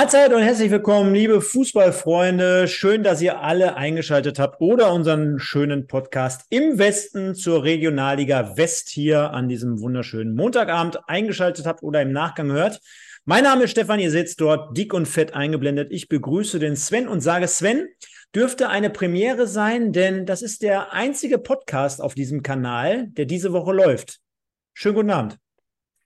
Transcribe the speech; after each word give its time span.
Mahlzeit 0.00 0.32
und 0.32 0.40
herzlich 0.40 0.70
willkommen, 0.70 1.12
liebe 1.12 1.42
Fußballfreunde. 1.42 2.68
Schön, 2.68 3.02
dass 3.02 3.20
ihr 3.20 3.42
alle 3.42 3.76
eingeschaltet 3.76 4.38
habt 4.38 4.58
oder 4.58 4.94
unseren 4.94 5.38
schönen 5.38 5.88
Podcast 5.88 6.46
im 6.48 6.78
Westen 6.78 7.34
zur 7.34 7.64
Regionalliga 7.64 8.56
West 8.56 8.88
hier 8.88 9.32
an 9.32 9.46
diesem 9.46 9.82
wunderschönen 9.82 10.34
Montagabend 10.34 11.06
eingeschaltet 11.06 11.66
habt 11.66 11.82
oder 11.82 12.00
im 12.00 12.12
Nachgang 12.12 12.50
hört. 12.50 12.80
Mein 13.26 13.44
Name 13.44 13.64
ist 13.64 13.72
Stefan, 13.72 14.00
ihr 14.00 14.10
seht 14.10 14.40
dort 14.40 14.74
dick 14.74 14.94
und 14.94 15.04
fett 15.04 15.34
eingeblendet. 15.34 15.92
Ich 15.92 16.08
begrüße 16.08 16.58
den 16.58 16.76
Sven 16.76 17.06
und 17.06 17.20
sage, 17.20 17.46
Sven, 17.46 17.86
dürfte 18.34 18.70
eine 18.70 18.88
Premiere 18.88 19.46
sein, 19.46 19.92
denn 19.92 20.24
das 20.24 20.40
ist 20.40 20.62
der 20.62 20.94
einzige 20.94 21.36
Podcast 21.36 22.00
auf 22.00 22.14
diesem 22.14 22.42
Kanal, 22.42 23.08
der 23.08 23.26
diese 23.26 23.52
Woche 23.52 23.74
läuft. 23.74 24.20
Schönen 24.72 24.94
guten 24.94 25.10
Abend. 25.10 25.36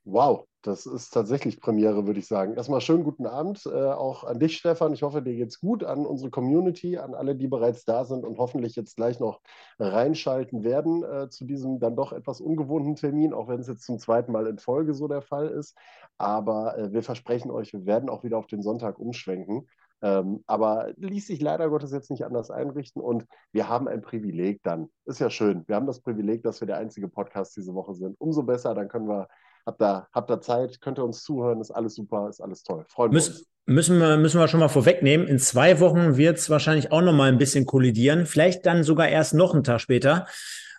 Wow, 0.03 0.48
das 0.67 0.87
ist 0.87 1.11
tatsächlich 1.11 1.61
Premiere, 1.61 2.07
würde 2.07 2.19
ich 2.19 2.27
sagen. 2.27 2.55
Erstmal 2.55 2.81
schönen 2.81 3.05
guten 3.05 3.27
Abend, 3.27 3.67
äh, 3.67 3.71
auch 3.71 4.25
an 4.25 4.41
dich, 4.41 4.57
Stefan. 4.57 4.95
Ich 4.95 5.03
hoffe, 5.03 5.21
dir 5.21 5.35
geht's 5.35 5.61
gut, 5.61 5.85
an 5.85 6.07
unsere 6.07 6.31
Community, 6.31 6.97
an 6.97 7.15
alle, 7.15 7.37
die 7.37 7.49
bereits 7.49 7.85
da 7.85 8.05
sind 8.05 8.25
und 8.25 8.39
hoffentlich 8.39 8.75
jetzt 8.75 8.97
gleich 8.97 9.21
noch 9.21 9.43
reinschalten 9.79 10.65
werden 10.65 11.05
äh, 11.05 11.29
zu 11.29 11.45
diesem 11.45 11.81
dann 11.81 11.97
doch 11.97 12.15
etwas 12.15 12.41
ungewohnten 12.41 12.97
Termin, 12.97 13.34
auch 13.34 13.48
wenn 13.48 13.61
es 13.61 13.69
jetzt 13.69 13.84
zum 13.84 13.98
zweiten 13.98 14.33
Mal 14.33 14.47
in 14.47 14.59
Folge 14.59 14.95
so 14.95 15.06
der 15.06 15.21
Fall 15.21 15.48
ist. 15.48 15.77
Aber 16.17 16.78
äh, 16.78 16.93
wir 16.93 17.03
versprechen 17.03 17.51
euch, 17.51 17.75
wir 17.75 17.84
werden 17.84 18.09
auch 18.09 18.25
wieder 18.25 18.39
auf 18.39 18.47
den 18.47 18.62
Sonntag 18.62 18.99
umschwenken. 18.99 19.69
Ähm, 20.01 20.43
aber 20.47 20.93
ließ 20.97 21.27
sich 21.27 21.41
leider 21.41 21.69
Gottes 21.69 21.93
jetzt 21.93 22.11
nicht 22.11 22.25
anders 22.25 22.51
einrichten 22.51 23.01
und 23.01 23.27
wir 23.53 23.69
haben 23.69 23.87
ein 23.87 24.03
Privileg 24.03 24.62
dann. 24.62 24.89
Ist 25.05 25.21
ja 25.21 25.31
schön. 25.31 25.65
Wir 25.67 25.77
haben 25.77 25.87
das 25.87 26.01
Privileg, 26.01 26.43
dass 26.43 26.61
wir 26.61 26.67
der 26.67 26.78
einzige 26.78 27.09
Podcast 27.09 27.56
diese 27.56 27.75
Woche 27.75 27.95
sind. 27.95 28.17
Umso 28.19 28.43
besser, 28.43 28.75
dann 28.75 28.89
können 28.89 29.09
wir 29.09 29.28
Habt 29.67 29.81
da, 29.81 30.09
habt 30.12 30.29
da 30.29 30.41
Zeit, 30.41 30.81
könnt 30.81 30.98
ihr 30.98 31.05
uns 31.05 31.23
zuhören, 31.23 31.61
ist 31.61 31.70
alles 31.70 31.95
super, 31.95 32.29
ist 32.29 32.41
alles 32.41 32.62
toll. 32.62 32.84
Freuen 32.89 33.12
wir 33.12 33.19
uns. 33.19 33.47
Müssen 33.67 33.98
wir, 33.98 34.19
müssen 34.19 34.39
wir 34.39 34.47
schon 34.47 34.61
mal 34.61 34.69
vorwegnehmen. 34.69 35.27
In 35.27 35.39
zwei 35.39 35.81
Wochen 35.81 36.19
wird 36.19 36.37
es 36.37 36.51
wahrscheinlich 36.51 36.93
auch 36.93 37.01
noch 37.01 37.15
mal 37.15 37.31
ein 37.31 37.39
bisschen 37.39 37.65
kollidieren. 37.65 38.27
Vielleicht 38.27 38.67
dann 38.67 38.83
sogar 38.84 39.09
erst 39.09 39.33
noch 39.33 39.55
einen 39.55 39.65
Tag 39.65 39.81
später. 39.81 40.27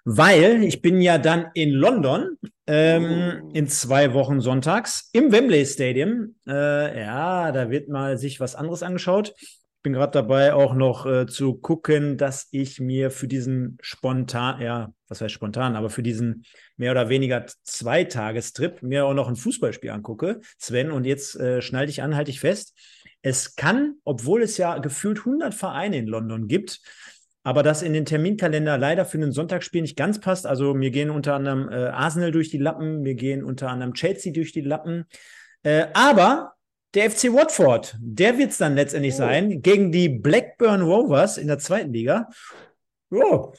Weil 0.07 0.63
ich 0.63 0.83
bin 0.83 1.01
ja 1.01 1.17
dann 1.17 1.47
in 1.55 1.71
London 1.71 2.37
ähm, 2.67 3.41
oh. 3.43 3.49
in 3.53 3.67
zwei 3.67 4.13
Wochen 4.13 4.39
sonntags 4.39 5.09
im 5.13 5.31
Wembley 5.31 5.65
Stadium. 5.65 6.35
Äh, 6.47 7.01
ja, 7.01 7.51
da 7.51 7.71
wird 7.71 7.89
mal 7.89 8.19
sich 8.19 8.39
was 8.39 8.53
anderes 8.53 8.83
angeschaut 8.83 9.33
bin 9.85 9.93
gerade 9.93 10.13
dabei, 10.13 10.55
auch 10.55 10.73
noch 10.73 11.05
äh, 11.05 11.27
zu 11.27 11.53
gucken, 11.53 12.17
dass 12.17 12.47
ich 12.49 12.79
mir 12.79 13.11
für 13.11 13.27
diesen 13.27 13.77
spontan, 13.81 14.59
ja, 14.59 14.91
was 15.07 15.21
heißt 15.21 15.31
spontan, 15.31 15.75
aber 15.75 15.91
für 15.91 16.01
diesen 16.01 16.43
mehr 16.75 16.89
oder 16.89 17.07
weniger 17.07 17.45
Zweitagestrip 17.63 18.81
mir 18.81 19.05
auch 19.05 19.13
noch 19.13 19.27
ein 19.27 19.35
Fußballspiel 19.35 19.91
angucke. 19.91 20.41
Sven, 20.57 20.89
und 20.89 21.05
jetzt 21.05 21.39
äh, 21.39 21.61
schneide 21.61 21.91
ich 21.91 22.01
an, 22.01 22.15
halte 22.15 22.31
ich 22.31 22.39
fest. 22.39 22.73
Es 23.21 23.55
kann, 23.55 23.97
obwohl 24.05 24.41
es 24.41 24.57
ja 24.57 24.79
gefühlt 24.79 25.19
100 25.19 25.53
Vereine 25.53 25.97
in 25.97 26.07
London 26.07 26.47
gibt, 26.47 26.81
aber 27.43 27.61
das 27.61 27.83
in 27.83 27.93
den 27.93 28.05
Terminkalender 28.05 28.79
leider 28.79 29.05
für 29.05 29.19
ein 29.19 29.31
Sonntagsspiel 29.31 29.83
nicht 29.83 29.95
ganz 29.95 30.19
passt. 30.19 30.47
Also 30.47 30.73
mir 30.73 30.89
gehen 30.89 31.11
unter 31.11 31.35
anderem 31.35 31.69
äh, 31.69 31.89
Arsenal 31.89 32.31
durch 32.31 32.49
die 32.49 32.57
Lappen, 32.57 33.03
mir 33.03 33.13
gehen 33.13 33.43
unter 33.43 33.69
anderem 33.69 33.93
Chelsea 33.93 34.33
durch 34.33 34.51
die 34.51 34.61
Lappen. 34.61 35.05
Äh, 35.61 35.85
aber 35.93 36.54
der 36.95 37.11
FC 37.11 37.33
Watford, 37.33 37.97
der 37.99 38.37
wird 38.37 38.51
es 38.51 38.57
dann 38.57 38.75
letztendlich 38.75 39.13
oh. 39.15 39.17
sein, 39.17 39.61
gegen 39.61 39.91
die 39.91 40.09
Blackburn 40.09 40.81
Rovers 40.81 41.37
in 41.37 41.47
der 41.47 41.59
zweiten 41.59 41.93
Liga. 41.93 42.29
Oh, 43.11 43.51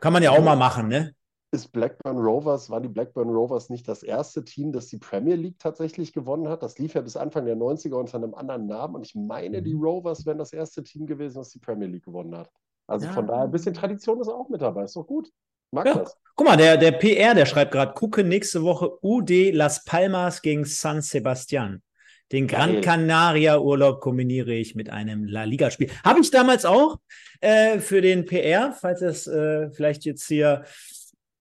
kann 0.00 0.12
man 0.12 0.22
ja 0.22 0.30
auch 0.30 0.42
mal 0.42 0.56
machen, 0.56 0.88
ne? 0.88 1.14
Ist 1.50 1.72
Blackburn 1.72 2.18
Rovers, 2.18 2.68
war 2.68 2.80
die 2.80 2.88
Blackburn 2.88 3.30
Rovers 3.30 3.70
nicht 3.70 3.88
das 3.88 4.02
erste 4.02 4.44
Team, 4.44 4.70
das 4.70 4.88
die 4.88 4.98
Premier 4.98 5.34
League 5.34 5.58
tatsächlich 5.58 6.12
gewonnen 6.12 6.46
hat? 6.46 6.62
Das 6.62 6.78
lief 6.78 6.92
ja 6.92 7.00
bis 7.00 7.16
Anfang 7.16 7.46
der 7.46 7.56
90er 7.56 7.94
unter 7.94 8.18
einem 8.18 8.34
anderen 8.34 8.66
Namen 8.66 8.96
und 8.96 9.06
ich 9.06 9.14
meine, 9.14 9.62
die 9.62 9.74
mhm. 9.74 9.82
Rovers 9.82 10.26
wären 10.26 10.36
das 10.36 10.52
erste 10.52 10.84
Team 10.84 11.06
gewesen, 11.06 11.38
das 11.38 11.48
die 11.48 11.58
Premier 11.58 11.88
League 11.88 12.04
gewonnen 12.04 12.36
hat. 12.36 12.50
Also 12.86 13.06
ja. 13.06 13.12
von 13.12 13.26
daher 13.26 13.44
ein 13.44 13.50
bisschen 13.50 13.72
Tradition 13.72 14.20
ist 14.20 14.28
auch 14.28 14.50
mit 14.50 14.60
dabei, 14.60 14.84
ist 14.84 14.96
doch 14.96 15.06
gut. 15.06 15.30
Mag 15.70 15.86
ja. 15.86 15.94
das. 15.94 16.18
Guck 16.36 16.46
mal, 16.46 16.56
der, 16.56 16.76
der 16.76 16.92
PR, 16.92 17.34
der 17.34 17.46
schreibt 17.46 17.72
gerade, 17.72 17.94
gucke 17.94 18.24
nächste 18.24 18.62
Woche 18.62 18.98
UD 19.02 19.50
Las 19.52 19.84
Palmas 19.84 20.42
gegen 20.42 20.66
San 20.66 21.00
Sebastian. 21.00 21.82
Den 22.32 22.46
Gran 22.46 22.80
Canaria 22.82 23.58
Urlaub 23.58 24.00
kombiniere 24.00 24.52
ich 24.52 24.74
mit 24.74 24.90
einem 24.90 25.24
La 25.24 25.44
Liga 25.44 25.70
Spiel. 25.70 25.88
Habe 26.04 26.20
ich 26.20 26.30
damals 26.30 26.64
auch 26.64 26.98
äh, 27.40 27.78
für 27.78 28.02
den 28.02 28.26
PR, 28.26 28.72
falls 28.72 29.00
es 29.00 29.26
äh, 29.26 29.70
vielleicht 29.70 30.04
jetzt 30.04 30.26
hier 30.26 30.64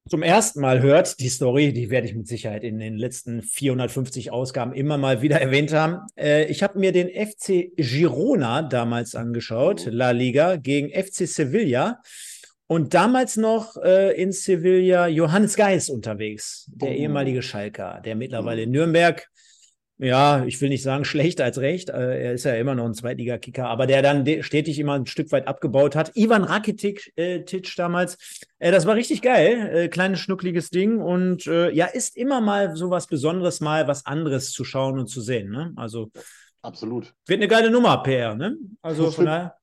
zum 0.08 0.24
ersten 0.24 0.62
Mal 0.62 0.82
hört, 0.82 1.20
die 1.20 1.28
Story, 1.28 1.74
die 1.74 1.90
werde 1.90 2.08
ich 2.08 2.16
mit 2.16 2.28
Sicherheit 2.28 2.64
in 2.64 2.80
den 2.80 2.98
letzten 2.98 3.42
450 3.42 4.32
Ausgaben 4.32 4.74
immer 4.74 4.98
mal 4.98 5.22
wieder 5.22 5.42
erwähnt 5.42 5.74
haben. 5.74 6.00
Äh, 6.18 6.46
ich 6.46 6.64
habe 6.64 6.80
mir 6.80 6.92
den 6.92 7.10
FC 7.10 7.72
Girona 7.76 8.62
damals 8.62 9.16
angeschaut, 9.16 9.86
oh. 9.86 9.90
La 9.92 10.12
Liga, 10.12 10.56
gegen 10.56 10.90
FC 10.90 11.28
Sevilla. 11.28 12.02
Und 12.68 12.94
damals 12.94 13.38
noch 13.38 13.78
äh, 13.78 14.22
in 14.22 14.32
Sevilla 14.32 15.08
Johannes 15.08 15.56
Geis 15.56 15.90
unterwegs, 15.90 16.70
der 16.74 16.90
oh. 16.90 16.94
ehemalige 16.94 17.42
Schalker, 17.42 18.02
der 18.04 18.16
mittlerweile 18.16 18.64
in 18.64 18.72
Nürnberg 18.72 19.28
ja, 20.00 20.46
ich 20.46 20.62
will 20.62 20.70
nicht 20.70 20.84
sagen 20.84 21.06
schlecht 21.06 21.42
als 21.42 21.58
recht. 21.60 21.90
Äh, 21.90 22.26
er 22.26 22.34
ist 22.34 22.44
ja 22.44 22.54
immer 22.56 22.76
noch 22.76 22.86
ein 22.86 22.94
Zweitliga-Kicker, 22.94 23.68
aber 23.68 23.88
der 23.88 24.02
dann 24.02 24.26
stetig 24.44 24.78
immer 24.78 24.94
ein 24.94 25.08
Stück 25.08 25.32
weit 25.32 25.48
abgebaut 25.48 25.96
hat. 25.96 26.16
Ivan 26.16 26.44
Rakitic 26.44 27.14
äh, 27.16 27.44
Titsch 27.44 27.78
damals, 27.80 28.18
äh, 28.60 28.72
das 28.72 28.86
war 28.86 28.96
richtig 28.96 29.24
geil. 29.24 29.70
Äh, 29.74 29.88
kleines, 29.88 30.20
schnuckliges 30.20 30.70
Ding 30.70 31.00
und 31.00 31.48
äh, 31.48 31.72
ja, 31.72 31.88
ist 31.88 32.16
immer 32.16 32.42
mal 32.42 32.76
so 32.76 32.92
was 32.92 33.08
Besonderes, 33.08 33.60
mal 33.60 33.88
was 33.88 34.06
anderes 34.06 34.52
zu 34.52 34.64
schauen 34.64 35.00
und 35.00 35.08
zu 35.08 35.20
sehen. 35.20 35.50
Ne? 35.50 35.74
Also, 35.76 36.12
absolut. 36.62 37.14
Wird 37.26 37.40
eine 37.40 37.48
geile 37.48 37.72
Nummer, 37.72 37.98
PR. 38.04 38.36
Ne? 38.36 38.56
Also, 38.82 39.10
von 39.10 39.26
daher. 39.26 39.56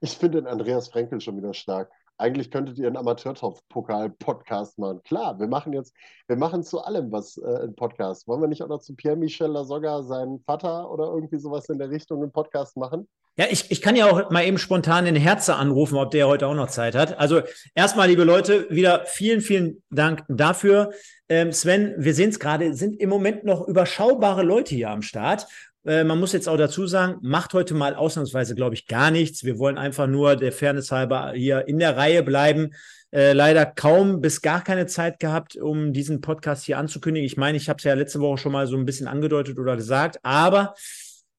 Ich 0.00 0.16
finde 0.16 0.40
den 0.40 0.46
Andreas 0.46 0.88
Frenkel 0.88 1.20
schon 1.20 1.36
wieder 1.36 1.52
stark 1.52 1.90
eigentlich 2.20 2.50
könntet 2.50 2.78
ihr 2.78 2.86
einen 2.86 2.96
Amateurtopf-Pokal-Podcast 2.96 4.78
machen. 4.78 5.02
Klar, 5.02 5.38
wir 5.40 5.48
machen 5.48 5.72
jetzt, 5.72 5.94
wir 6.28 6.36
machen 6.36 6.62
zu 6.62 6.80
allem 6.80 7.10
was 7.10 7.38
äh, 7.38 7.64
im 7.64 7.74
Podcast. 7.74 8.28
Wollen 8.28 8.42
wir 8.42 8.48
nicht 8.48 8.62
auch 8.62 8.68
noch 8.68 8.80
zu 8.80 8.94
Pierre-Michel 8.94 9.48
Lasogga, 9.48 10.02
seinen 10.02 10.40
Vater 10.40 10.90
oder 10.90 11.06
irgendwie 11.06 11.38
sowas 11.38 11.68
in 11.68 11.78
der 11.78 11.90
Richtung 11.90 12.22
einen 12.22 12.32
Podcast 12.32 12.76
machen? 12.76 13.08
Ja, 13.36 13.46
ich, 13.48 13.70
ich 13.70 13.80
kann 13.80 13.96
ja 13.96 14.06
auch 14.10 14.30
mal 14.30 14.44
eben 14.44 14.58
spontan 14.58 15.06
den 15.06 15.16
Herzer 15.16 15.56
anrufen, 15.56 15.96
ob 15.96 16.10
der 16.10 16.28
heute 16.28 16.46
auch 16.46 16.54
noch 16.54 16.68
Zeit 16.68 16.94
hat. 16.94 17.18
Also 17.18 17.40
erstmal, 17.74 18.08
liebe 18.08 18.24
Leute, 18.24 18.66
wieder 18.68 19.06
vielen, 19.06 19.40
vielen 19.40 19.82
Dank 19.90 20.24
dafür. 20.28 20.90
Ähm, 21.28 21.52
Sven, 21.52 21.94
wir 21.96 22.12
sehen 22.12 22.30
es 22.30 22.38
gerade, 22.38 22.74
sind 22.74 23.00
im 23.00 23.08
Moment 23.08 23.44
noch 23.44 23.66
überschaubare 23.66 24.42
Leute 24.42 24.74
hier 24.74 24.90
am 24.90 25.00
Start. 25.00 25.46
Äh, 25.84 26.04
man 26.04 26.20
muss 26.20 26.32
jetzt 26.32 26.48
auch 26.48 26.56
dazu 26.56 26.86
sagen, 26.86 27.18
macht 27.22 27.54
heute 27.54 27.74
mal 27.74 27.94
ausnahmsweise, 27.94 28.54
glaube 28.54 28.74
ich, 28.74 28.86
gar 28.86 29.10
nichts. 29.10 29.44
Wir 29.44 29.58
wollen 29.58 29.78
einfach 29.78 30.06
nur 30.06 30.36
der 30.36 30.52
Fairness 30.52 30.92
halber 30.92 31.32
hier 31.34 31.66
in 31.68 31.78
der 31.78 31.96
Reihe 31.96 32.22
bleiben. 32.22 32.74
Äh, 33.12 33.32
leider 33.32 33.66
kaum 33.66 34.20
bis 34.20 34.40
gar 34.40 34.62
keine 34.62 34.86
Zeit 34.86 35.18
gehabt, 35.18 35.56
um 35.56 35.92
diesen 35.92 36.20
Podcast 36.20 36.64
hier 36.64 36.78
anzukündigen. 36.78 37.26
Ich 37.26 37.36
meine, 37.36 37.56
ich 37.56 37.68
habe 37.68 37.78
es 37.78 37.84
ja 37.84 37.94
letzte 37.94 38.20
Woche 38.20 38.38
schon 38.38 38.52
mal 38.52 38.66
so 38.66 38.76
ein 38.76 38.84
bisschen 38.84 39.08
angedeutet 39.08 39.58
oder 39.58 39.76
gesagt, 39.76 40.20
aber 40.22 40.74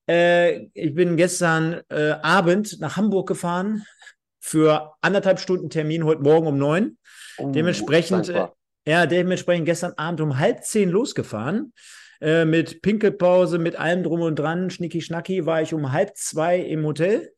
äh, 0.09 0.65
ich 0.73 0.93
bin 0.93 1.15
gestern 1.15 1.81
äh, 1.89 2.11
Abend 2.21 2.79
nach 2.81 2.97
Hamburg 2.97 3.27
gefahren 3.27 3.85
für 4.41 4.93
anderthalb 5.01 5.39
Stunden 5.39 5.69
Termin 5.69 6.03
heute 6.03 6.23
Morgen 6.23 6.47
um 6.47 6.57
neun. 6.57 6.97
Oh, 7.37 7.51
dementsprechend, 7.51 8.27
äh, 8.27 8.47
ja, 8.85 9.05
dementsprechend 9.05 9.65
gestern 9.65 9.93
Abend 9.93 10.19
um 10.19 10.39
halb 10.39 10.65
zehn 10.65 10.89
losgefahren. 10.89 11.71
Äh, 12.21 12.45
mit 12.45 12.83
Pinkelpause, 12.83 13.57
mit 13.57 13.75
allem 13.77 14.03
drum 14.03 14.21
und 14.21 14.37
dran, 14.37 14.69
schnicki 14.69 15.01
schnacki, 15.01 15.47
war 15.47 15.61
ich 15.63 15.73
um 15.73 15.91
halb 15.91 16.15
zwei 16.15 16.59
im 16.59 16.85
Hotel. 16.85 17.33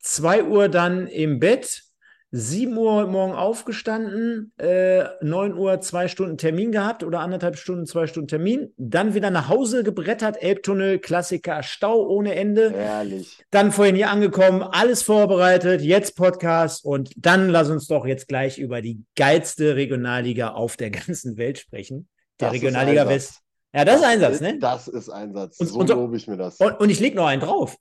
Zwei 0.00 0.42
Uhr 0.42 0.68
dann 0.68 1.06
im 1.06 1.38
Bett, 1.38 1.84
7 2.32 2.76
Uhr 2.76 3.06
morgen 3.06 3.32
aufgestanden, 3.32 4.52
äh, 4.58 5.04
9 5.22 5.54
Uhr 5.56 5.80
zwei 5.82 6.08
Stunden 6.08 6.36
Termin 6.36 6.72
gehabt 6.72 7.04
oder 7.04 7.20
anderthalb 7.20 7.56
Stunden, 7.56 7.86
zwei 7.86 8.08
Stunden 8.08 8.26
Termin, 8.26 8.74
dann 8.76 9.14
wieder 9.14 9.30
nach 9.30 9.48
Hause 9.48 9.84
gebrettert, 9.84 10.42
Elbtunnel, 10.42 10.98
Klassiker, 10.98 11.62
Stau 11.62 12.04
ohne 12.04 12.34
Ende. 12.34 12.74
Ehrlich. 12.76 13.44
Dann 13.52 13.70
vorhin 13.70 13.94
hier 13.94 14.10
angekommen, 14.10 14.62
alles 14.62 15.04
vorbereitet, 15.04 15.80
jetzt 15.80 16.16
Podcast 16.16 16.84
und 16.84 17.12
dann 17.16 17.50
lass 17.50 17.70
uns 17.70 17.86
doch 17.86 18.04
jetzt 18.04 18.26
gleich 18.26 18.58
über 18.58 18.82
die 18.82 19.04
geilste 19.14 19.76
Regionalliga 19.76 20.54
auf 20.54 20.76
der 20.76 20.90
ganzen 21.06 21.36
Welt 21.36 21.58
sprechen. 21.58 22.08
Der 22.40 22.48
das 22.48 22.54
Regionalliga 22.54 23.08
West. 23.08 23.43
Ja, 23.74 23.84
das, 23.84 24.00
das 24.00 24.02
ist 24.02 24.06
Einsatz, 24.06 24.40
ne? 24.40 24.58
Das 24.58 24.88
ist 24.88 25.10
Einsatz. 25.10 25.58
Und, 25.58 25.66
so 25.66 25.78
und, 25.80 25.90
lobe 25.90 26.16
ich 26.16 26.28
mir 26.28 26.36
das. 26.36 26.58
Und, 26.60 26.78
und 26.78 26.90
ich 26.90 27.00
lege 27.00 27.16
noch 27.16 27.26
einen 27.26 27.42
drauf. 27.42 27.76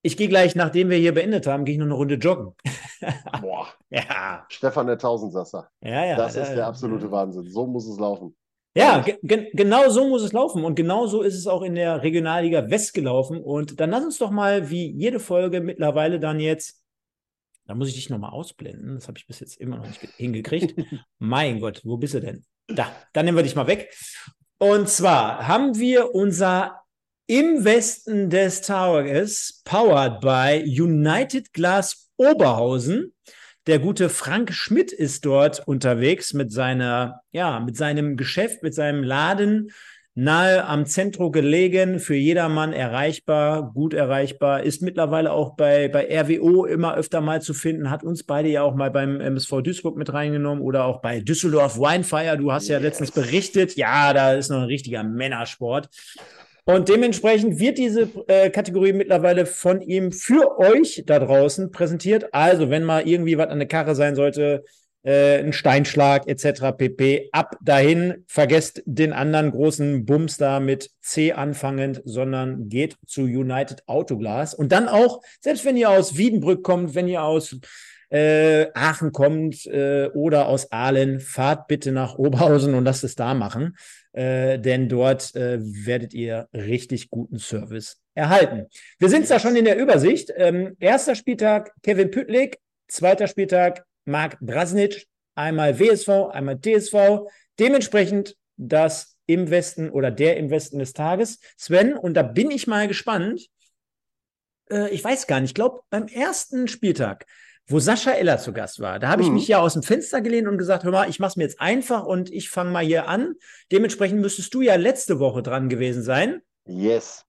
Ich 0.00 0.16
gehe 0.16 0.28
gleich, 0.28 0.56
nachdem 0.56 0.88
wir 0.88 0.96
hier 0.96 1.12
beendet 1.12 1.46
haben, 1.46 1.64
gehe 1.64 1.74
ich 1.74 1.78
noch 1.78 1.86
eine 1.86 1.94
Runde 1.94 2.14
joggen. 2.14 2.54
Boah. 3.40 3.68
ja. 3.90 4.46
Stefan 4.48 4.86
der 4.86 4.98
Tausendsasser. 4.98 5.68
Ja, 5.82 6.06
ja. 6.06 6.16
Das 6.16 6.34
ist 6.34 6.54
der 6.54 6.66
absolute 6.66 7.10
Wahnsinn. 7.10 7.46
So 7.46 7.66
muss 7.66 7.86
es 7.86 7.98
laufen. 7.98 8.34
Ja, 8.74 9.00
ge 9.00 9.50
genau 9.52 9.90
so 9.90 10.08
muss 10.08 10.22
es 10.22 10.32
laufen. 10.32 10.64
Und 10.64 10.76
genau 10.76 11.06
so 11.06 11.20
ist 11.20 11.34
es 11.34 11.46
auch 11.46 11.62
in 11.62 11.74
der 11.74 12.02
Regionalliga 12.02 12.70
West 12.70 12.94
gelaufen. 12.94 13.42
Und 13.42 13.80
dann 13.80 13.90
lass 13.90 14.04
uns 14.04 14.18
doch 14.18 14.30
mal, 14.30 14.70
wie 14.70 14.90
jede 14.90 15.20
Folge 15.20 15.60
mittlerweile 15.60 16.18
dann 16.20 16.40
jetzt, 16.40 16.82
da 17.66 17.74
muss 17.74 17.88
ich 17.88 17.94
dich 17.94 18.08
nochmal 18.08 18.32
ausblenden. 18.32 18.94
Das 18.94 19.08
habe 19.08 19.18
ich 19.18 19.26
bis 19.26 19.40
jetzt 19.40 19.58
immer 19.58 19.76
noch 19.76 19.86
nicht 19.86 20.00
hingekriegt. 20.16 20.74
mein 21.18 21.60
Gott, 21.60 21.82
wo 21.84 21.98
bist 21.98 22.14
du 22.14 22.20
denn? 22.20 22.44
Da, 22.66 22.90
dann 23.12 23.26
nehmen 23.26 23.36
wir 23.36 23.44
dich 23.44 23.54
mal 23.54 23.66
weg. 23.66 23.92
Und 24.62 24.88
zwar 24.88 25.48
haben 25.48 25.76
wir 25.76 26.14
unser 26.14 26.84
im 27.26 27.64
Westen 27.64 28.30
des 28.30 28.60
Tages, 28.60 29.60
powered 29.64 30.20
by 30.20 30.62
United 30.64 31.52
Glass 31.52 32.12
Oberhausen. 32.16 33.12
Der 33.66 33.80
gute 33.80 34.08
Frank 34.08 34.52
Schmidt 34.52 34.92
ist 34.92 35.24
dort 35.24 35.66
unterwegs 35.66 36.32
mit 36.32 36.52
seiner, 36.52 37.22
ja, 37.32 37.58
mit 37.58 37.76
seinem 37.76 38.16
Geschäft, 38.16 38.62
mit 38.62 38.72
seinem 38.72 39.02
Laden 39.02 39.72
nahe 40.14 40.64
am 40.66 40.84
Zentrum 40.84 41.32
gelegen, 41.32 41.98
für 41.98 42.14
jedermann 42.14 42.72
erreichbar, 42.72 43.72
gut 43.72 43.94
erreichbar, 43.94 44.62
ist 44.62 44.82
mittlerweile 44.82 45.32
auch 45.32 45.56
bei, 45.56 45.88
bei 45.88 46.06
RWO 46.20 46.66
immer 46.66 46.96
öfter 46.96 47.20
mal 47.20 47.40
zu 47.40 47.54
finden, 47.54 47.90
hat 47.90 48.04
uns 48.04 48.24
beide 48.24 48.48
ja 48.48 48.62
auch 48.62 48.74
mal 48.74 48.90
beim 48.90 49.20
MSV 49.20 49.62
Duisburg 49.62 49.96
mit 49.96 50.12
reingenommen 50.12 50.62
oder 50.62 50.84
auch 50.84 51.00
bei 51.00 51.20
Düsseldorf 51.20 51.78
Winefire. 51.78 52.36
Du 52.36 52.52
hast 52.52 52.68
yes. 52.68 52.72
ja 52.72 52.78
letztens 52.78 53.10
berichtet, 53.10 53.76
ja, 53.76 54.12
da 54.12 54.34
ist 54.34 54.50
noch 54.50 54.58
ein 54.58 54.64
richtiger 54.64 55.02
Männersport. 55.02 55.88
Und 56.64 56.88
dementsprechend 56.88 57.58
wird 57.58 57.78
diese 57.78 58.08
äh, 58.28 58.48
Kategorie 58.50 58.92
mittlerweile 58.92 59.46
von 59.46 59.80
ihm 59.80 60.12
für 60.12 60.58
euch 60.58 61.02
da 61.06 61.18
draußen 61.18 61.72
präsentiert. 61.72 62.32
Also, 62.32 62.70
wenn 62.70 62.84
mal 62.84 63.08
irgendwie 63.08 63.36
was 63.36 63.48
an 63.48 63.58
der 63.58 63.66
Karre 63.66 63.96
sein 63.96 64.14
sollte, 64.14 64.62
äh, 65.02 65.38
ein 65.38 65.52
Steinschlag 65.52 66.28
etc. 66.28 66.76
pp. 66.76 67.28
Ab 67.32 67.56
dahin, 67.62 68.24
vergesst 68.26 68.82
den 68.86 69.12
anderen 69.12 69.50
großen 69.50 70.04
Bums 70.04 70.36
da 70.36 70.60
mit 70.60 70.90
C 71.00 71.32
anfangend, 71.32 72.02
sondern 72.04 72.68
geht 72.68 72.96
zu 73.06 73.22
United 73.22 73.86
Autoglas. 73.86 74.54
Und 74.54 74.72
dann 74.72 74.88
auch, 74.88 75.22
selbst 75.40 75.64
wenn 75.64 75.76
ihr 75.76 75.90
aus 75.90 76.16
Wiedenbrück 76.16 76.62
kommt, 76.62 76.94
wenn 76.94 77.08
ihr 77.08 77.22
aus 77.22 77.56
äh, 78.10 78.66
Aachen 78.74 79.12
kommt 79.12 79.66
äh, 79.66 80.08
oder 80.08 80.46
aus 80.46 80.70
Aalen, 80.70 81.18
fahrt 81.18 81.66
bitte 81.66 81.92
nach 81.92 82.16
Oberhausen 82.16 82.74
und 82.74 82.84
lasst 82.84 83.04
es 83.04 83.14
da 83.14 83.32
machen, 83.32 83.76
äh, 84.12 84.58
denn 84.58 84.88
dort 84.88 85.34
äh, 85.34 85.58
werdet 85.60 86.12
ihr 86.12 86.46
richtig 86.52 87.08
guten 87.08 87.38
Service 87.38 88.02
erhalten. 88.14 88.66
Wir 88.98 89.08
sind 89.08 89.28
da 89.30 89.38
schon 89.38 89.56
in 89.56 89.64
der 89.64 89.78
Übersicht. 89.78 90.30
Ähm, 90.36 90.76
erster 90.78 91.14
Spieltag 91.14 91.72
Kevin 91.82 92.10
Püttlik, 92.10 92.58
zweiter 92.86 93.26
Spieltag 93.26 93.84
Marc 94.04 94.38
Brasnic, 94.40 95.06
einmal 95.34 95.78
WSV, 95.78 96.30
einmal 96.32 96.58
DSV. 96.58 97.28
Dementsprechend 97.58 98.36
das 98.56 99.16
im 99.26 99.50
Westen 99.50 99.90
oder 99.90 100.10
der 100.10 100.36
im 100.36 100.50
Westen 100.50 100.78
des 100.78 100.92
Tages. 100.92 101.38
Sven, 101.56 101.94
und 101.94 102.14
da 102.14 102.22
bin 102.22 102.50
ich 102.50 102.66
mal 102.66 102.88
gespannt. 102.88 103.48
Äh, 104.70 104.90
ich 104.90 105.02
weiß 105.02 105.26
gar 105.26 105.40
nicht, 105.40 105.50
ich 105.50 105.54
glaube, 105.54 105.80
beim 105.90 106.06
ersten 106.08 106.68
Spieltag, 106.68 107.26
wo 107.66 107.78
Sascha 107.78 108.12
Eller 108.12 108.38
zu 108.38 108.52
Gast 108.52 108.80
war, 108.80 108.98
da 108.98 109.08
habe 109.08 109.22
mhm. 109.22 109.28
ich 109.28 109.34
mich 109.34 109.48
ja 109.48 109.60
aus 109.60 109.74
dem 109.74 109.82
Fenster 109.82 110.20
gelehnt 110.20 110.48
und 110.48 110.58
gesagt, 110.58 110.84
hör 110.84 110.90
mal, 110.90 111.08
ich 111.08 111.20
mache 111.20 111.30
es 111.30 111.36
mir 111.36 111.44
jetzt 111.44 111.60
einfach 111.60 112.04
und 112.04 112.30
ich 112.30 112.50
fange 112.50 112.70
mal 112.70 112.84
hier 112.84 113.08
an. 113.08 113.34
Dementsprechend 113.70 114.20
müsstest 114.20 114.52
du 114.54 114.62
ja 114.62 114.74
letzte 114.74 115.20
Woche 115.20 115.42
dran 115.42 115.68
gewesen 115.68 116.02
sein. 116.02 116.42
Yes. 116.66 117.24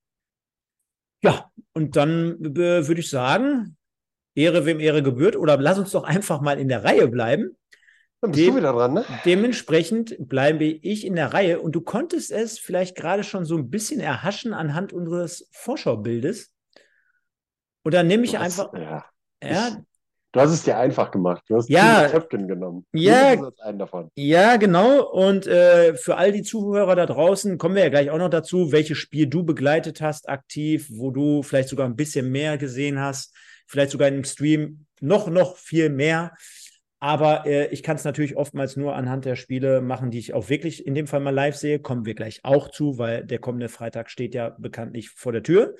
Ja, 1.23 1.51
und 1.73 1.95
dann 1.95 2.43
äh, 2.43 2.87
würde 2.87 2.99
ich 2.99 3.09
sagen, 3.09 3.77
Ehre 4.35 4.65
wem 4.65 4.79
Ehre 4.79 5.03
gebührt. 5.03 5.35
Oder 5.35 5.57
lass 5.57 5.79
uns 5.79 5.91
doch 5.91 6.03
einfach 6.03 6.41
mal 6.41 6.59
in 6.59 6.67
der 6.67 6.83
Reihe 6.83 7.07
bleiben. 7.07 7.57
Dann 8.21 8.31
bist 8.31 8.43
Dem, 8.43 8.53
du 8.53 8.59
wieder 8.61 8.73
dran, 8.73 8.93
ne? 8.93 9.05
Dementsprechend 9.25 10.15
bleibe 10.19 10.63
ich 10.63 11.05
in 11.05 11.15
der 11.15 11.33
Reihe. 11.33 11.59
Und 11.59 11.73
du 11.73 11.81
konntest 11.81 12.31
es 12.31 12.57
vielleicht 12.57 12.95
gerade 12.95 13.23
schon 13.23 13.45
so 13.45 13.57
ein 13.57 13.69
bisschen 13.69 13.99
erhaschen 13.99 14.53
anhand 14.53 14.93
unseres 14.93 15.49
Vorschaubildes. 15.51 16.53
Und 17.83 17.93
dann 17.93 18.07
nehme 18.07 18.23
ich 18.23 18.37
hast, 18.37 18.59
einfach. 18.59 18.73
Ja, 18.73 19.05
ja, 19.43 19.77
Du 20.33 20.39
hast 20.39 20.51
es 20.51 20.63
dir 20.63 20.77
einfach 20.77 21.11
gemacht. 21.11 21.43
Du 21.47 21.57
hast 21.57 21.69
ja, 21.69 22.07
Töpken 22.07 22.47
genommen. 22.47 22.87
Ja, 22.91 23.35
ja, 24.15 24.57
genau. 24.57 25.03
Und 25.03 25.45
äh, 25.45 25.93
für 25.95 26.17
all 26.17 26.31
die 26.31 26.41
Zuhörer 26.41 26.95
da 26.95 27.05
draußen 27.05 27.59
kommen 27.59 27.75
wir 27.75 27.83
ja 27.83 27.89
gleich 27.89 28.09
auch 28.09 28.17
noch 28.17 28.31
dazu, 28.31 28.71
welches 28.71 28.97
Spiel 28.97 29.27
du 29.27 29.43
begleitet 29.43 30.01
hast, 30.01 30.27
aktiv, 30.27 30.87
wo 30.89 31.11
du 31.11 31.43
vielleicht 31.43 31.69
sogar 31.69 31.85
ein 31.85 31.95
bisschen 31.95 32.31
mehr 32.31 32.57
gesehen 32.57 32.99
hast 32.99 33.35
vielleicht 33.65 33.91
sogar 33.91 34.07
einem 34.07 34.23
Stream 34.23 34.85
noch, 35.01 35.27
noch 35.27 35.57
viel 35.57 35.89
mehr. 35.89 36.33
Aber 36.99 37.45
äh, 37.45 37.67
ich 37.67 37.83
kann 37.83 37.97
es 37.97 38.05
natürlich 38.05 38.37
oftmals 38.37 38.77
nur 38.77 38.95
anhand 38.95 39.25
der 39.25 39.35
Spiele 39.35 39.81
machen, 39.81 40.09
die 40.09 40.19
ich 40.19 40.33
auch 40.33 40.47
wirklich 40.47 40.87
in 40.87 40.95
dem 40.95 41.05
Fall 41.05 41.19
mal 41.19 41.31
live 41.31 41.57
sehe. 41.57 41.79
Kommen 41.79 42.05
wir 42.05 42.15
gleich 42.15 42.39
auch 42.43 42.69
zu, 42.69 42.97
weil 42.97 43.25
der 43.25 43.39
kommende 43.39 43.67
Freitag 43.67 44.09
steht 44.09 44.33
ja 44.33 44.55
bekanntlich 44.57 45.09
vor 45.09 45.33
der 45.33 45.43
Tür. 45.43 45.75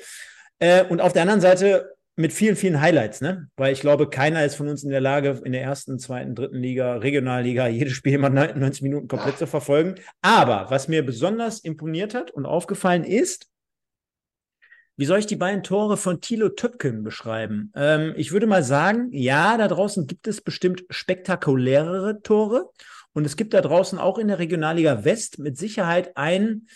Äh, 0.59 0.83
und 0.83 0.99
auf 0.99 1.13
der 1.13 1.21
anderen 1.21 1.39
Seite 1.39 1.93
mit 2.15 2.31
vielen, 2.31 2.55
vielen 2.55 2.79
Highlights, 2.79 3.21
ne? 3.21 3.47
Weil 3.55 3.73
ich 3.73 3.81
glaube, 3.81 4.09
keiner 4.09 4.45
ist 4.45 4.55
von 4.55 4.67
uns 4.67 4.83
in 4.83 4.91
der 4.91 5.01
Lage, 5.01 5.41
in 5.45 5.51
der 5.51 5.63
ersten, 5.63 5.97
zweiten, 5.97 6.35
dritten 6.35 6.57
Liga, 6.57 6.97
Regionalliga, 6.97 7.67
jedes 7.67 7.93
Spiel 7.93 8.17
mal 8.17 8.29
90 8.29 8.83
Minuten 8.83 9.07
komplett 9.07 9.37
zu 9.37 9.47
verfolgen. 9.47 9.95
Aber 10.21 10.67
was 10.69 10.87
mir 10.87 11.05
besonders 11.05 11.59
imponiert 11.59 12.13
hat 12.13 12.31
und 12.31 12.45
aufgefallen 12.45 13.03
ist, 13.03 13.47
wie 14.95 15.05
soll 15.05 15.19
ich 15.19 15.25
die 15.25 15.35
beiden 15.35 15.63
Tore 15.63 15.97
von 15.97 16.21
Thilo 16.21 16.49
Töpken 16.49 17.03
beschreiben? 17.03 17.71
Ähm, 17.75 18.13
ich 18.15 18.31
würde 18.31 18.45
mal 18.45 18.63
sagen, 18.63 19.09
ja, 19.11 19.57
da 19.57 19.67
draußen 19.67 20.05
gibt 20.05 20.27
es 20.27 20.41
bestimmt 20.41 20.83
spektakulärere 20.89 22.21
Tore. 22.21 22.69
Und 23.13 23.25
es 23.25 23.35
gibt 23.35 23.53
da 23.53 23.61
draußen 23.61 23.99
auch 23.99 24.17
in 24.17 24.27
der 24.27 24.39
Regionalliga 24.39 25.03
West 25.05 25.39
mit 25.39 25.57
Sicherheit 25.57 26.15
einen, 26.17 26.67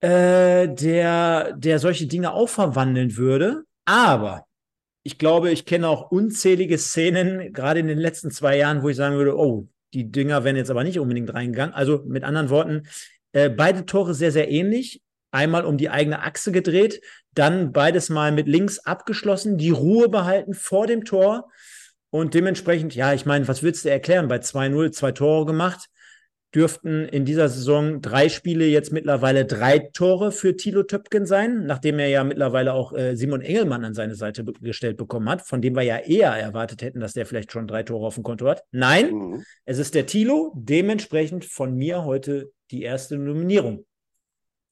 äh, 0.00 0.68
der, 0.68 1.52
der 1.56 1.78
solche 1.78 2.06
Dinge 2.06 2.32
auch 2.32 2.48
verwandeln 2.48 3.16
würde. 3.16 3.62
Aber 3.84 4.46
ich 5.02 5.18
glaube, 5.18 5.50
ich 5.50 5.64
kenne 5.64 5.88
auch 5.88 6.10
unzählige 6.10 6.78
Szenen, 6.78 7.52
gerade 7.52 7.80
in 7.80 7.88
den 7.88 7.98
letzten 7.98 8.30
zwei 8.30 8.56
Jahren, 8.56 8.82
wo 8.82 8.88
ich 8.88 8.96
sagen 8.96 9.16
würde, 9.16 9.36
oh, 9.36 9.68
die 9.92 10.10
Dinger 10.10 10.44
wären 10.44 10.56
jetzt 10.56 10.70
aber 10.70 10.84
nicht 10.84 10.98
unbedingt 10.98 11.34
reingegangen. 11.34 11.74
Also 11.74 12.02
mit 12.06 12.24
anderen 12.24 12.50
Worten, 12.50 12.82
äh, 13.32 13.50
beide 13.50 13.86
Tore 13.86 14.14
sehr, 14.14 14.32
sehr 14.32 14.50
ähnlich 14.50 15.02
einmal 15.32 15.64
um 15.64 15.76
die 15.76 15.90
eigene 15.90 16.22
Achse 16.22 16.52
gedreht, 16.52 17.00
dann 17.34 17.72
beides 17.72 18.08
mal 18.08 18.30
mit 18.30 18.46
links 18.46 18.78
abgeschlossen, 18.78 19.58
die 19.58 19.70
Ruhe 19.70 20.08
behalten 20.08 20.54
vor 20.54 20.86
dem 20.86 21.04
Tor 21.04 21.50
und 22.10 22.34
dementsprechend, 22.34 22.94
ja, 22.94 23.14
ich 23.14 23.26
meine, 23.26 23.48
was 23.48 23.62
willst 23.62 23.84
du 23.84 23.90
erklären? 23.90 24.28
Bei 24.28 24.36
2-0 24.36 24.92
zwei 24.92 25.12
Tore 25.12 25.46
gemacht, 25.46 25.88
dürften 26.54 27.06
in 27.06 27.24
dieser 27.24 27.48
Saison 27.48 28.02
drei 28.02 28.28
Spiele 28.28 28.66
jetzt 28.66 28.92
mittlerweile 28.92 29.46
drei 29.46 29.78
Tore 29.78 30.32
für 30.32 30.54
Thilo 30.54 30.82
Töpken 30.82 31.24
sein, 31.24 31.64
nachdem 31.64 31.98
er 31.98 32.08
ja 32.08 32.24
mittlerweile 32.24 32.74
auch 32.74 32.92
äh, 32.92 33.16
Simon 33.16 33.40
Engelmann 33.40 33.84
an 33.86 33.94
seine 33.94 34.14
Seite 34.14 34.44
gestellt 34.44 34.98
bekommen 34.98 35.30
hat, 35.30 35.40
von 35.40 35.62
dem 35.62 35.74
wir 35.74 35.82
ja 35.82 35.96
eher 35.96 36.32
erwartet 36.32 36.82
hätten, 36.82 37.00
dass 37.00 37.14
der 37.14 37.24
vielleicht 37.24 37.52
schon 37.52 37.66
drei 37.66 37.82
Tore 37.82 38.06
auf 38.06 38.16
dem 38.16 38.22
Konto 38.22 38.46
hat. 38.46 38.62
Nein, 38.70 39.14
mhm. 39.14 39.44
es 39.64 39.78
ist 39.78 39.94
der 39.94 40.04
Thilo, 40.04 40.52
dementsprechend 40.54 41.46
von 41.46 41.74
mir 41.74 42.04
heute 42.04 42.52
die 42.70 42.82
erste 42.82 43.16
Nominierung. 43.16 43.86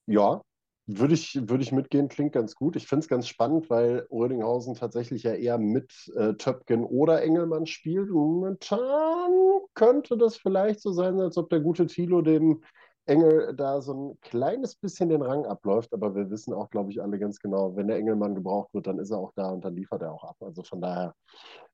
Ja, 0.05 0.41
würde 0.87 1.13
ich, 1.13 1.35
würde 1.47 1.63
ich 1.63 1.71
mitgehen, 1.71 2.07
klingt 2.07 2.33
ganz 2.33 2.55
gut. 2.55 2.75
Ich 2.75 2.87
finde 2.87 3.03
es 3.03 3.07
ganz 3.07 3.27
spannend, 3.27 3.69
weil 3.69 4.07
Rödinghausen 4.11 4.75
tatsächlich 4.75 5.23
ja 5.23 5.33
eher 5.33 5.57
mit 5.57 6.11
äh, 6.15 6.33
Töpken 6.33 6.83
oder 6.83 7.21
Engelmann 7.21 7.65
spielt. 7.65 8.09
Momentan 8.09 9.31
könnte 9.73 10.17
das 10.17 10.37
vielleicht 10.37 10.81
so 10.81 10.91
sein, 10.91 11.19
als 11.19 11.37
ob 11.37 11.49
der 11.49 11.61
gute 11.61 11.87
Thilo 11.87 12.21
dem 12.21 12.63
Engel 13.05 13.53
da 13.55 13.81
so 13.81 13.93
ein 13.93 14.21
kleines 14.21 14.75
bisschen 14.75 15.09
den 15.09 15.21
Rang 15.21 15.45
abläuft, 15.45 15.93
aber 15.93 16.15
wir 16.15 16.29
wissen 16.29 16.53
auch, 16.53 16.69
glaube 16.69 16.91
ich, 16.91 17.01
alle 17.01 17.17
ganz 17.17 17.39
genau, 17.39 17.75
wenn 17.75 17.87
der 17.87 17.97
Engelmann 17.97 18.35
gebraucht 18.35 18.73
wird, 18.73 18.87
dann 18.87 18.99
ist 18.99 19.11
er 19.11 19.17
auch 19.17 19.33
da 19.35 19.49
und 19.49 19.65
dann 19.65 19.75
liefert 19.75 20.01
er 20.01 20.13
auch 20.13 20.23
ab. 20.23 20.35
Also 20.39 20.61
von 20.63 20.81
daher 20.81 21.15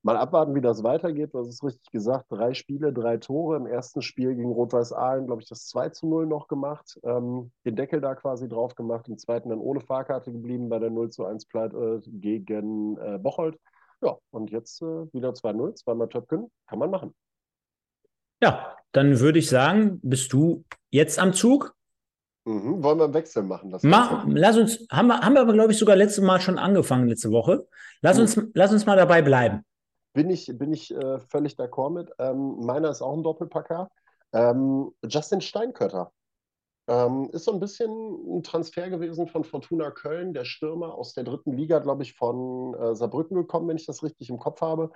mal 0.02 0.16
abwarten, 0.16 0.54
wie 0.54 0.60
das 0.60 0.82
weitergeht. 0.82 1.34
Du 1.34 1.40
hast 1.40 1.48
es 1.48 1.62
richtig 1.62 1.90
gesagt, 1.90 2.26
drei 2.30 2.54
Spiele, 2.54 2.92
drei 2.92 3.18
Tore. 3.18 3.56
Im 3.56 3.66
ersten 3.66 4.00
Spiel 4.00 4.34
gegen 4.34 4.52
Rot-Weiß 4.52 4.92
Aalen, 4.92 5.26
glaube 5.26 5.42
ich, 5.42 5.48
das 5.48 5.66
2 5.66 5.90
zu 5.90 6.06
0 6.06 6.26
noch 6.26 6.48
gemacht, 6.48 6.98
ähm, 7.04 7.52
den 7.66 7.76
Deckel 7.76 8.00
da 8.00 8.14
quasi 8.14 8.48
drauf 8.48 8.74
gemacht, 8.74 9.08
im 9.08 9.18
zweiten 9.18 9.50
dann 9.50 9.60
ohne 9.60 9.80
Fahrkarte 9.80 10.32
geblieben 10.32 10.68
bei 10.68 10.78
der 10.78 10.90
0 10.90 11.10
zu 11.10 11.24
1 11.24 11.46
Pleite 11.46 12.02
äh, 12.04 12.10
gegen 12.10 12.96
äh, 12.98 13.18
Bocholt. 13.18 13.58
Ja, 14.00 14.16
und 14.30 14.50
jetzt 14.50 14.80
äh, 14.80 15.12
wieder 15.12 15.30
2-0, 15.30 15.74
zweimal 15.74 16.08
Töpken, 16.08 16.50
kann 16.66 16.78
man 16.78 16.90
machen. 16.90 17.14
Ja, 18.42 18.76
dann 18.92 19.20
würde 19.20 19.38
ich 19.38 19.48
sagen, 19.48 20.00
bist 20.02 20.32
du 20.32 20.64
jetzt 20.90 21.18
am 21.18 21.32
Zug? 21.32 21.74
Mhm. 22.44 22.82
Wollen 22.82 22.98
wir 22.98 23.04
einen 23.04 23.14
Wechsel 23.14 23.42
machen? 23.42 23.70
Das 23.70 23.82
Mach, 23.82 24.24
lass 24.26 24.56
uns, 24.56 24.86
haben 24.90 25.08
wir, 25.08 25.20
haben 25.20 25.34
wir 25.34 25.42
aber, 25.42 25.52
glaube 25.52 25.72
ich, 25.72 25.78
sogar 25.78 25.96
letztes 25.96 26.24
Mal 26.24 26.40
schon 26.40 26.58
angefangen, 26.58 27.08
letzte 27.08 27.30
Woche. 27.30 27.66
Lass, 28.00 28.16
mhm. 28.16 28.22
uns, 28.22 28.40
lass 28.54 28.72
uns 28.72 28.86
mal 28.86 28.96
dabei 28.96 29.22
bleiben. 29.22 29.64
Bin 30.14 30.30
ich, 30.30 30.50
bin 30.56 30.72
ich 30.72 30.94
äh, 30.94 31.18
völlig 31.20 31.58
d'accord 31.58 31.90
mit. 31.90 32.10
Ähm, 32.18 32.60
meiner 32.60 32.90
ist 32.90 33.02
auch 33.02 33.14
ein 33.14 33.22
Doppelpacker. 33.22 33.90
Ähm, 34.32 34.92
Justin 35.04 35.40
Steinkötter. 35.40 36.12
Ähm, 36.88 37.28
ist 37.32 37.44
so 37.44 37.52
ein 37.52 37.60
bisschen 37.60 37.90
ein 37.90 38.42
Transfer 38.42 38.88
gewesen 38.88 39.28
von 39.28 39.44
Fortuna 39.44 39.90
Köln, 39.90 40.32
der 40.32 40.46
Stürmer 40.46 40.94
aus 40.94 41.12
der 41.12 41.24
dritten 41.24 41.52
Liga, 41.52 41.80
glaube 41.80 42.02
ich, 42.02 42.14
von 42.14 42.74
äh, 42.74 42.94
Saarbrücken 42.94 43.36
gekommen, 43.36 43.68
wenn 43.68 43.76
ich 43.76 43.84
das 43.84 44.02
richtig 44.02 44.30
im 44.30 44.38
Kopf 44.38 44.62
habe. 44.62 44.90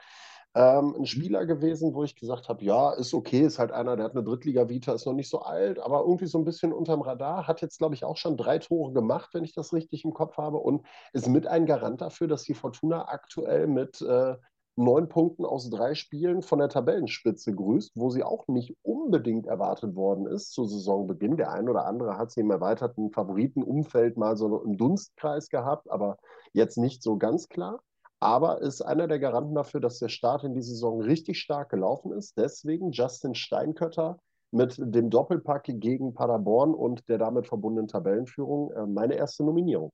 Ähm, 0.55 0.95
ein. 0.99 1.07
Spieler 1.07 1.47
gewesen, 1.47 1.95
wo 1.95 2.05
ich 2.05 2.15
gesagt 2.15 2.49
habe, 2.49 2.63
ja, 2.65 2.91
ist 2.93 3.15
okay, 3.15 3.41
ist 3.41 3.59
halt 3.59 3.73
einer, 3.73 3.97
der 3.97 4.05
hat 4.05 4.13
eine 4.13 4.23
Drittliga-Vita, 4.23 4.93
ist 4.93 5.07
noch 5.07 5.15
nicht 5.15 5.31
so 5.31 5.41
alt, 5.41 5.79
aber 5.79 6.01
irgendwie 6.01 6.27
so 6.27 6.37
ein 6.39 6.45
bisschen 6.45 6.73
unterm 6.75 7.01
Radar, 7.01 7.47
hat 7.47 7.63
jetzt, 7.63 7.79
glaube 7.79 7.95
ich, 7.95 8.05
auch 8.05 8.19
schon 8.19 8.37
drei 8.37 8.59
Tore 8.59 8.93
gemacht, 8.93 9.31
wenn 9.33 9.45
ich 9.45 9.55
das 9.55 9.73
richtig 9.73 10.05
im 10.05 10.13
Kopf 10.13 10.37
habe 10.37 10.59
und 10.59 10.85
ist 11.15 11.29
mit 11.29 11.47
ein 11.47 11.65
Garant 11.65 12.03
dafür, 12.03 12.29
dass 12.29 12.43
die 12.43 12.55
Fortuna 12.55 13.09
aktuell 13.09 13.67
mit 13.67 14.03
äh, 14.03 14.37
neun 14.77 15.09
Punkten 15.09 15.45
aus 15.45 15.71
drei 15.71 15.95
Spielen 15.95 16.43
von 16.43 16.59
der 16.59 16.69
Tabellenspitze 16.69 17.55
grüßt, 17.55 17.93
wo 17.95 18.11
sie 18.11 18.23
auch 18.23 18.47
nicht 18.49 18.77
unbedingt 18.83 19.47
erwartet 19.47 19.95
worden 19.95 20.27
ist 20.27 20.53
zu 20.53 20.65
Saisonbeginn. 20.65 21.37
Der 21.37 21.53
ein 21.53 21.69
oder 21.69 21.87
andere 21.87 22.19
hat 22.19 22.31
sie 22.31 22.41
im 22.41 22.51
erweiterten 22.51 23.11
Favoritenumfeld 23.11 24.17
mal 24.17 24.37
so 24.37 24.63
im 24.63 24.77
Dunstkreis 24.77 25.49
gehabt, 25.49 25.91
aber 25.91 26.17
jetzt 26.53 26.79
nicht 26.79 27.03
so 27.03 27.17
ganz 27.19 27.49
klar. 27.49 27.81
Aber 28.23 28.63
ist 28.63 28.83
einer 28.83 29.09
der 29.09 29.19
Garanten 29.19 29.57
dafür, 29.57 29.81
dass 29.81 29.99
der 29.99 30.09
Start 30.09 30.45
in 30.45 30.55
die 30.55 30.63
Saison 30.63 31.03
richtig 31.03 31.41
stark 31.41 31.71
gelaufen 31.71 32.13
ist. 32.13 32.39
Deswegen 32.39 32.93
Justin 32.93 33.35
Steinkötter 33.35 34.21
mit 34.53 34.77
dem 34.79 35.11
Doppelpack 35.11 35.65
gegen 35.65 36.15
Paderborn 36.15 36.73
und 36.73 37.09
der 37.09 37.19
damit 37.19 37.49
verbundenen 37.49 37.89
Tabellenführung 37.89 38.71
äh, 38.75 38.87
meine 38.87 39.15
erste 39.15 39.43
Nominierung. 39.43 39.91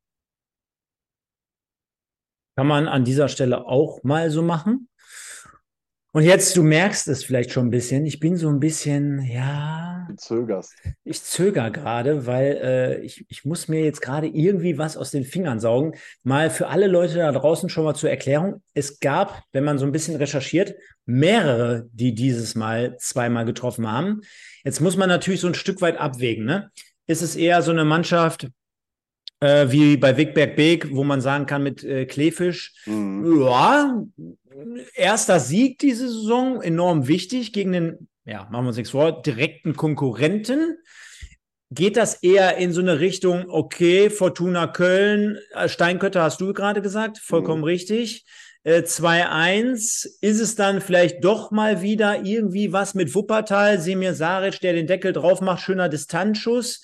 Kann 2.55 2.67
man 2.67 2.87
an 2.87 3.05
dieser 3.05 3.29
Stelle 3.29 3.67
auch 3.67 4.03
mal 4.03 4.31
so 4.31 4.43
machen. 4.43 4.91
Und 6.13 6.25
jetzt, 6.25 6.55
du 6.55 6.63
merkst 6.63 7.09
es 7.09 7.25
vielleicht 7.25 7.51
schon 7.51 7.69
ein 7.69 7.71
bisschen, 7.71 8.05
ich 8.05 8.21
bin 8.21 8.37
so 8.37 8.51
ein 8.51 8.61
bisschen, 8.61 9.23
ja. 9.23 9.98
Zögerst. 10.19 10.75
Ich 11.05 11.23
zögere 11.23 11.71
gerade, 11.71 12.27
weil 12.27 12.61
äh, 12.63 13.01
ich, 13.01 13.25
ich 13.29 13.45
muss 13.45 13.69
mir 13.69 13.85
jetzt 13.85 14.03
gerade 14.03 14.27
irgendwie 14.27 14.79
was 14.79 14.97
aus 14.97 15.11
den 15.11 15.25
Fingern 15.25 15.61
saugen. 15.61 15.95
Mal 16.23 16.51
für 16.51 16.69
alle 16.69 16.87
Leute 16.87 17.15
da 17.15 17.33
draußen 17.33 17.69
schon 17.69 17.85
mal 17.85 17.95
zur 17.95 18.11
Erklärung. 18.11 18.63
Es 18.75 19.01
gab, 19.01 19.43
wenn 19.53 19.65
man 19.65 19.79
so 19.79 19.87
ein 19.87 19.93
bisschen 19.93 20.17
recherchiert, 20.17 20.75
mehrere, 21.07 21.89
die 21.93 22.15
dieses 22.15 22.55
Mal 22.55 22.97
zweimal 22.99 23.45
getroffen 23.45 23.91
haben. 23.91 24.21
Jetzt 24.65 24.81
muss 24.81 24.97
man 24.97 25.09
natürlich 25.09 25.41
so 25.41 25.47
ein 25.47 25.55
Stück 25.55 25.81
weit 25.81 25.99
abwägen. 25.99 26.45
Ne? 26.45 26.71
Ist 27.07 27.23
es 27.23 27.37
eher 27.37 27.63
so 27.63 27.71
eine 27.71 27.85
Mannschaft, 27.85 28.49
äh, 29.41 29.71
wie 29.71 29.97
bei 29.97 30.17
Wigberg 30.17 30.57
Beek, 30.57 30.95
wo 30.95 31.05
man 31.05 31.21
sagen 31.21 31.47
kann 31.47 31.63
mit 31.63 31.85
äh, 31.85 32.07
Kleefisch, 32.07 32.75
mhm. 32.87 33.43
ja, 33.43 34.05
erster 34.95 35.41
Sieg 35.41 35.79
diese 35.79 36.09
Saison, 36.09 36.61
enorm 36.61 37.09
wichtig 37.09 37.53
gegen 37.53 37.73
den, 37.73 38.09
ja, 38.29 38.47
machen 38.51 38.65
wir 38.65 38.69
uns 38.69 38.77
nichts 38.77 38.91
vor, 38.91 39.23
direkten 39.23 39.75
Konkurrenten. 39.75 40.79
Geht 41.71 41.97
das 41.97 42.23
eher 42.23 42.57
in 42.57 42.73
so 42.73 42.81
eine 42.81 43.01
Richtung, 43.01 43.47
okay, 43.49 44.11
Fortuna 44.11 44.67
Köln, 44.67 45.39
äh, 45.53 45.69
Steinkötter 45.69 46.23
hast 46.23 46.41
du 46.41 46.53
gerade 46.53 46.83
gesagt, 46.83 47.19
vollkommen 47.19 47.61
mhm. 47.61 47.65
richtig. 47.65 48.27
Äh, 48.65 48.81
2-1, 48.81 50.07
ist 50.21 50.41
es 50.41 50.55
dann 50.55 50.81
vielleicht 50.81 51.25
doch 51.25 51.51
mal 51.51 51.83
wieder 51.83 52.25
irgendwie 52.25 52.73
was 52.73 52.95
mit 52.95 53.15
Wuppertal, 53.15 53.81
Semir 53.81 54.15
Saric, 54.15 54.61
der 54.61 54.75
den 54.75 54.87
Deckel 54.87 55.13
drauf 55.13 55.41
macht, 55.41 55.63
schöner 55.63 55.89
Distanzschuss 55.89 56.83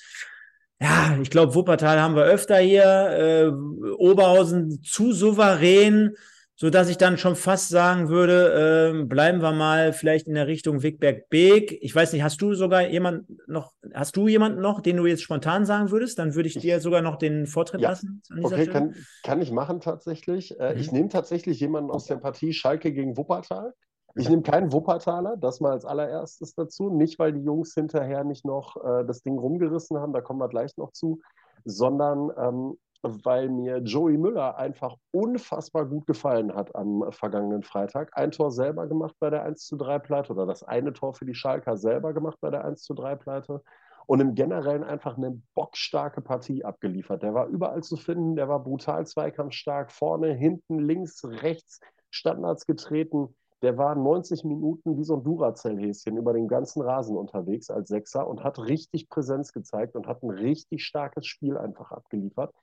ja, 0.81 1.17
ich 1.23 1.31
glaube, 1.31 1.55
Wuppertal 1.55 2.01
haben 2.01 2.17
wir 2.17 2.25
öfter 2.25 2.59
hier, 2.59 2.85
äh, 2.85 3.93
Oberhausen 3.97 4.83
zu 4.83 5.13
souverän, 5.13 6.17
so 6.57 6.71
dass 6.71 6.89
ich 6.89 6.99
dann 6.99 7.19
schon 7.19 7.35
fast 7.35 7.69
sagen 7.69 8.09
würde, 8.09 8.93
äh, 9.01 9.05
bleiben 9.05 9.43
wir 9.43 9.53
mal 9.53 9.93
vielleicht 9.93 10.29
in 10.29 10.35
der 10.35 10.47
Richtung 10.47 10.83
Wigberg-Beek. 10.83 11.79
Ich 11.83 11.95
weiß 11.95 12.13
nicht, 12.13 12.23
hast 12.23 12.41
du 12.41 12.55
sogar 12.55 12.87
jemand 12.89 13.27
noch, 13.49 13.73
hast 13.93 14.17
du 14.17 14.29
jemanden 14.29 14.61
noch, 14.61 14.81
den 14.81 14.97
du 14.97 15.07
jetzt 15.07 15.23
spontan 15.23 15.67
sagen 15.67 15.91
würdest? 15.91 16.19
Dann 16.19 16.37
würde 16.37 16.49
ich 16.49 16.55
dir 16.55 16.81
sogar 16.81 17.03
noch 17.03 17.17
den 17.17 17.47
Vortritt 17.47 17.81
ja. 17.81 17.91
lassen. 17.91 18.23
okay, 18.41 18.67
kann, 18.67 18.95
kann, 19.25 19.43
ich 19.43 19.51
machen 19.51 19.81
tatsächlich. 19.81 20.59
Äh, 20.61 20.75
mhm. 20.75 20.81
Ich 20.81 20.93
nehme 20.93 21.09
tatsächlich 21.09 21.59
jemanden 21.59 21.91
aus 21.91 22.07
der 22.07 22.17
Partie 22.17 22.53
Schalke 22.53 22.93
gegen 22.93 23.17
Wuppertal. 23.17 23.75
Ich 24.17 24.29
nehme 24.29 24.43
keinen 24.43 24.73
Wuppertaler, 24.73 25.37
das 25.37 25.59
mal 25.59 25.73
als 25.73 25.85
allererstes 25.85 26.55
dazu. 26.55 26.89
Nicht, 26.89 27.19
weil 27.19 27.33
die 27.33 27.43
Jungs 27.43 27.75
hinterher 27.75 28.23
nicht 28.23 28.45
noch 28.45 28.77
äh, 28.77 29.05
das 29.05 29.23
Ding 29.23 29.37
rumgerissen 29.37 29.99
haben, 29.99 30.13
da 30.13 30.21
kommen 30.21 30.39
wir 30.39 30.49
gleich 30.49 30.77
noch 30.77 30.93
zu, 30.93 31.21
sondern 31.65 32.31
ähm, 32.39 32.79
weil 33.05 33.49
mir 33.49 33.79
Joey 33.79 34.17
Müller 34.17 34.57
einfach 34.57 34.97
unfassbar 35.13 35.87
gut 35.87 36.07
gefallen 36.07 36.55
hat 36.55 36.75
am 36.75 37.05
vergangenen 37.11 37.63
Freitag. 37.63 38.17
Ein 38.17 38.31
Tor 38.31 38.51
selber 38.51 38.87
gemacht 38.87 39.15
bei 39.21 39.31
der 39.31 39.45
1 39.45 39.67
zu 39.67 39.77
3 39.77 39.99
Pleite 39.99 40.33
oder 40.33 40.47
das 40.47 40.63
eine 40.63 40.93
Tor 40.93 41.15
für 41.15 41.27
die 41.27 41.35
Schalker 41.35 41.77
selber 41.77 42.13
gemacht 42.13 42.39
bei 42.41 42.51
der 42.51 42.65
1 42.65 42.83
zu 42.83 42.95
3 42.95 43.17
Pleite 43.17 43.63
und 44.07 44.21
im 44.21 44.35
Generellen 44.35 44.85
einfach 44.85 45.17
eine 45.17 45.41
bockstarke 45.55 46.21
Partie 46.21 46.65
abgeliefert. 46.65 47.23
Der 47.23 47.35
war 47.35 47.47
überall 47.47 47.83
zu 47.83 47.97
finden, 47.97 48.37
der 48.37 48.49
war 48.49 48.63
brutal 48.63 49.07
zweikampfstark, 49.07 49.93
vorne, 49.93 50.33
hinten, 50.33 50.79
links, 50.79 51.25
rechts, 51.25 51.81
Standards 52.11 52.67
getreten 52.67 53.35
der 53.65 53.79
war 53.79 53.95
90 53.95 54.45
Minuten 54.45 54.99
wie 54.99 55.05
so 55.05 55.17
ein 55.17 55.25
Duracell-Häschen 55.25 56.19
über 56.19 56.35
den 56.35 56.49
ganzen 56.49 56.83
Rasen 56.83 57.17
unterwegs 57.17 57.71
als 57.71 57.89
Sechser 57.89 58.29
und 58.29 58.45
hat 58.45 58.59
richtig 58.59 59.09
Präsenz 59.09 59.55
gezeigt 59.55 59.97
und 59.97 60.07
hat 60.07 60.23
ein 60.23 60.29
richtig 60.29 60.85
starkes 60.85 61.27
Spiel 61.27 61.57
einfach 61.57 61.91
abgeliefert. 61.91 62.55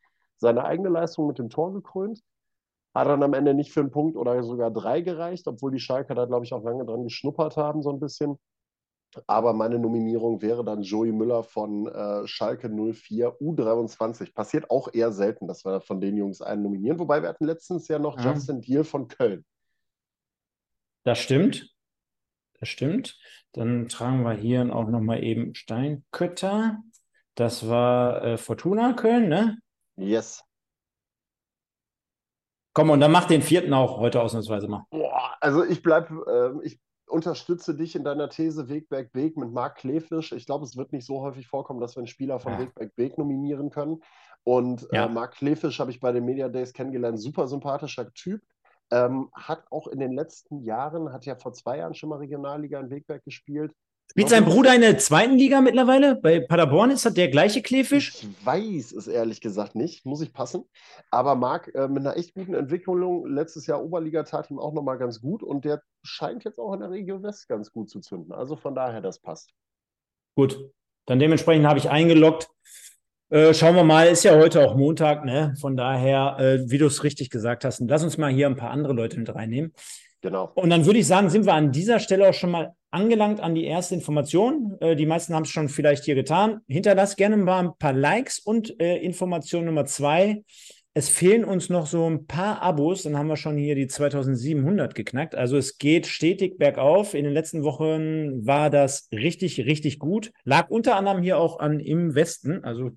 Seine 0.42 0.66
eigene 0.66 0.90
Leistung 0.90 1.28
mit 1.28 1.38
dem 1.38 1.50
Tor 1.50 1.72
gekrönt. 1.72 2.20
Hat 2.96 3.08
dann 3.08 3.24
am 3.24 3.34
Ende 3.34 3.54
nicht 3.54 3.72
für 3.72 3.80
einen 3.80 3.92
Punkt 3.92 4.18
oder 4.18 4.44
sogar 4.44 4.72
drei 4.72 5.02
gereicht, 5.02 5.48
obwohl 5.48 5.72
die 5.72 5.80
Schalker 5.80 6.16
da, 6.16 6.26
glaube 6.26 6.46
ich, 6.46 6.52
auch 6.52 6.64
lange 6.64 6.84
dran 6.84 7.04
geschnuppert 7.04 7.56
haben, 7.58 7.84
so 7.84 7.92
ein 7.92 8.00
bisschen. 8.00 8.38
Aber 9.28 9.54
meine 9.54 9.78
Nominierung 9.78 10.42
wäre 10.42 10.66
dann 10.66 10.82
Joey 10.82 11.12
Müller 11.12 11.44
von 11.44 11.88
äh, 11.88 12.26
Schalke 12.28 12.70
04 12.70 13.40
U23. 13.40 14.34
Passiert 14.34 14.72
auch 14.72 14.90
eher 14.92 15.12
selten, 15.12 15.48
dass 15.48 15.64
wir 15.64 15.80
von 15.80 16.02
den 16.02 16.18
Jungs 16.18 16.42
einen 16.42 16.64
nominieren. 16.64 16.98
Wobei 16.98 17.22
wir 17.22 17.30
hatten 17.30 17.46
letztens 17.46 17.88
ja 17.88 18.00
noch 18.00 18.18
ja. 18.18 18.34
Justin 18.34 18.62
Deal 18.62 18.84
von 18.84 19.08
Köln. 19.08 19.46
Das 21.04 21.20
stimmt. 21.20 21.72
Das 22.60 22.68
stimmt. 22.68 23.20
Dann 23.52 23.88
tragen 23.90 24.24
wir 24.24 24.34
hier 24.34 24.76
auch 24.76 24.88
nochmal 24.88 25.24
eben 25.24 25.54
Steinkötter. 25.54 26.80
Das 27.36 27.68
war 27.70 28.24
äh, 28.24 28.38
Fortuna 28.38 28.94
Köln, 28.94 29.30
ne? 29.30 29.58
Yes. 29.98 30.44
Komm, 32.74 32.90
und 32.90 33.02
dann 33.02 33.12
mach 33.12 33.26
den 33.26 33.42
vierten 33.42 33.74
auch 33.74 33.98
heute 33.98 34.22
ausnahmsweise 34.22 34.68
mal. 34.68 34.86
Boah, 34.92 35.36
also 35.42 35.64
ich 35.64 35.82
bleibe, 35.82 36.62
äh, 36.62 36.66
ich 36.66 36.80
unterstütze 37.08 37.76
dich 37.76 37.96
in 37.96 38.04
deiner 38.04 38.30
These 38.30 38.70
Wegberg 38.70 39.14
Weg 39.14 39.38
mit 39.38 39.52
Marc 39.52 39.78
Klefisch. 39.78 40.32
Ich 40.32 40.46
glaube, 40.46 40.64
es 40.64 40.78
wird 40.78 40.94
nicht 40.94 41.06
so 41.06 41.22
häufig 41.22 41.48
vorkommen, 41.48 41.82
dass 41.82 41.96
wir 41.96 42.00
einen 42.00 42.08
Spieler 42.08 42.40
von 42.40 42.54
ja. 42.54 42.60
Wegberg 42.60 42.98
Weg 42.98 43.18
nominieren 43.18 43.70
können. 43.70 44.02
Und 44.44 44.84
äh, 44.92 44.96
ja. 44.96 45.06
äh, 45.06 45.10
Marc 45.10 45.36
Klefisch 45.36 45.80
habe 45.80 45.92
ich 45.92 46.00
bei 46.00 46.12
den 46.12 46.26
Media 46.26 46.48
Days 46.48 46.74
kennengelernt. 46.74 47.20
Super 47.20 47.48
sympathischer 47.48 48.12
Typ. 48.14 48.42
Ähm, 48.90 49.30
hat 49.34 49.66
auch 49.72 49.88
in 49.88 50.00
den 50.00 50.14
letzten 50.14 50.62
Jahren, 50.64 51.14
hat 51.14 51.26
ja 51.26 51.36
vor 51.36 51.54
zwei 51.54 51.78
Jahren 51.78 51.94
schon 51.94 52.10
mal 52.10 52.18
Regionalliga 52.18 52.80
in 52.80 52.90
Wegberg 52.90 53.24
gespielt. 53.24 53.74
Spielt 54.12 54.28
sein 54.28 54.44
Bruder 54.44 54.76
in 54.76 54.82
der 54.82 54.98
zweiten 54.98 55.38
Liga 55.38 55.62
mittlerweile? 55.62 56.16
Bei 56.16 56.42
Paderborn 56.42 56.92
ist 56.92 57.06
das 57.06 57.14
der 57.14 57.30
gleiche 57.30 57.62
Kleefisch? 57.62 58.14
Ich 58.22 58.46
weiß 58.46 58.92
es 58.92 59.08
ehrlich 59.08 59.40
gesagt 59.40 59.74
nicht, 59.74 60.06
muss 60.06 60.20
ich 60.20 60.34
passen. 60.34 60.66
Aber 61.12 61.36
Marc 61.36 61.74
äh, 61.74 61.88
mit 61.88 62.00
einer 62.00 62.18
echt 62.18 62.34
guten 62.34 62.54
Entwicklung, 62.54 63.26
letztes 63.26 63.68
Jahr 63.68 63.82
Oberliga 63.82 64.24
tat 64.24 64.52
ihm 64.52 64.60
auch 64.60 64.74
nochmal 64.74 64.98
ganz 64.98 65.22
gut 65.22 65.44
und 65.44 65.64
der 65.64 65.82
scheint 66.04 66.44
jetzt 66.44 66.60
auch 66.60 66.74
in 66.74 66.82
der 66.82 66.92
Region 66.92 67.24
West 67.24 67.48
ganz 67.48 67.72
gut 67.72 67.90
zu 67.90 68.02
zünden. 68.02 68.34
Also 68.34 68.58
von 68.58 68.76
daher, 68.76 69.00
das 69.00 69.18
passt. 69.18 69.52
Gut, 70.36 70.60
dann 71.06 71.20
dementsprechend 71.20 71.66
habe 71.66 71.80
ich 71.80 71.90
eingeloggt. 71.90 72.50
Äh, 73.30 73.54
schauen 73.54 73.78
wir 73.78 73.86
mal, 73.86 74.08
ist 74.08 74.26
ja 74.26 74.36
heute 74.36 74.60
auch 74.60 74.76
Montag, 74.76 75.24
ne? 75.24 75.54
Von 75.62 75.78
daher, 75.78 76.36
äh, 76.38 76.70
wie 76.70 76.80
du 76.80 76.88
es 76.88 77.06
richtig 77.06 77.30
gesagt 77.30 77.64
hast, 77.64 77.80
lass 77.80 78.04
uns 78.04 78.18
mal 78.18 78.30
hier 78.30 78.48
ein 78.48 78.58
paar 78.58 78.72
andere 78.72 78.92
Leute 78.92 79.18
mit 79.18 79.34
reinnehmen. 79.34 79.72
Genau. 80.20 80.52
Und 80.56 80.70
dann 80.70 80.86
würde 80.86 81.00
ich 81.00 81.08
sagen, 81.08 81.30
sind 81.30 81.46
wir 81.46 81.54
an 81.54 81.72
dieser 81.72 82.02
Stelle 82.02 82.28
auch 82.28 82.34
schon 82.34 82.52
mal 82.52 82.76
angelangt 82.92 83.40
an 83.40 83.56
die 83.56 83.66
erste 83.66 83.96
Information. 83.96 84.78
Äh, 84.80 84.96
die 84.96 85.06
meisten 85.06 85.34
haben 85.34 85.44
es 85.44 85.50
schon 85.50 85.70
vielleicht 85.70 86.04
hier 86.04 86.16
getan. 86.16 86.60
Hinterlass 86.68 87.16
gerne 87.16 87.38
mal 87.38 87.60
ein 87.60 87.78
paar 87.80 87.94
Likes 87.94 88.40
und 88.40 88.80
äh, 88.80 88.98
Information 88.98 89.66
Nummer 89.66 89.86
zwei. 89.86 90.44
Es 90.94 91.08
fehlen 91.08 91.46
uns 91.46 91.70
noch 91.70 91.88
so 91.88 92.10
ein 92.10 92.28
paar 92.28 92.62
Abos, 92.62 93.04
dann 93.04 93.18
haben 93.18 93.28
wir 93.28 93.38
schon 93.38 93.56
hier 93.56 93.76
die 93.76 93.88
2700 93.88 94.94
geknackt. 94.94 95.36
Also 95.36 95.56
es 95.56 95.78
geht 95.78 96.06
stetig 96.06 96.58
bergauf. 96.58 97.14
In 97.14 97.24
den 97.24 97.32
letzten 97.32 97.64
Wochen 97.64 98.46
war 98.46 98.70
das 98.70 99.08
richtig, 99.14 99.62
richtig 99.62 100.00
gut. 100.00 100.34
Lag 100.44 100.70
unter 100.70 100.98
anderem 100.98 101.24
hier 101.24 101.38
auch 101.38 101.60
an 101.60 101.80
im 101.80 102.14
Westen. 102.14 102.66
Also 102.66 102.92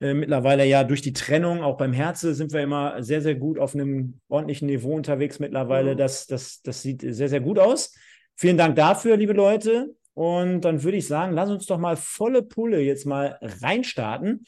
äh, 0.00 0.12
mittlerweile 0.12 0.64
ja 0.64 0.82
durch 0.82 1.02
die 1.02 1.12
Trennung, 1.12 1.62
auch 1.62 1.76
beim 1.76 1.92
Herze 1.92 2.34
sind 2.34 2.52
wir 2.52 2.62
immer 2.62 3.00
sehr, 3.04 3.20
sehr 3.20 3.36
gut 3.36 3.60
auf 3.60 3.74
einem 3.74 4.18
ordentlichen 4.28 4.66
Niveau 4.66 4.92
unterwegs 4.94 5.38
mittlerweile. 5.38 5.92
Mhm. 5.92 5.98
Das, 5.98 6.26
das, 6.26 6.62
das 6.62 6.82
sieht 6.82 7.02
sehr, 7.02 7.28
sehr 7.28 7.40
gut 7.40 7.60
aus. 7.60 7.94
Vielen 8.40 8.56
Dank 8.56 8.74
dafür, 8.74 9.18
liebe 9.18 9.34
Leute. 9.34 9.94
Und 10.14 10.62
dann 10.62 10.82
würde 10.82 10.96
ich 10.96 11.06
sagen, 11.06 11.34
lass 11.34 11.50
uns 11.50 11.66
doch 11.66 11.76
mal 11.76 11.98
volle 11.98 12.40
Pulle 12.42 12.80
jetzt 12.80 13.04
mal 13.04 13.38
reinstarten. 13.42 14.46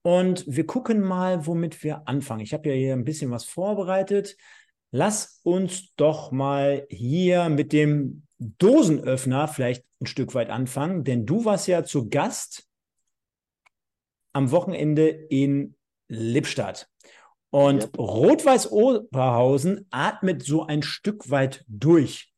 Und 0.00 0.46
wir 0.46 0.64
gucken 0.64 1.02
mal, 1.02 1.46
womit 1.46 1.84
wir 1.84 2.08
anfangen. 2.08 2.40
Ich 2.40 2.54
habe 2.54 2.70
ja 2.70 2.74
hier 2.74 2.94
ein 2.94 3.04
bisschen 3.04 3.30
was 3.30 3.44
vorbereitet. 3.44 4.38
Lass 4.90 5.42
uns 5.42 5.94
doch 5.96 6.32
mal 6.32 6.86
hier 6.88 7.50
mit 7.50 7.74
dem 7.74 8.22
Dosenöffner 8.38 9.48
vielleicht 9.48 9.84
ein 10.00 10.06
Stück 10.06 10.34
weit 10.34 10.48
anfangen, 10.48 11.04
denn 11.04 11.26
du 11.26 11.44
warst 11.44 11.68
ja 11.68 11.84
zu 11.84 12.08
Gast 12.08 12.66
am 14.32 14.50
Wochenende 14.50 15.08
in 15.08 15.76
Lippstadt. 16.08 16.88
Und 17.50 17.82
yep. 17.82 17.98
Rot-Weiß 17.98 18.72
Oberhausen 18.72 19.86
atmet 19.90 20.42
so 20.42 20.64
ein 20.64 20.82
Stück 20.82 21.28
weit 21.28 21.66
durch. 21.68 22.32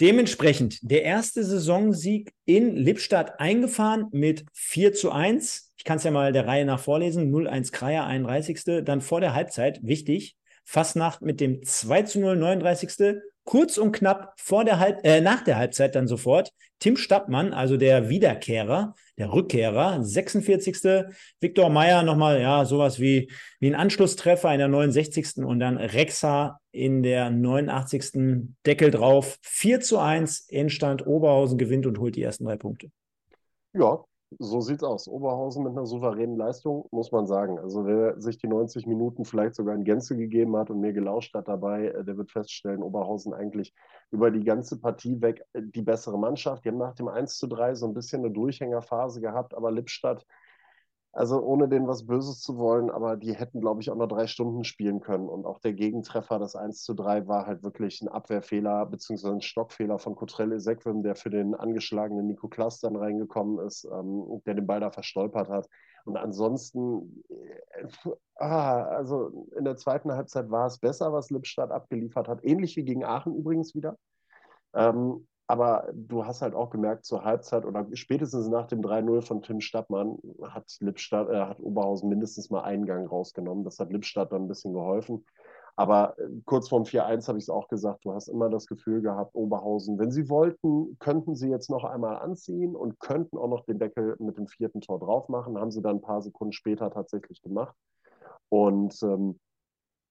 Dementsprechend 0.00 0.78
der 0.82 1.04
erste 1.04 1.42
Saisonsieg 1.42 2.30
in 2.44 2.76
Lippstadt 2.76 3.40
eingefahren 3.40 4.08
mit 4.12 4.44
4 4.52 4.92
zu 4.92 5.10
1. 5.10 5.72
Ich 5.78 5.84
kann 5.84 5.96
es 5.96 6.04
ja 6.04 6.10
mal 6.10 6.32
der 6.32 6.46
Reihe 6.46 6.66
nach 6.66 6.80
vorlesen. 6.80 7.34
0-1 7.34 7.72
Kreier, 7.72 8.04
31. 8.04 8.84
Dann 8.84 9.00
vor 9.00 9.20
der 9.20 9.32
Halbzeit, 9.32 9.80
wichtig, 9.82 10.36
Fastnacht 10.64 11.22
mit 11.22 11.40
dem 11.40 11.62
2 11.62 12.02
zu 12.02 12.20
0, 12.20 12.36
39 12.36 12.90
kurz 13.46 13.78
und 13.78 13.92
knapp 13.92 14.34
vor 14.36 14.64
der 14.64 14.78
Halb 14.78 15.00
äh, 15.04 15.22
nach 15.22 15.42
der 15.42 15.56
Halbzeit 15.56 15.94
dann 15.94 16.06
sofort 16.06 16.52
Tim 16.78 16.98
Stappmann, 16.98 17.54
also 17.54 17.78
der 17.78 18.10
Wiederkehrer, 18.10 18.94
der 19.16 19.32
Rückkehrer, 19.32 20.04
46. 20.04 21.14
Viktor 21.40 21.70
Meyer 21.70 22.02
nochmal, 22.02 22.40
ja, 22.42 22.66
sowas 22.66 23.00
wie, 23.00 23.30
wie 23.60 23.68
ein 23.68 23.74
Anschlusstreffer 23.74 24.52
in 24.52 24.58
der 24.58 24.68
69. 24.68 25.38
und 25.38 25.58
dann 25.60 25.78
Rexa 25.78 26.60
in 26.70 27.02
der 27.02 27.30
89. 27.30 28.52
Deckel 28.66 28.90
drauf. 28.90 29.38
4 29.40 29.80
zu 29.80 29.98
1, 29.98 30.48
Endstand 30.50 31.06
Oberhausen 31.06 31.56
gewinnt 31.56 31.86
und 31.86 31.98
holt 31.98 32.16
die 32.16 32.22
ersten 32.22 32.44
drei 32.44 32.56
Punkte. 32.56 32.90
Ja, 33.72 34.04
so 34.38 34.60
sieht's 34.60 34.82
aus. 34.82 35.08
Oberhausen 35.08 35.64
mit 35.64 35.72
einer 35.72 35.86
souveränen 35.86 36.36
Leistung, 36.36 36.86
muss 36.90 37.12
man 37.12 37.26
sagen. 37.26 37.58
Also 37.58 37.86
wer 37.86 38.20
sich 38.20 38.38
die 38.38 38.48
90 38.48 38.86
Minuten 38.86 39.24
vielleicht 39.24 39.54
sogar 39.54 39.74
in 39.74 39.84
Gänze 39.84 40.16
gegeben 40.16 40.56
hat 40.56 40.70
und 40.70 40.80
mir 40.80 40.92
gelauscht 40.92 41.34
hat 41.34 41.48
dabei, 41.48 41.88
äh, 41.88 42.04
der 42.04 42.16
wird 42.16 42.30
feststellen, 42.30 42.82
Oberhausen 42.82 43.32
eigentlich 43.32 43.74
über 44.10 44.30
die 44.30 44.44
ganze 44.44 44.80
Partie 44.80 45.20
weg 45.20 45.44
äh, 45.52 45.62
die 45.62 45.82
bessere 45.82 46.18
Mannschaft. 46.18 46.64
Die 46.64 46.68
haben 46.68 46.78
nach 46.78 46.94
dem 46.94 47.08
1 47.08 47.38
zu 47.38 47.46
3 47.46 47.74
so 47.74 47.86
ein 47.86 47.94
bisschen 47.94 48.24
eine 48.24 48.30
Durchhängerphase 48.30 49.20
gehabt, 49.20 49.54
aber 49.54 49.70
Lippstadt 49.70 50.26
also 51.16 51.40
ohne 51.40 51.66
denen 51.66 51.88
was 51.88 52.04
Böses 52.06 52.42
zu 52.42 52.58
wollen, 52.58 52.90
aber 52.90 53.16
die 53.16 53.34
hätten, 53.34 53.62
glaube 53.62 53.80
ich, 53.80 53.90
auch 53.90 53.96
noch 53.96 54.06
drei 54.06 54.26
Stunden 54.26 54.64
spielen 54.64 55.00
können. 55.00 55.30
Und 55.30 55.46
auch 55.46 55.60
der 55.60 55.72
Gegentreffer, 55.72 56.38
das 56.38 56.54
1 56.54 56.82
zu 56.82 56.92
3, 56.92 57.26
war 57.26 57.46
halt 57.46 57.62
wirklich 57.62 58.02
ein 58.02 58.08
Abwehrfehler 58.08 58.84
bzw. 58.84 59.28
ein 59.30 59.40
Stockfehler 59.40 59.98
von 59.98 60.14
Cotrell 60.14 60.52
Esequim, 60.52 61.02
der 61.02 61.14
für 61.16 61.30
den 61.30 61.54
angeschlagenen 61.54 62.26
Nico 62.26 62.48
Klaas 62.48 62.80
dann 62.80 62.96
reingekommen 62.96 63.66
ist, 63.66 63.88
ähm, 63.90 64.42
der 64.44 64.52
den 64.52 64.66
Ball 64.66 64.80
da 64.80 64.90
verstolpert 64.90 65.48
hat. 65.48 65.66
Und 66.04 66.18
ansonsten, 66.18 67.24
äh, 67.30 67.88
ah, 68.34 68.82
also 68.82 69.48
in 69.56 69.64
der 69.64 69.76
zweiten 69.76 70.12
Halbzeit 70.12 70.50
war 70.50 70.66
es 70.66 70.78
besser, 70.78 71.14
was 71.14 71.30
Lippstadt 71.30 71.70
abgeliefert 71.70 72.28
hat. 72.28 72.44
Ähnlich 72.44 72.76
wie 72.76 72.84
gegen 72.84 73.06
Aachen 73.06 73.34
übrigens 73.34 73.74
wieder. 73.74 73.96
Ähm, 74.74 75.26
aber 75.48 75.88
du 75.92 76.24
hast 76.26 76.42
halt 76.42 76.54
auch 76.54 76.70
gemerkt, 76.70 77.04
zur 77.04 77.24
Halbzeit 77.24 77.64
oder 77.64 77.86
spätestens 77.92 78.48
nach 78.48 78.66
dem 78.66 78.80
3-0 78.82 79.22
von 79.22 79.42
Tim 79.42 79.60
Stadtmann 79.60 80.18
hat, 80.42 80.64
Lippstadt, 80.80 81.28
äh, 81.28 81.46
hat 81.46 81.60
Oberhausen 81.60 82.08
mindestens 82.08 82.50
mal 82.50 82.62
einen 82.62 82.84
Gang 82.84 83.10
rausgenommen. 83.10 83.64
Das 83.64 83.78
hat 83.78 83.92
Lippstadt 83.92 84.32
dann 84.32 84.42
ein 84.42 84.48
bisschen 84.48 84.72
geholfen. 84.72 85.24
Aber 85.76 86.18
äh, 86.18 86.28
kurz 86.46 86.68
vorm 86.68 86.82
4-1 86.82 87.28
habe 87.28 87.38
ich 87.38 87.44
es 87.44 87.50
auch 87.50 87.68
gesagt, 87.68 88.04
du 88.04 88.12
hast 88.12 88.28
immer 88.28 88.48
das 88.48 88.66
Gefühl 88.66 89.02
gehabt, 89.02 89.34
Oberhausen, 89.34 89.98
wenn 89.98 90.10
sie 90.10 90.28
wollten, 90.28 90.98
könnten 90.98 91.36
sie 91.36 91.48
jetzt 91.48 91.70
noch 91.70 91.84
einmal 91.84 92.16
anziehen 92.16 92.74
und 92.74 92.98
könnten 92.98 93.38
auch 93.38 93.48
noch 93.48 93.64
den 93.66 93.78
Deckel 93.78 94.16
mit 94.18 94.36
dem 94.38 94.48
vierten 94.48 94.80
Tor 94.80 94.98
drauf 94.98 95.28
machen. 95.28 95.58
Haben 95.58 95.70
sie 95.70 95.82
dann 95.82 95.96
ein 95.96 96.02
paar 96.02 96.22
Sekunden 96.22 96.52
später 96.52 96.90
tatsächlich 96.90 97.40
gemacht. 97.40 97.76
Und 98.48 99.00
ähm, 99.02 99.38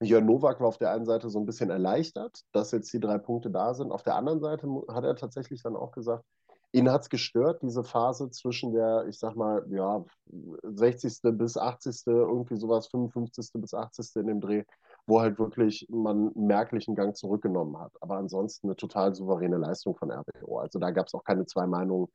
Jörn 0.01 0.25
Nowak 0.25 0.59
war 0.59 0.67
auf 0.67 0.77
der 0.77 0.91
einen 0.91 1.05
Seite 1.05 1.29
so 1.29 1.39
ein 1.39 1.45
bisschen 1.45 1.69
erleichtert, 1.69 2.41
dass 2.51 2.71
jetzt 2.71 2.91
die 2.91 2.99
drei 2.99 3.17
Punkte 3.17 3.49
da 3.49 3.73
sind. 3.73 3.91
Auf 3.91 4.03
der 4.03 4.15
anderen 4.15 4.41
Seite 4.41 4.67
hat 4.89 5.03
er 5.03 5.15
tatsächlich 5.15 5.63
dann 5.63 5.75
auch 5.75 5.91
gesagt, 5.91 6.25
ihn 6.73 6.91
hat 6.91 7.03
es 7.03 7.09
gestört, 7.09 7.61
diese 7.61 7.83
Phase 7.83 8.29
zwischen 8.29 8.73
der, 8.73 9.05
ich 9.07 9.17
sag 9.17 9.35
mal, 9.35 9.65
ja, 9.69 10.03
60. 10.63 11.19
bis 11.37 11.57
80. 11.57 12.03
irgendwie 12.07 12.57
sowas, 12.57 12.87
55. 12.87 13.51
bis 13.61 13.73
80. 13.73 14.15
in 14.17 14.27
dem 14.27 14.41
Dreh, 14.41 14.63
wo 15.07 15.21
halt 15.21 15.39
wirklich 15.39 15.87
man 15.89 16.31
merklichen 16.35 16.95
Gang 16.95 17.15
zurückgenommen 17.15 17.79
hat. 17.79 17.93
Aber 18.01 18.17
ansonsten 18.17 18.67
eine 18.67 18.75
total 18.75 19.15
souveräne 19.15 19.57
Leistung 19.57 19.95
von 19.95 20.11
RBO. 20.11 20.59
Also 20.59 20.79
da 20.79 20.91
gab 20.91 21.07
es 21.07 21.13
auch 21.13 21.23
keine 21.23 21.45
zwei 21.45 21.65
Meinungen. 21.65 22.07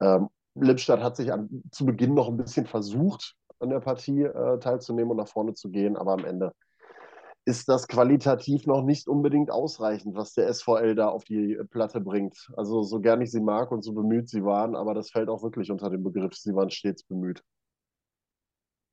Ähm, 0.00 0.28
Lippstadt 0.54 1.02
hat 1.02 1.16
sich 1.16 1.32
an, 1.32 1.64
zu 1.72 1.84
Beginn 1.84 2.14
noch 2.14 2.28
ein 2.28 2.36
bisschen 2.36 2.66
versucht, 2.66 3.34
an 3.58 3.70
der 3.70 3.80
Partie 3.80 4.22
äh, 4.22 4.58
teilzunehmen 4.60 5.10
und 5.10 5.16
nach 5.16 5.28
vorne 5.28 5.54
zu 5.54 5.70
gehen, 5.70 5.96
aber 5.96 6.12
am 6.12 6.24
Ende 6.24 6.52
ist 7.46 7.68
das 7.68 7.88
qualitativ 7.88 8.66
noch 8.66 8.82
nicht 8.82 9.06
unbedingt 9.06 9.50
ausreichend, 9.50 10.14
was 10.16 10.32
der 10.32 10.52
SVL 10.52 10.94
da 10.94 11.08
auf 11.08 11.24
die 11.24 11.58
Platte 11.70 12.00
bringt. 12.00 12.50
Also 12.56 12.82
so 12.82 13.00
gern 13.00 13.20
ich 13.20 13.30
sie 13.30 13.40
mag 13.40 13.70
und 13.70 13.82
so 13.82 13.92
bemüht 13.92 14.28
sie 14.28 14.44
waren, 14.44 14.74
aber 14.74 14.94
das 14.94 15.10
fällt 15.10 15.28
auch 15.28 15.42
wirklich 15.42 15.70
unter 15.70 15.90
den 15.90 16.02
Begriff, 16.02 16.34
sie 16.34 16.54
waren 16.54 16.70
stets 16.70 17.02
bemüht. 17.02 17.42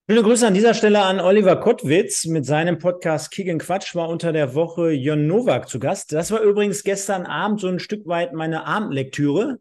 Schöne 0.09 0.23
Grüße 0.23 0.47
an 0.47 0.55
dieser 0.55 0.73
Stelle 0.73 1.03
an 1.03 1.19
Oliver 1.19 1.57
Kottwitz 1.57 2.25
mit 2.25 2.43
seinem 2.43 2.79
Podcast 2.79 3.29
Kick 3.29 3.59
Quatsch 3.59 3.93
war 3.93 4.09
unter 4.09 4.33
der 4.33 4.55
Woche 4.55 4.89
Jon 4.89 5.27
Nowak 5.27 5.69
zu 5.69 5.79
Gast. 5.79 6.11
Das 6.11 6.31
war 6.31 6.41
übrigens 6.41 6.83
gestern 6.83 7.27
Abend 7.27 7.61
so 7.61 7.67
ein 7.67 7.79
Stück 7.79 8.07
weit 8.07 8.33
meine 8.33 8.65
Abendlektüre, 8.65 9.59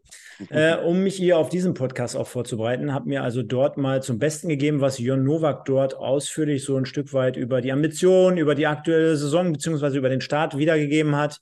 äh, 0.49 0.77
um 0.77 1.03
mich 1.03 1.15
hier 1.15 1.37
auf 1.37 1.49
diesen 1.49 1.75
Podcast 1.75 2.17
auch 2.17 2.27
vorzubereiten. 2.27 2.91
Habe 2.91 3.07
mir 3.07 3.21
also 3.21 3.43
dort 3.43 3.77
mal 3.77 4.01
zum 4.01 4.17
Besten 4.17 4.49
gegeben, 4.49 4.81
was 4.81 4.97
Jon 4.97 5.23
Nowak 5.23 5.63
dort 5.65 5.95
ausführlich 5.95 6.63
so 6.63 6.75
ein 6.75 6.87
Stück 6.87 7.13
weit 7.13 7.37
über 7.37 7.61
die 7.61 7.71
Ambitionen, 7.71 8.39
über 8.39 8.55
die 8.55 8.65
aktuelle 8.65 9.15
Saison 9.17 9.53
beziehungsweise 9.53 9.99
über 9.99 10.09
den 10.09 10.21
Start 10.21 10.57
wiedergegeben 10.57 11.15
hat. 11.15 11.39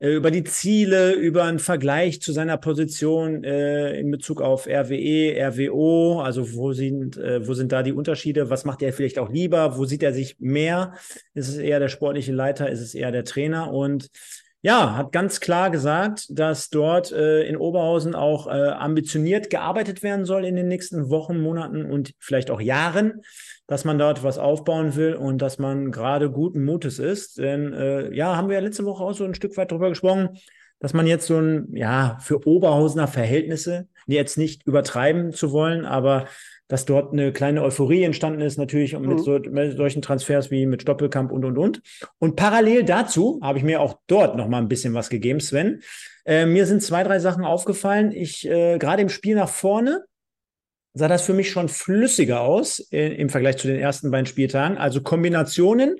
Äh, 0.00 0.14
über 0.14 0.30
die 0.30 0.44
Ziele, 0.44 1.12
über 1.12 1.44
einen 1.44 1.58
Vergleich 1.58 2.20
zu 2.20 2.32
seiner 2.32 2.56
Position 2.56 3.42
äh, 3.42 3.98
in 3.98 4.10
Bezug 4.10 4.40
auf 4.40 4.66
RWE, 4.66 5.34
RWO, 5.40 6.20
also 6.20 6.54
wo 6.54 6.72
sind, 6.72 7.16
äh, 7.16 7.46
wo 7.46 7.54
sind 7.54 7.72
da 7.72 7.82
die 7.82 7.92
Unterschiede? 7.92 8.50
Was 8.50 8.64
macht 8.64 8.82
er 8.82 8.92
vielleicht 8.92 9.18
auch 9.18 9.30
lieber? 9.30 9.76
Wo 9.76 9.84
sieht 9.84 10.02
er 10.02 10.12
sich 10.12 10.36
mehr? 10.38 10.94
Ist 11.34 11.48
es 11.48 11.56
eher 11.56 11.80
der 11.80 11.88
sportliche 11.88 12.32
Leiter? 12.32 12.70
Ist 12.70 12.80
es 12.80 12.94
eher 12.94 13.10
der 13.10 13.24
Trainer? 13.24 13.72
Und 13.72 14.08
ja, 14.62 14.96
hat 14.96 15.12
ganz 15.12 15.38
klar 15.40 15.70
gesagt, 15.70 16.26
dass 16.30 16.68
dort 16.68 17.12
äh, 17.12 17.42
in 17.44 17.56
Oberhausen 17.56 18.14
auch 18.16 18.48
äh, 18.48 18.50
ambitioniert 18.50 19.50
gearbeitet 19.50 20.02
werden 20.02 20.24
soll 20.24 20.44
in 20.44 20.56
den 20.56 20.66
nächsten 20.66 21.10
Wochen, 21.10 21.40
Monaten 21.40 21.84
und 21.84 22.12
vielleicht 22.18 22.50
auch 22.50 22.60
Jahren, 22.60 23.22
dass 23.68 23.84
man 23.84 23.98
dort 23.98 24.24
was 24.24 24.38
aufbauen 24.38 24.96
will 24.96 25.14
und 25.14 25.42
dass 25.42 25.58
man 25.58 25.92
gerade 25.92 26.30
guten 26.30 26.64
Mutes 26.64 26.98
ist. 26.98 27.38
Denn 27.38 27.72
äh, 27.72 28.12
ja, 28.12 28.36
haben 28.36 28.48
wir 28.48 28.56
ja 28.56 28.62
letzte 28.62 28.84
Woche 28.84 29.04
auch 29.04 29.12
so 29.12 29.24
ein 29.24 29.34
Stück 29.34 29.56
weit 29.56 29.70
drüber 29.70 29.90
gesprochen, 29.90 30.30
dass 30.80 30.92
man 30.92 31.06
jetzt 31.06 31.26
so 31.26 31.38
ein, 31.38 31.68
ja, 31.72 32.18
für 32.20 32.46
Oberhausener 32.46 33.06
Verhältnisse, 33.06 33.88
jetzt 34.06 34.38
nicht 34.38 34.66
übertreiben 34.66 35.32
zu 35.32 35.52
wollen, 35.52 35.84
aber 35.84 36.26
dass 36.68 36.84
dort 36.84 37.12
eine 37.12 37.32
kleine 37.32 37.62
Euphorie 37.62 38.02
entstanden 38.02 38.42
ist, 38.42 38.58
natürlich 38.58 38.96
mit, 38.98 39.10
mhm. 39.10 39.18
so, 39.18 39.38
mit 39.38 39.76
solchen 39.76 40.02
Transfers 40.02 40.50
wie 40.50 40.66
mit 40.66 40.82
Stoppelkamp 40.82 41.32
und, 41.32 41.44
und, 41.44 41.58
und. 41.58 41.80
Und 42.18 42.36
parallel 42.36 42.84
dazu 42.84 43.40
habe 43.42 43.58
ich 43.58 43.64
mir 43.64 43.80
auch 43.80 43.98
dort 44.06 44.36
noch 44.36 44.48
mal 44.48 44.58
ein 44.58 44.68
bisschen 44.68 44.94
was 44.94 45.08
gegeben, 45.08 45.40
Sven. 45.40 45.82
Äh, 46.26 46.44
mir 46.44 46.66
sind 46.66 46.82
zwei, 46.82 47.02
drei 47.02 47.18
Sachen 47.18 47.44
aufgefallen. 47.44 48.12
Ich, 48.12 48.46
äh, 48.46 48.78
gerade 48.78 49.02
im 49.02 49.08
Spiel 49.08 49.34
nach 49.34 49.48
vorne, 49.48 50.04
sah 50.92 51.08
das 51.08 51.22
für 51.22 51.32
mich 51.32 51.50
schon 51.50 51.68
flüssiger 51.68 52.42
aus 52.42 52.80
äh, 52.92 53.14
im 53.14 53.30
Vergleich 53.30 53.56
zu 53.56 53.66
den 53.66 53.80
ersten 53.80 54.10
beiden 54.10 54.26
Spieltagen. 54.26 54.76
Also 54.76 55.00
Kombinationen, 55.00 55.96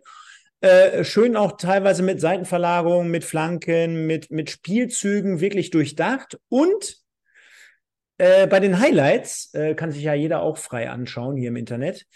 äh, 0.61 1.05
schön 1.05 1.37
auch 1.37 1.57
teilweise 1.57 2.03
mit 2.03 2.21
Seitenverlagerungen, 2.21 3.11
mit 3.11 3.25
Flanken, 3.25 4.07
mit, 4.07 4.31
mit 4.31 4.51
Spielzügen 4.51 5.41
wirklich 5.41 5.71
durchdacht 5.71 6.39
und 6.49 6.98
äh, 8.19 8.47
bei 8.47 8.61
den 8.61 8.79
Highlights 8.79 9.55
äh, 9.55 9.75
kann 9.75 9.93
sich 9.93 10.03
ja 10.03 10.15
jeder 10.15 10.43
auch 10.43 10.59
frei 10.59 10.91
anschauen 10.91 11.37
hier 11.37 11.49
im 11.49 11.57
Internet. 11.57 12.07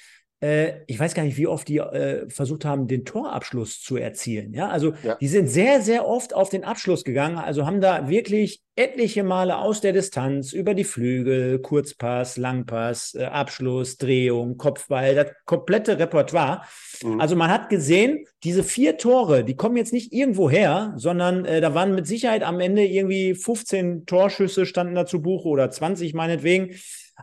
Äh, 0.43 0.81
ich 0.89 0.99
weiß 0.99 1.15
gar 1.15 1.23
nicht, 1.23 1.37
wie 1.37 1.47
oft 1.47 1.69
die 1.69 1.79
äh, 1.79 2.29
versucht 2.29 2.65
haben, 2.65 2.89
den 2.89 3.05
Torabschluss 3.05 3.81
zu 3.81 3.97
erzielen. 3.97 4.53
Ja, 4.53 4.69
also 4.69 4.93
ja. 5.03 5.15
die 5.15 5.29
sind 5.29 5.49
sehr, 5.49 5.81
sehr 5.81 6.07
oft 6.07 6.35
auf 6.35 6.49
den 6.49 6.65
Abschluss 6.65 7.05
gegangen. 7.05 7.39
Also 7.39 7.65
haben 7.65 7.81
da 7.81 8.09
wirklich 8.09 8.61
etliche 8.75 9.23
Male 9.23 9.59
aus 9.59 9.81
der 9.81 9.93
Distanz 9.93 10.53
über 10.53 10.75
die 10.75 10.85
Flügel, 10.85 11.61
Kurzpass, 11.61 12.39
Langpass, 12.39 13.15
äh, 13.15 13.25
Abschluss, 13.25 13.99
Drehung, 13.99 14.57
Kopfball, 14.57 15.15
das 15.15 15.27
komplette 15.45 15.99
Repertoire. 15.99 16.63
Mhm. 17.05 17.21
Also 17.21 17.37
man 17.37 17.51
hat 17.51 17.69
gesehen, 17.69 18.25
diese 18.43 18.65
vier 18.65 18.97
Tore, 18.97 19.45
die 19.45 19.57
kommen 19.57 19.77
jetzt 19.77 19.93
nicht 19.93 20.13
irgendwo 20.13 20.51
her, 20.51 20.95
sondern 20.97 21.45
äh, 21.45 21.61
da 21.61 21.75
waren 21.75 21.95
mit 21.95 22.07
Sicherheit 22.09 22.43
am 22.43 22.59
Ende 22.59 22.85
irgendwie 22.85 23.35
15 23.35 24.07
Torschüsse 24.07 24.67
standen 24.67 24.97
da 24.97 25.07
zu 25.07 25.23
Buche 25.23 25.49
oder 25.49 25.71
20 25.71 26.15
meinetwegen. 26.15 26.75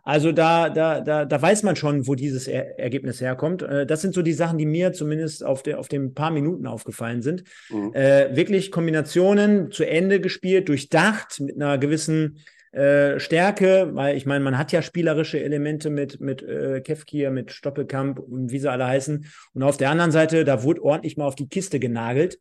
Also 0.04 0.32
da, 0.32 0.69
da, 0.69 1.02
da, 1.02 1.25
da 1.25 1.41
weiß 1.41 1.63
man 1.63 1.75
schon, 1.75 2.08
wo 2.08 2.15
dieses 2.15 2.47
er 2.47 2.80
Ergebnis 2.80 3.21
herkommt. 3.21 3.62
Äh, 3.62 3.86
das 3.86 4.02
sind 4.02 4.13
so 4.13 4.21
die 4.21 4.34
Sachen, 4.34 4.58
die 4.58 4.65
mir 4.65 4.93
zumindest 4.93 5.43
auf, 5.43 5.63
der, 5.63 5.80
auf 5.80 5.88
den 5.88 6.13
paar 6.13 6.32
Minuten 6.32 6.67
aufgefallen 6.67 7.21
sind. 7.21 7.43
Mhm. 7.69 7.93
Äh, 7.93 8.36
wirklich 8.36 8.71
Kombinationen 8.71 9.71
zu 9.71 9.84
Ende 9.84 10.21
gespielt, 10.21 10.69
durchdacht, 10.69 11.39
mit 11.39 11.56
einer 11.56 11.78
gewissen 11.78 12.39
äh, 12.71 13.19
Stärke, 13.19 13.89
weil 13.93 14.15
ich 14.15 14.25
meine, 14.25 14.43
man 14.43 14.58
hat 14.58 14.71
ja 14.71 14.82
spielerische 14.82 15.41
Elemente 15.41 15.89
mit, 15.89 16.19
mit 16.21 16.43
äh, 16.43 16.82
Kefkir, 16.82 17.32
mit 17.32 17.52
Stoppelkamp 17.52 18.19
und 18.19 18.52
wie 18.52 18.60
sie 18.60 18.69
alle 18.69 18.86
heißen. 18.86 19.25
Und 19.54 19.63
auf 19.63 19.78
der 19.78 19.89
anderen 19.89 20.12
Seite, 20.12 20.45
da 20.45 20.63
wurde 20.63 20.84
ordentlich 20.84 21.17
mal 21.17 21.25
auf 21.25 21.36
die 21.36 21.49
Kiste 21.49 21.80
genagelt, 21.80 22.39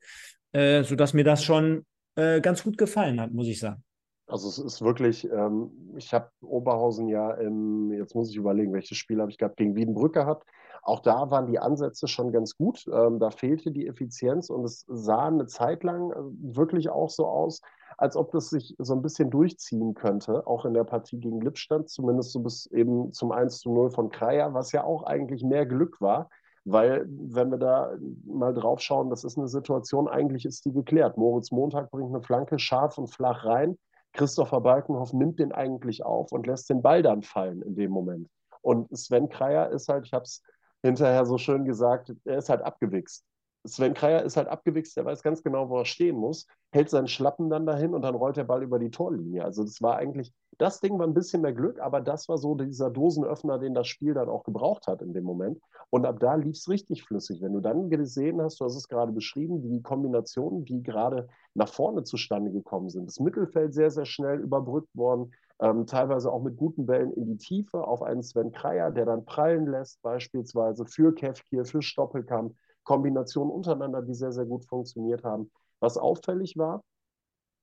äh, 0.52 0.82
sodass 0.82 1.14
mir 1.14 1.24
das 1.24 1.42
schon 1.42 1.86
äh, 2.16 2.40
ganz 2.42 2.62
gut 2.62 2.76
gefallen 2.76 3.20
hat, 3.20 3.32
muss 3.32 3.46
ich 3.46 3.58
sagen. 3.58 3.82
Also 4.28 4.48
es 4.48 4.58
ist 4.58 4.82
wirklich, 4.82 5.24
ähm, 5.30 5.94
ich 5.96 6.12
habe 6.12 6.30
Oberhausen 6.42 7.08
ja, 7.08 7.32
im, 7.32 7.92
jetzt 7.92 8.14
muss 8.14 8.30
ich 8.30 8.36
überlegen, 8.36 8.72
welches 8.74 8.98
Spiel 8.98 9.20
habe 9.20 9.30
ich 9.30 9.38
gehabt, 9.38 9.56
gegen 9.56 9.74
Wiedenbrück 9.74 10.12
gehabt. 10.14 10.46
Auch 10.82 11.00
da 11.00 11.30
waren 11.30 11.46
die 11.46 11.58
Ansätze 11.58 12.08
schon 12.08 12.30
ganz 12.32 12.56
gut. 12.56 12.86
Ähm, 12.92 13.18
da 13.18 13.30
fehlte 13.30 13.70
die 13.70 13.86
Effizienz 13.86 14.50
und 14.50 14.64
es 14.64 14.84
sah 14.88 15.26
eine 15.28 15.46
Zeit 15.46 15.82
lang 15.82 16.12
äh, 16.12 16.16
wirklich 16.54 16.90
auch 16.90 17.10
so 17.10 17.26
aus, 17.26 17.62
als 17.96 18.16
ob 18.16 18.30
das 18.32 18.50
sich 18.50 18.76
so 18.78 18.94
ein 18.94 19.02
bisschen 19.02 19.30
durchziehen 19.30 19.94
könnte, 19.94 20.46
auch 20.46 20.64
in 20.66 20.74
der 20.74 20.84
Partie 20.84 21.18
gegen 21.18 21.40
Lippstadt, 21.40 21.88
zumindest 21.88 22.32
so 22.32 22.40
bis 22.40 22.66
eben 22.66 23.12
zum 23.12 23.32
1 23.32 23.60
zu 23.60 23.72
0 23.72 23.90
von 23.90 24.10
Kreier, 24.10 24.54
was 24.54 24.72
ja 24.72 24.84
auch 24.84 25.04
eigentlich 25.04 25.42
mehr 25.42 25.66
Glück 25.66 26.00
war 26.00 26.28
Weil, 26.64 27.06
wenn 27.08 27.50
wir 27.50 27.58
da 27.58 27.96
mal 28.26 28.52
drauf 28.54 28.80
schauen, 28.80 29.10
das 29.10 29.24
ist 29.24 29.38
eine 29.38 29.48
Situation, 29.48 30.06
eigentlich 30.08 30.44
ist 30.44 30.64
die 30.66 30.72
geklärt. 30.72 31.16
Moritz 31.16 31.50
Montag 31.50 31.90
bringt 31.90 32.14
eine 32.14 32.22
Flanke 32.22 32.58
scharf 32.58 32.98
und 32.98 33.08
flach 33.08 33.44
rein. 33.44 33.78
Christopher 34.18 34.60
Balkenhoff 34.60 35.12
nimmt 35.12 35.38
den 35.38 35.52
eigentlich 35.52 36.04
auf 36.04 36.32
und 36.32 36.46
lässt 36.46 36.68
den 36.68 36.82
Ball 36.82 37.02
dann 37.02 37.22
fallen 37.22 37.62
in 37.62 37.76
dem 37.76 37.92
Moment. 37.92 38.28
Und 38.60 38.88
Sven 38.96 39.28
Kreier 39.28 39.70
ist 39.70 39.88
halt, 39.88 40.06
ich 40.06 40.12
habe 40.12 40.24
es 40.24 40.42
hinterher 40.82 41.24
so 41.24 41.38
schön 41.38 41.64
gesagt, 41.64 42.12
er 42.24 42.38
ist 42.38 42.48
halt 42.48 42.62
abgewichst. 42.62 43.24
Sven 43.68 43.94
Kreier 43.94 44.22
ist 44.22 44.36
halt 44.36 44.48
abgewichst, 44.48 44.96
der 44.96 45.04
weiß 45.04 45.22
ganz 45.22 45.42
genau, 45.42 45.68
wo 45.68 45.78
er 45.78 45.84
stehen 45.84 46.16
muss, 46.16 46.46
hält 46.70 46.90
seinen 46.90 47.08
Schlappen 47.08 47.50
dann 47.50 47.66
dahin 47.66 47.94
und 47.94 48.02
dann 48.02 48.14
rollt 48.14 48.36
der 48.36 48.44
Ball 48.44 48.62
über 48.62 48.78
die 48.78 48.90
Torlinie. 48.90 49.44
Also 49.44 49.62
das 49.64 49.80
war 49.80 49.96
eigentlich, 49.96 50.32
das 50.58 50.80
Ding 50.80 50.98
war 50.98 51.06
ein 51.06 51.14
bisschen 51.14 51.42
mehr 51.42 51.52
Glück, 51.52 51.80
aber 51.80 52.00
das 52.00 52.28
war 52.28 52.38
so 52.38 52.54
dieser 52.54 52.90
Dosenöffner, 52.90 53.58
den 53.58 53.74
das 53.74 53.86
Spiel 53.88 54.14
dann 54.14 54.28
auch 54.28 54.44
gebraucht 54.44 54.86
hat 54.86 55.02
in 55.02 55.12
dem 55.12 55.24
Moment. 55.24 55.60
Und 55.90 56.04
ab 56.04 56.20
da 56.20 56.34
lief 56.34 56.56
es 56.56 56.68
richtig 56.68 57.04
flüssig. 57.04 57.40
Wenn 57.40 57.54
du 57.54 57.60
dann 57.60 57.88
gesehen 57.88 58.42
hast, 58.42 58.60
du 58.60 58.64
hast 58.64 58.76
es 58.76 58.88
gerade 58.88 59.12
beschrieben, 59.12 59.62
die 59.62 59.82
Kombinationen, 59.82 60.64
die 60.64 60.82
gerade 60.82 61.28
nach 61.54 61.68
vorne 61.68 62.04
zustande 62.04 62.50
gekommen 62.50 62.90
sind. 62.90 63.06
Das 63.06 63.20
Mittelfeld 63.20 63.72
sehr, 63.72 63.90
sehr 63.90 64.04
schnell 64.04 64.40
überbrückt 64.40 64.94
worden, 64.94 65.32
ähm, 65.60 65.86
teilweise 65.86 66.30
auch 66.30 66.42
mit 66.42 66.56
guten 66.56 66.86
Bällen 66.86 67.12
in 67.12 67.26
die 67.26 67.36
Tiefe 67.36 67.86
auf 67.86 68.02
einen 68.02 68.22
Sven 68.22 68.52
Kreier, 68.52 68.90
der 68.90 69.06
dann 69.06 69.24
prallen 69.24 69.66
lässt, 69.66 70.00
beispielsweise 70.02 70.86
für 70.86 71.14
Kevkir, 71.14 71.64
für 71.64 71.82
Stoppelkamp. 71.82 72.54
Kombinationen 72.88 73.52
untereinander, 73.52 74.00
die 74.00 74.14
sehr, 74.14 74.32
sehr 74.32 74.46
gut 74.46 74.64
funktioniert 74.64 75.22
haben. 75.22 75.50
Was 75.78 75.98
auffällig 75.98 76.56
war, 76.56 76.82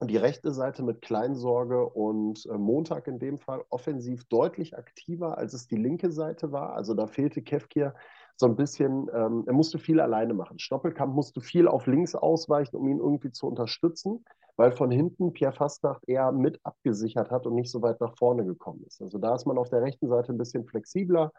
die 0.04 0.18
rechte 0.18 0.52
Seite 0.52 0.84
mit 0.84 1.02
Kleinsorge 1.02 1.84
und 1.84 2.46
äh, 2.46 2.60
Montag 2.60 3.08
in 3.08 3.18
dem 3.18 3.40
Fall 3.40 3.64
offensiv 3.70 4.26
deutlich 4.26 4.78
aktiver, 4.78 5.40
als 5.40 5.56
es 5.56 5.68
die 5.68 5.78
linke 5.78 6.12
Seite 6.12 6.52
war. 6.52 6.76
Also 6.76 6.94
da 6.94 7.08
fehlte 7.08 7.42
Kevkir 7.42 7.96
so 8.36 8.46
ein 8.46 8.56
bisschen, 8.56 9.10
ähm, 9.16 9.46
er 9.48 9.54
musste 9.54 9.80
viel 9.80 10.00
alleine 10.00 10.36
machen. 10.36 10.60
Stoppelkamp 10.60 11.16
musste 11.16 11.42
viel 11.42 11.68
auf 11.68 11.88
links 11.88 12.14
ausweichen, 12.14 12.76
um 12.76 12.88
ihn 12.88 13.00
irgendwie 13.00 13.32
zu 13.32 13.48
unterstützen, 13.48 14.24
weil 14.58 14.74
von 14.74 14.92
hinten 14.92 15.34
Pierre 15.34 15.54
Fastnacht 15.54 16.08
eher 16.08 16.32
mit 16.34 16.60
abgesichert 16.64 17.32
hat 17.32 17.48
und 17.48 17.56
nicht 17.56 17.72
so 17.72 17.82
weit 17.82 18.00
nach 18.00 18.16
vorne 18.16 18.46
gekommen 18.46 18.84
ist. 18.86 19.02
Also 19.02 19.18
da 19.18 19.34
ist 19.34 19.48
man 19.48 19.58
auf 19.58 19.70
der 19.70 19.82
rechten 19.82 20.08
Seite 20.08 20.34
ein 20.34 20.38
bisschen 20.38 20.66
flexibler. 20.68 21.32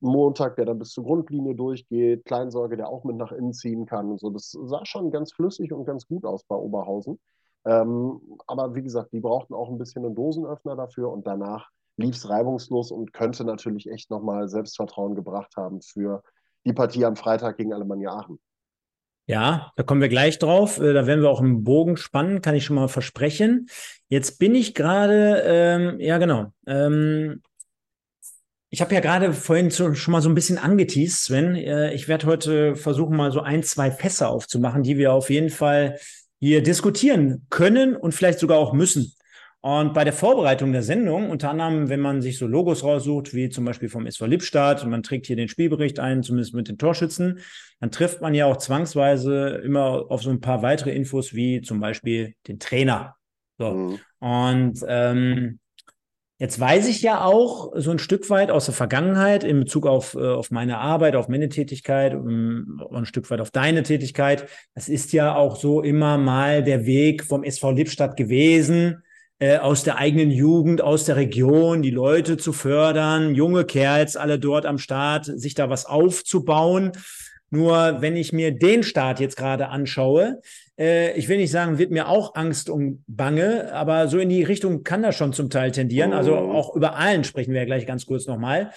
Montag, 0.00 0.56
der 0.56 0.66
dann 0.66 0.78
bis 0.78 0.90
zur 0.90 1.04
Grundlinie 1.04 1.54
durchgeht, 1.54 2.24
Kleinsorge, 2.24 2.76
der 2.76 2.88
auch 2.88 3.04
mit 3.04 3.16
nach 3.16 3.32
innen 3.32 3.52
ziehen 3.52 3.86
kann 3.86 4.10
und 4.10 4.20
so. 4.20 4.30
Das 4.30 4.50
sah 4.50 4.84
schon 4.84 5.10
ganz 5.10 5.32
flüssig 5.32 5.72
und 5.72 5.84
ganz 5.84 6.06
gut 6.06 6.24
aus 6.24 6.44
bei 6.44 6.56
Oberhausen. 6.56 7.18
Ähm, 7.64 8.20
aber 8.46 8.74
wie 8.74 8.82
gesagt, 8.82 9.12
die 9.12 9.20
brauchten 9.20 9.54
auch 9.54 9.68
ein 9.68 9.78
bisschen 9.78 10.04
einen 10.04 10.14
Dosenöffner 10.14 10.76
dafür 10.76 11.10
und 11.10 11.26
danach 11.26 11.68
lief 11.96 12.14
es 12.14 12.28
reibungslos 12.28 12.92
und 12.92 13.12
könnte 13.12 13.44
natürlich 13.44 13.90
echt 13.90 14.10
nochmal 14.10 14.48
Selbstvertrauen 14.48 15.14
gebracht 15.14 15.56
haben 15.56 15.82
für 15.82 16.22
die 16.64 16.72
Partie 16.72 17.04
am 17.04 17.16
Freitag 17.16 17.56
gegen 17.56 17.72
Alemannia 17.72 18.10
Aachen. 18.10 18.38
Ja, 19.26 19.72
da 19.76 19.82
kommen 19.82 20.00
wir 20.00 20.08
gleich 20.08 20.38
drauf. 20.38 20.80
Äh, 20.80 20.94
da 20.94 21.06
werden 21.06 21.20
wir 21.20 21.28
auch 21.28 21.42
einen 21.42 21.62
Bogen 21.62 21.98
spannen, 21.98 22.40
kann 22.40 22.54
ich 22.54 22.64
schon 22.64 22.76
mal 22.76 22.88
versprechen. 22.88 23.68
Jetzt 24.08 24.38
bin 24.38 24.54
ich 24.54 24.74
gerade, 24.74 25.42
ähm, 25.44 26.00
ja 26.00 26.16
genau, 26.16 26.46
ähm, 26.66 27.42
ich 28.70 28.80
habe 28.80 28.94
ja 28.94 29.00
gerade 29.00 29.32
vorhin 29.32 29.70
schon 29.70 29.94
mal 30.08 30.20
so 30.20 30.28
ein 30.28 30.34
bisschen 30.34 30.58
angeteased, 30.58 31.24
Sven. 31.24 31.54
Äh, 31.54 31.94
ich 31.94 32.08
werde 32.08 32.26
heute 32.26 32.76
versuchen, 32.76 33.16
mal 33.16 33.32
so 33.32 33.40
ein, 33.40 33.62
zwei 33.62 33.90
Fässer 33.90 34.30
aufzumachen, 34.30 34.82
die 34.82 34.98
wir 34.98 35.12
auf 35.12 35.30
jeden 35.30 35.50
Fall 35.50 35.98
hier 36.38 36.62
diskutieren 36.62 37.46
können 37.50 37.96
und 37.96 38.12
vielleicht 38.12 38.38
sogar 38.38 38.58
auch 38.58 38.72
müssen. 38.72 39.12
Und 39.60 39.92
bei 39.92 40.04
der 40.04 40.12
Vorbereitung 40.12 40.70
der 40.70 40.84
Sendung, 40.84 41.30
unter 41.30 41.50
anderem, 41.50 41.88
wenn 41.88 41.98
man 41.98 42.22
sich 42.22 42.38
so 42.38 42.46
Logos 42.46 42.84
raussucht, 42.84 43.34
wie 43.34 43.48
zum 43.48 43.64
Beispiel 43.64 43.88
vom 43.88 44.06
SV 44.06 44.26
Lippstadt, 44.26 44.84
und 44.84 44.90
man 44.90 45.02
trägt 45.02 45.26
hier 45.26 45.34
den 45.34 45.48
Spielbericht 45.48 45.98
ein, 45.98 46.22
zumindest 46.22 46.54
mit 46.54 46.68
den 46.68 46.78
Torschützen, 46.78 47.40
dann 47.80 47.90
trifft 47.90 48.20
man 48.20 48.34
ja 48.34 48.46
auch 48.46 48.58
zwangsweise 48.58 49.60
immer 49.64 50.06
auf 50.10 50.22
so 50.22 50.30
ein 50.30 50.40
paar 50.40 50.62
weitere 50.62 50.92
Infos, 50.92 51.34
wie 51.34 51.60
zum 51.60 51.80
Beispiel 51.80 52.34
den 52.46 52.60
Trainer. 52.60 53.16
So. 53.58 53.72
Mhm. 53.72 53.98
Und 54.20 54.84
ähm, 54.86 55.58
Jetzt 56.40 56.60
weiß 56.60 56.86
ich 56.86 57.02
ja 57.02 57.24
auch 57.24 57.72
so 57.74 57.90
ein 57.90 57.98
Stück 57.98 58.30
weit 58.30 58.52
aus 58.52 58.66
der 58.66 58.74
Vergangenheit 58.74 59.42
in 59.42 59.58
Bezug 59.58 59.86
auf, 59.88 60.14
äh, 60.14 60.18
auf 60.18 60.52
meine 60.52 60.78
Arbeit, 60.78 61.16
auf 61.16 61.26
meine 61.28 61.48
Tätigkeit 61.48 62.14
um, 62.14 62.80
ein 62.92 63.06
Stück 63.06 63.28
weit 63.30 63.40
auf 63.40 63.50
deine 63.50 63.82
Tätigkeit. 63.82 64.48
Das 64.74 64.88
ist 64.88 65.12
ja 65.12 65.34
auch 65.34 65.56
so 65.56 65.82
immer 65.82 66.16
mal 66.16 66.62
der 66.62 66.86
Weg 66.86 67.24
vom 67.24 67.42
SV 67.42 67.72
Lippstadt 67.72 68.16
gewesen, 68.16 69.02
äh, 69.40 69.56
aus 69.58 69.82
der 69.82 69.98
eigenen 69.98 70.30
Jugend, 70.30 70.80
aus 70.80 71.04
der 71.06 71.16
Region, 71.16 71.82
die 71.82 71.90
Leute 71.90 72.36
zu 72.36 72.52
fördern, 72.52 73.34
junge 73.34 73.64
Kerls 73.64 74.16
alle 74.16 74.38
dort 74.38 74.64
am 74.64 74.78
Start, 74.78 75.24
sich 75.24 75.54
da 75.54 75.70
was 75.70 75.86
aufzubauen. 75.86 76.92
Nur 77.50 78.00
wenn 78.00 78.14
ich 78.14 78.32
mir 78.32 78.52
den 78.52 78.84
Start 78.84 79.18
jetzt 79.18 79.36
gerade 79.36 79.70
anschaue, 79.70 80.40
ich 80.78 81.28
will 81.28 81.38
nicht 81.38 81.50
sagen, 81.50 81.78
wird 81.78 81.90
mir 81.90 82.08
auch 82.08 82.36
Angst 82.36 82.70
und 82.70 83.02
Bange, 83.08 83.72
aber 83.72 84.06
so 84.06 84.18
in 84.18 84.28
die 84.28 84.44
Richtung 84.44 84.84
kann 84.84 85.02
das 85.02 85.16
schon 85.16 85.32
zum 85.32 85.50
Teil 85.50 85.72
tendieren. 85.72 86.12
Also 86.12 86.36
oh. 86.36 86.52
auch 86.52 86.76
über 86.76 86.96
allen 86.96 87.24
sprechen 87.24 87.52
wir 87.52 87.60
ja 87.60 87.66
gleich 87.66 87.86
ganz 87.86 88.06
kurz 88.06 88.26
nochmal. 88.26 88.70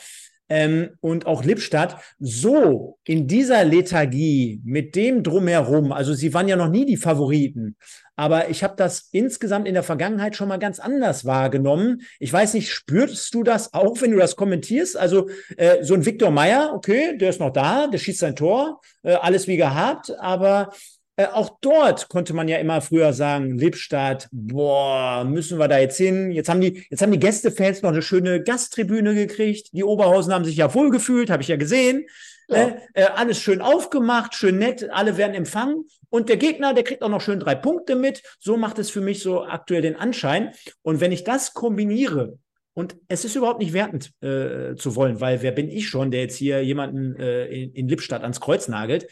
Ähm, 0.51 0.89
und 0.99 1.27
auch 1.27 1.45
Lippstadt 1.45 1.95
so 2.19 2.97
in 3.05 3.25
dieser 3.25 3.63
Lethargie 3.63 4.59
mit 4.65 4.97
dem 4.97 5.23
drumherum, 5.23 5.93
also 5.93 6.13
sie 6.13 6.33
waren 6.33 6.49
ja 6.49 6.57
noch 6.57 6.67
nie 6.67 6.85
die 6.85 6.97
Favoriten, 6.97 7.77
aber 8.17 8.49
ich 8.49 8.61
habe 8.61 8.75
das 8.75 9.07
insgesamt 9.13 9.65
in 9.65 9.75
der 9.75 9.81
Vergangenheit 9.83 10.35
schon 10.35 10.49
mal 10.49 10.59
ganz 10.59 10.79
anders 10.79 11.23
wahrgenommen. 11.23 12.01
Ich 12.19 12.33
weiß 12.33 12.53
nicht, 12.53 12.69
spürst 12.69 13.33
du 13.33 13.43
das 13.43 13.73
auch, 13.73 14.01
wenn 14.01 14.11
du 14.11 14.17
das 14.17 14.35
kommentierst? 14.35 14.97
Also 14.97 15.29
äh, 15.55 15.83
so 15.83 15.93
ein 15.93 16.05
Viktor 16.05 16.31
Meyer, 16.31 16.73
okay, 16.75 17.17
der 17.17 17.29
ist 17.29 17.39
noch 17.39 17.53
da, 17.53 17.87
der 17.87 17.97
schießt 17.97 18.19
sein 18.19 18.35
Tor, 18.35 18.81
äh, 19.03 19.13
alles 19.13 19.47
wie 19.47 19.57
gehabt, 19.57 20.13
aber 20.19 20.73
äh, 21.17 21.26
auch 21.26 21.58
dort 21.62 22.10
konnte 22.10 22.34
man 22.34 22.47
ja 22.47 22.58
immer 22.58 22.82
früher 22.82 23.13
sagen, 23.13 23.58
Lippstadt, 23.58 24.28
boah, 24.32 25.26
müssen 25.26 25.60
wir 25.60 25.67
da 25.67 25.78
jetzt 25.78 25.97
hin? 25.97 26.32
Jetzt 26.32 26.50
haben 26.50 26.62
die, 26.62 26.86
jetzt 26.89 27.02
haben 27.02 27.12
die 27.12 27.19
Gästefans 27.19 27.82
noch 27.82 27.91
eine 27.91 28.02
schöne 28.02 28.41
Gasttribüne 28.41 29.13
gekriegt. 29.13 29.74
Die 29.74 29.84
Oberhausen 29.84 30.34
haben 30.34 30.45
sich 30.45 30.56
ja 30.56 30.74
wohlgefühlt, 30.74 31.30
habe 31.30 31.43
ich 31.43 31.50
ja 31.50 31.58
gesehen. 31.58 32.06
Ja. 32.47 32.67
Äh, 32.67 32.76
äh, 32.93 33.04
alles 33.04 33.39
schön 33.39 33.62
aufgemacht, 33.62 34.36
schön 34.36 34.58
nett, 34.58 34.89
alle 34.89 35.17
werden 35.17 35.36
empfangen. 35.36 35.86
Und 36.10 36.30
der 36.30 36.38
Gegner, 36.38 36.74
der 36.74 36.84
kriegt 36.84 37.02
auch 37.02 37.10
noch 37.10 37.21
schön 37.21 37.39
drei 37.39 37.56
Punkte 37.56 37.95
mit. 37.95 38.24
So 38.39 38.58
macht 38.58 38.80
es 38.80 38.89
für 38.89 39.02
mich 39.02 39.21
so 39.21 39.43
aktuell 39.43 39.82
den 39.82 39.95
Anschein. 39.95 40.52
Und 40.82 41.02
wenn 41.02 41.12
ich 41.12 41.24
das 41.24 41.54
kombiniere, 41.54 42.38
und 42.74 42.95
es 43.10 43.26
ist 43.26 43.36
überhaupt 43.36 43.60
nicht 43.60 43.74
wertend 43.74 44.12
äh, 44.21 44.76
zu 44.76 44.95
wollen, 44.95 45.19
weil 45.19 45.41
wer 45.41 45.52
bin 45.52 45.69
ich 45.69 45.89
schon, 45.89 46.10
der 46.10 46.21
jetzt 46.21 46.38
hier 46.38 46.63
jemanden 46.63 47.15
äh, 47.17 47.45
in, 47.47 47.74
in 47.74 47.88
Lippstadt 47.89 48.21
ans 48.21 48.39
Kreuz 48.39 48.69
nagelt. 48.69 49.08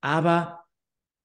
Aber 0.00 0.61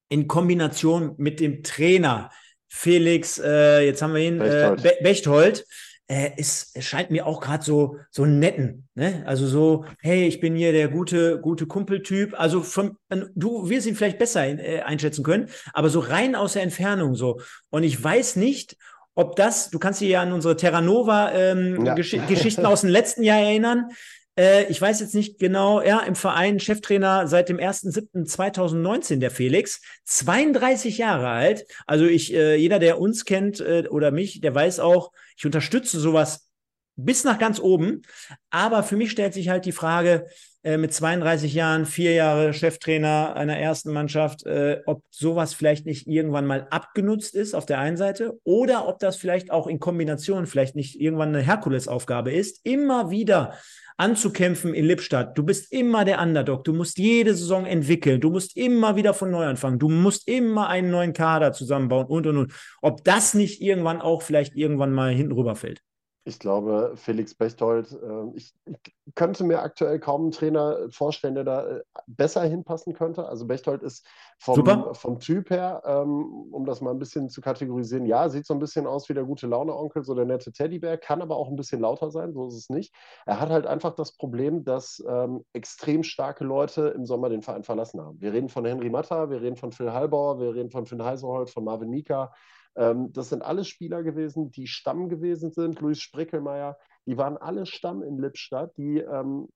in 0.09 0.27
Kombination 0.27 1.15
mit 1.17 1.39
dem 1.39 1.63
Trainer 1.63 2.29
Felix, 2.67 3.39
äh, 3.39 3.81
jetzt 3.81 4.01
haben 4.01 4.13
wir 4.13 4.21
ihn, 4.21 4.39
Bechtold, 4.39 4.85
äh, 4.85 5.03
Bechtold 5.03 5.65
äh, 6.09 6.31
ist, 6.37 6.71
es 6.73 6.85
scheint 6.85 7.11
mir 7.11 7.25
auch 7.25 7.41
gerade 7.41 7.63
so 7.63 7.97
so 8.11 8.25
netten, 8.25 8.87
ne? 8.95 9.23
Also 9.25 9.45
so, 9.47 9.85
hey, 10.01 10.25
ich 10.27 10.39
bin 10.39 10.55
hier 10.55 10.71
der 10.71 10.87
gute 10.87 11.39
gute 11.41 11.67
Kumpeltyp. 11.67 12.33
Also 12.39 12.61
von 12.61 12.97
du 13.35 13.69
wirst 13.69 13.87
ihn 13.87 13.95
vielleicht 13.95 14.17
besser 14.17 14.47
äh, 14.47 14.81
einschätzen 14.81 15.23
können, 15.23 15.49
aber 15.73 15.89
so 15.89 15.99
rein 15.99 16.35
aus 16.35 16.53
der 16.53 16.63
Entfernung 16.63 17.15
so. 17.15 17.41
Und 17.69 17.83
ich 17.83 18.01
weiß 18.01 18.37
nicht, 18.37 18.77
ob 19.15 19.35
das, 19.35 19.69
du 19.69 19.79
kannst 19.79 19.99
dich 19.99 20.09
ja 20.09 20.21
an 20.21 20.31
unsere 20.31 20.55
Terra 20.55 20.79
Nova 20.79 21.31
ähm, 21.33 21.85
ja. 21.85 21.93
Gesch 21.95 22.15
Geschichten 22.27 22.65
aus 22.65 22.81
dem 22.81 22.89
letzten 22.89 23.23
Jahr 23.23 23.39
erinnern. 23.39 23.89
Äh, 24.37 24.65
ich 24.65 24.79
weiß 24.81 24.99
jetzt 24.99 25.15
nicht 25.15 25.39
genau, 25.39 25.81
ja, 25.81 25.99
im 25.99 26.15
Verein 26.15 26.59
Cheftrainer 26.59 27.27
seit 27.27 27.49
dem 27.49 27.57
1.7.2019, 27.57 29.17
der 29.17 29.31
Felix, 29.31 29.81
32 30.05 30.99
Jahre 30.99 31.29
alt. 31.29 31.65
Also 31.85 32.05
ich, 32.05 32.33
äh, 32.33 32.55
jeder, 32.55 32.79
der 32.79 32.99
uns 32.99 33.25
kennt 33.25 33.59
äh, 33.59 33.87
oder 33.89 34.11
mich, 34.11 34.39
der 34.41 34.53
weiß 34.53 34.79
auch, 34.79 35.11
ich 35.35 35.45
unterstütze 35.45 35.99
sowas 35.99 36.47
bis 36.95 37.23
nach 37.23 37.39
ganz 37.39 37.59
oben. 37.59 38.01
Aber 38.49 38.83
für 38.83 38.97
mich 38.97 39.11
stellt 39.11 39.33
sich 39.33 39.49
halt 39.49 39.65
die 39.65 39.71
Frage, 39.71 40.27
äh, 40.63 40.77
mit 40.77 40.93
32 40.93 41.53
Jahren, 41.53 41.85
vier 41.85 42.13
Jahre 42.13 42.53
Cheftrainer 42.53 43.35
einer 43.35 43.57
ersten 43.57 43.93
Mannschaft, 43.93 44.45
äh, 44.45 44.81
ob 44.85 45.03
sowas 45.09 45.53
vielleicht 45.53 45.85
nicht 45.85 46.07
irgendwann 46.07 46.45
mal 46.45 46.67
abgenutzt 46.71 47.35
ist 47.35 47.53
auf 47.53 47.65
der 47.65 47.79
einen 47.79 47.97
Seite 47.97 48.39
oder 48.43 48.87
ob 48.87 48.99
das 48.99 49.17
vielleicht 49.17 49.51
auch 49.51 49.67
in 49.67 49.79
Kombination 49.79 50.47
vielleicht 50.47 50.75
nicht 50.75 50.99
irgendwann 50.99 51.29
eine 51.29 51.41
Herkulesaufgabe 51.41 52.31
ist, 52.31 52.65
immer 52.65 53.09
wieder 53.09 53.53
anzukämpfen 53.97 54.73
in 54.73 54.85
Lippstadt. 54.85 55.37
Du 55.37 55.43
bist 55.43 55.71
immer 55.71 56.05
der 56.05 56.21
Underdog. 56.21 56.63
Du 56.63 56.73
musst 56.73 56.99
jede 56.99 57.33
Saison 57.33 57.65
entwickeln. 57.65 58.21
Du 58.21 58.29
musst 58.29 58.55
immer 58.55 58.95
wieder 58.95 59.13
von 59.13 59.31
neu 59.31 59.45
anfangen. 59.45 59.79
Du 59.79 59.89
musst 59.89 60.27
immer 60.27 60.69
einen 60.69 60.91
neuen 60.91 61.13
Kader 61.13 61.51
zusammenbauen 61.51 62.05
und 62.05 62.27
und 62.27 62.37
und. 62.37 62.53
Ob 62.81 63.03
das 63.03 63.33
nicht 63.33 63.61
irgendwann 63.61 63.99
auch 63.99 64.21
vielleicht 64.21 64.55
irgendwann 64.55 64.93
mal 64.93 65.11
hinten 65.11 65.33
rüberfällt. 65.33 65.81
Ich 66.27 66.39
glaube, 66.39 66.91
Felix 66.95 67.33
Bechtold, 67.33 67.89
äh, 67.93 68.35
ich, 68.35 68.53
ich, 68.65 69.15
könnte 69.15 69.45
mir 69.45 69.61
aktuell 69.61 69.97
kaum 69.97 70.23
einen 70.23 70.31
Trainer 70.31 70.77
vorstellen, 70.89 71.35
der 71.35 71.45
da 71.45 71.65
äh, 71.65 71.83
besser 72.05 72.43
hinpassen 72.43 72.93
könnte. 72.93 73.25
Also 73.25 73.47
Bechtold 73.47 73.81
ist 73.81 74.05
vom, 74.37 74.93
vom 74.93 75.19
Typ 75.21 75.49
her, 75.49 75.81
ähm, 75.85 76.49
um 76.51 76.65
das 76.65 76.81
mal 76.81 76.91
ein 76.91 76.99
bisschen 76.99 77.29
zu 77.29 77.39
kategorisieren, 77.39 78.05
ja, 78.05 78.27
sieht 78.27 78.45
so 78.45 78.53
ein 78.53 78.59
bisschen 78.59 78.87
aus 78.87 79.07
wie 79.07 79.13
der 79.13 79.23
gute 79.23 79.47
Laune-Onkel, 79.47 80.03
so 80.03 80.15
der 80.15 80.25
nette 80.25 80.51
Teddybär, 80.51 80.97
kann 80.97 81.21
aber 81.21 81.37
auch 81.37 81.47
ein 81.47 81.55
bisschen 81.55 81.79
lauter 81.79 82.11
sein, 82.11 82.33
so 82.33 82.47
ist 82.47 82.55
es 82.55 82.69
nicht. 82.69 82.93
Er 83.25 83.39
hat 83.39 83.49
halt 83.49 83.65
einfach 83.65 83.95
das 83.95 84.17
Problem, 84.17 84.65
dass 84.65 85.01
ähm, 85.07 85.45
extrem 85.53 86.03
starke 86.03 86.43
Leute 86.43 86.89
im 86.89 87.05
Sommer 87.05 87.29
den 87.29 87.41
Verein 87.41 87.63
verlassen 87.63 88.01
haben. 88.01 88.19
Wir 88.19 88.33
reden 88.33 88.49
von 88.49 88.65
Henry 88.65 88.89
Matta, 88.89 89.29
wir 89.29 89.41
reden 89.41 89.55
von 89.55 89.71
Phil 89.71 89.93
Halbauer, 89.93 90.41
wir 90.41 90.55
reden 90.55 90.71
von 90.71 90.85
Finn 90.85 91.05
Heiserholt, 91.05 91.49
von 91.49 91.63
Marvin 91.63 91.89
Mika, 91.89 92.33
ähm, 92.77 93.11
das 93.11 93.29
sind 93.29 93.41
alles 93.41 93.67
Spieler 93.67 94.03
gewesen, 94.03 94.51
die 94.51 94.67
Stamm 94.67 95.09
gewesen 95.09 95.51
sind. 95.51 95.81
Luis 95.81 95.99
Sprickelmeier, 95.99 96.77
die 97.05 97.17
waren 97.17 97.37
alle 97.37 97.65
Stamm 97.65 98.03
in 98.03 98.17
Lippstadt. 98.17 98.77
Die 98.77 98.99
ähm, 98.99 99.49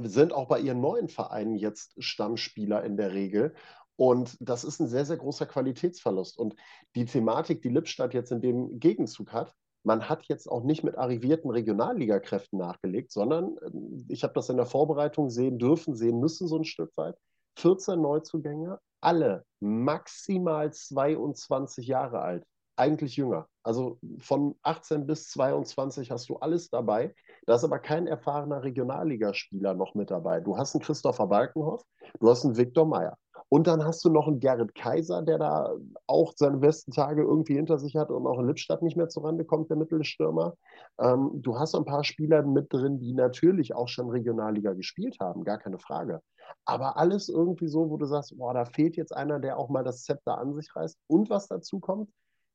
sind 0.00 0.32
auch 0.32 0.48
bei 0.48 0.60
ihren 0.60 0.80
neuen 0.80 1.08
Vereinen 1.08 1.56
jetzt 1.56 1.94
Stammspieler 2.02 2.82
in 2.84 2.96
der 2.96 3.12
Regel. 3.12 3.54
Und 3.96 4.36
das 4.40 4.64
ist 4.64 4.80
ein 4.80 4.88
sehr, 4.88 5.04
sehr 5.04 5.16
großer 5.16 5.46
Qualitätsverlust. 5.46 6.38
Und 6.38 6.54
die 6.94 7.04
Thematik, 7.04 7.62
die 7.62 7.68
Lippstadt 7.68 8.14
jetzt 8.14 8.32
in 8.32 8.40
dem 8.40 8.78
Gegenzug 8.78 9.32
hat, 9.32 9.54
man 9.84 10.08
hat 10.08 10.24
jetzt 10.26 10.48
auch 10.48 10.64
nicht 10.64 10.84
mit 10.84 10.96
arrivierten 10.96 11.50
Regionalligakräften 11.50 12.58
nachgelegt, 12.58 13.12
sondern 13.12 13.56
ähm, 13.64 14.06
ich 14.08 14.22
habe 14.22 14.34
das 14.34 14.48
in 14.48 14.56
der 14.56 14.66
Vorbereitung 14.66 15.30
sehen 15.30 15.58
dürfen, 15.58 15.94
sehen 15.94 16.20
müssen, 16.20 16.48
so 16.48 16.56
ein 16.56 16.64
Stück 16.64 16.96
weit. 16.96 17.16
14 17.56 18.00
Neuzugänge, 18.00 18.78
alle 19.00 19.44
maximal 19.60 20.72
22 20.72 21.86
Jahre 21.86 22.20
alt, 22.20 22.44
eigentlich 22.76 23.16
jünger. 23.16 23.48
Also 23.62 23.98
von 24.18 24.54
18 24.62 25.06
bis 25.06 25.28
22 25.30 26.10
hast 26.10 26.28
du 26.28 26.36
alles 26.36 26.70
dabei. 26.70 27.14
Da 27.46 27.56
ist 27.56 27.64
aber 27.64 27.80
kein 27.80 28.06
erfahrener 28.06 28.62
Regionalligaspieler 28.62 29.74
noch 29.74 29.94
mit 29.94 30.10
dabei. 30.10 30.40
Du 30.40 30.56
hast 30.56 30.74
einen 30.74 30.82
Christopher 30.82 31.26
Balkenhoff, 31.26 31.82
du 32.20 32.30
hast 32.30 32.44
einen 32.44 32.56
Viktor 32.56 32.86
Meyer. 32.86 33.16
Und 33.50 33.66
dann 33.66 33.82
hast 33.84 34.04
du 34.04 34.10
noch 34.10 34.28
einen 34.28 34.40
Gerrit 34.40 34.74
Kaiser, 34.74 35.22
der 35.22 35.38
da 35.38 35.74
auch 36.06 36.34
seine 36.36 36.58
besten 36.58 36.92
Tage 36.92 37.22
irgendwie 37.22 37.54
hinter 37.54 37.78
sich 37.78 37.96
hat 37.96 38.10
und 38.10 38.26
auch 38.26 38.38
in 38.38 38.46
Lippstadt 38.46 38.82
nicht 38.82 38.96
mehr 38.96 39.08
zurande 39.08 39.44
kommt, 39.44 39.70
der 39.70 39.78
Mittelstürmer. 39.78 40.54
Ähm, 41.00 41.30
du 41.34 41.58
hast 41.58 41.74
ein 41.74 41.86
paar 41.86 42.04
Spieler 42.04 42.42
mit 42.42 42.72
drin, 42.72 43.00
die 43.00 43.14
natürlich 43.14 43.74
auch 43.74 43.88
schon 43.88 44.10
Regionalliga 44.10 44.74
gespielt 44.74 45.16
haben, 45.18 45.44
gar 45.44 45.58
keine 45.58 45.78
Frage. 45.78 46.20
Aber 46.64 46.96
alles 46.96 47.28
irgendwie 47.28 47.68
so, 47.68 47.90
wo 47.90 47.96
du 47.96 48.06
sagst, 48.06 48.36
boah, 48.36 48.54
da 48.54 48.64
fehlt 48.64 48.96
jetzt 48.96 49.14
einer, 49.14 49.38
der 49.40 49.58
auch 49.58 49.68
mal 49.68 49.84
das 49.84 50.02
Zepter 50.04 50.38
an 50.38 50.54
sich 50.54 50.74
reißt. 50.74 50.98
Und 51.06 51.30
was 51.30 51.48
dazu 51.48 51.80
kommt, 51.80 52.10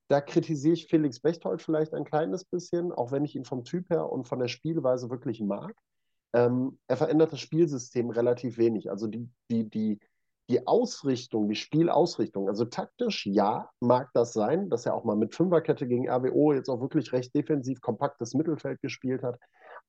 da 0.10 0.22
kritisiere 0.22 0.74
ich 0.74 0.88
Felix 0.88 1.20
Bechtold 1.20 1.62
vielleicht 1.62 1.94
ein 1.94 2.06
kleines 2.06 2.46
bisschen, 2.46 2.92
auch 2.92 3.12
wenn 3.12 3.26
ich 3.26 3.36
ihn 3.36 3.46
vom 3.46 3.64
Typ 3.64 3.90
her 3.90 4.12
und 4.12 4.28
von 4.28 4.40
der 4.40 4.48
Spielweise 4.48 5.10
wirklich 5.10 5.42
mag. 5.42 5.74
Ähm, 6.34 6.80
er 6.88 6.98
verändert 6.98 7.32
das 7.32 7.40
Spielsystem 7.40 8.10
relativ 8.10 8.58
wenig. 8.58 8.90
Also 8.90 9.08
die, 9.08 9.30
die, 9.50 9.70
die, 9.70 10.00
die 10.50 10.68
Ausrichtung, 10.68 11.48
die 11.48 11.56
Spielausrichtung, 11.56 12.50
also 12.50 12.66
taktisch, 12.66 13.26
ja, 13.26 13.70
mag 13.80 14.10
das 14.14 14.34
sein, 14.34 14.70
dass 14.70 14.86
er 14.86 14.94
auch 14.94 15.06
mal 15.06 15.16
mit 15.16 15.34
Fünferkette 15.34 15.88
gegen 15.88 16.10
RWO 16.10 16.54
jetzt 16.54 16.70
auch 16.70 16.82
wirklich 16.82 17.14
recht 17.14 17.34
defensiv, 17.34 17.82
kompaktes 17.82 18.34
Mittelfeld 18.34 18.82
gespielt 18.82 19.24
hat 19.24 19.40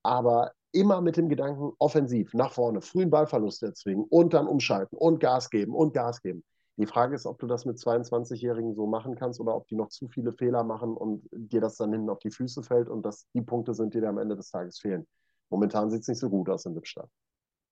aber 0.04 0.52
immer 0.74 1.00
mit 1.00 1.16
dem 1.16 1.28
Gedanken 1.28 1.72
offensiv, 1.78 2.34
nach 2.34 2.52
vorne, 2.52 2.80
frühen 2.80 3.10
Ballverlust 3.10 3.62
erzwingen 3.62 4.04
und 4.08 4.34
dann 4.34 4.46
umschalten 4.46 4.98
und 4.98 5.20
Gas 5.20 5.50
geben 5.50 5.74
und 5.74 5.94
Gas 5.94 6.20
geben. 6.20 6.44
Die 6.76 6.86
Frage 6.86 7.14
ist, 7.14 7.24
ob 7.24 7.38
du 7.38 7.46
das 7.46 7.64
mit 7.64 7.78
22-Jährigen 7.78 8.74
so 8.74 8.86
machen 8.86 9.14
kannst 9.14 9.40
oder 9.40 9.54
ob 9.54 9.68
die 9.68 9.76
noch 9.76 9.88
zu 9.88 10.08
viele 10.08 10.32
Fehler 10.32 10.64
machen 10.64 10.96
und 10.96 11.28
dir 11.30 11.60
das 11.60 11.76
dann 11.76 11.92
hinten 11.92 12.10
auf 12.10 12.18
die 12.18 12.32
Füße 12.32 12.64
fällt 12.64 12.88
und 12.88 13.02
das 13.06 13.26
die 13.32 13.42
Punkte 13.42 13.74
sind, 13.74 13.94
die 13.94 14.00
dir 14.00 14.08
am 14.08 14.18
Ende 14.18 14.34
des 14.34 14.50
Tages 14.50 14.80
fehlen. 14.80 15.06
Momentan 15.50 15.90
sieht 15.90 16.02
es 16.02 16.08
nicht 16.08 16.18
so 16.18 16.28
gut 16.28 16.48
aus 16.48 16.66
in 16.66 16.74
Lippstadt. 16.74 17.08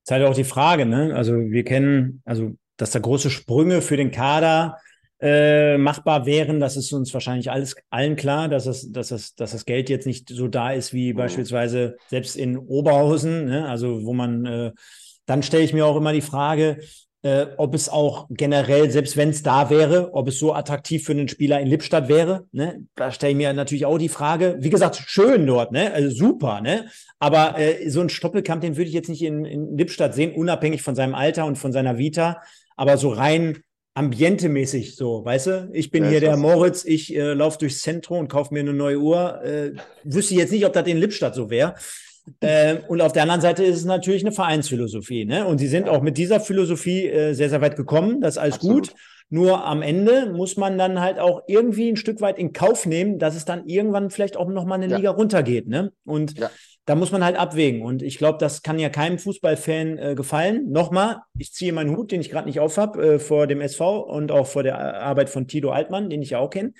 Das 0.05 0.09
ist 0.09 0.11
halt 0.11 0.25
auch 0.25 0.35
die 0.35 0.45
Frage, 0.45 0.85
ne? 0.85 1.13
Also 1.15 1.33
wir 1.33 1.65
kennen, 1.65 2.21
also 2.23 2.53
dass 2.77 2.91
da 2.91 2.99
große 2.99 3.29
Sprünge 3.29 3.81
für 3.81 3.97
den 3.97 4.11
Kader 4.11 4.77
äh, 5.23 5.77
machbar 5.77 6.25
wären. 6.25 6.59
Das 6.59 6.75
ist 6.75 6.91
uns 6.91 7.13
wahrscheinlich 7.13 7.49
alles 7.49 7.77
allen 7.89 8.17
klar, 8.17 8.49
dass 8.49 8.65
das, 8.65 8.91
dass, 8.91 9.07
das, 9.07 9.35
dass 9.35 9.53
das 9.53 9.65
Geld 9.65 9.89
jetzt 9.89 10.05
nicht 10.05 10.27
so 10.27 10.49
da 10.49 10.71
ist 10.71 10.93
wie 10.93 11.13
mhm. 11.13 11.17
beispielsweise 11.17 11.95
selbst 12.09 12.35
in 12.35 12.57
Oberhausen. 12.57 13.45
Ne? 13.45 13.67
Also 13.69 14.03
wo 14.03 14.13
man, 14.13 14.45
äh, 14.45 14.71
dann 15.25 15.41
stelle 15.41 15.63
ich 15.63 15.73
mir 15.73 15.85
auch 15.85 15.95
immer 15.95 16.11
die 16.11 16.19
Frage, 16.19 16.79
äh, 17.21 17.45
ob 17.55 17.73
es 17.73 17.87
auch 17.87 18.27
generell, 18.31 18.91
selbst 18.91 19.15
wenn 19.15 19.29
es 19.29 19.43
da 19.43 19.69
wäre, 19.69 20.13
ob 20.13 20.27
es 20.27 20.39
so 20.39 20.53
attraktiv 20.53 21.05
für 21.05 21.13
einen 21.13 21.29
Spieler 21.29 21.61
in 21.61 21.69
Lippstadt 21.69 22.09
wäre. 22.09 22.47
Ne? 22.51 22.85
Da 22.95 23.09
stelle 23.13 23.31
ich 23.31 23.37
mir 23.37 23.53
natürlich 23.53 23.85
auch 23.85 23.97
die 23.97 24.09
Frage. 24.09 24.57
Wie 24.59 24.69
gesagt, 24.69 25.01
schön 25.07 25.47
dort, 25.47 25.71
ne? 25.71 25.93
Also 25.93 26.09
super, 26.09 26.59
ne? 26.59 26.87
Aber 27.19 27.57
äh, 27.57 27.89
so 27.89 28.01
ein 28.01 28.09
Stoppelkamp, 28.09 28.59
den 28.59 28.75
würde 28.75 28.89
ich 28.89 28.93
jetzt 28.93 29.07
nicht 29.07 29.21
in, 29.21 29.45
in 29.45 29.77
Lippstadt 29.77 30.13
sehen, 30.13 30.33
unabhängig 30.35 30.81
von 30.81 30.95
seinem 30.95 31.15
Alter 31.15 31.45
und 31.45 31.55
von 31.57 31.71
seiner 31.71 31.97
Vita. 31.97 32.41
Aber 32.75 32.97
so 32.97 33.07
rein 33.07 33.63
ambientemäßig 33.95 34.95
so, 34.95 35.23
weißt 35.23 35.47
du? 35.47 35.69
Ich 35.73 35.91
bin 35.91 36.03
ja, 36.03 36.09
hier 36.11 36.19
der 36.19 36.37
Moritz, 36.37 36.83
ich 36.83 37.15
äh, 37.15 37.33
laufe 37.33 37.59
durchs 37.59 37.81
Zentrum 37.81 38.19
und 38.19 38.27
kaufe 38.27 38.53
mir 38.53 38.61
eine 38.61 38.73
neue 38.73 38.99
Uhr. 38.99 39.43
Äh, 39.43 39.73
wüsste 40.03 40.35
jetzt 40.35 40.51
nicht, 40.51 40.65
ob 40.65 40.73
das 40.73 40.87
in 40.87 40.97
Lippstadt 40.97 41.35
so 41.35 41.49
wäre. 41.49 41.75
Äh, 42.39 42.77
und 42.87 43.01
auf 43.01 43.11
der 43.11 43.23
anderen 43.23 43.41
Seite 43.41 43.65
ist 43.65 43.75
es 43.75 43.83
natürlich 43.83 44.23
eine 44.23 44.31
Vereinsphilosophie. 44.31 45.25
Ne? 45.25 45.45
Und 45.45 45.57
sie 45.57 45.67
sind 45.67 45.89
auch 45.89 46.01
mit 46.01 46.17
dieser 46.17 46.39
Philosophie 46.39 47.05
äh, 47.05 47.33
sehr, 47.33 47.49
sehr 47.49 47.59
weit 47.59 47.75
gekommen. 47.75 48.21
Das 48.21 48.35
ist 48.35 48.37
alles 48.37 48.55
Absolut. 48.55 48.87
gut. 48.91 48.95
Nur 49.29 49.65
am 49.65 49.81
Ende 49.81 50.31
muss 50.31 50.55
man 50.55 50.77
dann 50.77 51.01
halt 51.01 51.19
auch 51.19 51.41
irgendwie 51.47 51.89
ein 51.89 51.97
Stück 51.97 52.21
weit 52.21 52.39
in 52.39 52.53
Kauf 52.53 52.85
nehmen, 52.85 53.19
dass 53.19 53.35
es 53.35 53.43
dann 53.43 53.67
irgendwann 53.67 54.09
vielleicht 54.09 54.37
auch 54.37 54.47
nochmal 54.47 54.81
eine 54.81 54.89
ja. 54.89 54.95
Liga 54.95 55.11
runtergeht. 55.11 55.67
Ne? 55.67 55.91
Und 56.05 56.39
ja 56.39 56.49
da 56.85 56.95
muss 56.95 57.11
man 57.11 57.23
halt 57.23 57.37
abwägen. 57.37 57.81
Und 57.81 58.01
ich 58.01 58.17
glaube, 58.17 58.37
das 58.39 58.61
kann 58.61 58.79
ja 58.79 58.89
keinem 58.89 59.17
Fußballfan 59.17 59.97
äh, 59.97 60.15
gefallen. 60.15 60.69
Nochmal, 60.71 61.21
ich 61.37 61.53
ziehe 61.53 61.73
meinen 61.73 61.95
Hut, 61.95 62.11
den 62.11 62.21
ich 62.21 62.29
gerade 62.29 62.47
nicht 62.47 62.59
auf 62.59 62.77
habe, 62.77 63.15
äh, 63.15 63.19
vor 63.19 63.47
dem 63.47 63.61
SV 63.61 64.01
und 64.01 64.31
auch 64.31 64.47
vor 64.47 64.63
der 64.63 65.01
Arbeit 65.01 65.29
von 65.29 65.47
Tito 65.47 65.71
Altmann, 65.71 66.09
den 66.09 66.21
ich 66.21 66.31
ja 66.31 66.39
auch 66.39 66.49
kenne. 66.49 66.73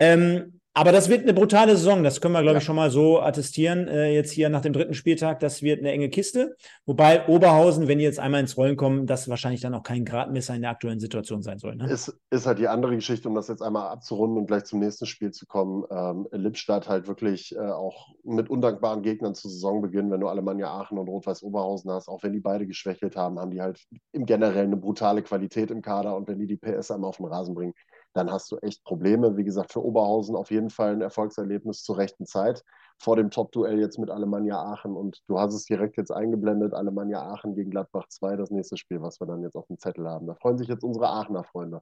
Ähm, 0.00 0.57
aber 0.78 0.92
das 0.92 1.08
wird 1.08 1.22
eine 1.22 1.34
brutale 1.34 1.76
Saison, 1.76 2.04
das 2.04 2.20
können 2.20 2.34
wir, 2.34 2.42
glaube 2.42 2.54
ja. 2.54 2.58
ich, 2.58 2.64
schon 2.64 2.76
mal 2.76 2.92
so 2.92 3.20
attestieren. 3.20 3.88
Äh, 3.88 4.14
jetzt 4.14 4.30
hier 4.30 4.48
nach 4.48 4.60
dem 4.60 4.72
dritten 4.72 4.94
Spieltag, 4.94 5.40
das 5.40 5.60
wird 5.60 5.80
eine 5.80 5.90
enge 5.90 6.08
Kiste. 6.08 6.56
Wobei 6.86 7.26
Oberhausen, 7.26 7.88
wenn 7.88 7.98
die 7.98 8.04
jetzt 8.04 8.20
einmal 8.20 8.40
ins 8.40 8.56
Rollen 8.56 8.76
kommen, 8.76 9.08
das 9.08 9.28
wahrscheinlich 9.28 9.60
dann 9.60 9.74
auch 9.74 9.82
kein 9.82 10.04
Gradmesser 10.04 10.54
in 10.54 10.60
der 10.60 10.70
aktuellen 10.70 11.00
Situation 11.00 11.42
sein 11.42 11.58
soll. 11.58 11.74
Ne? 11.74 11.90
Ist, 11.90 12.16
ist 12.30 12.46
halt 12.46 12.60
die 12.60 12.68
andere 12.68 12.94
Geschichte, 12.94 13.28
um 13.28 13.34
das 13.34 13.48
jetzt 13.48 13.60
einmal 13.60 13.88
abzurunden 13.88 14.38
und 14.38 14.46
gleich 14.46 14.66
zum 14.66 14.78
nächsten 14.78 15.06
Spiel 15.06 15.32
zu 15.32 15.46
kommen. 15.46 15.82
Ähm, 15.90 16.28
Lippstadt 16.30 16.88
halt 16.88 17.08
wirklich 17.08 17.56
äh, 17.56 17.58
auch 17.58 18.10
mit 18.22 18.48
undankbaren 18.48 19.02
Gegnern 19.02 19.34
zu 19.34 19.48
Saisonbeginn, 19.48 20.12
wenn 20.12 20.20
du 20.20 20.28
Alemannia 20.28 20.70
Aachen 20.70 20.96
und 20.96 21.08
Rot-Weiß 21.08 21.42
Oberhausen 21.42 21.90
hast, 21.90 22.06
auch 22.06 22.22
wenn 22.22 22.34
die 22.34 22.40
beide 22.40 22.68
geschwächelt 22.68 23.16
haben, 23.16 23.40
haben 23.40 23.50
die 23.50 23.60
halt 23.60 23.80
im 24.12 24.26
Generellen 24.26 24.68
eine 24.68 24.76
brutale 24.76 25.24
Qualität 25.24 25.72
im 25.72 25.82
Kader 25.82 26.14
und 26.14 26.28
wenn 26.28 26.38
die 26.38 26.46
die 26.46 26.56
PS 26.56 26.92
einmal 26.92 27.08
auf 27.08 27.16
den 27.16 27.26
Rasen 27.26 27.56
bringen, 27.56 27.74
dann 28.18 28.30
hast 28.32 28.50
du 28.50 28.58
echt 28.58 28.84
Probleme. 28.84 29.36
Wie 29.36 29.44
gesagt, 29.44 29.72
für 29.72 29.84
Oberhausen 29.84 30.34
auf 30.34 30.50
jeden 30.50 30.70
Fall 30.70 30.92
ein 30.92 31.00
Erfolgserlebnis 31.00 31.84
zur 31.84 31.98
rechten 31.98 32.26
Zeit. 32.26 32.64
Vor 32.98 33.14
dem 33.14 33.30
Top-Duell 33.30 33.78
jetzt 33.78 33.98
mit 33.98 34.10
Alemannia 34.10 34.60
Aachen 34.60 34.96
und 34.96 35.22
du 35.28 35.38
hast 35.38 35.54
es 35.54 35.64
direkt 35.64 35.96
jetzt 35.96 36.10
eingeblendet, 36.10 36.74
Alemannia 36.74 37.22
Aachen 37.22 37.54
gegen 37.54 37.70
Gladbach 37.70 38.08
2, 38.08 38.36
das 38.36 38.50
nächste 38.50 38.76
Spiel, 38.76 39.00
was 39.00 39.20
wir 39.20 39.26
dann 39.28 39.42
jetzt 39.42 39.54
auf 39.54 39.68
dem 39.68 39.78
Zettel 39.78 40.08
haben. 40.08 40.26
Da 40.26 40.34
freuen 40.34 40.58
sich 40.58 40.66
jetzt 40.66 40.82
unsere 40.82 41.08
Aachener 41.08 41.44
Freunde. 41.44 41.80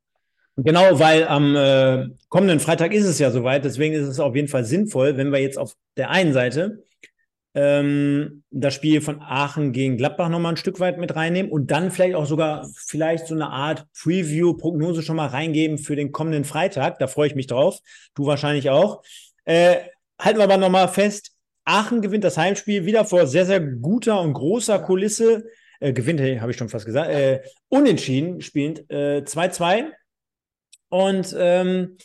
Genau, 0.57 0.99
weil 0.99 1.27
am 1.27 1.55
äh, 1.55 2.09
kommenden 2.29 2.61
Freitag 2.61 2.93
ist 2.93 3.07
es 3.07 3.19
ja 3.19 3.31
soweit. 3.31 3.65
Deswegen 3.65 3.95
ist 3.95 4.07
es 4.07 4.21
auf 4.21 4.35
jeden 4.35 4.49
Fall 4.49 4.65
sinnvoll, 4.65 5.17
wenn 5.17 5.31
wir 5.31 5.41
jetzt 5.41 5.59
auf 5.59 5.75
der 5.97 6.11
einen 6.11 6.33
Seite 6.33 6.85
ähm, 7.57 8.45
das 8.51 8.75
Spiel 8.75 9.01
von 9.01 9.23
Aachen 9.23 9.73
gegen 9.73 9.97
Gladbach 9.97 10.29
nochmal 10.29 10.53
ein 10.53 10.59
Stück 10.59 10.79
weit 10.79 10.99
mit 10.99 11.17
reinnehmen 11.17 11.51
und 11.51 11.71
dann 11.71 11.91
vielleicht 11.91 12.15
auch 12.15 12.27
sogar 12.27 12.69
vielleicht 12.75 13.27
so 13.27 13.35
eine 13.35 13.49
Art 13.49 13.87
Preview-Prognose 13.99 15.03
schon 15.03 15.17
mal 15.17 15.29
reingeben 15.29 15.79
für 15.79 15.97
den 15.97 16.13
kommenden 16.13 16.45
Freitag. 16.45 16.99
Da 16.99 17.07
freue 17.07 17.29
ich 17.29 17.35
mich 17.35 17.47
drauf. 17.47 17.81
Du 18.15 18.27
wahrscheinlich 18.27 18.69
auch. 18.69 19.03
Äh, 19.47 19.77
halten 20.21 20.39
wir 20.39 20.45
aber 20.45 20.59
nochmal 20.59 20.89
fest, 20.89 21.33
Aachen 21.65 22.03
gewinnt 22.03 22.25
das 22.25 22.37
Heimspiel 22.37 22.85
wieder 22.85 23.07
vor 23.07 23.27
sehr, 23.27 23.47
sehr 23.47 23.61
guter 23.61 24.21
und 24.21 24.35
großer 24.35 24.79
Kulisse. 24.81 25.47
Äh, 25.81 25.95
gewinnt, 25.95 26.21
habe 26.21 26.51
ich 26.51 26.59
schon 26.59 26.69
fast 26.69 26.85
gesagt. 26.85 27.11
Äh, 27.11 27.41
unentschieden 27.69 28.43
spielend 28.43 28.81
2-2. 28.91 29.79
Äh, 29.79 29.85
und 30.91 31.35
ähm, 31.39 31.97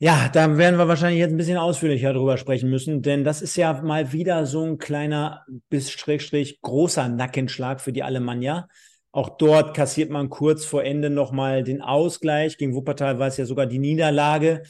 ja, 0.00 0.28
da 0.28 0.56
werden 0.56 0.78
wir 0.78 0.86
wahrscheinlich 0.86 1.18
jetzt 1.18 1.32
ein 1.32 1.36
bisschen 1.36 1.58
ausführlicher 1.58 2.12
drüber 2.12 2.36
sprechen 2.36 2.70
müssen, 2.70 3.02
denn 3.02 3.24
das 3.24 3.42
ist 3.42 3.56
ja 3.56 3.82
mal 3.82 4.12
wieder 4.12 4.46
so 4.46 4.64
ein 4.64 4.78
kleiner 4.78 5.44
bis 5.70 5.90
Schrägstrich 5.90 6.60
großer 6.60 7.08
Nackenschlag 7.08 7.80
für 7.80 7.92
die 7.92 8.04
Alemannia. 8.04 8.68
Auch 9.10 9.30
dort 9.38 9.74
kassiert 9.74 10.10
man 10.10 10.28
kurz 10.28 10.64
vor 10.64 10.84
Ende 10.84 11.10
nochmal 11.10 11.64
den 11.64 11.82
Ausgleich. 11.82 12.58
Gegen 12.58 12.74
Wuppertal 12.74 13.18
war 13.18 13.26
es 13.26 13.38
ja 13.38 13.46
sogar 13.46 13.66
die 13.66 13.80
Niederlage. 13.80 14.62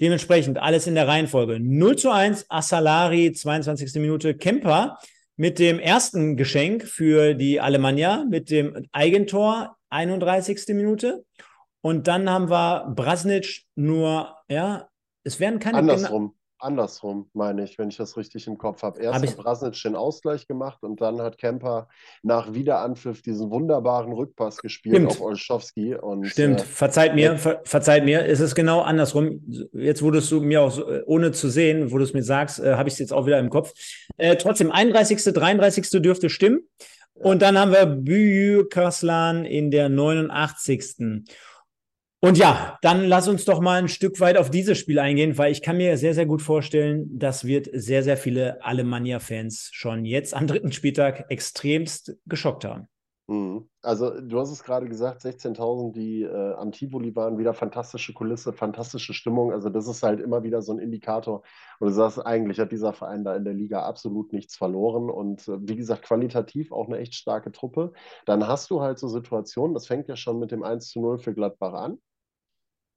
Dementsprechend 0.00 0.58
alles 0.58 0.86
in 0.86 0.94
der 0.94 1.08
Reihenfolge. 1.08 1.58
0 1.58 1.96
zu 1.96 2.10
1, 2.10 2.46
Assalari, 2.48 3.32
22. 3.32 3.94
Minute, 3.94 4.36
Kemper 4.36 4.98
mit 5.36 5.58
dem 5.58 5.80
ersten 5.80 6.36
Geschenk 6.36 6.84
für 6.84 7.34
die 7.34 7.60
Alemannia, 7.60 8.24
mit 8.30 8.50
dem 8.50 8.86
Eigentor, 8.92 9.76
31. 9.90 10.68
Minute. 10.68 11.24
Und 11.86 12.08
dann 12.08 12.28
haben 12.28 12.50
wir 12.50 12.92
Brasnic 12.96 13.62
nur, 13.76 14.34
ja, 14.48 14.88
es 15.22 15.38
werden 15.38 15.60
keine. 15.60 15.78
Andersrum. 15.78 16.34
andersrum, 16.58 17.30
meine 17.32 17.62
ich, 17.62 17.78
wenn 17.78 17.90
ich 17.90 17.96
das 17.96 18.16
richtig 18.16 18.48
im 18.48 18.58
Kopf 18.58 18.82
habe. 18.82 19.00
Erst 19.00 19.24
hat 19.24 19.36
Brasnic 19.36 19.80
den 19.84 19.94
Ausgleich 19.94 20.48
gemacht 20.48 20.82
und 20.82 21.00
dann 21.00 21.20
hat 21.20 21.38
Kemper 21.38 21.86
nach 22.24 22.52
Wiederanpfiff 22.52 23.22
diesen 23.22 23.52
wunderbaren 23.52 24.12
Rückpass 24.12 24.56
gespielt 24.56 24.96
Stimmt. 24.96 25.12
auf 25.12 25.20
Olschowski. 25.20 25.94
Und, 25.94 26.26
Stimmt, 26.26 26.62
äh, 26.62 26.64
verzeiht 26.64 27.14
mir, 27.14 27.38
ver 27.38 27.60
verzeiht 27.62 28.04
mir, 28.04 28.26
es 28.26 28.40
ist 28.40 28.56
genau 28.56 28.80
andersrum. 28.80 29.40
Jetzt 29.72 30.02
wurdest 30.02 30.32
du 30.32 30.40
mir 30.40 30.62
auch, 30.62 30.72
so, 30.72 30.84
ohne 31.04 31.30
zu 31.30 31.48
sehen, 31.48 31.92
wo 31.92 31.98
du 31.98 32.02
es 32.02 32.14
mir 32.14 32.24
sagst, 32.24 32.58
äh, 32.58 32.74
habe 32.74 32.88
ich 32.88 32.94
es 32.94 32.98
jetzt 32.98 33.12
auch 33.12 33.26
wieder 33.26 33.38
im 33.38 33.48
Kopf. 33.48 33.72
Äh, 34.16 34.34
trotzdem, 34.34 34.72
31., 34.72 35.22
33. 35.22 36.02
dürfte 36.02 36.30
stimmen. 36.30 36.68
Und 37.14 37.42
dann 37.42 37.56
haben 37.56 37.70
wir 37.70 37.86
Bükaslan 37.86 39.44
in 39.44 39.70
der 39.70 39.88
89. 39.88 41.24
Und 42.26 42.38
ja, 42.38 42.76
dann 42.82 43.04
lass 43.04 43.28
uns 43.28 43.44
doch 43.44 43.60
mal 43.60 43.78
ein 43.80 43.86
Stück 43.86 44.18
weit 44.18 44.36
auf 44.36 44.50
dieses 44.50 44.78
Spiel 44.78 44.98
eingehen, 44.98 45.38
weil 45.38 45.52
ich 45.52 45.62
kann 45.62 45.76
mir 45.76 45.96
sehr, 45.96 46.12
sehr 46.12 46.26
gut 46.26 46.42
vorstellen, 46.42 47.08
das 47.16 47.44
wird 47.44 47.68
sehr, 47.72 48.02
sehr 48.02 48.16
viele 48.16 48.64
Alemannia-Fans 48.64 49.70
schon 49.72 50.04
jetzt 50.04 50.34
am 50.34 50.48
dritten 50.48 50.72
Spieltag 50.72 51.26
extremst 51.28 52.16
geschockt 52.26 52.64
haben. 52.64 52.88
Mhm. 53.28 53.68
Also 53.82 54.20
du 54.20 54.40
hast 54.40 54.50
es 54.50 54.64
gerade 54.64 54.88
gesagt, 54.88 55.22
16.000, 55.22 55.92
die 55.92 56.22
äh, 56.22 56.54
am 56.54 56.72
Tivoli 56.72 57.14
waren, 57.14 57.38
wieder 57.38 57.54
fantastische 57.54 58.12
Kulisse, 58.12 58.52
fantastische 58.52 59.14
Stimmung. 59.14 59.52
Also 59.52 59.68
das 59.68 59.86
ist 59.86 60.02
halt 60.02 60.18
immer 60.20 60.42
wieder 60.42 60.62
so 60.62 60.72
ein 60.72 60.80
Indikator. 60.80 61.42
Und 61.78 61.88
du 61.88 61.92
sagst, 61.94 62.24
eigentlich 62.26 62.58
hat 62.58 62.72
dieser 62.72 62.92
Verein 62.92 63.22
da 63.22 63.36
in 63.36 63.44
der 63.44 63.54
Liga 63.54 63.82
absolut 63.84 64.32
nichts 64.32 64.56
verloren. 64.56 65.10
Und 65.10 65.46
äh, 65.46 65.58
wie 65.60 65.76
gesagt, 65.76 66.02
qualitativ 66.02 66.72
auch 66.72 66.88
eine 66.88 66.98
echt 66.98 67.14
starke 67.14 67.52
Truppe. 67.52 67.92
Dann 68.26 68.48
hast 68.48 68.70
du 68.70 68.80
halt 68.80 68.98
so 68.98 69.06
Situationen, 69.06 69.74
das 69.74 69.86
fängt 69.86 70.08
ja 70.08 70.16
schon 70.16 70.40
mit 70.40 70.50
dem 70.50 70.64
1 70.64 70.88
zu 70.88 71.00
0 71.00 71.18
für 71.18 71.32
Gladbach 71.32 71.74
an. 71.74 71.98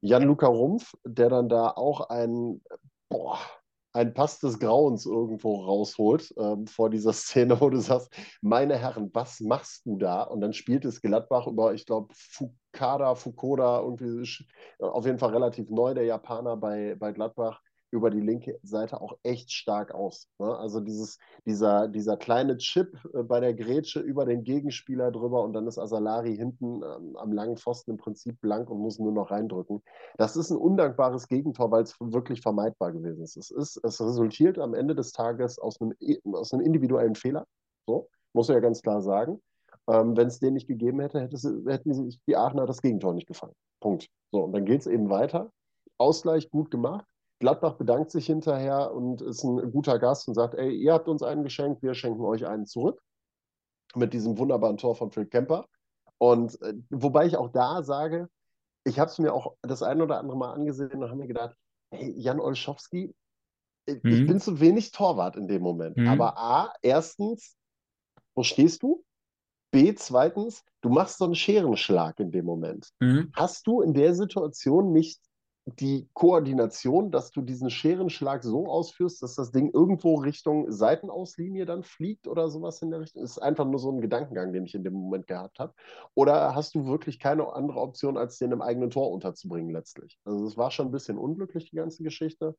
Jan-Luca 0.02 0.48
Rumpf, 0.48 0.94
der 1.06 1.30
dann 1.30 1.50
da 1.50 1.70
auch 1.72 2.10
ein, 2.10 2.62
boah, 3.10 3.38
ein 3.94 4.14
Pass 4.14 4.40
des 4.40 4.60
Grauens 4.60 5.06
irgendwo 5.06 5.56
rausholt 5.62 6.34
ähm, 6.38 6.68
vor 6.68 6.90
dieser 6.90 7.14
Szene, 7.14 7.60
wo 7.60 7.70
du 7.70 7.80
sagst, 7.80 8.14
meine 8.42 8.78
Herren, 8.78 9.10
was 9.14 9.40
machst 9.40 9.86
du 9.86 9.98
da? 9.98 10.24
Und 10.24 10.42
dann 10.42 10.54
spielt 10.54 10.86
es 10.86 11.02
Gladbach 11.02 11.48
über, 11.48 11.74
ich 11.74 11.86
glaube, 11.86 12.14
Fukada, 12.14 13.16
Fukoda, 13.16 13.82
irgendwie 13.82 14.28
auf 14.80 15.06
jeden 15.06 15.18
Fall 15.18 15.32
relativ 15.32 15.70
neu, 15.70 15.94
der 15.94 16.06
Japaner 16.06 16.56
bei, 16.56 16.96
bei 16.96 17.12
Gladbach 17.12 17.62
über 17.92 18.10
die 18.10 18.20
linke 18.20 18.60
Seite 18.64 19.02
auch 19.02 19.18
echt 19.24 19.52
stark 19.52 19.94
aus. 19.94 20.28
Ne? 20.38 20.56
Also 20.58 20.80
dieses, 20.80 21.18
dieser, 21.46 21.88
dieser 21.88 22.18
kleine 22.18 22.58
Chip 22.58 22.98
äh, 23.14 23.24
bei 23.24 23.40
der 23.40 23.54
Grätsche 23.54 24.00
über 24.00 24.26
den 24.26 24.44
Gegenspieler 24.44 25.12
drüber 25.12 25.44
und 25.44 25.54
dann 25.54 25.68
ist 25.68 25.80
Asalari 25.80 26.36
hinten 26.36 26.82
ähm, 26.84 27.16
am 27.18 27.32
langen 27.32 27.58
Pfosten 27.58 27.92
im 27.92 27.98
Prinzip 27.98 28.40
blank 28.42 28.70
und 28.70 28.80
muss 28.80 29.00
nur 29.00 29.12
noch 29.12 29.32
reindrücken. 29.32 29.82
Das 30.18 30.36
ist 30.36 30.52
ein 30.52 30.58
undankbares 30.58 31.28
Gegentor, 31.28 31.72
weil 31.72 31.84
es 31.84 31.96
wirklich 32.00 32.42
vermeidbar 32.42 32.92
gewesen 32.92 33.24
ist. 33.24 33.38
Es, 33.38 33.52
ist. 33.52 33.80
es 33.84 34.02
resultiert 34.02 34.60
am 34.60 34.74
Ende 34.74 34.96
des 34.96 35.12
Tages 35.12 35.60
aus 35.60 35.80
einem, 35.82 35.96
aus 36.34 36.54
einem 36.54 36.66
individuellen 36.66 37.16
Fehler. 37.16 37.46
So, 37.88 38.08
muss 38.34 38.50
ich 38.50 38.54
ja 38.54 38.60
ganz 38.60 38.82
klar 38.82 39.02
sagen. 39.02 39.42
Ähm, 39.88 40.16
Wenn 40.16 40.28
es 40.28 40.40
den 40.40 40.54
nicht 40.54 40.68
gegeben 40.68 41.00
hätte, 41.00 41.20
hätte 41.20 41.38
sie, 41.38 41.64
hätten 41.66 41.94
sich 41.94 42.20
die 42.28 42.38
Aachener 42.38 42.66
das 42.66 42.82
Gegentor 42.82 43.14
nicht 43.14 43.28
gefallen. 43.28 43.56
Punkt. 43.80 44.08
So, 44.32 44.44
und 44.44 44.54
dann 44.54 44.66
geht 44.66 44.82
es 44.82 44.88
eben 44.88 45.10
weiter. 45.10 45.52
Ausgleich 45.98 46.50
gut 46.52 46.70
gemacht. 46.70 47.06
Gladbach 47.40 47.76
bedankt 47.76 48.12
sich 48.12 48.26
hinterher 48.26 48.94
und 48.94 49.22
ist 49.22 49.44
ein 49.44 49.72
guter 49.72 49.98
Gast 49.98 50.28
und 50.28 50.36
sagt, 50.36 50.56
ey, 50.56 50.72
ihr 50.72 50.94
habt 50.94 51.08
uns 51.08 51.24
einen 51.24 51.44
geschenkt, 51.44 51.82
wir 51.82 51.94
schenken 51.94 52.24
euch 52.24 52.46
einen 52.46 52.66
zurück. 52.66 53.02
Mit 53.96 54.14
diesem 54.14 54.38
wunderbaren 54.38 54.78
Tor 54.78 54.96
von 54.96 55.10
Phil 55.12 55.26
Kemper. 55.26 55.66
Und 56.18 56.62
äh, 56.62 56.74
wobei 56.90 57.26
ich 57.26 57.38
auch 57.38 57.50
da 57.50 57.82
sage, 57.82 58.30
ich 58.84 59.00
habe 59.00 59.10
es 59.10 59.18
mir 59.20 59.34
auch 59.34 59.56
das 59.62 59.82
ein 59.82 60.02
oder 60.02 60.20
andere 60.20 60.38
Mal 60.38 60.54
angesehen 60.54 60.92
und 60.94 61.10
habe 61.10 61.16
mir 61.16 61.28
gedacht, 61.28 61.56
hey, 61.92 62.14
Jan 62.18 62.40
Olschowski, 62.40 63.16
äh, 63.88 64.00
mhm. 64.04 64.12
ich 64.12 64.28
bin 64.28 64.40
zu 64.40 64.60
wenig 64.60 64.92
Torwart 64.92 65.38
in 65.38 65.48
dem 65.48 65.62
Moment. 65.62 65.98
Mhm. 65.98 66.08
Aber 66.08 66.38
A, 66.38 66.74
erstens, 66.82 67.56
wo 68.36 68.44
stehst 68.44 68.84
du? 68.84 69.04
B, 69.72 69.94
zweitens, 69.96 70.64
du 70.82 70.90
machst 70.90 71.20
so 71.20 71.26
einen 71.26 71.36
Scherenschlag 71.36 72.20
in 72.20 72.32
dem 72.32 72.46
Moment. 72.46 72.90
Mhm. 73.00 73.32
Hast 73.34 73.66
du 73.66 73.82
in 73.82 73.94
der 73.94 74.14
Situation 74.14 74.92
nicht 74.92 75.22
die 75.78 76.08
Koordination, 76.14 77.12
dass 77.12 77.32
du 77.32 77.42
diesen 77.42 77.70
Scherenschlag 77.70 78.44
so 78.44 78.68
ausführst, 78.68 79.22
dass 79.22 79.36
das 79.36 79.52
Ding 79.52 79.72
irgendwo 79.72 80.16
Richtung 80.16 80.72
Seitenauslinie 80.72 81.66
dann 81.66 81.84
fliegt 81.84 82.28
oder 82.28 82.50
sowas 82.50 82.82
in 82.82 82.92
der 82.92 83.02
Richtung? 83.02 83.24
Ist 83.24 83.40
einfach 83.40 83.66
nur 83.66 83.80
so 83.80 83.92
ein 83.92 84.02
Gedankengang, 84.02 84.54
den 84.54 84.66
ich 84.66 84.76
in 84.76 84.84
dem 84.84 84.94
Moment 84.94 85.28
gehabt 85.28 85.60
habe. 85.60 85.74
Oder 86.14 86.56
hast 86.56 86.76
du 86.76 86.86
wirklich 86.86 87.20
keine 87.20 87.52
andere 87.54 87.80
Option, 87.80 88.18
als 88.18 88.38
den 88.38 88.52
im 88.52 88.62
eigenen 88.62 88.90
Tor 88.90 89.12
unterzubringen 89.12 89.72
letztlich? 89.72 90.20
Also 90.26 90.46
es 90.46 90.58
war 90.58 90.72
schon 90.72 90.88
ein 90.88 90.92
bisschen 90.92 91.18
unglücklich, 91.18 91.70
die 91.70 91.76
ganze 91.76 92.04
Geschichte. 92.04 92.56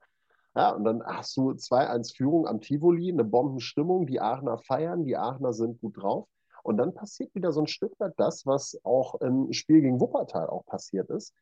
Ja, 0.55 0.71
und 0.71 0.85
dann 0.85 1.03
hast 1.05 1.37
du 1.37 1.51
2-1 1.53 2.17
Führung 2.17 2.47
am 2.47 2.61
Tivoli, 2.61 3.13
eine 3.13 3.25
Bombenstimmung, 3.25 4.07
die 4.07 4.21
Aachener 4.21 4.59
feiern, 4.59 5.05
die 5.05 5.17
Aachener 5.17 5.53
sind 5.53 5.81
gut 5.81 5.97
drauf. 5.97 6.27
Und 6.63 6.77
dann 6.77 6.93
passiert 6.93 7.35
wieder 7.35 7.53
so 7.53 7.61
ein 7.61 7.67
Stück 7.67 7.99
weit 7.99 8.15
das, 8.17 8.47
was 8.47 8.79
auch 8.85 9.15
im 9.21 9.53
Spiel 9.53 9.81
gegen 9.81 10.01
Wuppertal 10.01 10.49
auch 10.49 10.67
passiert 10.67 11.09
ist. 11.11 11.35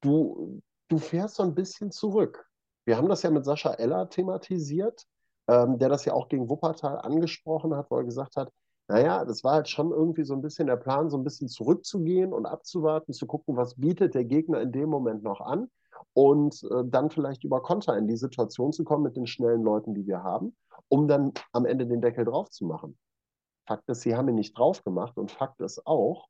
Du, 0.00 0.60
du 0.88 0.98
fährst 0.98 1.36
so 1.36 1.42
ein 1.42 1.54
bisschen 1.54 1.90
zurück. 1.90 2.46
Wir 2.84 2.96
haben 2.96 3.08
das 3.08 3.22
ja 3.22 3.30
mit 3.30 3.44
Sascha 3.44 3.74
Eller 3.74 4.08
thematisiert, 4.08 5.06
ähm, 5.46 5.78
der 5.78 5.88
das 5.88 6.04
ja 6.04 6.14
auch 6.14 6.28
gegen 6.28 6.48
Wuppertal 6.48 6.98
angesprochen 6.98 7.74
hat, 7.76 7.90
wo 7.90 7.96
er 7.96 8.04
gesagt 8.04 8.36
hat, 8.36 8.52
naja, 8.88 9.24
das 9.26 9.44
war 9.44 9.52
halt 9.52 9.68
schon 9.68 9.90
irgendwie 9.90 10.24
so 10.24 10.32
ein 10.34 10.40
bisschen 10.40 10.66
der 10.66 10.76
Plan, 10.76 11.10
so 11.10 11.18
ein 11.18 11.24
bisschen 11.24 11.48
zurückzugehen 11.48 12.32
und 12.32 12.46
abzuwarten, 12.46 13.12
zu 13.12 13.26
gucken, 13.26 13.56
was 13.56 13.74
bietet 13.74 14.14
der 14.14 14.24
Gegner 14.24 14.62
in 14.62 14.72
dem 14.72 14.88
Moment 14.88 15.22
noch 15.22 15.42
an 15.42 15.70
und 16.14 16.62
äh, 16.70 16.84
dann 16.86 17.10
vielleicht 17.10 17.44
über 17.44 17.60
Konter 17.62 17.96
in 17.98 18.08
die 18.08 18.16
Situation 18.16 18.72
zu 18.72 18.84
kommen 18.84 19.02
mit 19.02 19.16
den 19.16 19.26
schnellen 19.26 19.62
Leuten, 19.62 19.94
die 19.94 20.06
wir 20.06 20.22
haben, 20.22 20.56
um 20.88 21.06
dann 21.06 21.32
am 21.52 21.66
Ende 21.66 21.86
den 21.86 22.00
Deckel 22.00 22.24
drauf 22.24 22.48
zu 22.50 22.64
machen. 22.64 22.96
Fakt 23.66 23.86
ist, 23.90 24.00
sie 24.00 24.16
haben 24.16 24.28
ihn 24.28 24.36
nicht 24.36 24.56
drauf 24.56 24.82
gemacht 24.82 25.18
und 25.18 25.30
Fakt 25.30 25.60
ist 25.60 25.86
auch, 25.86 26.28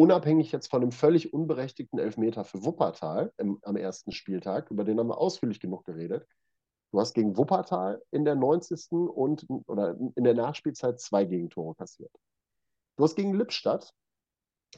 unabhängig 0.00 0.50
jetzt 0.50 0.70
von 0.70 0.80
dem 0.80 0.92
völlig 0.92 1.34
unberechtigten 1.34 1.98
Elfmeter 1.98 2.44
für 2.44 2.64
Wuppertal 2.64 3.34
im, 3.36 3.58
am 3.62 3.76
ersten 3.76 4.12
Spieltag, 4.12 4.70
über 4.70 4.82
den 4.82 4.98
haben 4.98 5.08
wir 5.08 5.18
ausführlich 5.18 5.60
genug 5.60 5.84
geredet. 5.84 6.26
Du 6.90 7.00
hast 7.00 7.12
gegen 7.12 7.36
Wuppertal 7.36 8.00
in 8.10 8.24
der 8.24 8.34
90. 8.34 8.92
und 8.92 9.46
oder 9.66 9.98
in 10.16 10.24
der 10.24 10.32
Nachspielzeit 10.32 11.00
zwei 11.00 11.26
Gegentore 11.26 11.74
kassiert. 11.74 12.10
Du 12.96 13.04
hast 13.04 13.14
gegen 13.14 13.34
Lippstadt 13.34 13.92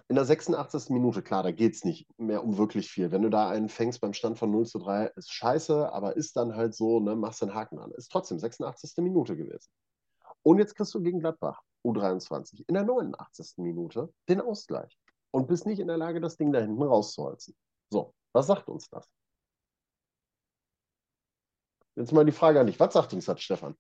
in 0.09 0.17
der 0.17 0.25
86. 0.25 0.91
Minute, 0.91 1.23
klar, 1.23 1.45
da 1.45 1.53
geht 1.53 1.75
es 1.75 1.85
nicht 1.85 2.09
mehr 2.19 2.43
um 2.43 2.59
wirklich 2.59 2.91
viel. 2.91 3.13
Wenn 3.13 3.23
du 3.23 3.31
da 3.31 3.49
einen 3.49 3.69
fängst 3.69 4.01
beim 4.01 4.15
Stand 4.15 4.41
von 4.41 4.51
0 4.51 4.67
zu 4.67 4.81
3, 4.81 5.13
ist 5.15 5.33
scheiße, 5.33 5.93
aber 5.93 6.17
ist 6.17 6.37
dann 6.37 6.57
halt 6.57 6.75
so, 6.75 6.99
ne, 6.99 7.15
machst 7.15 7.43
den 7.43 7.55
Haken 7.55 7.79
an. 7.79 7.93
Ist 7.93 8.11
trotzdem 8.11 8.41
86. 8.41 8.97
Minute 8.97 9.37
gewesen. 9.37 9.71
Und 10.43 10.59
jetzt 10.59 10.75
kriegst 10.75 10.93
du 10.95 11.01
gegen 11.01 11.21
Gladbach, 11.21 11.63
U23, 11.85 12.65
in 12.67 12.75
der 12.75 12.83
89. 12.83 13.59
Minute 13.59 14.13
den 14.29 14.41
Ausgleich 14.41 14.99
und 15.33 15.49
bist 15.49 15.67
nicht 15.67 15.81
in 15.81 15.89
der 15.89 15.97
Lage, 15.97 16.21
das 16.21 16.37
Ding 16.37 16.53
da 16.53 16.61
hinten 16.61 16.83
rauszuholzen. 16.83 17.55
So, 17.91 18.15
was 18.33 18.47
sagt 18.47 18.69
uns 18.69 18.89
das? 18.89 19.11
Jetzt 21.97 22.13
mal 22.13 22.25
die 22.25 22.33
Frage 22.33 22.61
an 22.61 22.67
dich. 22.67 22.79
Was 22.81 22.95
sagt 22.95 23.13
uns 23.13 23.27
das, 23.27 23.41
Stefan? 23.41 23.75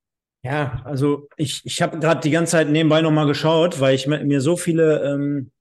Ja, 0.44 0.82
also 0.84 1.28
ich, 1.36 1.64
ich 1.64 1.80
habe 1.80 1.98
gerade 1.98 2.20
die 2.20 2.30
ganze 2.30 2.52
Zeit 2.52 2.68
nebenbei 2.68 3.00
nochmal 3.00 3.26
geschaut, 3.26 3.80
weil 3.80 3.94
ich 3.94 4.06
mir 4.06 4.40
so 4.40 4.56
viele, 4.56 5.02
ähm, 5.04 5.52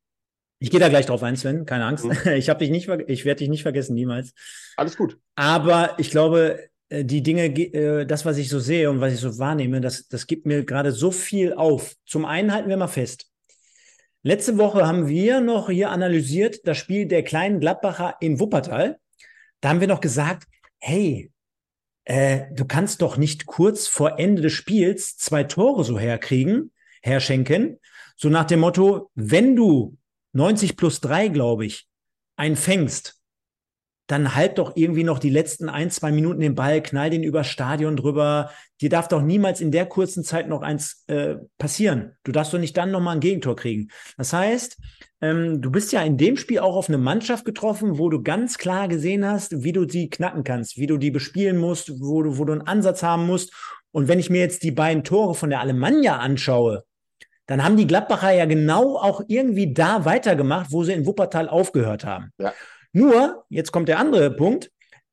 ich 0.60 0.72
gehe 0.72 0.80
da 0.80 0.90
gleich 0.90 1.06
drauf 1.06 1.24
ein, 1.24 1.36
Sven, 1.36 1.66
keine 1.66 1.86
Angst. 1.86 2.06
Mhm. 2.06 2.12
Ich 2.34 2.50
habe 2.50 2.60
dich 2.60 2.72
nicht, 2.72 2.90
ich 3.08 3.26
werde 3.26 3.40
dich 3.40 3.50
nicht 3.50 3.62
vergessen, 3.62 3.94
niemals. 3.94 4.34
Alles 4.78 4.98
gut. 4.98 5.18
Aber 5.36 5.98
ich 6.00 6.10
glaube, 6.10 6.68
äh, 6.90 7.06
die 7.06 7.22
Dinge, 7.24 7.46
äh, 7.46 8.06
das, 8.06 8.26
was 8.26 8.38
ich 8.38 8.50
so 8.50 8.60
sehe 8.60 8.90
und 8.90 9.02
was 9.02 9.14
ich 9.14 9.20
so 9.20 9.38
wahrnehme, 9.38 9.82
das, 9.82 10.08
das 10.08 10.28
gibt 10.28 10.46
mir 10.46 10.66
gerade 10.66 10.92
so 10.92 11.12
viel 11.12 11.54
auf. 11.54 11.96
Zum 12.06 12.26
einen 12.26 12.52
halten 12.52 12.70
wir 12.70 12.78
mal 12.78 12.88
fest, 12.88 13.31
Letzte 14.24 14.60
Woche 14.60 14.86
haben 14.86 15.08
wir 15.08 15.42
noch 15.42 15.70
hier 15.70 15.90
analysiert 15.90 16.68
das 16.68 16.78
Spiel 16.78 17.08
der 17.08 17.24
kleinen 17.24 17.60
Gladbacher 17.60 18.18
in 18.20 18.40
Wuppertal. 18.40 19.00
Da 19.62 19.70
haben 19.70 19.80
wir 19.80 19.88
noch 19.88 20.00
gesagt, 20.02 20.48
hey, 20.80 21.32
äh, 22.06 22.46
du 22.54 22.66
kannst 22.66 23.02
doch 23.02 23.18
nicht 23.18 23.48
kurz 23.48 23.88
vor 23.88 24.20
Ende 24.20 24.44
des 24.44 24.54
Spiels 24.54 25.18
zwei 25.18 25.44
Tore 25.44 25.84
so 25.84 25.98
herkriegen, 25.98 26.72
herschenken. 27.02 27.80
So 28.16 28.30
nach 28.30 28.46
dem 28.46 28.60
Motto, 28.60 29.10
wenn 29.16 29.56
du 29.56 29.98
90 30.34 30.78
plus 30.78 31.02
3, 31.02 31.30
glaube 31.30 31.66
ich, 31.66 31.88
einen 32.36 32.56
fängst, 32.56 33.21
dann 34.12 34.36
halt 34.36 34.58
doch 34.58 34.74
irgendwie 34.76 35.04
noch 35.04 35.20
die 35.20 35.30
letzten 35.30 35.70
ein, 35.70 35.90
zwei 35.90 36.12
Minuten 36.12 36.42
den 36.42 36.56
Ball, 36.56 36.84
knall 36.84 37.10
den 37.10 37.24
über 37.24 37.44
Stadion 37.44 37.96
drüber. 37.96 38.52
Dir 38.82 38.90
darf 38.90 39.08
doch 39.08 39.22
niemals 39.22 39.62
in 39.62 39.72
der 39.72 39.86
kurzen 39.86 40.24
Zeit 40.24 40.50
noch 40.50 40.62
eins 40.62 41.04
äh, 41.08 41.36
passieren. 41.58 42.12
Du 42.24 42.32
darfst 42.32 42.54
doch 42.54 42.60
nicht 42.60 42.76
dann 42.76 42.92
nochmal 42.92 43.16
ein 43.16 43.22
Gegentor 43.22 43.56
kriegen. 43.56 43.90
Das 44.18 44.34
heißt, 44.34 44.78
ähm, 45.22 45.62
du 45.62 45.72
bist 45.72 45.94
ja 45.94 46.02
in 46.02 46.18
dem 46.18 46.36
Spiel 46.36 46.60
auch 46.60 46.76
auf 46.76 46.90
eine 46.90 46.98
Mannschaft 46.98 47.46
getroffen, 47.46 47.98
wo 48.00 48.10
du 48.10 48.22
ganz 48.22 48.58
klar 48.58 48.90
gesehen 48.90 49.26
hast, 49.26 49.64
wie 49.64 49.72
du 49.72 49.88
sie 49.88 50.10
knacken 50.10 50.44
kannst, 50.44 50.78
wie 50.78 50.88
du 50.88 50.98
die 50.98 51.12
bespielen 51.12 51.58
musst, 51.58 52.02
wo 52.02 52.22
du, 52.22 52.38
wo 52.38 52.44
du 52.44 52.52
einen 52.52 52.68
Ansatz 52.68 53.04
haben 53.04 53.26
musst. 53.26 53.54
Und 53.92 54.08
wenn 54.08 54.20
ich 54.20 54.30
mir 54.30 54.42
jetzt 54.42 54.64
die 54.64 54.72
beiden 54.72 55.04
Tore 55.04 55.36
von 55.36 55.50
der 55.50 55.62
Alemannia 55.62 56.18
anschaue, 56.18 56.84
dann 57.46 57.64
haben 57.64 57.78
die 57.78 57.88
Gladbacher 57.88 58.32
ja 58.32 58.46
genau 58.46 58.98
auch 58.98 59.22
irgendwie 59.28 59.74
da 59.74 60.06
weitergemacht, 60.06 60.72
wo 60.72 60.84
sie 60.84 60.94
in 60.94 61.06
Wuppertal 61.06 61.50
aufgehört 61.50 62.06
haben. 62.06 62.32
Ja. 62.38 62.54
Nur, 62.94 63.46
jetzt 63.50 63.72
kommt 63.72 63.90
der 63.90 64.00
andere 64.00 64.32
Punkt, 64.32 64.72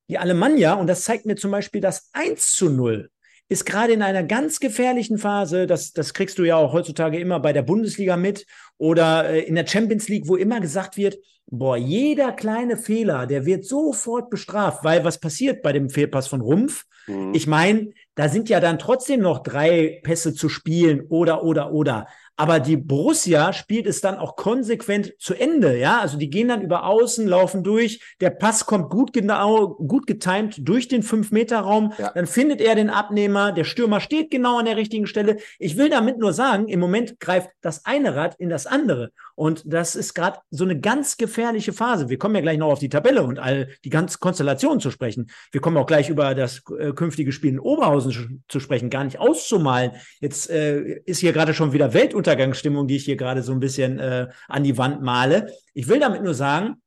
die 0.09 0.19
Alemannia, 0.19 0.75
und 0.75 0.87
das 0.87 1.05
zeigt 1.05 1.27
mir 1.27 1.37
zum 1.37 1.51
Beispiel 1.51 1.81
das 1.81 2.11
1 2.13 2.55
zu 2.55 2.71
0, 2.71 3.11
ist 3.49 3.65
gerade 3.65 3.93
in 3.93 4.03
einer 4.03 4.25
ganz 4.25 4.61
gefährlichen 4.61 5.19
Phase, 5.19 5.67
das, 5.67 5.93
das 5.93 6.13
kriegst 6.13 6.39
du 6.39 6.45
ja 6.45 6.57
auch 6.57 6.73
heutzutage 6.73 7.19
immer 7.19 7.41
bei 7.41 7.53
der 7.53 7.63
Bundesliga 7.63 8.17
mit 8.17 8.47
oder 8.77 9.31
äh, 9.31 9.41
in 9.41 9.55
der 9.55 9.67
Champions 9.67 10.09
League, 10.09 10.29
wo 10.29 10.37
immer 10.37 10.61
gesagt 10.61 10.97
wird, 10.97 11.17
boah, 11.47 11.77
jeder 11.77 12.33
kleine 12.33 12.77
Fehler, 12.77 13.27
der 13.27 13.47
wird 13.47 13.65
sofort 13.65 14.29
bestraft, 14.29 14.85
weil 14.85 15.05
was 15.05 15.19
passiert 15.19 15.63
bei 15.63 15.73
dem 15.73 15.89
Fehlpass 15.89 16.29
von 16.29 16.43
Rumpf? 16.43 16.85
Mhm. 17.07 17.33
Ich 17.35 17.47
meine, 17.47 17.91
da 18.15 18.29
sind 18.29 18.51
ja 18.51 18.61
dann 18.61 18.79
trotzdem 18.79 19.21
noch 19.21 19.43
drei 19.43 20.01
Pässe 20.03 20.35
zu 20.35 20.49
spielen 20.49 21.07
oder, 21.09 21.43
oder, 21.43 21.73
oder. 21.73 22.07
Aber 22.41 22.61
die 22.61 22.77
Borussia 22.77 23.53
spielt 23.53 23.87
es 23.89 24.01
dann 24.01 24.17
auch 24.17 24.37
konsequent 24.37 25.13
zu 25.19 25.35
Ende, 25.35 25.77
ja. 25.77 25.99
Also 25.99 26.17
die 26.17 26.31
gehen 26.31 26.47
dann 26.47 26.63
über 26.63 26.85
Außen, 26.85 27.27
laufen 27.27 27.65
durch. 27.65 28.01
Der 28.21 28.31
Pass 28.31 28.65
kommt 28.65 28.91
gut 28.91 29.13
genau, 29.13 29.75
gut 29.75 30.07
getimt 30.07 30.57
durch 30.61 30.87
den 30.87 31.03
5-Meter-Raum. 31.03 31.95
Ja. 31.99 32.13
Dann 32.15 32.29
findet 32.29 32.61
er 32.61 32.77
den 32.77 32.91
Abnehmer. 32.91 33.51
Der 33.51 33.65
Stürmer 33.65 33.99
steht 33.99 34.31
genau 34.31 34.59
an 34.59 34.67
der 34.67 34.77
richtigen 34.77 35.09
Stelle. 35.09 35.39
Ich 35.59 35.77
will 35.77 35.91
damit 35.91 36.19
nur 36.19 36.33
sagen, 36.33 36.69
im 36.69 36.79
Moment 36.79 37.19
greift 37.19 37.51
das 37.61 37.85
eine 37.85 38.15
Rad 38.15 38.37
in 38.39 38.51
das 38.51 38.69
andere. 38.69 39.11
Und 39.35 39.63
das 39.67 39.95
ist 39.95 40.15
gerade 40.15 40.39
so 40.51 40.65
eine 40.65 40.81
ganz 40.81 41.17
gefährliche 41.17 41.73
Phase. 41.73 42.09
Wir 42.09 42.19
kommen 42.19 42.35
ja 42.35 42.41
gleich 42.41 42.59
noch 42.59 42.73
auf 42.73 42.81
die 42.81 42.89
Tabelle 42.89 43.23
und 43.23 43.39
all 43.39 43.69
die 43.85 43.91
ganzen 43.91 44.19
Konstellationen 44.19 44.81
zu 44.81 44.91
sprechen. 44.91 45.31
Wir 45.53 45.61
kommen 45.61 45.77
auch 45.77 45.87
gleich 45.87 46.09
über 46.09 46.35
das 46.35 46.63
äh, 46.77 46.93
künftige 46.93 47.31
Spiel 47.31 47.53
in 47.53 47.61
Oberhausen 47.61 48.43
zu 48.49 48.59
sprechen, 48.59 48.91
gar 48.91 49.05
nicht 49.05 49.21
auszumalen. 49.21 49.93
Jetzt 50.21 50.51
äh, 50.51 51.01
ist 51.05 51.21
hier 51.21 51.33
gerade 51.33 51.55
schon 51.55 51.73
wieder 51.73 51.95
Weltuntergangsstimmung, 52.29 52.87
die 52.87 52.97
ich 52.97 53.05
hier 53.05 53.17
gerade 53.17 53.43
so 53.43 53.53
ein 53.53 53.61
bisschen 53.61 53.99
äh, 53.99 54.29
an 54.49 54.65
die 54.65 54.77
Wand 54.77 55.03
male. 55.03 55.53
Ich 55.75 55.89
will 55.89 56.01
damit 56.01 56.23
nur 56.23 56.35
sagen, 56.35 56.83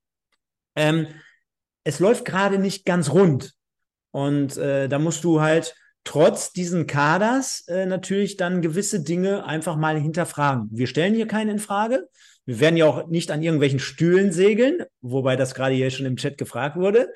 ähm, 0.76 1.08
es 1.84 2.00
läuft 2.00 2.26
gerade 2.26 2.60
nicht 2.60 2.86
ganz 2.86 3.12
rund. 3.12 3.54
Und 4.12 4.58
äh, 4.58 4.88
da 4.88 5.00
musst 5.00 5.24
du 5.24 5.42
halt 5.42 5.76
trotz 6.04 6.52
diesen 6.52 6.88
Kaders 6.88 7.68
äh, 7.68 7.86
natürlich 7.86 8.38
dann 8.38 8.62
gewisse 8.62 9.04
Dinge 9.04 9.46
einfach 9.46 9.76
mal 9.76 10.00
hinterfragen. 10.00 10.70
Wir 10.72 10.88
stellen 10.88 11.16
hier 11.16 11.28
keinen 11.28 11.52
in 11.52 11.60
Frage. 11.60 12.08
Wir 12.46 12.60
werden 12.60 12.78
ja 12.78 12.86
auch 12.86 13.08
nicht 13.08 13.32
an 13.32 13.42
irgendwelchen 13.42 13.80
Stühlen 13.80 14.32
segeln, 14.32 14.84
wobei 15.02 15.36
das 15.36 15.54
gerade 15.54 15.76
hier 15.76 15.90
schon 15.92 16.06
im 16.06 16.18
Chat 16.18 16.38
gefragt 16.38 16.76
wurde. 16.76 17.14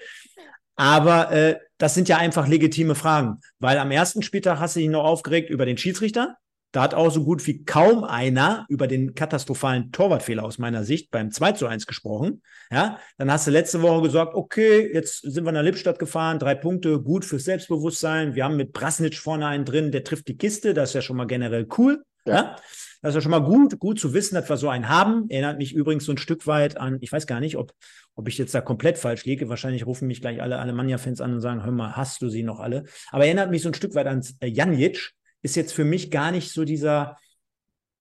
Aber 0.76 1.32
äh, 1.32 1.60
das 1.78 1.94
sind 1.94 2.10
ja 2.10 2.18
einfach 2.18 2.48
legitime 2.48 2.96
Fragen, 2.96 3.40
weil 3.60 3.78
am 3.78 3.92
ersten 3.92 4.22
Spieltag 4.22 4.60
hast 4.60 4.76
du 4.76 4.82
dich 4.82 4.90
noch 4.90 5.04
aufgeregt 5.04 5.50
über 5.50 5.66
den 5.66 5.78
Schiedsrichter. 5.78 6.38
Da 6.76 6.82
hat 6.82 6.94
auch 6.94 7.10
so 7.10 7.24
gut 7.24 7.48
wie 7.48 7.64
kaum 7.64 8.04
einer 8.04 8.66
über 8.68 8.88
den 8.88 9.16
katastrophalen 9.16 9.94
Torwartfehler 9.94 10.44
aus 10.44 10.58
meiner 10.58 10.84
Sicht 10.84 11.10
beim 11.10 11.32
2 11.32 11.54
zu 11.54 11.68
1 11.68 11.88
gesprochen. 11.88 12.42
Ja, 12.70 13.00
dann 13.18 13.32
hast 13.32 13.48
du 13.48 13.52
letzte 13.52 13.82
Woche 13.82 14.02
gesagt, 14.02 14.36
okay, 14.36 14.92
jetzt 14.94 15.22
sind 15.22 15.46
wir 15.46 15.54
nach 15.54 15.64
Lippstadt 15.64 16.00
gefahren, 16.00 16.38
drei 16.38 16.54
Punkte, 16.54 17.02
gut 17.02 17.24
fürs 17.24 17.46
Selbstbewusstsein. 17.46 18.36
Wir 18.36 18.44
haben 18.44 18.58
mit 18.58 18.74
Brasnitsch 18.74 19.20
vorne 19.20 19.48
einen 19.48 19.64
drin, 19.64 19.94
der 19.94 20.04
trifft 20.04 20.28
die 20.28 20.36
Kiste, 20.36 20.74
das 20.74 20.90
ist 20.90 20.96
ja 20.96 21.02
schon 21.02 21.16
mal 21.16 21.28
generell 21.28 21.66
cool. 21.78 22.04
Ja. 22.26 22.34
ja? 22.34 22.56
Das 23.02 23.12
ist 23.12 23.16
ja 23.16 23.22
schon 23.22 23.32
mal 23.32 23.40
gut, 23.40 23.80
gut 23.80 23.98
zu 23.98 24.14
wissen, 24.14 24.36
dass 24.36 24.50
wir 24.50 24.58
so 24.58 24.68
einen 24.68 24.90
haben. 24.90 25.30
Erinnert 25.30 25.60
mich 25.60 25.74
übrigens 25.74 26.04
so 26.04 26.12
ein 26.12 26.18
Stück 26.18 26.46
weit 26.46 26.76
an, 26.76 26.98
ich 27.00 27.10
weiß 27.10 27.26
gar 27.26 27.40
nicht, 27.40 27.56
ob, 27.56 27.72
ob 28.16 28.28
ich 28.28 28.38
jetzt 28.38 28.54
da 28.54 28.60
komplett 28.60 28.98
falsch 28.98 29.24
liege. 29.24 29.48
Wahrscheinlich 29.48 29.86
rufen 29.86 30.10
mich 30.10 30.20
gleich 30.20 30.42
alle 30.42 30.60
Alemannia-Fans 30.60 31.22
an 31.22 31.36
und 31.36 31.40
sagen, 31.40 31.64
hör 31.64 31.72
mal, 31.72 31.96
hast 31.96 32.22
du 32.22 32.28
sie 32.28 32.44
noch 32.44 32.60
alle? 32.60 32.84
Aber 33.12 33.24
erinnert 33.24 33.50
mich 33.50 33.62
so 33.62 33.70
ein 33.70 33.76
Stück 33.76 33.96
weit 33.96 34.08
an 34.08 34.22
äh, 34.42 34.48
Janic. 34.48 35.14
Ist 35.46 35.56
jetzt 35.56 35.74
für 35.74 35.86
mich 35.86 36.12
gar 36.12 36.32
nicht 36.32 36.52
so 36.52 36.66
dieser, 36.66 37.18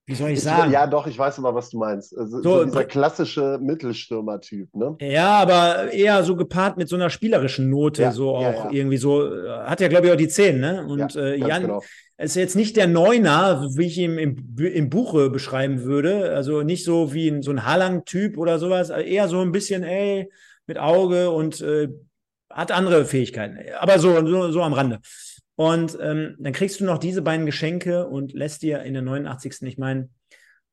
wie 0.06 0.14
soll 0.14 0.30
ich 0.30 0.42
sagen? 0.42 0.72
Ja, 0.72 0.86
doch, 0.86 1.06
ich 1.06 1.18
weiß 1.18 1.38
immer, 1.38 1.54
was 1.54 1.70
du 1.70 1.78
meinst. 1.78 2.16
Also, 2.16 2.42
so, 2.42 2.58
so 2.58 2.64
dieser 2.64 2.84
klassische 2.84 3.58
Mittelstürmer-Typ, 3.60 4.74
ne? 4.74 4.96
Ja, 5.00 5.38
aber 5.38 5.92
eher 5.92 6.24
so 6.24 6.36
gepaart 6.36 6.76
mit 6.76 6.88
so 6.88 6.96
einer 6.96 7.10
spielerischen 7.10 7.70
Note, 7.70 8.02
ja, 8.02 8.12
so 8.12 8.36
auch 8.36 8.42
ja, 8.42 8.52
ja. 8.52 8.70
irgendwie 8.70 8.96
so. 8.96 9.30
Hat 9.64 9.80
ja, 9.80 9.88
glaube 9.88 10.06
ich, 10.06 10.12
auch 10.12 10.16
die 10.16 10.28
Zehn, 10.28 10.60
ne? 10.60 10.86
Und 10.86 11.16
äh, 11.16 11.36
Jan, 11.36 11.62
genau 11.62 11.82
ist 12.16 12.36
jetzt 12.36 12.54
nicht 12.54 12.76
der 12.76 12.86
Neuner, 12.86 13.68
wie 13.76 13.86
ich 13.86 13.98
ihn 13.98 14.18
im, 14.18 14.56
im 14.56 14.88
Buche 14.88 15.30
beschreiben 15.30 15.82
würde. 15.82 16.32
Also 16.34 16.62
nicht 16.62 16.84
so 16.84 17.12
wie 17.12 17.28
ein, 17.28 17.42
so 17.42 17.50
ein 17.50 17.66
Halang-Typ 17.66 18.38
oder 18.38 18.58
sowas, 18.58 18.90
eher 18.90 19.28
so 19.28 19.40
ein 19.40 19.52
bisschen, 19.52 19.82
ey, 19.82 20.30
mit 20.66 20.78
Auge 20.78 21.30
und 21.30 21.60
äh, 21.60 21.88
hat 22.50 22.70
andere 22.70 23.04
Fähigkeiten. 23.04 23.58
Aber 23.80 23.98
so, 23.98 24.24
so, 24.26 24.52
so 24.52 24.62
am 24.62 24.72
Rande. 24.72 25.00
Und 25.56 25.96
ähm, 26.00 26.36
dann 26.38 26.52
kriegst 26.52 26.80
du 26.80 26.84
noch 26.84 26.98
diese 26.98 27.22
beiden 27.22 27.46
Geschenke 27.46 28.06
und 28.08 28.32
lässt 28.32 28.62
dir 28.62 28.82
in 28.82 28.94
der 28.94 29.02
89. 29.02 29.62
Ich 29.62 29.78
meine, 29.78 30.08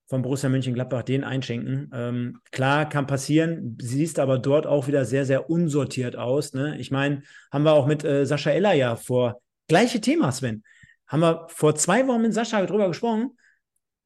von 0.08 0.24
Borussia 0.24 0.50
Mönchengladbach 0.50 1.04
den 1.04 1.24
einschenken. 1.24 1.90
Ähm, 1.94 2.42
klar, 2.52 2.90
kann 2.90 3.08
passieren, 3.08 3.78
siehst 3.82 4.20
aber 4.20 4.40
dort 4.40 4.68
auch 4.68 4.88
wieder 4.88 5.06
sehr, 5.06 5.26
sehr 5.26 5.50
unsortiert 5.50 6.16
aus. 6.16 6.54
Ne? 6.54 6.78
Ich 6.80 6.92
meine, 6.92 7.24
haben 7.52 7.64
wir 7.64 7.74
auch 7.74 7.88
mit 7.88 8.04
äh, 8.04 8.26
Sascha 8.26 8.50
Eller 8.50 8.74
ja 8.74 8.96
vor. 8.96 9.42
Gleiche 9.68 10.02
Thema, 10.02 10.32
Sven 10.32 10.64
haben 11.12 11.22
wir 11.22 11.48
vor 11.50 11.76
zwei 11.76 12.08
Wochen 12.08 12.22
mit 12.22 12.34
Sascha 12.34 12.66
drüber 12.66 12.88
gesprochen. 12.88 13.38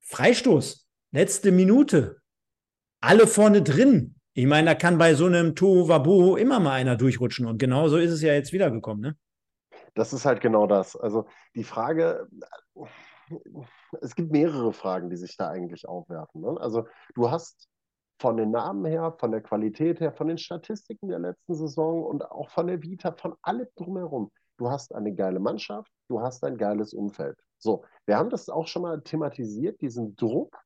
Freistoß, 0.02 0.88
letzte 1.12 1.52
Minute, 1.52 2.18
alle 3.00 3.28
vorne 3.28 3.62
drin. 3.62 4.16
Ich 4.34 4.48
meine, 4.48 4.66
da 4.66 4.76
kann 4.76 4.98
bei 4.98 5.14
so 5.14 5.28
einem 5.28 5.56
Tohu 5.56 6.36
immer 6.36 6.60
mal 6.60 6.74
einer 6.74 6.96
durchrutschen 6.96 7.46
und 7.46 7.60
genau 7.60 7.88
so 7.90 7.98
ist 7.98 8.12
es 8.12 8.22
ja 8.22 8.34
jetzt 8.34 8.54
wiedergekommen, 8.54 9.02
ne? 9.02 9.16
Das 9.96 10.14
ist 10.14 10.26
halt 10.26 10.42
genau 10.42 10.68
das. 10.68 10.96
Also 10.96 11.26
die 11.56 11.64
Frage, 11.64 12.28
es 14.02 14.16
gibt 14.16 14.32
mehrere 14.32 14.74
Fragen, 14.74 15.10
die 15.10 15.18
sich 15.18 15.38
da 15.38 15.50
eigentlich 15.50 15.88
aufwerfen. 15.88 16.42
Ne? 16.42 16.58
Also 16.60 16.86
du 17.16 17.32
hast 17.32 17.68
von 18.20 18.38
den 18.38 18.52
Namen 18.52 18.86
her, 18.86 19.16
von 19.18 19.32
der 19.32 19.42
Qualität 19.42 20.00
her, 20.00 20.14
von 20.14 20.28
den 20.28 20.38
Statistiken 20.38 21.10
der 21.10 21.20
letzten 21.20 21.56
Saison 21.56 22.04
und 22.04 22.30
auch 22.30 22.50
von 22.50 22.68
der 22.68 22.82
Vita, 22.82 23.12
von 23.14 23.36
allem 23.42 23.68
drumherum. 23.76 24.32
Du 24.58 24.70
hast 24.70 24.94
eine 24.94 25.14
geile 25.14 25.40
Mannschaft, 25.40 25.92
du 26.08 26.22
hast 26.22 26.44
ein 26.44 26.58
geiles 26.58 26.94
Umfeld. 26.94 27.38
So, 27.58 27.84
wir 28.06 28.18
haben 28.18 28.30
das 28.30 28.50
auch 28.50 28.68
schon 28.68 28.84
mal 28.84 29.02
thematisiert, 29.02 29.82
diesen 29.82 30.16
Druck, 30.16 30.58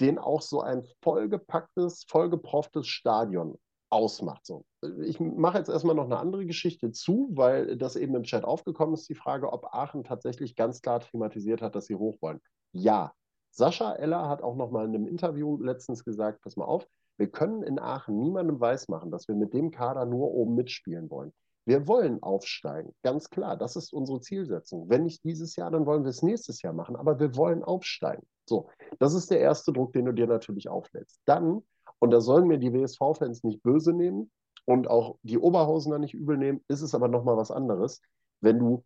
den 0.00 0.18
auch 0.18 0.42
so 0.42 0.60
ein 0.60 0.84
vollgepacktes, 1.02 2.04
vollgeprofftes 2.08 2.86
Stadion 2.86 3.58
ausmacht. 3.92 4.46
So. 4.46 4.64
Ich 5.02 5.20
mache 5.20 5.58
jetzt 5.58 5.68
erstmal 5.68 5.94
noch 5.94 6.06
eine 6.06 6.18
andere 6.18 6.46
Geschichte 6.46 6.90
zu, 6.92 7.28
weil 7.32 7.76
das 7.76 7.94
eben 7.94 8.14
im 8.14 8.22
Chat 8.22 8.44
aufgekommen 8.44 8.94
ist, 8.94 9.08
die 9.08 9.14
Frage, 9.14 9.52
ob 9.52 9.74
Aachen 9.74 10.02
tatsächlich 10.02 10.56
ganz 10.56 10.80
klar 10.80 11.00
thematisiert 11.00 11.60
hat, 11.60 11.76
dass 11.76 11.86
sie 11.86 11.94
hoch 11.94 12.16
wollen. 12.20 12.40
Ja. 12.72 13.12
Sascha 13.50 13.92
Eller 13.96 14.30
hat 14.30 14.42
auch 14.42 14.56
noch 14.56 14.70
mal 14.70 14.86
in 14.86 14.94
einem 14.94 15.06
Interview 15.06 15.60
letztens 15.62 16.04
gesagt, 16.04 16.40
pass 16.40 16.56
mal 16.56 16.64
auf, 16.64 16.86
wir 17.18 17.28
können 17.28 17.62
in 17.62 17.78
Aachen 17.78 18.18
niemandem 18.18 18.58
weismachen, 18.58 19.10
dass 19.10 19.28
wir 19.28 19.34
mit 19.34 19.52
dem 19.52 19.70
Kader 19.70 20.06
nur 20.06 20.30
oben 20.32 20.54
mitspielen 20.54 21.10
wollen. 21.10 21.32
Wir 21.64 21.86
wollen 21.86 22.22
aufsteigen, 22.22 22.92
ganz 23.02 23.30
klar. 23.30 23.56
Das 23.56 23.76
ist 23.76 23.92
unsere 23.92 24.20
Zielsetzung. 24.20 24.88
Wenn 24.88 25.04
nicht 25.04 25.22
dieses 25.22 25.54
Jahr, 25.54 25.70
dann 25.70 25.86
wollen 25.86 26.02
wir 26.02 26.10
es 26.10 26.22
nächstes 26.22 26.62
Jahr 26.62 26.72
machen. 26.72 26.96
Aber 26.96 27.20
wir 27.20 27.36
wollen 27.36 27.62
aufsteigen. 27.62 28.26
So, 28.48 28.68
das 28.98 29.14
ist 29.14 29.30
der 29.30 29.40
erste 29.40 29.72
Druck, 29.72 29.92
den 29.92 30.06
du 30.06 30.12
dir 30.12 30.26
natürlich 30.26 30.68
auflädst. 30.68 31.20
Dann, 31.26 31.62
und 32.02 32.10
da 32.10 32.20
sollen 32.20 32.48
mir 32.48 32.58
die 32.58 32.72
WSV-Fans 32.72 33.44
nicht 33.44 33.62
böse 33.62 33.92
nehmen 33.92 34.32
und 34.64 34.90
auch 34.90 35.18
die 35.22 35.38
Oberhausener 35.38 36.00
nicht 36.00 36.14
übel 36.14 36.36
nehmen, 36.36 36.60
ist 36.66 36.82
es 36.82 36.96
aber 36.96 37.06
nochmal 37.06 37.36
was 37.36 37.52
anderes, 37.52 38.02
wenn 38.40 38.58
du 38.58 38.84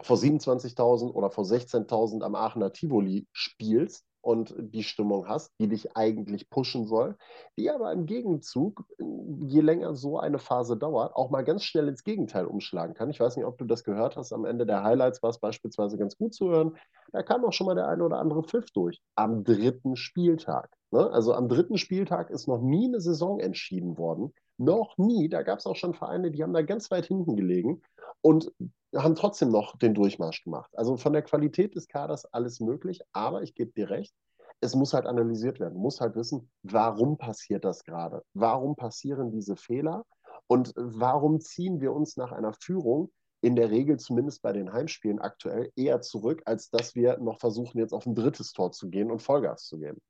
vor 0.00 0.16
27.000 0.16 1.10
oder 1.10 1.28
vor 1.32 1.42
16.000 1.42 2.22
am 2.22 2.36
Aachener 2.36 2.72
Tivoli 2.72 3.26
spielst 3.32 4.06
und 4.26 4.56
die 4.58 4.82
Stimmung 4.82 5.28
hast, 5.28 5.52
die 5.60 5.68
dich 5.68 5.96
eigentlich 5.96 6.50
pushen 6.50 6.84
soll, 6.84 7.16
die 7.56 7.70
aber 7.70 7.92
im 7.92 8.06
Gegenzug, 8.06 8.84
je 8.98 9.60
länger 9.60 9.94
so 9.94 10.18
eine 10.18 10.40
Phase 10.40 10.76
dauert, 10.76 11.14
auch 11.14 11.30
mal 11.30 11.44
ganz 11.44 11.62
schnell 11.62 11.86
ins 11.86 12.02
Gegenteil 12.02 12.46
umschlagen 12.46 12.94
kann. 12.94 13.08
Ich 13.08 13.20
weiß 13.20 13.36
nicht, 13.36 13.46
ob 13.46 13.56
du 13.56 13.64
das 13.64 13.84
gehört 13.84 14.16
hast. 14.16 14.32
Am 14.32 14.44
Ende 14.44 14.66
der 14.66 14.82
Highlights 14.82 15.22
war 15.22 15.30
es 15.30 15.38
beispielsweise 15.38 15.96
ganz 15.96 16.18
gut 16.18 16.34
zu 16.34 16.50
hören. 16.50 16.76
Da 17.12 17.22
kam 17.22 17.44
auch 17.44 17.52
schon 17.52 17.68
mal 17.68 17.76
der 17.76 17.86
eine 17.86 18.02
oder 18.02 18.18
andere 18.18 18.42
Pfiff 18.42 18.72
durch. 18.72 19.00
Am 19.14 19.44
dritten 19.44 19.94
Spieltag. 19.94 20.76
Ne? 20.90 21.08
Also 21.08 21.32
am 21.32 21.48
dritten 21.48 21.78
Spieltag 21.78 22.30
ist 22.30 22.48
noch 22.48 22.60
nie 22.60 22.88
eine 22.88 23.00
Saison 23.00 23.38
entschieden 23.38 23.96
worden. 23.96 24.34
Noch 24.58 24.98
nie. 24.98 25.28
Da 25.28 25.42
gab 25.42 25.60
es 25.60 25.66
auch 25.66 25.76
schon 25.76 25.94
Vereine, 25.94 26.32
die 26.32 26.42
haben 26.42 26.52
da 26.52 26.62
ganz 26.62 26.90
weit 26.90 27.06
hinten 27.06 27.36
gelegen 27.36 27.80
und 28.22 28.50
haben 28.96 29.14
trotzdem 29.14 29.50
noch 29.50 29.76
den 29.78 29.94
Durchmarsch 29.94 30.44
gemacht. 30.44 30.70
Also 30.76 30.96
von 30.96 31.12
der 31.12 31.22
Qualität 31.22 31.74
des 31.74 31.88
Kaders 31.88 32.24
alles 32.26 32.60
möglich, 32.60 33.02
aber 33.12 33.42
ich 33.42 33.54
gebe 33.54 33.72
dir 33.72 33.90
recht, 33.90 34.14
es 34.60 34.74
muss 34.74 34.94
halt 34.94 35.06
analysiert 35.06 35.60
werden. 35.60 35.78
Muss 35.78 36.00
halt 36.00 36.16
wissen, 36.16 36.50
warum 36.62 37.18
passiert 37.18 37.64
das 37.64 37.84
gerade? 37.84 38.22
Warum 38.34 38.76
passieren 38.76 39.30
diese 39.30 39.56
Fehler? 39.56 40.04
Und 40.46 40.72
warum 40.76 41.40
ziehen 41.40 41.80
wir 41.80 41.92
uns 41.92 42.16
nach 42.16 42.32
einer 42.32 42.52
Führung 42.52 43.10
in 43.42 43.56
der 43.56 43.70
Regel 43.70 43.98
zumindest 43.98 44.42
bei 44.42 44.52
den 44.52 44.72
Heimspielen 44.72 45.18
aktuell 45.18 45.70
eher 45.76 46.00
zurück, 46.00 46.42
als 46.46 46.70
dass 46.70 46.94
wir 46.94 47.18
noch 47.18 47.38
versuchen, 47.38 47.78
jetzt 47.78 47.92
auf 47.92 48.06
ein 48.06 48.14
drittes 48.14 48.52
Tor 48.52 48.72
zu 48.72 48.88
gehen 48.88 49.10
und 49.10 49.22
Vollgas 49.22 49.66
zu 49.66 49.78
geben? 49.78 50.00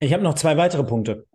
Ich 0.00 0.12
habe 0.12 0.22
noch 0.22 0.34
zwei 0.34 0.56
weitere 0.56 0.84
Punkte. 0.84 1.26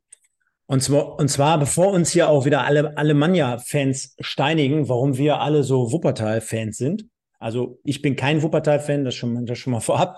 Und 0.67 0.81
zwar, 0.81 1.19
und 1.19 1.27
zwar, 1.29 1.59
bevor 1.59 1.91
uns 1.91 2.11
hier 2.11 2.29
auch 2.29 2.45
wieder 2.45 2.63
alle 2.65 2.97
Alemannia-Fans 2.97 4.15
steinigen, 4.19 4.89
warum 4.89 5.17
wir 5.17 5.39
alle 5.39 5.63
so 5.63 5.91
Wuppertal-Fans 5.91 6.77
sind. 6.77 7.05
Also 7.39 7.79
ich 7.83 8.01
bin 8.01 8.15
kein 8.15 8.41
Wuppertal-Fan, 8.41 9.03
das 9.03 9.13
schon, 9.15 9.45
das 9.45 9.59
schon 9.59 9.71
mal 9.71 9.79
vorab. 9.81 10.17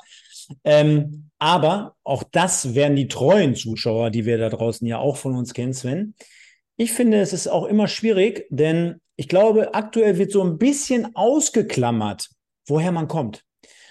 Ähm, 0.63 1.29
aber 1.39 1.95
auch 2.03 2.23
das 2.23 2.73
wären 2.73 2.95
die 2.95 3.09
treuen 3.09 3.55
Zuschauer, 3.55 4.09
die 4.11 4.25
wir 4.25 4.37
da 4.37 4.49
draußen 4.49 4.87
ja 4.87 4.97
auch 4.97 5.17
von 5.17 5.35
uns 5.35 5.53
kennen, 5.53 5.73
Sven. 5.73 6.15
Ich 6.77 6.93
finde, 6.93 7.19
es 7.19 7.33
ist 7.33 7.47
auch 7.47 7.65
immer 7.65 7.87
schwierig, 7.87 8.45
denn 8.49 9.01
ich 9.17 9.27
glaube, 9.27 9.73
aktuell 9.73 10.17
wird 10.17 10.31
so 10.31 10.43
ein 10.43 10.57
bisschen 10.57 11.15
ausgeklammert, 11.15 12.29
woher 12.67 12.91
man 12.91 13.07
kommt. 13.07 13.43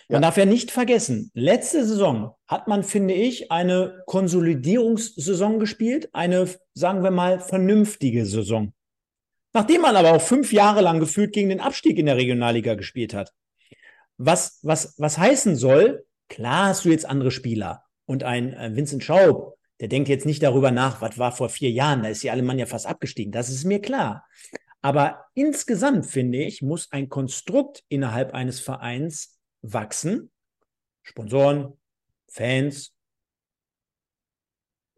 Man 0.09 0.23
darf 0.23 0.37
ja 0.37 0.45
nicht 0.45 0.71
vergessen, 0.71 1.31
letzte 1.35 1.85
Saison 1.85 2.35
hat 2.47 2.69
man, 2.69 2.85
finde 2.85 3.15
ich, 3.15 3.51
eine 3.51 4.03
Konsolidierungssaison 4.07 5.59
gespielt, 5.59 6.09
eine, 6.13 6.49
sagen 6.75 7.03
wir 7.03 7.11
mal, 7.11 7.41
vernünftige 7.41 8.25
Saison. 8.25 8.73
Nachdem 9.53 9.81
man 9.81 9.97
aber 9.97 10.13
auch 10.13 10.23
fünf 10.23 10.53
Jahre 10.53 10.81
lang 10.81 11.01
gefühlt 11.01 11.33
gegen 11.33 11.49
den 11.49 11.61
Abstieg 11.61 11.99
in 11.99 12.07
der 12.07 12.17
Regionalliga 12.17 12.75
gespielt 12.75 13.15
hat. 13.15 13.33
Was, 14.17 14.61
was, 14.63 14.95
was 14.99 15.19
heißen 15.19 15.57
soll, 15.57 16.07
klar 16.29 16.69
hast 16.69 16.85
du 16.85 16.91
jetzt 16.91 17.07
andere 17.07 17.33
Spieler 17.33 17.83
und 18.05 18.23
ein, 18.23 18.55
ein 18.55 18.77
Vincent 18.77 19.03
Schaub, 19.03 19.57
der 19.81 19.89
denkt 19.89 20.09
jetzt 20.09 20.25
nicht 20.25 20.43
darüber 20.43 20.71
nach, 20.71 21.01
was 21.01 21.19
war 21.19 21.33
vor 21.33 21.49
vier 21.49 21.71
Jahren, 21.71 22.03
da 22.03 22.09
ist 22.09 22.23
ja 22.23 22.33
Alemannia 22.33 22.67
fast 22.67 22.87
abgestiegen, 22.87 23.33
das 23.33 23.49
ist 23.49 23.65
mir 23.65 23.81
klar. 23.81 24.25
Aber 24.83 25.25
insgesamt, 25.35 26.07
finde 26.07 26.39
ich, 26.39 26.63
muss 26.63 26.93
ein 26.93 27.09
Konstrukt 27.09 27.83
innerhalb 27.89 28.35
eines 28.35 28.61
Vereins 28.61 29.36
wachsen. 29.73 30.31
Sponsoren, 31.03 31.73
Fans, 32.29 32.93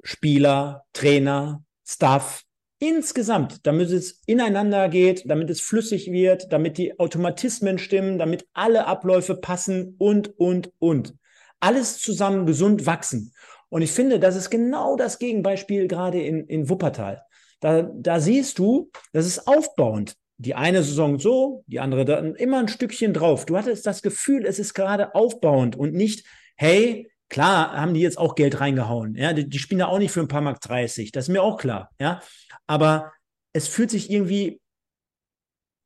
Spieler, 0.03 0.85
Trainer, 0.93 1.65
Staff, 1.87 2.45
insgesamt, 2.79 3.67
damit 3.67 3.91
es 3.91 4.23
ineinander 4.27 4.89
geht, 4.89 5.29
damit 5.29 5.51
es 5.51 5.61
flüssig 5.61 6.11
wird, 6.11 6.53
damit 6.53 6.79
die 6.79 6.99
Automatismen 6.99 7.79
stimmen, 7.79 8.19
damit 8.19 8.47
alle 8.53 8.87
Abläufe 8.87 9.37
passen 9.37 9.97
und, 9.99 10.39
und, 10.39 10.73
und. 10.79 11.15
Alles 11.61 11.99
zusammen 11.99 12.47
gesund 12.47 12.87
wachsen. 12.87 13.35
Und 13.69 13.83
ich 13.83 13.91
finde, 13.91 14.21
das 14.21 14.37
ist 14.37 14.51
genau 14.51 14.97
das 14.97 15.19
Gegenbeispiel 15.19 15.89
gerade 15.89 16.23
in, 16.23 16.47
in 16.47 16.69
Wuppertal. 16.69 17.23
Da, 17.61 17.83
da 17.83 18.21
siehst 18.21 18.59
du, 18.59 18.91
das 19.13 19.27
ist 19.27 19.47
aufbauend 19.49 20.17
die 20.39 20.55
eine 20.55 20.83
Saison 20.83 21.19
so, 21.19 21.65
die 21.67 21.81
andere 21.81 22.05
dann 22.05 22.35
immer 22.37 22.61
ein 22.61 22.69
Stückchen 22.69 23.13
drauf. 23.13 23.45
Du 23.45 23.57
hattest 23.57 23.87
das 23.87 24.03
Gefühl, 24.03 24.47
es 24.47 24.59
ist 24.59 24.73
gerade 24.73 25.15
aufbauend 25.15 25.77
und 25.77 25.95
nicht, 25.95 26.25
hey, 26.57 27.11
klar 27.29 27.73
haben 27.73 27.93
die 27.93 28.01
jetzt 28.01 28.19
auch 28.19 28.37
Geld 28.37 28.61
reingehauen. 28.61 29.17
Ja, 29.17 29.33
die, 29.33 29.49
die 29.49 29.59
spielen 29.59 29.81
da 29.81 29.87
auch 29.87 29.99
nicht 29.99 30.13
für 30.13 30.21
ein 30.21 30.29
paar 30.29 30.41
Mark 30.41 30.61
30. 30.61 31.11
Das 31.11 31.25
ist 31.25 31.33
mir 31.33 31.43
auch 31.43 31.59
klar. 31.59 31.91
Ja, 32.01 32.23
aber 32.67 33.13
es 33.53 33.67
fühlt 33.67 33.91
sich 33.91 34.11
irgendwie 34.11 34.61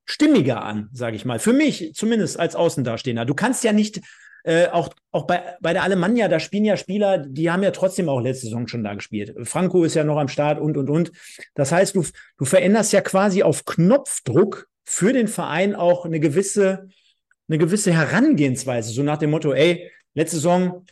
stimmiger 0.05 0.62
an, 0.62 0.90
sage 0.92 1.16
ich 1.16 1.24
mal. 1.24 1.38
Für 1.38 1.55
mich 1.55 1.94
zumindest 1.94 2.38
als 2.38 2.55
Außendastehender. 2.55 3.24
Du 3.24 3.34
kannst 3.34 3.64
ja 3.64 3.72
nicht 3.72 4.00
äh, 4.45 4.68
auch, 4.68 4.90
auch 5.12 5.26
bei, 5.26 5.57
bei 5.61 5.72
der 5.72 5.82
Alemannia, 5.82 6.28
da 6.28 6.40
spielen 6.40 6.64
ja 6.64 6.76
Spieler, 6.76 7.18
die 7.18 7.51
haben 7.51 7.62
ja 7.62 7.70
trotzdem 7.70 8.09
auch 8.09 8.20
letzte 8.20 8.47
Saison 8.47 8.66
schon 8.66 8.82
da 8.82 8.95
gespielt. 8.95 9.34
Franco 9.45 9.84
ist 9.84 9.95
ja 9.95 10.05
noch 10.05 10.18
am 10.18 10.28
Start 10.28 10.61
und, 10.61 10.76
und, 10.76 10.90
und. 10.90 11.12
Das 11.55 11.72
heißt, 11.72 11.95
du, 11.95 12.05
du 12.38 12.45
veränderst 12.45 12.93
ja 12.93 13.01
quasi 13.01 13.43
auf 13.43 13.64
Knopfdruck 13.64 14.68
für 14.84 15.12
den 15.12 15.28
Verein 15.28 15.74
auch 15.74 16.05
eine 16.05 16.20
gewisse, 16.20 16.88
eine 17.49 17.59
gewisse 17.59 17.93
Herangehensweise. 17.93 18.93
So 18.93 19.03
nach 19.03 19.18
dem 19.18 19.30
Motto, 19.30 19.53
ey, 19.53 19.90
letzte 20.14 20.36
Saison, 20.36 20.84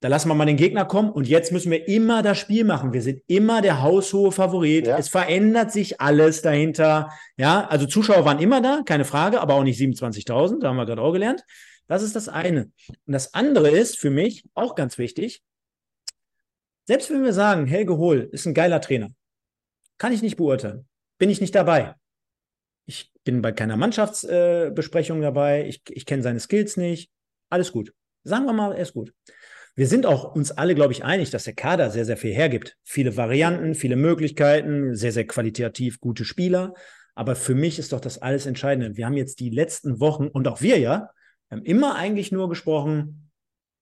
da 0.00 0.08
lassen 0.08 0.28
wir 0.28 0.34
mal 0.34 0.46
den 0.46 0.56
Gegner 0.56 0.84
kommen 0.84 1.10
und 1.10 1.28
jetzt 1.28 1.52
müssen 1.52 1.70
wir 1.70 1.86
immer 1.86 2.22
das 2.22 2.36
Spiel 2.38 2.64
machen. 2.64 2.92
Wir 2.92 3.02
sind 3.02 3.22
immer 3.28 3.62
der 3.62 3.82
haushohe 3.82 4.32
Favorit. 4.32 4.88
Ja. 4.88 4.98
Es 4.98 5.08
verändert 5.08 5.70
sich 5.70 6.00
alles 6.00 6.42
dahinter. 6.42 7.10
Ja, 7.36 7.66
also 7.68 7.86
Zuschauer 7.86 8.24
waren 8.24 8.40
immer 8.40 8.60
da, 8.60 8.82
keine 8.84 9.04
Frage, 9.04 9.40
aber 9.40 9.54
auch 9.54 9.62
nicht 9.62 9.80
27.000, 9.80 10.60
da 10.60 10.68
haben 10.68 10.76
wir 10.76 10.86
gerade 10.86 11.02
auch 11.02 11.12
gelernt. 11.12 11.44
Das 11.86 12.02
ist 12.02 12.16
das 12.16 12.28
eine. 12.28 12.72
Und 13.06 13.12
das 13.12 13.34
andere 13.34 13.70
ist 13.70 13.98
für 13.98 14.10
mich 14.10 14.44
auch 14.54 14.74
ganz 14.74 14.98
wichtig. 14.98 15.42
Selbst 16.86 17.10
wenn 17.10 17.24
wir 17.24 17.32
sagen, 17.32 17.66
Helge 17.66 17.96
Hohl 17.96 18.28
ist 18.32 18.46
ein 18.46 18.54
geiler 18.54 18.80
Trainer, 18.80 19.10
kann 19.98 20.12
ich 20.12 20.22
nicht 20.22 20.36
beurteilen. 20.36 20.88
Bin 21.18 21.30
ich 21.30 21.40
nicht 21.40 21.54
dabei. 21.54 21.94
Ich 22.86 23.12
bin 23.24 23.42
bei 23.42 23.52
keiner 23.52 23.76
Mannschaftsbesprechung 23.76 25.20
äh, 25.20 25.22
dabei. 25.22 25.66
Ich, 25.68 25.82
ich 25.88 26.06
kenne 26.06 26.22
seine 26.22 26.40
Skills 26.40 26.76
nicht. 26.76 27.10
Alles 27.50 27.70
gut. 27.70 27.92
Sagen 28.24 28.46
wir 28.46 28.52
mal, 28.52 28.72
er 28.72 28.82
ist 28.82 28.94
gut. 28.94 29.12
Wir 29.74 29.86
sind 29.86 30.04
auch 30.04 30.34
uns 30.34 30.50
alle, 30.50 30.74
glaube 30.74 30.92
ich, 30.92 31.04
einig, 31.04 31.30
dass 31.30 31.44
der 31.44 31.54
Kader 31.54 31.90
sehr, 31.90 32.04
sehr 32.04 32.16
viel 32.16 32.34
hergibt. 32.34 32.76
Viele 32.82 33.16
Varianten, 33.16 33.74
viele 33.74 33.96
Möglichkeiten, 33.96 34.94
sehr, 34.94 35.12
sehr 35.12 35.26
qualitativ 35.26 36.00
gute 36.00 36.24
Spieler. 36.24 36.74
Aber 37.14 37.36
für 37.36 37.54
mich 37.54 37.78
ist 37.78 37.92
doch 37.92 38.00
das 38.00 38.18
alles 38.18 38.46
Entscheidende. 38.46 38.96
Wir 38.96 39.06
haben 39.06 39.16
jetzt 39.16 39.40
die 39.40 39.50
letzten 39.50 40.00
Wochen 40.00 40.28
und 40.28 40.48
auch 40.48 40.60
wir 40.60 40.78
ja 40.78 41.10
wir 41.52 41.58
haben 41.58 41.66
immer 41.66 41.96
eigentlich 41.96 42.32
nur 42.32 42.48
gesprochen, 42.48 43.30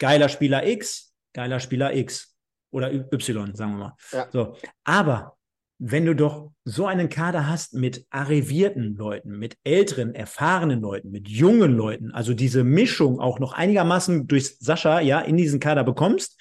geiler 0.01 0.29
Spieler 0.29 0.67
X, 0.67 1.15
geiler 1.33 1.61
Spieler 1.61 1.95
X 1.95 2.37
oder 2.73 2.93
Y, 2.93 3.55
sagen 3.55 3.73
wir 3.75 3.79
mal. 3.79 3.97
Ja. 4.11 4.29
So. 4.33 4.57
Aber 4.83 5.37
wenn 5.79 6.05
du 6.05 6.17
doch 6.17 6.51
so 6.65 6.87
einen 6.87 7.09
Kader 7.09 7.47
hast 7.47 7.75
mit 7.75 8.05
arrivierten 8.11 8.97
Leuten, 8.97 9.39
mit 9.39 9.57
älteren, 9.63 10.17
erfahrenen 10.17 10.81
Leuten, 10.81 11.13
mit 11.13 11.29
jungen 11.29 11.77
Leuten, 11.77 12.11
also 12.11 12.35
diese 12.35 12.65
Mischung 12.65 13.21
auch 13.21 13.39
noch 13.39 13.53
einigermaßen 13.53 14.27
durch 14.27 14.59
Sascha 14.59 14.99
ja 14.99 15.21
in 15.21 15.37
diesen 15.37 15.61
Kader 15.61 15.85
bekommst, 15.85 16.41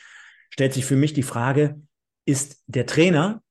stellt 0.50 0.74
sich 0.74 0.86
für 0.86 0.96
mich 0.96 1.14
die 1.14 1.22
Frage, 1.22 1.80
ist 2.26 2.64
der 2.66 2.88
Trainer 2.88 3.44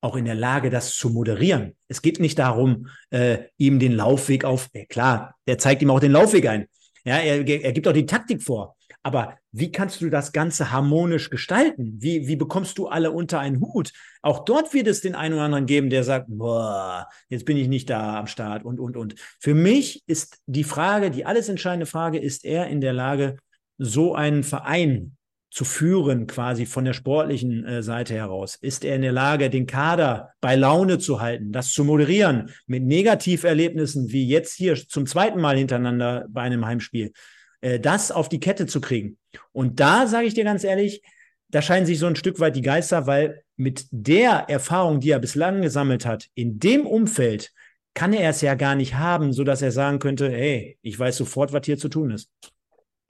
auch 0.00 0.14
in 0.14 0.26
der 0.26 0.36
Lage, 0.36 0.70
das 0.70 0.94
zu 0.94 1.10
moderieren? 1.10 1.76
Es 1.88 2.02
geht 2.02 2.20
nicht 2.20 2.38
darum, 2.38 2.86
äh, 3.10 3.48
ihm 3.56 3.80
den 3.80 3.92
Laufweg 3.94 4.44
auf, 4.44 4.70
äh, 4.74 4.86
klar, 4.86 5.34
der 5.48 5.58
zeigt 5.58 5.82
ihm 5.82 5.90
auch 5.90 5.98
den 5.98 6.12
Laufweg 6.12 6.46
ein, 6.46 6.68
ja, 7.04 7.18
er, 7.18 7.46
er 7.46 7.72
gibt 7.72 7.88
auch 7.88 7.92
die 7.92 8.06
Taktik 8.06 8.42
vor. 8.42 8.76
Aber 9.02 9.38
wie 9.52 9.72
kannst 9.72 10.00
du 10.02 10.10
das 10.10 10.32
Ganze 10.32 10.72
harmonisch 10.72 11.30
gestalten? 11.30 11.96
Wie, 12.00 12.26
wie 12.26 12.36
bekommst 12.36 12.76
du 12.76 12.88
alle 12.88 13.10
unter 13.10 13.40
einen 13.40 13.60
Hut? 13.60 13.92
Auch 14.20 14.44
dort 14.44 14.74
wird 14.74 14.86
es 14.86 15.00
den 15.00 15.14
einen 15.14 15.34
oder 15.34 15.44
anderen 15.44 15.66
geben, 15.66 15.88
der 15.88 16.04
sagt, 16.04 16.26
boah, 16.28 17.08
jetzt 17.28 17.46
bin 17.46 17.56
ich 17.56 17.68
nicht 17.68 17.88
da 17.88 18.18
am 18.18 18.26
Start 18.26 18.64
und, 18.64 18.78
und, 18.78 18.96
und. 18.96 19.14
Für 19.38 19.54
mich 19.54 20.02
ist 20.06 20.38
die 20.46 20.64
Frage, 20.64 21.10
die 21.10 21.24
alles 21.24 21.48
entscheidende 21.48 21.86
Frage, 21.86 22.18
ist 22.18 22.44
er 22.44 22.66
in 22.68 22.80
der 22.80 22.92
Lage, 22.92 23.38
so 23.78 24.14
einen 24.14 24.42
Verein 24.42 25.16
zu 25.50 25.64
führen, 25.64 26.26
quasi 26.26 26.64
von 26.64 26.84
der 26.84 26.92
sportlichen 26.92 27.64
äh, 27.64 27.82
Seite 27.82 28.14
heraus? 28.14 28.56
Ist 28.60 28.84
er 28.84 28.96
in 28.96 29.02
der 29.02 29.12
Lage, 29.12 29.50
den 29.50 29.66
Kader 29.66 30.30
bei 30.40 30.56
Laune 30.56 30.98
zu 30.98 31.20
halten, 31.20 31.52
das 31.52 31.72
zu 31.72 31.84
moderieren 31.84 32.50
mit 32.66 32.84
Negativerlebnissen 32.84 34.10
wie 34.10 34.26
jetzt 34.26 34.54
hier 34.54 34.76
zum 34.76 35.06
zweiten 35.06 35.40
Mal 35.40 35.56
hintereinander 35.56 36.26
bei 36.28 36.42
einem 36.42 36.64
Heimspiel, 36.64 37.12
äh, 37.60 37.80
das 37.80 38.12
auf 38.12 38.28
die 38.28 38.40
Kette 38.40 38.66
zu 38.66 38.80
kriegen? 38.80 39.18
Und 39.52 39.80
da 39.80 40.06
sage 40.06 40.26
ich 40.26 40.34
dir 40.34 40.44
ganz 40.44 40.64
ehrlich, 40.64 41.02
da 41.48 41.62
scheinen 41.62 41.86
sich 41.86 41.98
so 41.98 42.06
ein 42.06 42.16
Stück 42.16 42.38
weit 42.38 42.56
die 42.56 42.62
Geister, 42.62 43.06
weil 43.06 43.42
mit 43.56 43.86
der 43.90 44.48
Erfahrung, 44.48 45.00
die 45.00 45.10
er 45.10 45.18
bislang 45.18 45.62
gesammelt 45.62 46.06
hat, 46.06 46.28
in 46.34 46.58
dem 46.58 46.86
Umfeld, 46.86 47.52
kann 47.94 48.12
er 48.12 48.30
es 48.30 48.40
ja 48.40 48.54
gar 48.54 48.76
nicht 48.76 48.94
haben, 48.94 49.32
so 49.32 49.44
dass 49.44 49.62
er 49.62 49.72
sagen 49.72 49.98
könnte, 49.98 50.30
hey, 50.30 50.78
ich 50.80 50.98
weiß 50.98 51.16
sofort, 51.16 51.52
was 51.52 51.66
hier 51.66 51.76
zu 51.76 51.88
tun 51.88 52.12
ist. 52.12 52.30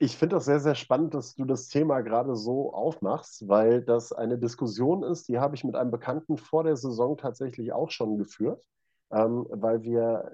Ich 0.03 0.17
finde 0.17 0.37
das 0.37 0.45
sehr, 0.45 0.59
sehr 0.59 0.73
spannend, 0.73 1.13
dass 1.13 1.35
du 1.35 1.45
das 1.45 1.67
Thema 1.67 2.01
gerade 2.01 2.35
so 2.35 2.73
aufmachst, 2.73 3.47
weil 3.47 3.83
das 3.83 4.11
eine 4.11 4.39
Diskussion 4.39 5.03
ist, 5.03 5.27
die 5.27 5.37
habe 5.37 5.53
ich 5.53 5.63
mit 5.63 5.75
einem 5.75 5.91
Bekannten 5.91 6.37
vor 6.37 6.63
der 6.63 6.75
Saison 6.75 7.17
tatsächlich 7.17 7.71
auch 7.71 7.91
schon 7.91 8.17
geführt, 8.17 8.67
ähm, 9.11 9.45
weil 9.51 9.83
wir 9.83 10.31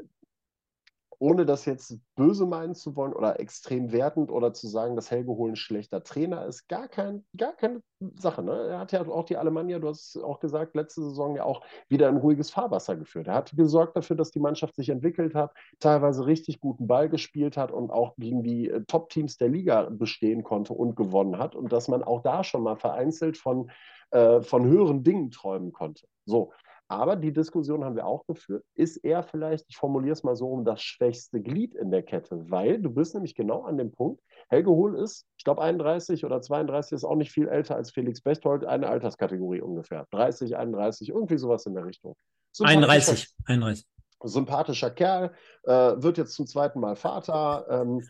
ohne 1.20 1.46
das 1.46 1.66
jetzt 1.66 1.98
böse 2.16 2.46
meinen 2.46 2.76
zu 2.76 2.96
wollen 2.96 3.14
oder 3.14 3.40
extrem 3.40 3.92
wertend 3.92 4.32
oder 4.32 4.54
zu 4.54 4.68
sagen, 4.68 4.96
dass 4.96 5.10
Helge 5.10 5.32
Hohl 5.32 5.52
ein 5.52 5.56
schlechter 5.56 6.04
Trainer 6.04 6.46
ist, 6.46 6.68
gar, 6.68 6.88
kein, 6.88 7.26
gar 7.36 7.54
keine 7.54 7.82
Sache. 8.16 8.44
Ne? 8.44 8.54
Er 8.54 8.80
hat 8.80 8.92
ja 8.92 9.02
auch 9.08 9.26
die 9.26 9.38
Alemannia, 9.38 9.80
du 9.80 9.88
hast 9.88 10.18
auch 10.18 10.40
gesagt, 10.40 10.76
letzte 10.76 11.02
Saison 11.02 11.36
ja 11.36 11.44
auch 11.44 11.64
wieder 11.90 12.08
ein 12.08 12.18
ruhiges 12.18 12.52
Fahrwasser 12.52 12.96
geführt. 12.96 13.28
Er 13.28 13.34
hat 13.34 13.56
gesorgt 13.56 13.98
dafür, 13.98 14.16
dass 14.16 14.32
die 14.32 14.40
Mannschaft 14.40 14.76
sich 14.76 14.90
entwickelt 14.90 15.34
hat, 15.34 15.52
teilweise 15.80 16.26
richtig 16.26 16.60
guten 16.60 16.88
Ball 16.88 17.10
gespielt 17.10 17.58
hat 17.58 17.72
und 17.72 17.90
auch 17.90 18.16
gegen 18.18 18.44
die 18.44 18.70
äh, 18.70 18.84
Top-Teams 18.86 19.38
der 19.38 19.50
Liga 19.50 19.90
bestehen 19.90 20.44
konnte 20.44 20.74
und 20.74 20.96
gewonnen 20.96 21.40
hat 21.40 21.56
und 21.56 21.72
dass 21.72 21.88
man 21.88 22.04
auch 22.04 22.22
da 22.22 22.44
schon 22.44 22.62
mal 22.62 22.76
vereinzelt 22.76 23.38
von, 23.38 23.72
äh, 24.12 24.42
von 24.42 24.66
höheren 24.66 25.04
Dingen 25.04 25.32
träumen 25.32 25.74
konnte. 25.74 26.08
So, 26.26 26.52
aber 26.88 27.16
die 27.16 27.34
Diskussion 27.34 27.84
haben 27.84 27.96
wir 27.96 28.06
auch 28.06 28.26
geführt. 28.26 28.64
Ist 28.74 28.98
er 28.98 29.24
vielleicht, 29.24 29.66
ich 29.68 29.78
formuliere 29.78 30.14
es 30.14 30.24
mal 30.24 30.36
so, 30.36 30.48
um 30.48 30.64
das 30.64 30.82
schwächste 30.82 31.42
Glied 31.42 31.76
in 31.76 31.92
der 31.92 32.04
Kette? 32.04 32.50
Weil 32.50 32.82
du 32.82 32.90
bist 32.90 33.14
nämlich 33.14 33.36
genau 33.36 33.64
an 33.64 33.78
dem 33.78 33.92
Punkt, 33.92 34.22
Helge 34.50 34.70
Hohl 34.70 34.98
ist, 34.98 35.26
ich 35.38 35.44
glaube 35.44 35.62
31 35.62 36.24
oder 36.24 36.42
32 36.42 36.96
ist 36.96 37.04
auch 37.04 37.16
nicht 37.16 37.32
viel 37.32 37.48
älter 37.48 37.76
als 37.76 37.92
Felix 37.92 38.22
Bechtold, 38.22 38.64
eine 38.66 38.88
Alterskategorie 38.88 39.62
ungefähr. 39.62 40.08
30, 40.12 40.56
31, 40.56 41.10
irgendwie 41.10 41.38
sowas 41.38 41.66
in 41.66 41.76
der 41.76 41.86
Richtung. 41.86 42.16
31, 42.60 43.28
31 43.46 43.86
sympathischer 44.24 44.90
Kerl, 44.90 45.32
äh, 45.64 45.72
wird 45.72 46.18
jetzt 46.18 46.34
zum 46.34 46.48
zweiten 46.48 46.80
Mal 46.80 46.96
Vater. 46.96 47.66
Ähm, 47.70 48.08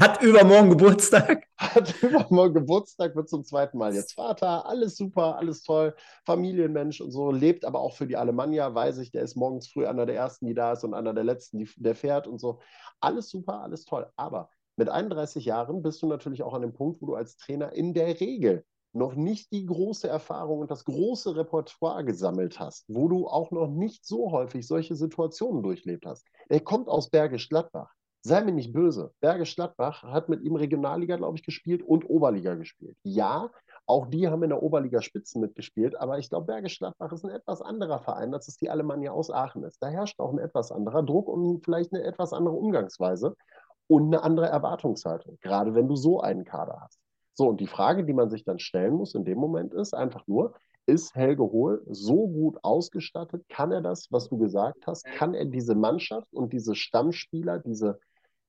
hat 0.00 0.22
übermorgen 0.22 0.70
Geburtstag. 0.70 1.46
Hat 1.60 2.02
übermorgen 2.02 2.54
Geburtstag, 2.54 3.14
wird 3.14 3.28
zum 3.28 3.44
zweiten 3.44 3.76
Mal 3.76 3.94
jetzt 3.94 4.14
Vater. 4.14 4.66
Alles 4.66 4.96
super, 4.96 5.36
alles 5.36 5.62
toll. 5.62 5.94
Familienmensch 6.24 7.02
und 7.02 7.10
so, 7.10 7.30
lebt 7.30 7.66
aber 7.66 7.80
auch 7.80 7.94
für 7.94 8.06
die 8.06 8.16
Alemannia, 8.16 8.74
weiß 8.74 8.96
ich, 8.98 9.12
der 9.12 9.22
ist 9.22 9.36
morgens 9.36 9.68
früh 9.68 9.86
einer 9.86 10.06
der 10.06 10.16
ersten, 10.16 10.46
die 10.46 10.54
da 10.54 10.72
ist 10.72 10.84
und 10.84 10.94
einer 10.94 11.12
der 11.12 11.24
letzten, 11.24 11.58
die, 11.58 11.68
der 11.76 11.94
fährt 11.94 12.26
und 12.26 12.40
so. 12.40 12.60
Alles 13.00 13.28
super, 13.28 13.60
alles 13.60 13.84
toll. 13.84 14.10
Aber 14.16 14.48
mit 14.76 14.88
31 14.88 15.44
Jahren 15.44 15.82
bist 15.82 16.00
du 16.00 16.06
natürlich 16.06 16.42
auch 16.42 16.54
an 16.54 16.62
dem 16.62 16.72
Punkt, 16.72 17.02
wo 17.02 17.06
du 17.06 17.14
als 17.14 17.36
Trainer 17.36 17.72
in 17.72 17.92
der 17.92 18.18
Regel 18.20 18.64
noch 18.92 19.14
nicht 19.14 19.52
die 19.52 19.66
große 19.66 20.08
Erfahrung 20.08 20.60
und 20.60 20.70
das 20.70 20.84
große 20.84 21.36
Repertoire 21.36 22.04
gesammelt 22.04 22.58
hast, 22.58 22.84
wo 22.88 23.08
du 23.08 23.28
auch 23.28 23.50
noch 23.50 23.68
nicht 23.68 24.04
so 24.04 24.32
häufig 24.32 24.66
solche 24.66 24.96
Situationen 24.96 25.62
durchlebt 25.62 26.06
hast. 26.06 26.26
Er 26.48 26.60
kommt 26.60 26.88
aus 26.88 27.10
Bergisch 27.10 27.48
Gladbach. 27.48 27.92
Sei 28.22 28.42
mir 28.42 28.52
nicht 28.52 28.72
böse. 28.72 29.14
Bergisch 29.20 29.54
Gladbach 29.54 30.02
hat 30.02 30.28
mit 30.28 30.42
ihm 30.42 30.56
Regionalliga, 30.56 31.16
glaube 31.16 31.38
ich, 31.38 31.42
gespielt 31.42 31.82
und 31.82 32.08
Oberliga 32.08 32.54
gespielt. 32.54 32.96
Ja, 33.02 33.50
auch 33.86 34.06
die 34.06 34.28
haben 34.28 34.42
in 34.42 34.50
der 34.50 34.62
Oberliga 34.62 35.00
Spitzen 35.00 35.40
mitgespielt, 35.40 35.96
aber 35.98 36.18
ich 36.18 36.28
glaube, 36.28 36.46
Bergisch 36.46 36.78
Gladbach 36.78 37.12
ist 37.12 37.24
ein 37.24 37.30
etwas 37.30 37.62
anderer 37.62 38.00
Verein, 38.00 38.34
als 38.34 38.46
es 38.48 38.56
die 38.56 38.68
Alemannia 38.68 39.12
aus 39.12 39.30
Aachen 39.30 39.64
ist. 39.64 39.82
Da 39.82 39.88
herrscht 39.88 40.20
auch 40.20 40.32
ein 40.32 40.38
etwas 40.38 40.70
anderer 40.70 41.02
Druck 41.02 41.28
und 41.28 41.64
vielleicht 41.64 41.94
eine 41.94 42.04
etwas 42.04 42.32
andere 42.32 42.54
Umgangsweise 42.54 43.36
und 43.86 44.06
eine 44.06 44.22
andere 44.22 44.48
Erwartungshaltung, 44.48 45.38
gerade 45.40 45.74
wenn 45.74 45.88
du 45.88 45.96
so 45.96 46.20
einen 46.20 46.44
Kader 46.44 46.78
hast. 46.82 47.00
So, 47.40 47.48
und 47.48 47.58
die 47.58 47.66
Frage, 47.66 48.04
die 48.04 48.12
man 48.12 48.28
sich 48.28 48.44
dann 48.44 48.58
stellen 48.58 48.92
muss 48.92 49.14
in 49.14 49.24
dem 49.24 49.38
Moment 49.38 49.72
ist 49.72 49.94
einfach 49.94 50.26
nur, 50.26 50.52
ist 50.84 51.14
Helge 51.14 51.42
Hohl 51.42 51.82
so 51.88 52.28
gut 52.28 52.58
ausgestattet? 52.62 53.48
Kann 53.48 53.72
er 53.72 53.80
das, 53.80 54.12
was 54.12 54.28
du 54.28 54.36
gesagt 54.36 54.86
hast? 54.86 55.06
Kann 55.06 55.32
er 55.32 55.46
diese 55.46 55.74
Mannschaft 55.74 56.30
und 56.34 56.52
diese 56.52 56.74
Stammspieler, 56.74 57.58
diese, 57.58 57.98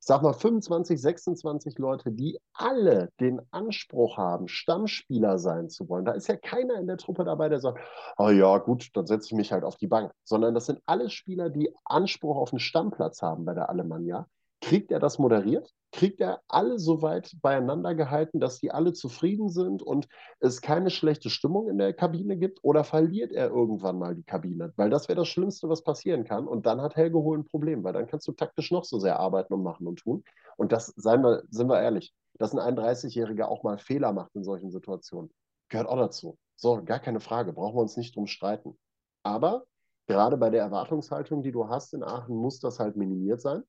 ich 0.01 0.05
sag 0.05 0.23
mal 0.23 0.33
25, 0.33 1.01
26 1.01 1.77
Leute, 1.77 2.11
die 2.11 2.37
alle 2.51 3.07
den 3.21 3.39
Anspruch 3.51 4.17
haben, 4.17 4.49
Stammspieler 4.49 5.39
sein 5.39 5.69
zu 5.69 5.87
wollen? 5.87 6.03
Da 6.03 6.11
ist 6.11 6.27
ja 6.27 6.35
keiner 6.35 6.75
in 6.75 6.87
der 6.87 6.97
Truppe 6.97 7.23
dabei, 7.23 7.47
der 7.47 7.61
sagt, 7.61 7.79
oh 8.17 8.29
ja, 8.29 8.57
gut, 8.57 8.89
dann 8.93 9.07
setze 9.07 9.27
ich 9.27 9.37
mich 9.37 9.53
halt 9.53 9.63
auf 9.63 9.77
die 9.77 9.87
Bank. 9.87 10.11
Sondern 10.25 10.53
das 10.53 10.65
sind 10.65 10.81
alles 10.85 11.13
Spieler, 11.13 11.49
die 11.49 11.73
Anspruch 11.85 12.35
auf 12.35 12.51
einen 12.51 12.59
Stammplatz 12.59 13.21
haben 13.21 13.45
bei 13.45 13.53
der 13.53 13.69
Alemannia. 13.69 14.27
Kriegt 14.71 14.89
er 14.89 15.01
das 15.01 15.19
moderiert? 15.19 15.69
Kriegt 15.91 16.21
er 16.21 16.39
alle 16.47 16.79
so 16.79 17.01
weit 17.01 17.35
beieinander 17.41 17.93
gehalten, 17.93 18.39
dass 18.39 18.61
die 18.61 18.71
alle 18.71 18.93
zufrieden 18.93 19.49
sind 19.49 19.83
und 19.83 20.07
es 20.39 20.61
keine 20.61 20.89
schlechte 20.89 21.29
Stimmung 21.29 21.67
in 21.67 21.77
der 21.77 21.91
Kabine 21.91 22.37
gibt? 22.37 22.59
Oder 22.61 22.85
verliert 22.85 23.33
er 23.33 23.49
irgendwann 23.49 23.99
mal 23.99 24.15
die 24.15 24.23
Kabine? 24.23 24.71
Weil 24.77 24.89
das 24.89 25.09
wäre 25.09 25.17
das 25.17 25.27
Schlimmste, 25.27 25.67
was 25.67 25.83
passieren 25.83 26.23
kann. 26.23 26.47
Und 26.47 26.65
dann 26.65 26.79
hat 26.79 26.95
Helge 26.95 27.19
Hohl 27.19 27.39
ein 27.39 27.43
Problem, 27.43 27.83
weil 27.83 27.91
dann 27.91 28.07
kannst 28.07 28.25
du 28.29 28.31
taktisch 28.31 28.71
noch 28.71 28.85
so 28.85 28.97
sehr 28.97 29.19
arbeiten 29.19 29.53
und 29.55 29.61
machen 29.61 29.87
und 29.87 29.99
tun. 29.99 30.23
Und 30.55 30.71
das, 30.71 30.93
seien 30.95 31.21
wir, 31.21 31.43
sind 31.49 31.67
wir 31.67 31.81
ehrlich, 31.81 32.13
dass 32.35 32.55
ein 32.55 32.77
31-Jähriger 32.77 33.49
auch 33.49 33.63
mal 33.63 33.77
Fehler 33.77 34.13
macht 34.13 34.33
in 34.35 34.45
solchen 34.45 34.71
Situationen, 34.71 35.31
gehört 35.67 35.89
auch 35.89 35.97
dazu. 35.97 36.37
So, 36.55 36.81
gar 36.81 36.99
keine 36.99 37.19
Frage, 37.19 37.51
brauchen 37.51 37.75
wir 37.75 37.81
uns 37.81 37.97
nicht 37.97 38.15
drum 38.15 38.25
streiten. 38.25 38.77
Aber 39.21 39.65
gerade 40.07 40.37
bei 40.37 40.49
der 40.49 40.61
Erwartungshaltung, 40.61 41.43
die 41.43 41.51
du 41.51 41.67
hast 41.67 41.93
in 41.93 42.03
Aachen, 42.03 42.37
muss 42.37 42.61
das 42.61 42.79
halt 42.79 42.95
minimiert 42.95 43.41
sein. 43.41 43.65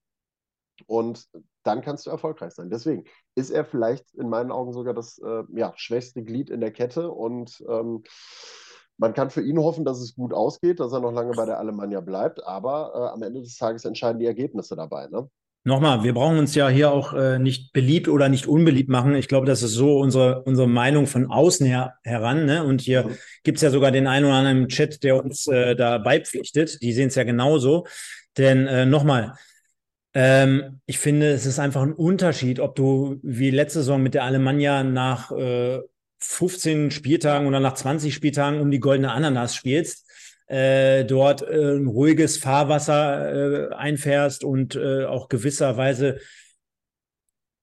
Und 0.85 1.27
dann 1.63 1.81
kannst 1.81 2.05
du 2.05 2.09
erfolgreich 2.09 2.53
sein. 2.53 2.69
Deswegen 2.69 3.05
ist 3.35 3.51
er 3.51 3.65
vielleicht 3.65 4.13
in 4.15 4.29
meinen 4.29 4.51
Augen 4.51 4.73
sogar 4.73 4.93
das 4.93 5.19
äh, 5.19 5.43
ja, 5.55 5.73
schwächste 5.75 6.23
Glied 6.23 6.49
in 6.49 6.61
der 6.61 6.71
Kette. 6.71 7.09
Und 7.11 7.63
ähm, 7.69 8.03
man 8.97 9.13
kann 9.13 9.29
für 9.29 9.41
ihn 9.41 9.59
hoffen, 9.59 9.85
dass 9.85 9.99
es 9.99 10.15
gut 10.15 10.33
ausgeht, 10.33 10.79
dass 10.79 10.93
er 10.93 10.99
noch 10.99 11.13
lange 11.13 11.31
bei 11.31 11.45
der 11.45 11.59
Alemannia 11.59 12.01
bleibt. 12.01 12.45
Aber 12.45 12.91
äh, 12.93 13.13
am 13.13 13.23
Ende 13.23 13.41
des 13.41 13.57
Tages 13.57 13.85
entscheiden 13.85 14.19
die 14.19 14.25
Ergebnisse 14.25 14.75
dabei. 14.75 15.07
Ne? 15.07 15.29
Nochmal, 15.65 16.03
wir 16.03 16.13
brauchen 16.13 16.39
uns 16.39 16.55
ja 16.55 16.67
hier 16.67 16.91
auch 16.91 17.13
äh, 17.13 17.39
nicht 17.39 17.71
beliebt 17.71 18.09
oder 18.09 18.27
nicht 18.27 18.47
unbeliebt 18.47 18.89
machen. 18.89 19.15
Ich 19.15 19.29
glaube, 19.29 19.45
das 19.45 19.63
ist 19.63 19.71
so 19.71 19.97
unsere, 19.97 20.43
unsere 20.43 20.67
Meinung 20.67 21.07
von 21.07 21.31
außen 21.31 21.65
her 21.65 21.93
heran. 22.03 22.45
Ne? 22.45 22.65
Und 22.65 22.81
hier 22.81 23.05
mhm. 23.05 23.17
gibt 23.43 23.57
es 23.57 23.61
ja 23.61 23.69
sogar 23.69 23.91
den 23.91 24.05
einen 24.05 24.25
oder 24.25 24.35
anderen 24.35 24.63
im 24.63 24.67
Chat, 24.67 25.03
der 25.03 25.23
uns 25.23 25.47
äh, 25.47 25.75
da 25.75 25.99
beipflichtet. 25.99 26.81
Die 26.81 26.91
sehen 26.91 27.07
es 27.07 27.15
ja 27.15 27.23
genauso. 27.23 27.85
Denn 28.37 28.67
äh, 28.67 28.85
nochmal, 28.85 29.35
ähm, 30.13 30.79
ich 30.85 30.99
finde, 30.99 31.31
es 31.31 31.45
ist 31.45 31.59
einfach 31.59 31.81
ein 31.81 31.93
Unterschied, 31.93 32.59
ob 32.59 32.75
du 32.75 33.19
wie 33.23 33.49
letzte 33.49 33.79
Saison 33.79 34.01
mit 34.01 34.13
der 34.13 34.23
Alemannia 34.23 34.83
nach 34.83 35.31
äh, 35.31 35.79
15 36.19 36.91
Spieltagen 36.91 37.47
oder 37.47 37.59
nach 37.59 37.73
20 37.73 38.13
Spieltagen 38.13 38.61
um 38.61 38.69
die 38.69 38.79
goldene 38.79 39.11
Ananas 39.11 39.55
spielst, 39.55 40.09
äh, 40.47 41.03
dort 41.03 41.41
äh, 41.41 41.75
ein 41.75 41.87
ruhiges 41.87 42.37
Fahrwasser 42.37 43.71
äh, 43.71 43.73
einfährst 43.73 44.43
und 44.43 44.75
äh, 44.75 45.05
auch 45.05 45.29
gewisserweise 45.29 46.19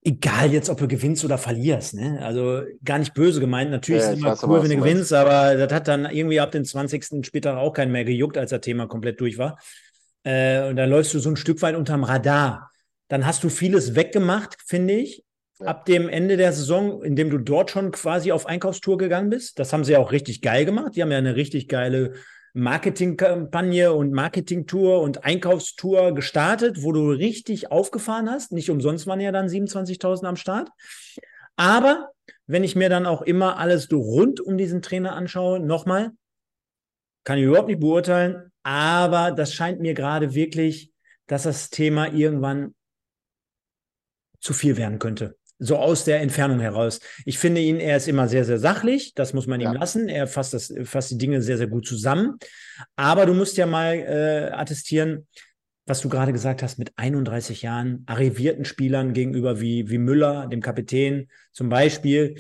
egal 0.03 0.51
jetzt, 0.51 0.71
ob 0.71 0.79
du 0.79 0.89
gewinnst 0.89 1.25
oder 1.27 1.37
verlierst, 1.37 1.93
ne? 1.93 2.21
Also 2.23 2.63
gar 2.83 2.99
nicht 2.99 3.13
böse 3.13 3.39
gemeint. 3.39 3.71
Natürlich 3.71 4.03
ja, 4.03 4.09
ist 4.09 4.17
es 4.17 4.23
immer 4.23 4.39
cool, 4.45 4.63
wenn 4.63 4.71
du 4.71 4.77
gewinnst, 4.79 5.13
aber 5.13 5.57
das 5.57 5.73
hat 5.75 5.89
dann 5.89 6.07
irgendwie 6.07 6.41
ab 6.41 6.51
dem 6.53 6.65
20. 6.65 7.25
Spieltag 7.25 7.59
auch 7.59 7.75
keinen 7.75 7.93
mehr 7.93 8.07
gejuckt, 8.07 8.39
als 8.39 8.51
das 8.51 8.63
Thema 8.63 8.87
komplett 8.87 9.21
durch 9.21 9.37
war 9.37 9.59
äh, 10.25 10.69
und 10.69 10.77
dann 10.77 10.91
läufst 10.91 11.15
du 11.15 11.19
so 11.19 11.31
ein 11.31 11.37
Stück 11.37 11.63
weit 11.63 11.77
unterm 11.77 12.05
Radar. 12.05 12.71
Dann 13.09 13.27
hast 13.27 13.43
du 13.45 13.49
vieles 13.49 13.95
weggemacht, 13.95 14.57
finde 14.67 14.95
ich, 14.95 15.25
ja. 15.59 15.67
ab 15.67 15.85
dem 15.85 16.09
Ende 16.09 16.37
der 16.37 16.53
Saison, 16.53 17.03
indem 17.03 17.31
du 17.31 17.39
dort 17.39 17.71
schon 17.71 17.91
quasi 17.91 18.33
auf 18.33 18.47
Einkaufstour 18.47 18.99
gegangen 18.99 19.31
bist. 19.31 19.59
Das 19.59 19.73
haben 19.73 19.85
sie 19.85 19.93
ja 19.93 19.99
auch 19.99 20.13
richtig 20.13 20.43
geil 20.43 20.65
gemacht. 20.65 20.97
Die 20.97 21.03
haben 21.03 21.11
ja 21.11 21.19
eine 21.19 21.37
richtig 21.37 21.69
geile 21.69 22.15
Marketingkampagne 22.53 23.93
und 23.93 24.13
Marketingtour 24.13 25.01
und 25.01 25.25
Einkaufstour 25.25 26.15
gestartet, 26.15 26.83
wo 26.83 26.93
du 26.93 27.11
richtig 27.11 27.71
aufgefahren 27.71 28.29
hast. 28.29 28.53
Nicht 28.53 28.71
umsonst 28.71 29.07
waren 29.07 29.21
ja 29.21 29.33
dann 29.33 29.47
27.000 29.47 30.25
am 30.25 30.37
Start. 30.37 30.69
Aber 31.57 32.11
wenn 32.47 32.65
ich 32.65 32.75
mir 32.75 32.89
dann 32.89 33.07
auch 33.07 33.23
immer 33.23 33.59
alles 33.59 33.91
rund 33.93 34.41
um 34.41 34.57
diesen 34.57 34.83
Trainer 34.83 35.15
anschaue, 35.15 35.61
nochmal, 35.61 36.11
kann 37.23 37.39
ich 37.39 37.45
überhaupt 37.45 37.69
nicht 37.69 37.81
beurteilen, 37.81 38.50
aber 38.63 39.33
das 39.33 39.55
scheint 39.55 39.81
mir 39.81 39.95
gerade 39.95 40.35
wirklich, 40.35 40.93
dass 41.27 41.45
das 41.45 41.71
Thema 41.71 42.13
irgendwann 42.13 42.75
zu 44.41 44.53
viel 44.53 44.77
werden 44.77 44.99
könnte. 44.99 45.37
So 45.59 45.77
aus 45.77 46.05
der 46.05 46.21
Entfernung 46.21 46.61
heraus. 46.61 47.01
Ich 47.27 47.39
finde 47.39 47.61
ihn, 47.61 47.77
er 47.77 47.99
ist 47.99 48.09
immer 48.09 48.29
sehr, 48.29 48.47
sehr 48.47 48.59
sachlich. 48.59 49.15
Das 49.15 49.35
muss 49.35 49.47
man 49.47 49.61
ja. 49.61 49.71
ihm 49.71 49.77
lassen. 49.79 50.09
Er 50.09 50.27
fasst, 50.27 50.55
das, 50.55 50.73
fasst 50.85 51.11
die 51.11 51.19
Dinge 51.19 51.43
sehr, 51.43 51.59
sehr 51.59 51.67
gut 51.67 51.87
zusammen. 51.87 52.39
Aber 52.97 53.27
du 53.27 53.35
musst 53.35 53.59
ja 53.59 53.67
mal 53.67 53.95
äh, 53.95 54.51
attestieren, 54.53 55.27
was 55.85 56.01
du 56.01 56.09
gerade 56.09 56.33
gesagt 56.33 56.63
hast, 56.63 56.79
mit 56.79 56.93
31 56.97 57.63
Jahren 57.63 58.05
arrivierten 58.07 58.65
Spielern 58.65 59.13
gegenüber 59.13 59.61
wie, 59.61 59.91
wie 59.91 59.99
Müller, 59.99 60.47
dem 60.47 60.63
Kapitän 60.63 61.29
zum 61.53 61.69
Beispiel, 61.69 62.37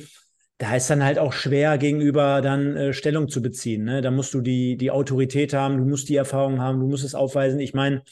da 0.60 0.76
ist 0.76 0.90
dann 0.90 1.02
halt 1.02 1.18
auch 1.18 1.32
schwer 1.32 1.78
gegenüber 1.78 2.42
dann 2.42 2.76
äh, 2.76 2.92
Stellung 2.92 3.30
zu 3.30 3.40
beziehen. 3.40 3.84
Ne? 3.84 4.02
Da 4.02 4.10
musst 4.10 4.34
du 4.34 4.42
die, 4.42 4.76
die 4.76 4.90
Autorität 4.90 5.54
haben, 5.54 5.78
du 5.78 5.84
musst 5.86 6.10
die 6.10 6.16
Erfahrung 6.16 6.60
haben, 6.60 6.80
du 6.80 6.86
musst 6.86 7.02
es 7.02 7.14
aufweisen. 7.14 7.60
Ich 7.60 7.72
meine, 7.72 8.02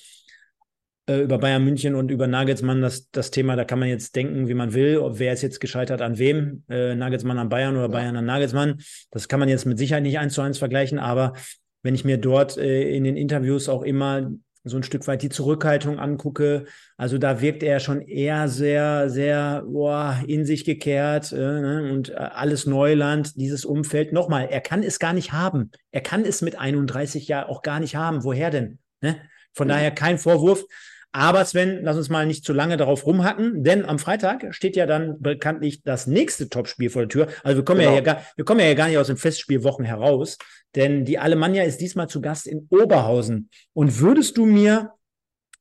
äh, 1.07 1.20
über 1.20 1.36
Bayern 1.36 1.62
München 1.62 1.94
und 1.94 2.11
über 2.11 2.26
Nagelsmann, 2.26 2.80
das, 2.80 3.11
das 3.11 3.30
Thema, 3.30 3.55
da 3.55 3.66
kann 3.66 3.78
man 3.78 3.90
jetzt 3.90 4.16
denken, 4.16 4.49
wie 4.49 4.55
man 4.55 4.72
will, 4.72 4.96
ob 4.96 5.18
wer 5.18 5.34
ist 5.34 5.42
jetzt 5.42 5.61
gescheitert 5.61 6.01
an 6.01 6.16
wem, 6.16 6.64
äh, 6.70 6.94
Nagelsmann 6.94 7.36
an 7.36 7.51
Bayern 7.51 7.76
oder 7.76 7.84
ja. 7.84 7.88
Bayern 7.88 8.16
an 8.16 8.24
Nagelsmann. 8.24 8.80
Das 9.11 9.28
kann 9.28 9.40
man 9.40 9.51
jetzt 9.51 9.66
mit 9.66 9.76
Sicherheit 9.76 10.03
nicht 10.03 10.18
eins 10.18 10.32
zu 10.32 10.40
eins 10.40 10.57
vergleichen, 10.57 10.99
aber 10.99 11.34
wenn 11.82 11.94
ich 11.94 12.07
mir 12.07 12.16
dort 12.16 12.57
äh, 12.57 12.96
in 12.96 13.05
den 13.05 13.18
Interviews 13.18 13.68
auch 13.68 13.82
immer 13.82 14.32
so 14.65 14.77
ein 14.77 14.83
Stück 14.83 15.07
weit 15.07 15.23
die 15.23 15.29
Zurückhaltung 15.29 15.99
angucke, 15.99 16.67
also 16.97 17.19
da 17.19 17.41
wirkt 17.41 17.63
er 17.63 17.81
schon 17.81 18.01
eher 18.01 18.49
sehr, 18.49 19.11
sehr 19.11 19.63
boah, 19.67 20.21
in 20.27 20.45
sich 20.45 20.65
gekehrt 20.65 21.33
äh, 21.33 21.37
ne? 21.37 21.93
und 21.93 22.11
äh, 22.11 22.15
alles 22.15 22.67
Neuland, 22.67 23.37
dieses 23.37 23.65
Umfeld. 23.65 24.13
Nochmal, 24.13 24.49
er 24.51 24.61
kann 24.61 24.83
es 24.83 24.99
gar 24.99 25.13
nicht 25.13 25.33
haben. 25.33 25.71
Er 25.91 26.01
kann 26.01 26.25
es 26.25 26.43
mit 26.43 26.59
31 26.59 27.29
Jahren 27.29 27.49
auch 27.49 27.63
gar 27.63 27.81
nicht 27.81 27.97
haben. 27.97 28.25
Woher 28.25 28.51
denn? 28.51 28.79
Ne? 29.01 29.17
Von 29.53 29.69
ja. 29.69 29.77
daher 29.77 29.91
kein 29.91 30.19
Vorwurf. 30.19 30.65
Aber 31.13 31.45
Sven, 31.45 31.81
lass 31.83 31.97
uns 31.97 32.11
mal 32.11 32.27
nicht 32.27 32.45
zu 32.45 32.53
lange 32.53 32.77
darauf 32.77 33.07
rumhacken, 33.07 33.65
denn 33.65 33.87
am 33.87 33.99
Freitag 33.99 34.55
steht 34.55 34.77
ja 34.77 34.85
dann 34.85 35.21
bekanntlich 35.23 35.83
das 35.83 36.07
nächste 36.07 36.51
Topspiel 36.51 36.91
vor 36.91 37.03
der 37.03 37.09
Tür. 37.09 37.29
Also 37.43 37.57
wir 37.57 37.65
kommen, 37.65 37.81
genau. 37.81 37.95
ja, 37.95 38.01
gar, 38.03 38.23
wir 38.37 38.45
kommen 38.45 38.61
ja 38.61 38.75
gar 38.75 38.89
nicht 38.89 38.99
aus 38.99 39.07
den 39.07 39.17
Festspielwochen 39.17 39.87
heraus, 39.87 40.37
denn 40.75 41.05
die 41.05 41.19
Alemannia 41.19 41.64
ist 41.64 41.81
diesmal 41.81 42.09
zu 42.09 42.21
Gast 42.21 42.47
in 42.47 42.66
Oberhausen. 42.71 43.51
Und 43.73 44.01
würdest 44.01 44.37
du 44.37 44.47
mir 44.47 44.93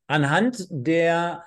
anhand 0.07 0.65
der 0.69 1.43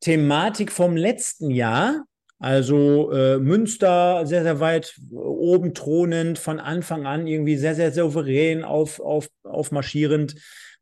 Thematik 0.00 0.70
vom 0.70 0.96
letzten 0.96 1.50
Jahr, 1.50 2.04
also 2.38 3.10
äh, 3.12 3.38
Münster 3.38 4.26
sehr, 4.26 4.42
sehr 4.42 4.60
weit 4.60 4.98
oben 5.10 5.74
thronend, 5.74 6.38
von 6.38 6.60
Anfang 6.60 7.06
an 7.06 7.26
irgendwie 7.26 7.56
sehr, 7.56 7.74
sehr 7.74 7.92
souverän 7.92 8.64
auf, 8.64 9.00
auf, 9.00 9.28
aufmarschierend, 9.44 10.34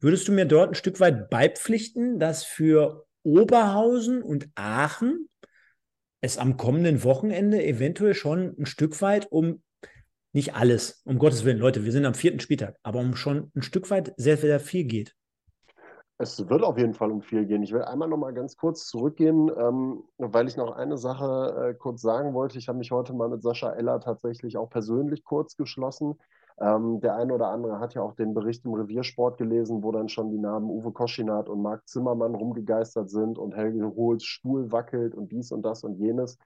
Würdest 0.03 0.27
du 0.27 0.33
mir 0.33 0.47
dort 0.47 0.73
ein 0.73 0.75
Stück 0.75 0.99
weit 0.99 1.31
beipflichten, 1.31 2.19
dass 2.19 2.43
für 2.43 3.07
Oberhausen 3.23 4.21
und 4.21 4.49
Aachen 4.57 5.29
es 6.21 6.39
am 6.39 6.57
kommenden 6.57 7.05
Wochenende 7.05 7.65
eventuell 7.65 8.15
schon 8.15 8.57
ein 8.59 8.67
Stück 8.67 9.01
weit 9.01 9.31
um 9.31 9.63
nicht 10.33 10.55
alles, 10.55 11.03
um 11.05 11.18
Gottes 11.18 11.45
Willen, 11.45 11.59
Leute, 11.59 11.85
wir 11.85 11.93
sind 11.93 12.07
am 12.07 12.14
vierten 12.14 12.41
Spieltag, 12.41 12.76
aber 12.83 13.01
um 13.01 13.16
schon 13.16 13.51
ein 13.55 13.62
Stück 13.62 13.91
weit 13.91 14.14
sehr, 14.16 14.37
sehr 14.37 14.61
viel 14.61 14.85
geht. 14.85 15.14
Es 16.18 16.49
wird 16.49 16.62
auf 16.62 16.78
jeden 16.78 16.95
Fall 16.95 17.11
um 17.11 17.20
viel 17.20 17.47
gehen. 17.47 17.64
Ich 17.64 17.72
will 17.72 17.83
einmal 17.83 18.09
noch 18.09 18.16
mal 18.16 18.33
ganz 18.33 18.57
kurz 18.57 18.87
zurückgehen, 18.87 19.51
ähm, 19.59 20.05
weil 20.18 20.47
ich 20.47 20.57
noch 20.57 20.70
eine 20.76 20.97
Sache 20.97 21.70
äh, 21.70 21.74
kurz 21.74 22.01
sagen 22.01 22.33
wollte. 22.33 22.59
Ich 22.59 22.68
habe 22.68 22.78
mich 22.78 22.93
heute 22.93 23.12
mal 23.12 23.28
mit 23.28 23.43
Sascha 23.43 23.72
Eller 23.72 23.99
tatsächlich 23.99 24.57
auch 24.57 24.70
persönlich 24.70 25.24
kurz 25.24 25.57
geschlossen. 25.57 26.14
Ähm, 26.61 27.01
der 27.01 27.16
eine 27.16 27.35
oder 27.35 27.49
andere 27.49 27.80
hat 27.80 27.95
ja 27.95 28.03
auch 28.03 28.14
den 28.14 28.35
Bericht 28.35 28.64
im 28.64 28.74
Reviersport 28.74 29.37
gelesen, 29.37 29.83
wo 29.83 29.91
dann 29.91 30.09
schon 30.09 30.30
die 30.30 30.39
Namen 30.39 30.70
Uwe 30.70 30.93
Koschinat 30.93 31.49
und 31.49 31.61
Marc 31.61 31.89
Zimmermann 31.89 32.37
rumgegeistert 32.37 33.11
sind 33.11 33.37
und 33.37 33.57
Helge 33.57 33.93
Hohls 33.97 34.24
Stuhl 34.24 34.70
wackelt 34.70 35.14
und 35.14 35.33
dies 35.33 35.51
und 35.51 35.62
das 35.62 35.83
und 35.83 35.97
jenes. 35.97 36.39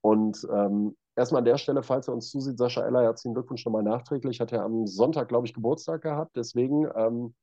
Und 0.00 0.46
ähm, 0.52 0.96
erstmal 1.16 1.40
an 1.40 1.44
der 1.44 1.58
Stelle, 1.58 1.82
falls 1.82 2.08
er 2.08 2.14
uns 2.14 2.30
zusieht, 2.30 2.58
Sascha 2.58 2.82
Eller, 2.82 3.02
herzlichen 3.02 3.34
Glückwunsch 3.34 3.64
nochmal 3.64 3.82
nachträglich, 3.82 4.40
hat 4.40 4.52
ja 4.52 4.64
am 4.64 4.86
Sonntag, 4.86 5.28
glaube 5.28 5.46
ich, 5.46 5.54
Geburtstag 5.54 6.02
gehabt. 6.02 6.36
Deswegen 6.36 6.88
ähm, 6.94 7.34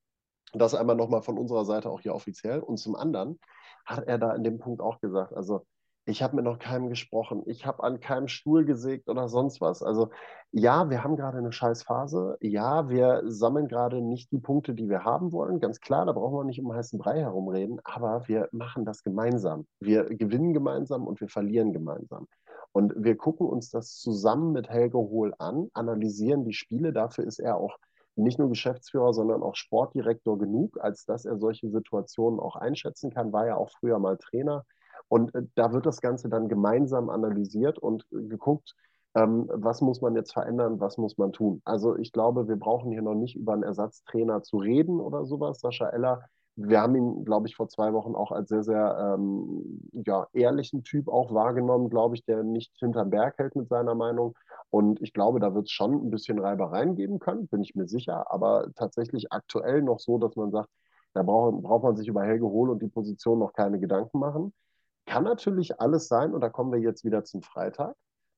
das 0.53 0.75
einmal 0.75 0.95
nochmal 0.95 1.21
von 1.21 1.37
unserer 1.37 1.65
Seite 1.65 1.89
auch 1.89 2.01
hier 2.01 2.15
offiziell. 2.15 2.59
Und 2.59 2.77
zum 2.77 2.95
anderen 2.95 3.39
hat 3.85 4.07
er 4.07 4.17
da 4.17 4.33
in 4.33 4.43
dem 4.43 4.57
Punkt 4.57 4.81
auch 4.81 4.99
gesagt, 4.99 5.33
also 5.33 5.65
ich 6.05 6.21
habe 6.21 6.35
mit 6.35 6.45
noch 6.45 6.59
keinem 6.59 6.89
gesprochen, 6.89 7.43
ich 7.47 7.65
habe 7.65 7.83
an 7.83 7.99
keinem 7.99 8.27
Stuhl 8.27 8.63
gesägt 8.63 9.09
oder 9.09 9.27
sonst 9.27 9.59
was. 9.59 9.81
Also 9.81 10.09
ja, 10.51 10.89
wir 10.89 11.03
haben 11.03 11.15
gerade 11.15 11.39
eine 11.39 11.51
Scheißphase. 11.51 12.37
Ja, 12.41 12.89
wir 12.89 13.23
sammeln 13.25 13.67
gerade 13.67 14.01
nicht 14.01 14.31
die 14.31 14.37
Punkte, 14.37 14.73
die 14.73 14.87
wir 14.87 15.03
haben 15.03 15.31
wollen. 15.31 15.59
Ganz 15.59 15.79
klar, 15.79 16.05
da 16.05 16.11
brauchen 16.13 16.37
wir 16.37 16.43
nicht 16.43 16.61
um 16.61 16.73
heißen 16.73 16.99
Brei 16.99 17.19
herumreden, 17.19 17.81
aber 17.83 18.27
wir 18.27 18.47
machen 18.51 18.85
das 18.85 19.03
gemeinsam. 19.03 19.65
Wir 19.79 20.05
gewinnen 20.05 20.53
gemeinsam 20.53 21.07
und 21.07 21.19
wir 21.19 21.27
verlieren 21.27 21.73
gemeinsam. 21.73 22.27
Und 22.71 22.93
wir 22.97 23.17
gucken 23.17 23.47
uns 23.47 23.71
das 23.71 23.97
zusammen 23.97 24.51
mit 24.51 24.69
Helge 24.69 24.97
Hohl 24.97 25.33
an, 25.39 25.69
analysieren 25.73 26.45
die 26.45 26.53
Spiele. 26.53 26.93
Dafür 26.93 27.25
ist 27.25 27.39
er 27.39 27.57
auch 27.57 27.77
nicht 28.15 28.39
nur 28.39 28.49
Geschäftsführer, 28.49 29.13
sondern 29.13 29.43
auch 29.43 29.55
Sportdirektor 29.55 30.37
genug, 30.37 30.77
als 30.79 31.05
dass 31.05 31.25
er 31.25 31.37
solche 31.37 31.69
Situationen 31.69 32.39
auch 32.39 32.55
einschätzen 32.55 33.11
kann. 33.11 33.33
War 33.33 33.47
ja 33.47 33.57
auch 33.57 33.71
früher 33.71 33.99
mal 33.99 34.17
Trainer. 34.17 34.65
Und 35.07 35.33
äh, 35.35 35.43
da 35.55 35.73
wird 35.73 35.85
das 35.85 36.01
Ganze 36.01 36.29
dann 36.29 36.47
gemeinsam 36.47 37.09
analysiert 37.09 37.79
und 37.79 38.05
geguckt, 38.11 38.75
ähm, 39.15 39.49
was 39.53 39.81
muss 39.81 40.01
man 40.01 40.15
jetzt 40.15 40.33
verändern, 40.33 40.79
was 40.79 40.97
muss 40.97 41.17
man 41.17 41.31
tun. 41.31 41.61
Also 41.65 41.97
ich 41.97 42.11
glaube, 42.11 42.47
wir 42.47 42.57
brauchen 42.57 42.91
hier 42.91 43.01
noch 43.01 43.15
nicht 43.15 43.35
über 43.35 43.53
einen 43.53 43.63
Ersatztrainer 43.63 44.43
zu 44.43 44.57
reden 44.57 44.99
oder 44.99 45.25
sowas. 45.25 45.61
Sascha 45.61 45.89
Eller 45.89 46.25
wir 46.57 46.79
haben 46.81 46.95
ihn, 46.95 47.25
glaube 47.25 47.47
ich, 47.47 47.55
vor 47.55 47.67
zwei 47.67 47.91
Wochen 47.93 48.15
auch 48.15 48.31
als 48.31 48.49
sehr, 48.49 48.63
sehr 48.63 49.15
ähm, 49.17 49.81
ja, 49.91 50.27
ehrlichen 50.33 50.83
Typ 50.83 51.09
auch 51.09 51.33
wahrgenommen, 51.33 51.89
glaube 51.89 52.15
ich, 52.15 52.23
der 52.25 52.43
nicht 52.43 52.71
hinterm 52.79 53.09
Berg 53.09 53.37
hält 53.37 53.55
mit 53.55 53.67
seiner 53.67 53.95
Meinung. 53.95 54.35
Und 54.69 55.01
ich 55.01 55.13
glaube, 55.13 55.39
da 55.39 55.53
wird 55.53 55.65
es 55.65 55.71
schon 55.71 55.93
ein 55.93 56.11
bisschen 56.11 56.39
Reibereien 56.39 56.95
geben 56.95 57.19
können, 57.19 57.47
bin 57.47 57.61
ich 57.61 57.75
mir 57.75 57.87
sicher. 57.87 58.31
Aber 58.31 58.67
tatsächlich 58.75 59.31
aktuell 59.31 59.81
noch 59.81 59.99
so, 59.99 60.17
dass 60.17 60.35
man 60.35 60.51
sagt, 60.51 60.69
da 61.13 61.23
braucht, 61.23 61.61
braucht 61.61 61.83
man 61.83 61.95
sich 61.97 62.07
über 62.07 62.23
Helge 62.23 62.45
Hohl 62.45 62.69
und 62.69 62.81
die 62.81 62.87
Position 62.87 63.39
noch 63.39 63.53
keine 63.53 63.79
Gedanken 63.79 64.19
machen. 64.19 64.53
Kann 65.05 65.23
natürlich 65.23 65.79
alles 65.79 66.07
sein, 66.07 66.33
und 66.33 66.41
da 66.41 66.49
kommen 66.49 66.71
wir 66.71 66.79
jetzt 66.79 67.03
wieder 67.03 67.23
zum 67.23 67.41
Freitag. 67.41 67.95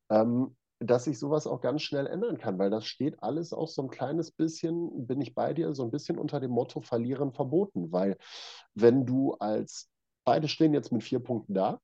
Ähm, 0.09 0.55
dass 0.79 1.05
sich 1.05 1.17
sowas 1.17 1.47
auch 1.47 1.61
ganz 1.61 1.81
schnell 1.81 2.05
ändern 2.05 2.37
kann, 2.37 2.59
weil 2.59 2.69
das 2.69 2.85
steht 2.85 3.21
alles 3.23 3.51
auch 3.51 3.67
so 3.67 3.81
ein 3.81 3.89
kleines 3.89 4.31
bisschen, 4.31 5.07
bin 5.07 5.21
ich 5.21 5.33
bei 5.33 5.53
dir, 5.53 5.73
so 5.73 5.83
ein 5.83 5.91
bisschen 5.91 6.19
unter 6.19 6.39
dem 6.39 6.51
Motto 6.51 6.81
verlieren 6.81 7.33
verboten, 7.33 7.91
weil 7.91 8.17
wenn 8.75 9.05
du 9.05 9.33
als, 9.33 9.89
beide 10.23 10.47
stehen 10.47 10.73
jetzt 10.73 10.91
mit 10.91 11.03
vier 11.03 11.19
Punkten 11.19 11.53
da, 11.53 11.79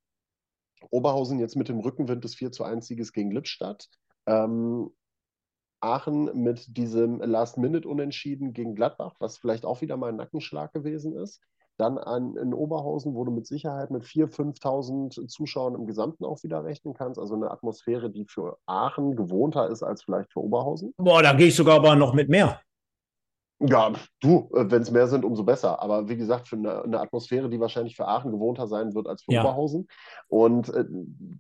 Oberhausen 0.90 1.40
jetzt 1.40 1.56
mit 1.56 1.70
dem 1.70 1.80
Rückenwind 1.80 2.24
des 2.24 2.36
4 2.36 2.52
zu 2.52 2.64
1 2.64 2.86
Sieges 2.86 3.14
gegen 3.14 3.32
Lippstadt, 3.32 3.88
ähm, 4.26 4.92
Aachen 5.80 6.26
mit 6.42 6.78
diesem 6.78 7.20
Last-Minute-Unentschieden 7.20 8.54
gegen 8.54 8.76
Gladbach, 8.76 9.16
was 9.20 9.38
vielleicht 9.38 9.66
auch 9.66 9.82
wieder 9.82 9.98
mal 9.98 10.10
ein 10.10 10.16
Nackenschlag 10.16 10.72
gewesen 10.72 11.16
ist. 11.16 11.42
Dann 11.78 11.98
an, 11.98 12.36
in 12.38 12.54
Oberhausen, 12.54 13.16
wo 13.16 13.24
du 13.26 13.32
mit 13.32 13.48
Sicherheit 13.48 13.90
mit 13.90 14.04
4.000, 14.04 14.62
5.000 14.62 15.28
Zuschauern 15.28 15.76
im 15.76 15.88
Gesamten 15.88 16.24
auch 16.26 16.44
wieder 16.44 16.64
rechnen 16.64 16.94
kannst. 16.94 17.20
Also 17.20 17.36
eine 17.36 17.50
Atmosphäre, 17.50 18.10
die 18.12 18.26
für 18.26 18.58
Aachen 18.66 19.16
gewohnter 19.16 19.70
ist 19.70 19.82
als 19.82 20.04
vielleicht 20.04 20.32
für 20.32 20.42
Oberhausen. 20.42 20.94
Boah, 20.98 21.24
da 21.24 21.34
gehe 21.34 21.48
ich 21.48 21.56
sogar 21.56 21.78
aber 21.78 21.96
noch 21.96 22.14
mit 22.14 22.30
mehr. 22.30 22.60
Ja, 23.66 23.94
du, 24.20 24.50
äh, 24.54 24.70
wenn 24.70 24.82
es 24.82 24.92
mehr 24.92 25.08
sind, 25.08 25.24
umso 25.24 25.44
besser. 25.44 25.82
Aber 25.82 26.10
wie 26.10 26.18
gesagt, 26.18 26.48
für 26.48 26.58
eine, 26.58 26.84
eine, 26.84 27.00
Atmosphäre, 27.00 27.50
die 27.50 27.60
wahrscheinlich 27.60 27.96
für 27.96 28.08
Aachen 28.08 28.32
gewohnter 28.32 28.68
sein 28.68 28.94
wird 28.94 29.08
als 29.08 29.24
für 29.24 29.32
ja. 29.32 29.42
Oberhausen. 29.42 29.88
Und 30.28 30.70
äh, 30.70 30.86